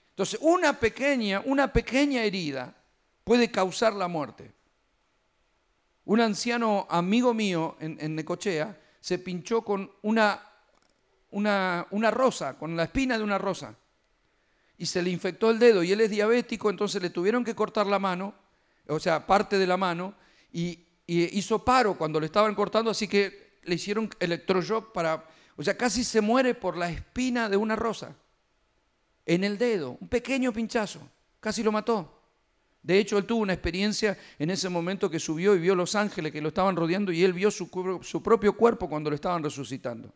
Entonces, 0.09 0.39
una 0.41 0.77
pequeña, 0.79 1.41
una 1.45 1.71
pequeña 1.71 2.23
herida 2.23 2.75
puede 3.29 3.51
causar 3.51 3.93
la 3.93 4.07
muerte. 4.07 4.51
Un 6.05 6.19
anciano 6.19 6.87
amigo 6.89 7.31
mío 7.31 7.77
en, 7.79 7.95
en 8.01 8.15
Necochea 8.15 8.75
se 8.99 9.19
pinchó 9.19 9.61
con 9.61 9.91
una 10.01 10.41
una, 11.29 11.85
rosa, 12.09 12.57
con 12.57 12.75
la 12.75 12.85
espina 12.85 13.19
de 13.19 13.23
una 13.23 13.37
rosa. 13.37 13.75
Y 14.79 14.87
se 14.87 15.03
le 15.03 15.11
infectó 15.11 15.51
el 15.51 15.59
dedo 15.59 15.83
y 15.83 15.91
él 15.91 16.01
es 16.01 16.09
diabético, 16.09 16.71
entonces 16.71 17.03
le 17.03 17.11
tuvieron 17.11 17.43
que 17.43 17.53
cortar 17.53 17.85
la 17.85 17.99
mano, 17.99 18.33
o 18.87 18.99
sea, 18.99 19.27
parte 19.27 19.59
de 19.59 19.67
la 19.67 19.77
mano, 19.77 20.15
y, 20.51 20.87
hizo 21.05 21.63
paro 21.63 21.95
cuando 21.95 22.19
le 22.19 22.25
estaban 22.25 22.55
cortando, 22.55 22.89
así 22.89 23.07
que 23.07 23.59
le 23.61 23.75
hicieron 23.75 24.09
electroshock 24.19 24.91
para, 24.91 25.23
o 25.55 25.63
sea, 25.63 25.77
casi 25.77 26.03
se 26.03 26.19
muere 26.19 26.55
por 26.55 26.75
la 26.75 26.89
espina 26.89 27.47
de 27.47 27.57
una 27.57 27.75
rosa 27.75 28.15
en 29.23 29.43
el 29.43 29.59
dedo, 29.59 29.99
un 30.01 30.07
pequeño 30.07 30.51
pinchazo, 30.51 30.99
casi 31.39 31.61
lo 31.61 31.71
mató. 31.71 32.18
De 32.81 32.97
hecho, 32.97 33.17
él 33.17 33.25
tuvo 33.25 33.41
una 33.41 33.53
experiencia 33.53 34.17
en 34.37 34.49
ese 34.49 34.69
momento 34.69 35.09
que 35.09 35.19
subió 35.19 35.55
y 35.55 35.59
vio 35.59 35.75
los 35.75 35.95
ángeles 35.95 36.31
que 36.31 36.41
lo 36.41 36.49
estaban 36.49 36.75
rodeando 36.75 37.11
y 37.11 37.23
él 37.23 37.33
vio 37.33 37.51
su, 37.51 37.69
propio 37.69 38.55
cuerpo 38.55 38.89
cuando 38.89 39.09
lo 39.09 39.15
estaban 39.15 39.43
resucitando. 39.43 40.13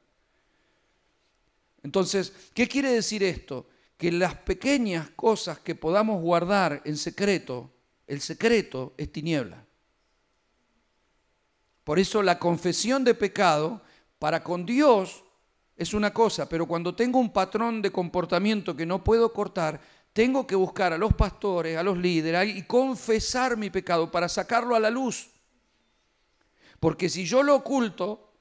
Entonces, 1.83 2.31
¿qué 2.53 2.67
quiere 2.67 2.89
decir 2.91 3.21
esto? 3.23 3.67
Que 3.97 4.11
las 4.11 4.35
pequeñas 4.35 5.09
cosas 5.11 5.59
que 5.59 5.75
podamos 5.75 6.21
guardar 6.21 6.81
en 6.85 6.95
secreto, 6.95 7.69
el 8.07 8.21
secreto 8.21 8.93
es 8.97 9.11
tiniebla. 9.11 9.65
Por 11.83 11.99
eso 11.99 12.23
la 12.23 12.39
confesión 12.39 13.03
de 13.03 13.13
pecado 13.13 13.81
para 14.19 14.41
con 14.41 14.65
Dios 14.65 15.25
es 15.75 15.93
una 15.93 16.13
cosa, 16.13 16.47
pero 16.47 16.65
cuando 16.65 16.95
tengo 16.95 17.19
un 17.19 17.33
patrón 17.33 17.81
de 17.81 17.91
comportamiento 17.91 18.75
que 18.75 18.85
no 18.85 19.03
puedo 19.03 19.33
cortar, 19.33 19.81
tengo 20.13 20.45
que 20.45 20.55
buscar 20.55 20.93
a 20.93 20.97
los 20.97 21.13
pastores, 21.15 21.75
a 21.75 21.83
los 21.83 21.97
líderes 21.97 22.55
y 22.55 22.63
confesar 22.63 23.57
mi 23.57 23.71
pecado 23.71 24.09
para 24.11 24.29
sacarlo 24.29 24.75
a 24.75 24.79
la 24.79 24.91
luz. 24.91 25.29
Porque 26.79 27.09
si 27.09 27.25
yo 27.25 27.41
lo 27.41 27.55
oculto, 27.55 28.31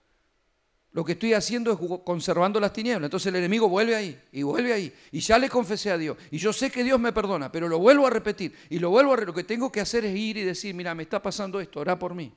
lo 0.92 1.04
que 1.04 1.12
estoy 1.12 1.32
haciendo 1.32 1.72
es 1.72 1.78
conservando 2.04 2.60
las 2.60 2.74
tinieblas. 2.74 3.06
Entonces 3.06 3.28
el 3.28 3.36
enemigo 3.36 3.68
vuelve 3.68 3.96
ahí 3.96 4.20
y 4.30 4.42
vuelve 4.42 4.74
ahí. 4.74 4.92
Y 5.10 5.20
ya 5.20 5.38
le 5.38 5.48
confesé 5.48 5.90
a 5.90 5.96
Dios. 5.96 6.18
Y 6.30 6.36
yo 6.36 6.52
sé 6.52 6.70
que 6.70 6.84
Dios 6.84 7.00
me 7.00 7.12
perdona, 7.12 7.50
pero 7.50 7.66
lo 7.68 7.78
vuelvo 7.78 8.06
a 8.06 8.10
repetir. 8.10 8.54
Y 8.68 8.78
lo 8.78 8.90
vuelvo 8.90 9.14
a 9.14 9.16
Lo 9.16 9.32
que 9.32 9.44
tengo 9.44 9.72
que 9.72 9.80
hacer 9.80 10.04
es 10.04 10.14
ir 10.14 10.36
y 10.36 10.42
decir, 10.42 10.74
mira, 10.74 10.94
me 10.94 11.04
está 11.04 11.22
pasando 11.22 11.58
esto, 11.60 11.80
orá 11.80 11.98
por 11.98 12.14
mí. 12.14 12.34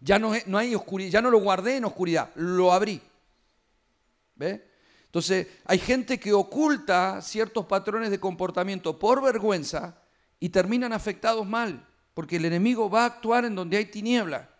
Ya 0.00 0.18
no, 0.18 0.32
no 0.44 0.58
hay 0.58 0.74
oscuridad, 0.74 1.10
ya 1.10 1.22
no 1.22 1.30
lo 1.30 1.38
guardé 1.38 1.76
en 1.76 1.86
oscuridad, 1.86 2.30
lo 2.34 2.70
abrí. 2.70 3.00
¿Ve? 4.34 4.75
Entonces 5.16 5.46
hay 5.64 5.78
gente 5.78 6.20
que 6.20 6.34
oculta 6.34 7.22
ciertos 7.22 7.64
patrones 7.64 8.10
de 8.10 8.20
comportamiento 8.20 8.98
por 8.98 9.22
vergüenza 9.22 9.96
y 10.38 10.50
terminan 10.50 10.92
afectados 10.92 11.46
mal, 11.46 11.86
porque 12.12 12.36
el 12.36 12.44
enemigo 12.44 12.90
va 12.90 13.04
a 13.04 13.06
actuar 13.06 13.46
en 13.46 13.54
donde 13.54 13.78
hay 13.78 13.86
tiniebla. 13.86 14.50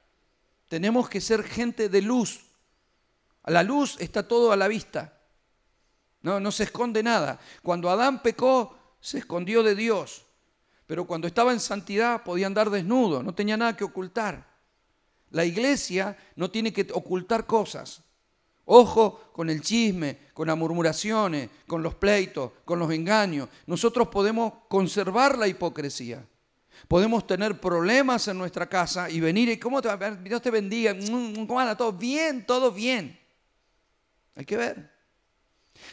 Tenemos 0.66 1.11
que 1.11 1.20
ser 1.20 1.45
gente 1.45 1.91
de 1.91 2.01
luz, 2.01 2.41
a 3.43 3.51
la 3.51 3.62
luz 3.62 3.99
está 4.01 4.27
todo 4.27 4.51
a 4.51 4.57
la 4.57 4.66
vista. 4.66 5.20
No, 6.23 6.41
no 6.41 6.51
se 6.51 6.62
esconde 6.62 7.03
nada. 7.03 7.39
Cuando 7.62 7.91
Adán 7.91 8.23
pecó, 8.23 8.78
se 8.99 9.19
escondió 9.19 9.62
de 9.62 9.74
Dios. 9.74 10.24
Pero 10.87 11.07
cuando 11.07 11.27
estaba 11.27 11.53
en 11.53 11.61
santidad 11.61 12.23
podía 12.23 12.47
andar 12.47 12.70
desnudo, 12.70 13.23
no 13.23 13.35
tenía 13.35 13.59
nada 13.59 13.77
que 13.77 13.85
ocultar. 13.85 14.57
La 15.28 15.45
iglesia 15.45 16.16
no 16.35 16.51
tiene 16.51 16.73
que 16.73 16.89
ocultar 16.95 17.45
cosas. 17.45 18.06
Ojo 18.67 19.31
con 19.33 19.49
el 19.49 19.61
chisme, 19.61 20.19
con 20.35 20.49
las 20.49 20.57
murmuraciones, 20.57 21.51
con 21.67 21.83
los 21.83 21.95
pleitos, 21.95 22.51
con 22.65 22.79
los 22.79 22.91
engaños. 22.91 23.49
Nosotros 23.67 24.09
podemos 24.09 24.53
conservar 24.69 25.39
la 25.39 25.47
hipocresía. 25.47 26.27
Podemos 26.89 27.27
tener 27.27 27.61
problemas 27.61 28.27
en 28.29 28.39
nuestra 28.39 28.69
casa 28.69 29.09
y 29.09 29.21
venir 29.21 29.49
y, 29.49 29.59
¿cómo 29.59 29.81
te 29.81 29.89
va? 29.89 30.11
Dios 30.11 30.43
te 30.43 30.51
bendiga, 30.51 30.95
¿cómo 30.99 31.61
anda? 31.61 31.77
Todo 31.77 31.93
bien, 31.93 32.45
todo 32.45 32.73
bien. 32.73 33.19
Hay 34.35 34.45
que 34.45 34.57
ver. 34.57 34.91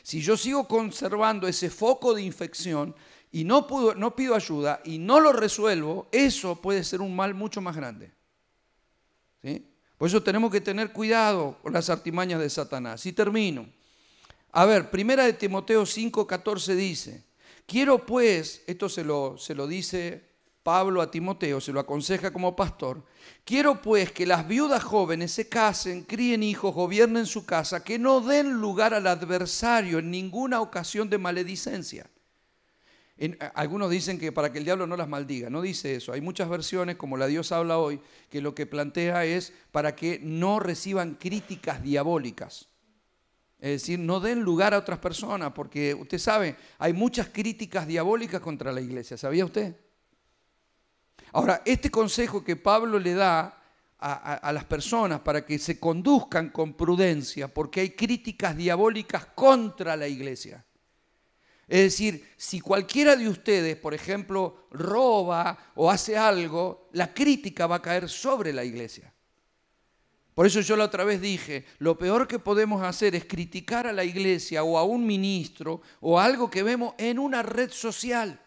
Si 0.01 0.21
yo 0.21 0.35
sigo 0.35 0.67
conservando 0.67 1.47
ese 1.47 1.69
foco 1.69 2.13
de 2.13 2.23
infección 2.23 2.95
y 3.31 3.43
no, 3.43 3.67
no 3.95 4.15
pido 4.15 4.35
ayuda 4.35 4.81
y 4.83 4.97
no 4.97 5.19
lo 5.19 5.31
resuelvo, 5.31 6.07
eso 6.11 6.59
puede 6.59 6.83
ser 6.83 7.01
un 7.01 7.15
mal 7.15 7.33
mucho 7.33 7.61
más 7.61 7.75
grande. 7.75 8.11
Por 9.97 10.07
eso 10.07 10.21
tenemos 10.23 10.51
que 10.51 10.61
tener 10.61 10.91
cuidado 10.91 11.57
con 11.61 11.73
las 11.73 11.89
artimañas 11.89 12.39
de 12.39 12.49
Satanás. 12.49 13.05
Y 13.05 13.13
termino. 13.13 13.67
A 14.51 14.65
ver, 14.65 14.91
primera 14.91 15.25
de 15.25 15.33
Timoteo 15.33 15.85
5, 15.85 16.27
14 16.27 16.75
dice, 16.75 17.23
quiero 17.65 18.05
pues, 18.05 18.61
esto 18.67 18.87
se 18.87 19.03
lo, 19.03 19.37
se 19.37 19.55
lo 19.55 19.65
dice 19.65 20.33
Pablo 20.61 21.01
a 21.01 21.11
Timoteo, 21.11 21.59
se 21.59 21.73
lo 21.73 21.79
aconseja 21.79 22.31
como 22.31 22.55
pastor, 22.55 23.03
quiero 23.43 23.81
pues 23.81 24.11
que 24.11 24.25
las 24.25 24.47
viudas 24.47 24.83
jóvenes 24.83 25.31
se 25.31 25.49
casen, 25.49 26.03
críen 26.03 26.43
hijos, 26.43 26.73
gobiernen 26.73 27.25
su 27.25 27.45
casa, 27.45 27.83
que 27.83 27.99
no 27.99 28.21
den 28.21 28.53
lugar 28.53 28.93
al 28.93 29.07
adversario 29.07 29.99
en 29.99 30.11
ninguna 30.11 30.61
ocasión 30.61 31.09
de 31.09 31.17
maledicencia. 31.17 32.09
Algunos 33.53 33.89
dicen 33.91 34.19
que 34.19 34.31
para 34.31 34.51
que 34.51 34.57
el 34.57 34.65
diablo 34.65 34.87
no 34.87 34.97
las 34.97 35.07
maldiga, 35.07 35.49
no 35.49 35.61
dice 35.61 35.95
eso. 35.95 36.13
Hay 36.13 36.21
muchas 36.21 36.49
versiones, 36.49 36.95
como 36.95 37.15
la 37.15 37.27
Dios 37.27 37.51
habla 37.51 37.77
hoy, 37.77 38.01
que 38.29 38.41
lo 38.41 38.55
que 38.55 38.65
plantea 38.65 39.25
es 39.25 39.53
para 39.71 39.95
que 39.95 40.19
no 40.21 40.59
reciban 40.59 41.15
críticas 41.15 41.83
diabólicas. 41.83 42.69
Es 43.59 43.81
decir, 43.81 43.99
no 43.99 44.19
den 44.19 44.41
lugar 44.41 44.73
a 44.73 44.79
otras 44.79 44.99
personas, 44.99 45.53
porque 45.53 45.93
usted 45.93 46.17
sabe, 46.17 46.57
hay 46.79 46.91
muchas 46.91 47.29
críticas 47.29 47.87
diabólicas 47.87 48.41
contra 48.41 48.71
la 48.71 48.81
iglesia. 48.81 49.15
¿Sabía 49.15 49.45
usted? 49.45 49.75
Ahora, 51.31 51.61
este 51.63 51.89
consejo 51.89 52.43
que 52.43 52.55
Pablo 52.55 52.99
le 52.99 53.13
da 53.13 53.63
a, 53.99 54.51
las 54.51 54.65
personas 54.65 55.21
para 55.21 55.45
que 55.45 55.57
se 55.57 55.79
conduzcan 55.79 56.49
con 56.49 56.73
prudencia, 56.73 57.47
porque 57.47 57.79
hay 57.79 57.89
críticas 57.91 58.57
diabólicas 58.57 59.27
contra 59.27 59.95
la 59.95 60.07
iglesia. 60.07 60.65
Es 61.67 61.81
decir, 61.81 62.29
si 62.37 62.59
cualquiera 62.59 63.15
de 63.15 63.29
ustedes, 63.29 63.77
por 63.77 63.93
ejemplo, 63.93 64.67
roba 64.71 65.57
o 65.75 65.89
hace 65.89 66.17
algo, 66.17 66.89
la 66.91 67.13
crítica 67.13 67.67
va 67.67 67.77
a 67.77 67.81
caer 67.81 68.09
sobre 68.09 68.51
la 68.51 68.63
iglesia. 68.63 69.13
Por 70.33 70.47
eso 70.47 70.61
yo 70.61 70.75
la 70.75 70.85
otra 70.85 71.03
vez 71.03 71.21
dije, 71.21 71.65
lo 71.77 71.97
peor 71.97 72.27
que 72.27 72.39
podemos 72.39 72.81
hacer 72.83 73.15
es 73.15 73.25
criticar 73.25 73.85
a 73.85 73.93
la 73.93 74.03
iglesia 74.03 74.63
o 74.63 74.77
a 74.77 74.83
un 74.83 75.05
ministro 75.05 75.81
o 76.01 76.19
algo 76.19 76.49
que 76.49 76.63
vemos 76.63 76.95
en 76.97 77.19
una 77.19 77.43
red 77.43 77.71
social. 77.71 78.39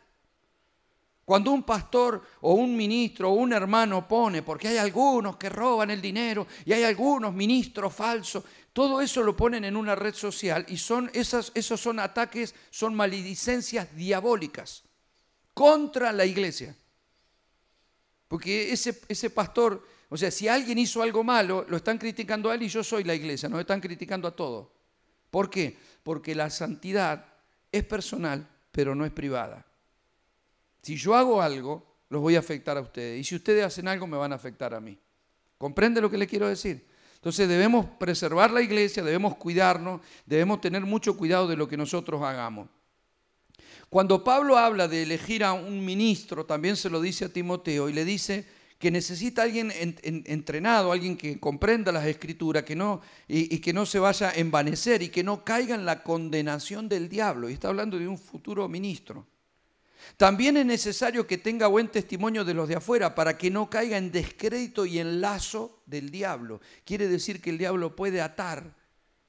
Cuando 1.24 1.51
un 1.52 1.62
pastor 1.62 2.22
o 2.40 2.55
un 2.55 2.76
ministro 2.76 3.30
o 3.30 3.34
un 3.34 3.52
hermano 3.52 4.06
pone, 4.06 4.43
porque 4.43 4.68
hay 4.68 4.76
algunos 4.78 5.36
que 5.36 5.48
roban 5.48 5.90
el 5.90 6.01
dinero 6.01 6.47
y 6.64 6.72
hay 6.72 6.84
algunos 6.84 7.32
ministros 7.32 7.94
falsos, 7.94 8.44
todo 8.77 9.01
eso 9.01 9.23
lo 9.23 9.35
ponen 9.35 9.65
en 9.65 9.74
una 9.74 9.94
red 9.94 10.15
social 10.15 10.66
y 10.69 10.77
son 10.77 11.11
esos 11.15 11.81
son 11.81 11.98
ataques, 11.98 12.55
son 12.69 12.94
maledicencias 12.94 13.97
diabólicas 13.97 14.82
contra 15.55 16.12
la 16.12 16.27
iglesia. 16.27 16.77
Porque 18.28 18.70
ese, 18.70 19.01
ese 19.09 19.31
pastor, 19.31 19.82
o 20.11 20.16
sea, 20.19 20.31
si 20.31 20.47
alguien 20.47 20.77
hizo 20.77 21.01
algo 21.01 21.24
malo, 21.24 21.65
lo 21.70 21.78
están 21.78 21.97
criticando 21.97 22.51
a 22.51 22.55
él 22.55 22.65
y 22.65 22.69
yo 22.69 22.85
soy 22.85 23.03
la 23.03 23.15
iglesia, 23.15 23.48
nos 23.48 23.61
están 23.61 23.81
criticando 23.81 24.28
a 24.28 24.36
todos. 24.36 24.69
¿Por 25.31 25.48
qué? 25.48 25.74
Porque 26.03 26.35
la 26.35 26.51
santidad 26.51 27.24
es 27.73 27.82
personal, 27.82 28.47
pero 28.73 28.94
no 28.94 29.07
es 29.07 29.11
privada. 29.11 29.65
Si 30.82 30.97
yo 30.97 31.15
hago 31.15 31.40
algo, 31.40 31.97
los 32.11 32.20
voy 32.20 32.36
a 32.36 32.40
afectar 32.40 32.77
a 32.77 32.82
ustedes. 32.82 33.20
Y 33.20 33.24
si 33.24 33.36
ustedes 33.36 33.65
hacen 33.65 33.89
algo, 33.89 34.07
me 34.07 34.19
van 34.19 34.32
a 34.32 34.36
afectar 34.36 34.74
a 34.74 34.81
mí. 34.81 34.98
¿Comprende 35.57 36.03
lo 36.03 36.11
que 36.11 36.19
le 36.19 36.27
quiero 36.27 36.47
decir? 36.47 36.94
Entonces 37.27 37.48
debemos 37.48 37.86
preservar 37.98 38.53
la 38.53 38.62
iglesia, 38.62 39.03
debemos 39.03 39.35
cuidarnos, 39.35 40.01
debemos 40.27 40.61
tener 40.61 40.82
mucho 40.82 41.16
cuidado 41.16 41.48
de 41.48 41.57
lo 41.57 41.66
que 41.66 41.77
nosotros 41.77 42.23
hagamos. 42.23 42.69
Cuando 43.89 44.23
Pablo 44.23 44.57
habla 44.57 44.86
de 44.86 45.03
elegir 45.03 45.43
a 45.43 45.53
un 45.53 45.85
ministro, 45.85 46.47
también 46.47 46.77
se 46.77 46.89
lo 46.89 47.01
dice 47.01 47.24
a 47.24 47.28
Timoteo 47.28 47.89
y 47.89 47.94
le 47.94 48.05
dice 48.05 48.47
que 48.78 48.93
necesita 48.93 49.43
alguien 49.43 49.73
entrenado, 50.05 50.93
alguien 50.93 51.16
que 51.16 51.40
comprenda 51.40 51.90
las 51.90 52.07
escrituras, 52.07 52.62
que 52.62 52.77
no, 52.77 53.01
y, 53.27 53.53
y, 53.53 53.59
que 53.59 53.73
no 53.73 53.86
se 53.86 53.98
vaya 53.98 54.28
a 54.28 54.35
envanecer 54.35 55.03
y 55.03 55.09
que 55.09 55.24
no 55.24 55.43
caiga 55.43 55.74
en 55.74 55.85
la 55.85 56.05
condenación 56.05 56.89
del 56.89 57.09
diablo. 57.09 57.51
Y 57.51 57.55
está 57.55 57.66
hablando 57.66 57.98
de 57.98 58.07
un 58.07 58.19
futuro 58.19 58.69
ministro. 58.69 59.27
También 60.16 60.56
es 60.56 60.66
necesario 60.66 61.26
que 61.26 61.38
tenga 61.38 61.66
buen 61.66 61.88
testimonio 61.88 62.44
de 62.44 62.54
los 62.54 62.68
de 62.68 62.76
afuera 62.76 63.14
para 63.14 63.36
que 63.36 63.50
no 63.50 63.68
caiga 63.68 63.98
en 63.98 64.10
descrédito 64.10 64.86
y 64.86 64.98
en 64.98 65.20
lazo 65.20 65.82
del 65.86 66.10
diablo. 66.10 66.60
Quiere 66.84 67.08
decir 67.08 67.40
que 67.40 67.50
el 67.50 67.58
diablo 67.58 67.94
puede 67.94 68.20
atar 68.20 68.74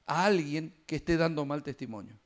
a 0.06 0.24
alguien 0.24 0.74
que 0.86 0.96
esté 0.96 1.16
dando 1.16 1.44
mal 1.44 1.62
testimonio. 1.62 2.18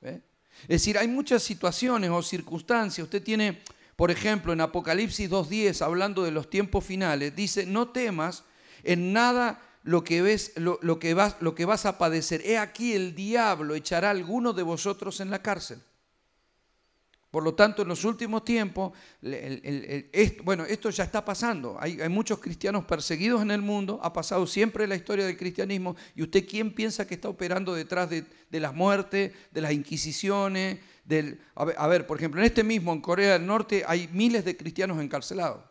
Es 0.00 0.68
decir, 0.68 0.98
hay 0.98 1.08
muchas 1.08 1.42
situaciones 1.42 2.10
o 2.10 2.22
circunstancias. 2.22 3.04
Usted 3.04 3.22
tiene, 3.22 3.62
por 3.96 4.10
ejemplo, 4.10 4.52
en 4.52 4.60
Apocalipsis 4.60 5.28
2.10, 5.28 5.82
hablando 5.82 6.22
de 6.22 6.30
los 6.30 6.48
tiempos 6.48 6.84
finales, 6.84 7.34
dice, 7.34 7.66
no 7.66 7.88
temas 7.88 8.44
en 8.84 9.12
nada 9.12 9.60
lo 9.82 10.04
que, 10.04 10.22
ves, 10.22 10.52
lo, 10.56 10.78
que 10.98 11.14
vas, 11.14 11.36
lo 11.40 11.54
que 11.54 11.64
vas 11.64 11.86
a 11.86 11.98
padecer. 11.98 12.42
He 12.44 12.58
aquí 12.58 12.92
el 12.92 13.14
diablo 13.14 13.74
echará 13.74 14.08
a 14.08 14.12
alguno 14.12 14.52
de 14.52 14.62
vosotros 14.62 15.20
en 15.20 15.30
la 15.30 15.42
cárcel 15.42 15.82
por 17.30 17.44
lo 17.44 17.54
tanto, 17.54 17.82
en 17.82 17.88
los 17.88 18.04
últimos 18.04 18.44
tiempos, 18.44 18.92
bueno, 20.42 20.64
esto 20.64 20.90
ya 20.90 21.04
está 21.04 21.24
pasando. 21.24 21.76
Hay, 21.78 21.96
muchos 22.08 22.40
cristianos 22.40 22.84
perseguidos 22.86 23.40
en 23.42 23.52
el 23.52 23.62
mundo, 23.62 24.00
ha 24.02 24.12
pasado 24.12 24.48
siempre 24.48 24.82
en 24.82 24.90
la 24.90 24.96
historia 24.96 25.24
del 25.24 25.36
cristianismo. 25.36 25.94
¿Y 26.16 26.24
usted 26.24 26.44
quién 26.48 26.74
piensa 26.74 27.06
que 27.06 27.14
está 27.14 27.28
operando 27.28 27.72
detrás 27.72 28.10
de, 28.10 28.26
las 28.50 28.74
muertes, 28.74 29.32
de 29.52 29.60
las 29.60 29.70
inquisiciones? 29.70 30.80
Del, 31.04 31.40
a, 31.54 31.86
ver, 31.86 32.04
por 32.04 32.18
ejemplo, 32.18 32.40
en 32.40 32.46
este 32.46 32.64
mismo, 32.64 32.92
en 32.92 33.00
Corea 33.00 33.34
del 33.34 33.46
Norte, 33.46 33.84
hay 33.86 34.08
miles 34.12 34.44
de 34.44 34.56
cristianos 34.56 35.00
encarcelados. 35.00 35.62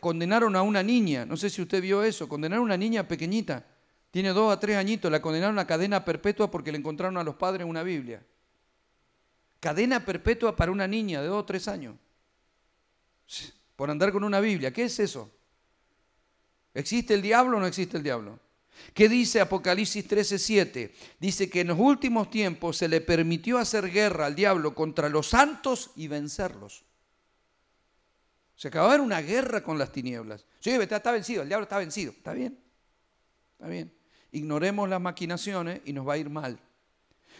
Condenaron 0.00 0.56
a 0.56 0.62
una 0.62 0.82
niña, 0.82 1.24
no 1.24 1.36
sé 1.36 1.50
si 1.50 1.62
usted 1.62 1.80
vio 1.80 2.02
eso, 2.02 2.28
condenaron 2.28 2.64
a 2.64 2.66
una 2.66 2.76
niña 2.76 3.06
pequeñita, 3.06 3.64
tiene 4.10 4.30
dos 4.30 4.52
a 4.52 4.58
tres 4.58 4.76
añitos, 4.76 5.10
la 5.10 5.22
condenaron 5.22 5.58
a 5.60 5.66
cadena 5.66 6.04
perpetua 6.04 6.50
porque 6.50 6.72
le 6.72 6.78
encontraron 6.78 7.16
a 7.16 7.22
los 7.22 7.36
padres 7.36 7.66
una 7.66 7.84
Biblia. 7.84 8.24
Cadena 9.62 10.04
perpetua 10.04 10.56
para 10.56 10.72
una 10.72 10.88
niña 10.88 11.22
de 11.22 11.28
dos 11.28 11.40
o 11.40 11.44
tres 11.44 11.68
años. 11.68 11.94
Por 13.76 13.92
andar 13.92 14.10
con 14.10 14.24
una 14.24 14.40
Biblia. 14.40 14.72
¿Qué 14.72 14.82
es 14.82 14.98
eso? 14.98 15.30
¿Existe 16.74 17.14
el 17.14 17.22
diablo 17.22 17.58
o 17.58 17.60
no 17.60 17.66
existe 17.68 17.96
el 17.96 18.02
diablo? 18.02 18.40
¿Qué 18.92 19.08
dice 19.08 19.40
Apocalipsis 19.40 20.04
13:7? 20.08 20.92
Dice 21.20 21.48
que 21.48 21.60
en 21.60 21.68
los 21.68 21.78
últimos 21.78 22.28
tiempos 22.28 22.76
se 22.76 22.88
le 22.88 23.00
permitió 23.00 23.56
hacer 23.56 23.88
guerra 23.88 24.26
al 24.26 24.34
diablo 24.34 24.74
contra 24.74 25.08
los 25.08 25.28
santos 25.28 25.92
y 25.94 26.08
vencerlos. 26.08 26.84
Se 28.56 28.66
acaba 28.66 28.88
de 28.88 28.98
ver 28.98 29.00
una 29.00 29.20
guerra 29.20 29.62
con 29.62 29.78
las 29.78 29.92
tinieblas. 29.92 30.44
Sí, 30.58 30.70
está, 30.70 30.96
está 30.96 31.12
vencido, 31.12 31.42
el 31.42 31.48
diablo 31.48 31.62
está 31.62 31.78
vencido. 31.78 32.10
Está 32.10 32.32
bien, 32.32 32.58
está 33.52 33.68
bien. 33.68 33.94
Ignoremos 34.32 34.88
las 34.88 35.00
maquinaciones 35.00 35.82
y 35.84 35.92
nos 35.92 36.08
va 36.08 36.14
a 36.14 36.18
ir 36.18 36.30
mal. 36.30 36.58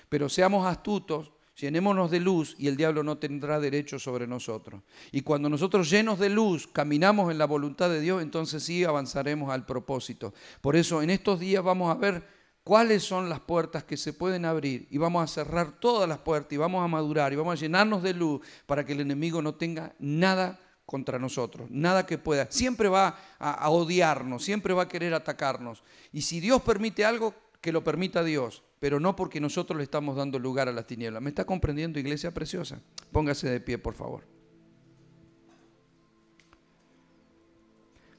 Pero 0.09 0.29
seamos 0.29 0.65
astutos 0.65 1.33
Llenémonos 1.61 2.11
de 2.11 2.21
luz 2.21 2.57
y 2.59 2.69
el 2.69 2.77
diablo 2.77 3.03
no 3.03 3.19
tendrá 3.19 3.61
derecho 3.61 3.99
sobre 3.99 4.27
nosotros. 4.27 4.83
Y 5.11 5.21
cuando 5.21 5.49
nosotros 5.49 5.91
llenos 5.91 6.19
de 6.19 6.31
luz 6.31 6.67
caminamos 6.67 7.31
en 7.31 7.39
la 7.39 7.47
voluntad 7.47 7.91
de 7.91 8.01
Dios, 8.01 8.23
entonces 8.23 8.63
sí 8.63 8.85
avanzaremos 8.85 9.53
al 9.53 9.67
propósito. 9.67 10.33
Por 10.61 10.77
eso 10.77 11.03
en 11.03 11.11
estos 11.11 11.41
días 11.41 11.63
vamos 11.63 11.95
a 11.95 11.99
ver 11.99 12.27
cuáles 12.65 13.03
son 13.03 13.29
las 13.29 13.41
puertas 13.41 13.85
que 13.85 13.97
se 13.97 14.13
pueden 14.13 14.45
abrir 14.45 14.87
y 14.91 14.99
vamos 14.99 15.23
a 15.25 15.27
cerrar 15.27 15.79
todas 15.81 16.09
las 16.09 16.19
puertas 16.19 16.53
y 16.53 16.57
vamos 16.57 16.83
a 16.83 16.89
madurar 16.89 17.33
y 17.33 17.37
vamos 17.37 17.59
a 17.59 17.61
llenarnos 17.61 18.03
de 18.03 18.15
luz 18.15 18.41
para 18.67 18.85
que 18.85 18.93
el 18.93 19.01
enemigo 19.01 19.43
no 19.43 19.55
tenga 19.55 19.95
nada 19.99 20.59
contra 20.87 21.19
nosotros, 21.19 21.71
nada 21.71 22.07
que 22.07 22.19
pueda. 22.19 22.47
Siempre 22.51 22.89
va 22.89 23.19
a, 23.39 23.71
odiarnos, 23.71 24.45
siempre 24.45 24.75
va 24.75 24.83
a 24.85 24.89
querer 24.89 25.15
atacarnos. 25.15 25.83
Y 26.13 26.23
si 26.23 26.41
Dios 26.41 26.63
permite 26.63 27.05
algo, 27.05 27.35
que 27.63 27.73
lo 27.73 27.83
permita 27.83 28.23
Dios 28.23 28.63
pero 28.83 28.99
no 28.99 29.15
porque 29.15 29.41
nosotros 29.41 29.77
le 29.77 29.85
estamos 29.85 30.17
dando 30.17 30.41
lugar 30.41 30.69
a 30.69 30.73
las 30.73 30.89
tinieblas. 30.89 31.23
¿Me 31.23 31.29
está 31.29 31.45
comprendiendo, 31.45 32.01
iglesia 32.01 32.35
preciosa? 32.35 32.81
Póngase 33.13 33.49
de 33.49 33.61
pie, 33.61 33.79
por 33.79 33.95
favor. 33.95 34.25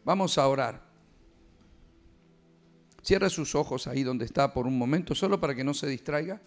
Vamos 0.05 0.37
a 0.37 0.47
orar. 0.47 0.81
Cierra 3.01 3.29
sus 3.29 3.55
ojos 3.55 3.87
ahí 3.87 4.03
donde 4.03 4.23
está 4.23 4.53
por 4.53 4.65
un 4.65 4.77
momento, 4.77 5.13
solo 5.15 5.37
para 5.37 5.53
que 5.53 5.65
no 5.65 5.73
se 5.73 5.85
distraiga. 5.85 6.41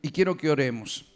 Y 0.00 0.10
quiero 0.10 0.38
que 0.38 0.50
oremos. 0.50 1.12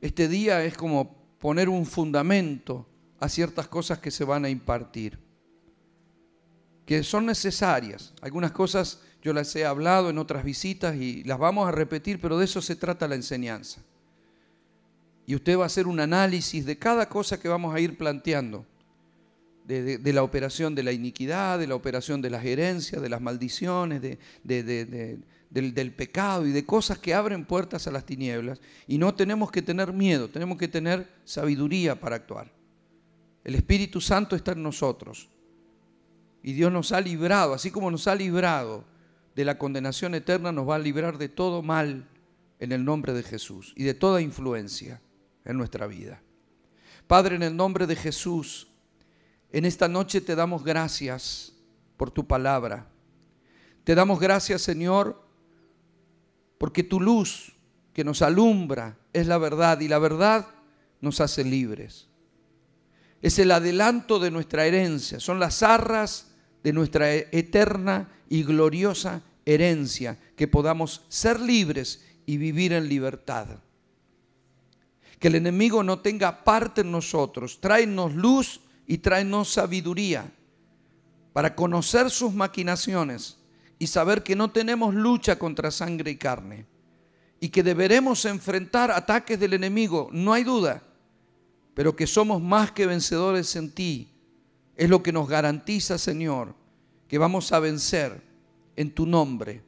Este 0.00 0.28
día 0.28 0.64
es 0.64 0.78
como 0.78 1.14
poner 1.38 1.68
un 1.68 1.84
fundamento 1.84 2.88
a 3.20 3.28
ciertas 3.28 3.68
cosas 3.68 3.98
que 3.98 4.10
se 4.10 4.24
van 4.24 4.46
a 4.46 4.48
impartir 4.48 5.27
que 6.88 7.02
son 7.02 7.26
necesarias. 7.26 8.14
Algunas 8.22 8.50
cosas 8.50 9.00
yo 9.20 9.34
las 9.34 9.54
he 9.54 9.66
hablado 9.66 10.08
en 10.08 10.16
otras 10.16 10.42
visitas 10.42 10.96
y 10.96 11.22
las 11.24 11.38
vamos 11.38 11.68
a 11.68 11.70
repetir, 11.70 12.18
pero 12.18 12.38
de 12.38 12.46
eso 12.46 12.62
se 12.62 12.76
trata 12.76 13.06
la 13.06 13.14
enseñanza. 13.14 13.82
Y 15.26 15.34
usted 15.34 15.58
va 15.58 15.64
a 15.64 15.66
hacer 15.66 15.86
un 15.86 16.00
análisis 16.00 16.64
de 16.64 16.78
cada 16.78 17.06
cosa 17.06 17.38
que 17.38 17.46
vamos 17.46 17.74
a 17.74 17.80
ir 17.80 17.98
planteando, 17.98 18.64
de, 19.66 20.00
la 20.14 20.22
operación 20.22 20.74
de 20.74 20.82
la 20.82 20.92
iniquidad, 20.92 21.58
de 21.58 21.66
la 21.66 21.74
operación 21.74 22.22
de 22.22 22.30
las 22.30 22.42
herencias, 22.42 23.02
de 23.02 23.08
las 23.10 23.20
maldiciones, 23.20 24.00
del, 24.00 25.24
del 25.50 25.92
pecado 25.92 26.46
y 26.46 26.52
de 26.52 26.64
cosas 26.64 26.98
que 26.98 27.12
abren 27.12 27.44
puertas 27.44 27.86
a 27.86 27.90
las 27.90 28.06
tinieblas. 28.06 28.62
Y 28.86 28.96
no 28.96 29.14
tenemos 29.14 29.50
que 29.50 29.60
tener 29.60 29.92
miedo, 29.92 30.30
tenemos 30.30 30.56
que 30.56 30.68
tener 30.68 31.06
sabiduría 31.26 32.00
para 32.00 32.16
actuar. 32.16 32.50
El 33.44 33.56
Espíritu 33.56 34.00
Santo 34.00 34.34
está 34.34 34.52
en 34.52 34.62
nosotros. 34.62 35.28
Y 36.42 36.52
Dios 36.52 36.72
nos 36.72 36.92
ha 36.92 37.00
librado, 37.00 37.54
así 37.54 37.70
como 37.70 37.90
nos 37.90 38.06
ha 38.06 38.14
librado 38.14 38.84
de 39.34 39.44
la 39.44 39.58
condenación 39.58 40.14
eterna, 40.14 40.52
nos 40.52 40.68
va 40.68 40.76
a 40.76 40.78
librar 40.78 41.18
de 41.18 41.28
todo 41.28 41.62
mal 41.62 42.08
en 42.58 42.72
el 42.72 42.84
nombre 42.84 43.12
de 43.12 43.22
Jesús 43.22 43.72
y 43.76 43.84
de 43.84 43.94
toda 43.94 44.20
influencia 44.20 45.00
en 45.44 45.56
nuestra 45.56 45.86
vida. 45.86 46.20
Padre, 47.06 47.36
en 47.36 47.42
el 47.42 47.56
nombre 47.56 47.86
de 47.86 47.96
Jesús, 47.96 48.68
en 49.50 49.64
esta 49.64 49.88
noche 49.88 50.20
te 50.20 50.34
damos 50.34 50.62
gracias 50.62 51.54
por 51.96 52.10
tu 52.10 52.26
palabra. 52.26 52.86
Te 53.84 53.94
damos 53.94 54.20
gracias, 54.20 54.62
Señor, 54.62 55.24
porque 56.58 56.82
tu 56.82 57.00
luz 57.00 57.56
que 57.92 58.04
nos 58.04 58.22
alumbra 58.22 58.98
es 59.12 59.26
la 59.26 59.38
verdad 59.38 59.80
y 59.80 59.88
la 59.88 59.98
verdad 59.98 60.46
nos 61.00 61.20
hace 61.20 61.44
libres. 61.44 62.08
Es 63.22 63.38
el 63.38 63.50
adelanto 63.50 64.18
de 64.18 64.30
nuestra 64.30 64.66
herencia, 64.66 65.18
son 65.18 65.40
las 65.40 65.62
arras 65.62 66.27
de 66.62 66.72
nuestra 66.72 67.12
eterna 67.14 68.08
y 68.28 68.42
gloriosa 68.42 69.22
herencia, 69.44 70.18
que 70.36 70.48
podamos 70.48 71.04
ser 71.08 71.40
libres 71.40 72.04
y 72.26 72.36
vivir 72.36 72.72
en 72.72 72.88
libertad. 72.88 73.46
Que 75.18 75.28
el 75.28 75.36
enemigo 75.36 75.82
no 75.82 76.00
tenga 76.00 76.44
parte 76.44 76.82
en 76.82 76.92
nosotros, 76.92 77.60
tráenos 77.60 78.14
luz 78.14 78.60
y 78.86 78.98
tráenos 78.98 79.52
sabiduría 79.52 80.30
para 81.32 81.54
conocer 81.54 82.10
sus 82.10 82.34
maquinaciones, 82.34 83.38
y 83.78 83.86
saber 83.86 84.22
que 84.22 84.34
no 84.34 84.50
tenemos 84.50 84.94
lucha 84.94 85.38
contra 85.38 85.70
sangre 85.70 86.10
y 86.10 86.16
carne 86.16 86.66
y 87.40 87.48
que 87.48 87.62
deberemos 87.62 88.24
enfrentar 88.24 88.90
ataques 88.90 89.38
del 89.38 89.54
enemigo, 89.54 90.08
no 90.12 90.32
hay 90.32 90.42
duda, 90.42 90.82
pero 91.74 91.94
que 91.94 92.06
somos 92.06 92.42
más 92.42 92.72
que 92.72 92.86
vencedores 92.86 93.54
en 93.54 93.70
ti. 93.70 94.08
Es 94.78 94.88
lo 94.88 95.02
que 95.02 95.12
nos 95.12 95.28
garantiza, 95.28 95.98
Señor, 95.98 96.54
que 97.08 97.18
vamos 97.18 97.50
a 97.50 97.58
vencer 97.58 98.22
en 98.76 98.94
tu 98.94 99.06
nombre 99.06 99.64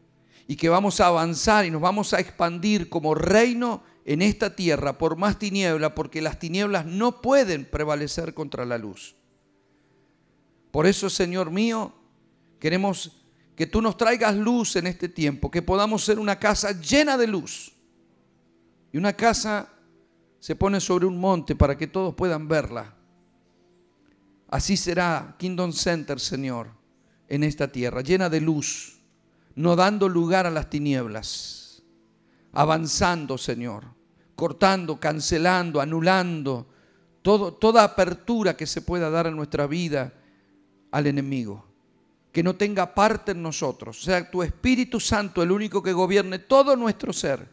y 0.47 0.55
que 0.55 0.69
vamos 0.69 1.01
a 1.01 1.09
avanzar 1.09 1.67
y 1.67 1.71
nos 1.73 1.81
vamos 1.81 2.15
a 2.15 2.21
expandir 2.21 2.89
como 2.89 3.17
reino 3.17 3.83
en 4.05 4.23
esta 4.23 4.55
tierra 4.55 4.99
por 4.99 5.17
más 5.17 5.37
tiniebla, 5.37 5.97
porque 5.97 6.23
las 6.23 6.39
tinieblas 6.39 6.87
no 6.87 7.21
pueden 7.21 7.65
prevalecer 7.65 8.35
contra 8.35 8.65
la 8.65 8.79
luz. 8.79 9.17
Por 10.71 10.87
eso, 10.87 11.11
Señor 11.11 11.51
mío, 11.51 11.93
queremos 12.61 13.25
que 13.57 13.67
tú 13.67 13.83
nos 13.83 13.97
traigas 13.97 14.37
luz 14.37 14.77
en 14.77 14.87
este 14.87 15.09
tiempo, 15.09 15.51
que 15.51 15.61
podamos 15.61 16.05
ser 16.05 16.21
una 16.21 16.39
casa 16.39 16.81
llena 16.81 17.19
de 17.19 17.27
luz. 17.27 17.73
Y 18.93 18.99
una 18.99 19.13
casa 19.13 19.69
se 20.39 20.55
pone 20.55 20.81
sobre 20.81 21.07
un 21.07 21.19
monte 21.19 21.57
para 21.57 21.77
que 21.77 21.89
todos 21.89 22.15
puedan 22.15 22.47
verla. 22.47 22.95
Así 24.51 24.77
será 24.77 25.37
Kingdom 25.39 25.73
Center, 25.73 26.21
Señor, 26.21 26.69
en 27.29 27.45
esta 27.45 27.71
tierra, 27.71 28.03
llena 28.03 28.29
de 28.29 28.41
luz, 28.41 28.99
no 29.55 29.77
dando 29.77 30.09
lugar 30.09 30.47
a 30.47 30.51
las 30.51 30.69
tinieblas, 30.69 31.83
avanzando, 32.53 33.39
Señor, 33.39 33.85
cortando, 34.35 34.99
cancelando, 34.99 35.81
anulando 35.81 36.67
todo, 37.23 37.55
toda 37.55 37.85
apertura 37.85 38.57
que 38.57 38.67
se 38.67 38.83
pueda 38.83 39.09
dar 39.09 39.29
en 39.29 39.37
nuestra 39.37 39.67
vida 39.67 40.13
al 40.91 41.07
enemigo 41.07 41.71
que 42.33 42.43
no 42.43 42.55
tenga 42.55 42.95
parte 42.95 43.33
en 43.33 43.43
nosotros. 43.43 44.01
O 44.01 44.03
sea, 44.03 44.31
tu 44.31 44.43
Espíritu 44.43 45.01
Santo, 45.01 45.43
el 45.43 45.51
único 45.51 45.83
que 45.83 45.93
gobierne 45.93 46.39
todo 46.39 46.77
nuestro 46.77 47.13
ser, 47.13 47.49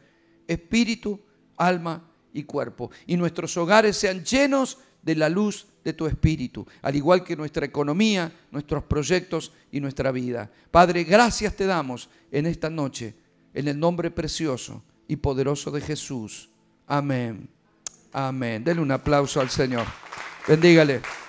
espíritu, 0.48 1.20
alma 1.58 2.04
y 2.34 2.44
cuerpo. 2.44 2.92
Y 3.06 3.18
nuestros 3.18 3.58
hogares 3.58 3.98
sean 3.98 4.24
llenos 4.24 4.78
de 5.02 5.16
la 5.16 5.30
luz 5.30 5.68
de 5.84 5.94
tu 5.94 6.06
Espíritu, 6.06 6.68
al 6.82 6.96
igual 6.96 7.24
que 7.24 7.36
nuestra 7.36 7.66
economía, 7.66 8.32
nuestros 8.52 8.84
proyectos 8.84 9.54
y 9.72 9.80
nuestra 9.80 10.12
vida. 10.12 10.52
Padre, 10.70 11.04
gracias 11.04 11.56
te 11.56 11.66
damos 11.66 12.10
en 12.32 12.46
esta 12.46 12.70
noche, 12.70 13.16
en 13.54 13.68
el 13.68 13.80
nombre 13.80 14.12
precioso 14.12 14.84
y 15.08 15.16
poderoso 15.16 15.72
de 15.72 15.82
Jesús. 15.82 16.50
Amén. 16.86 17.50
Amén. 18.12 18.64
Denle 18.64 18.82
un 18.82 18.92
aplauso 18.92 19.40
al 19.40 19.50
Señor. 19.50 19.86
Bendígale. 20.48 21.27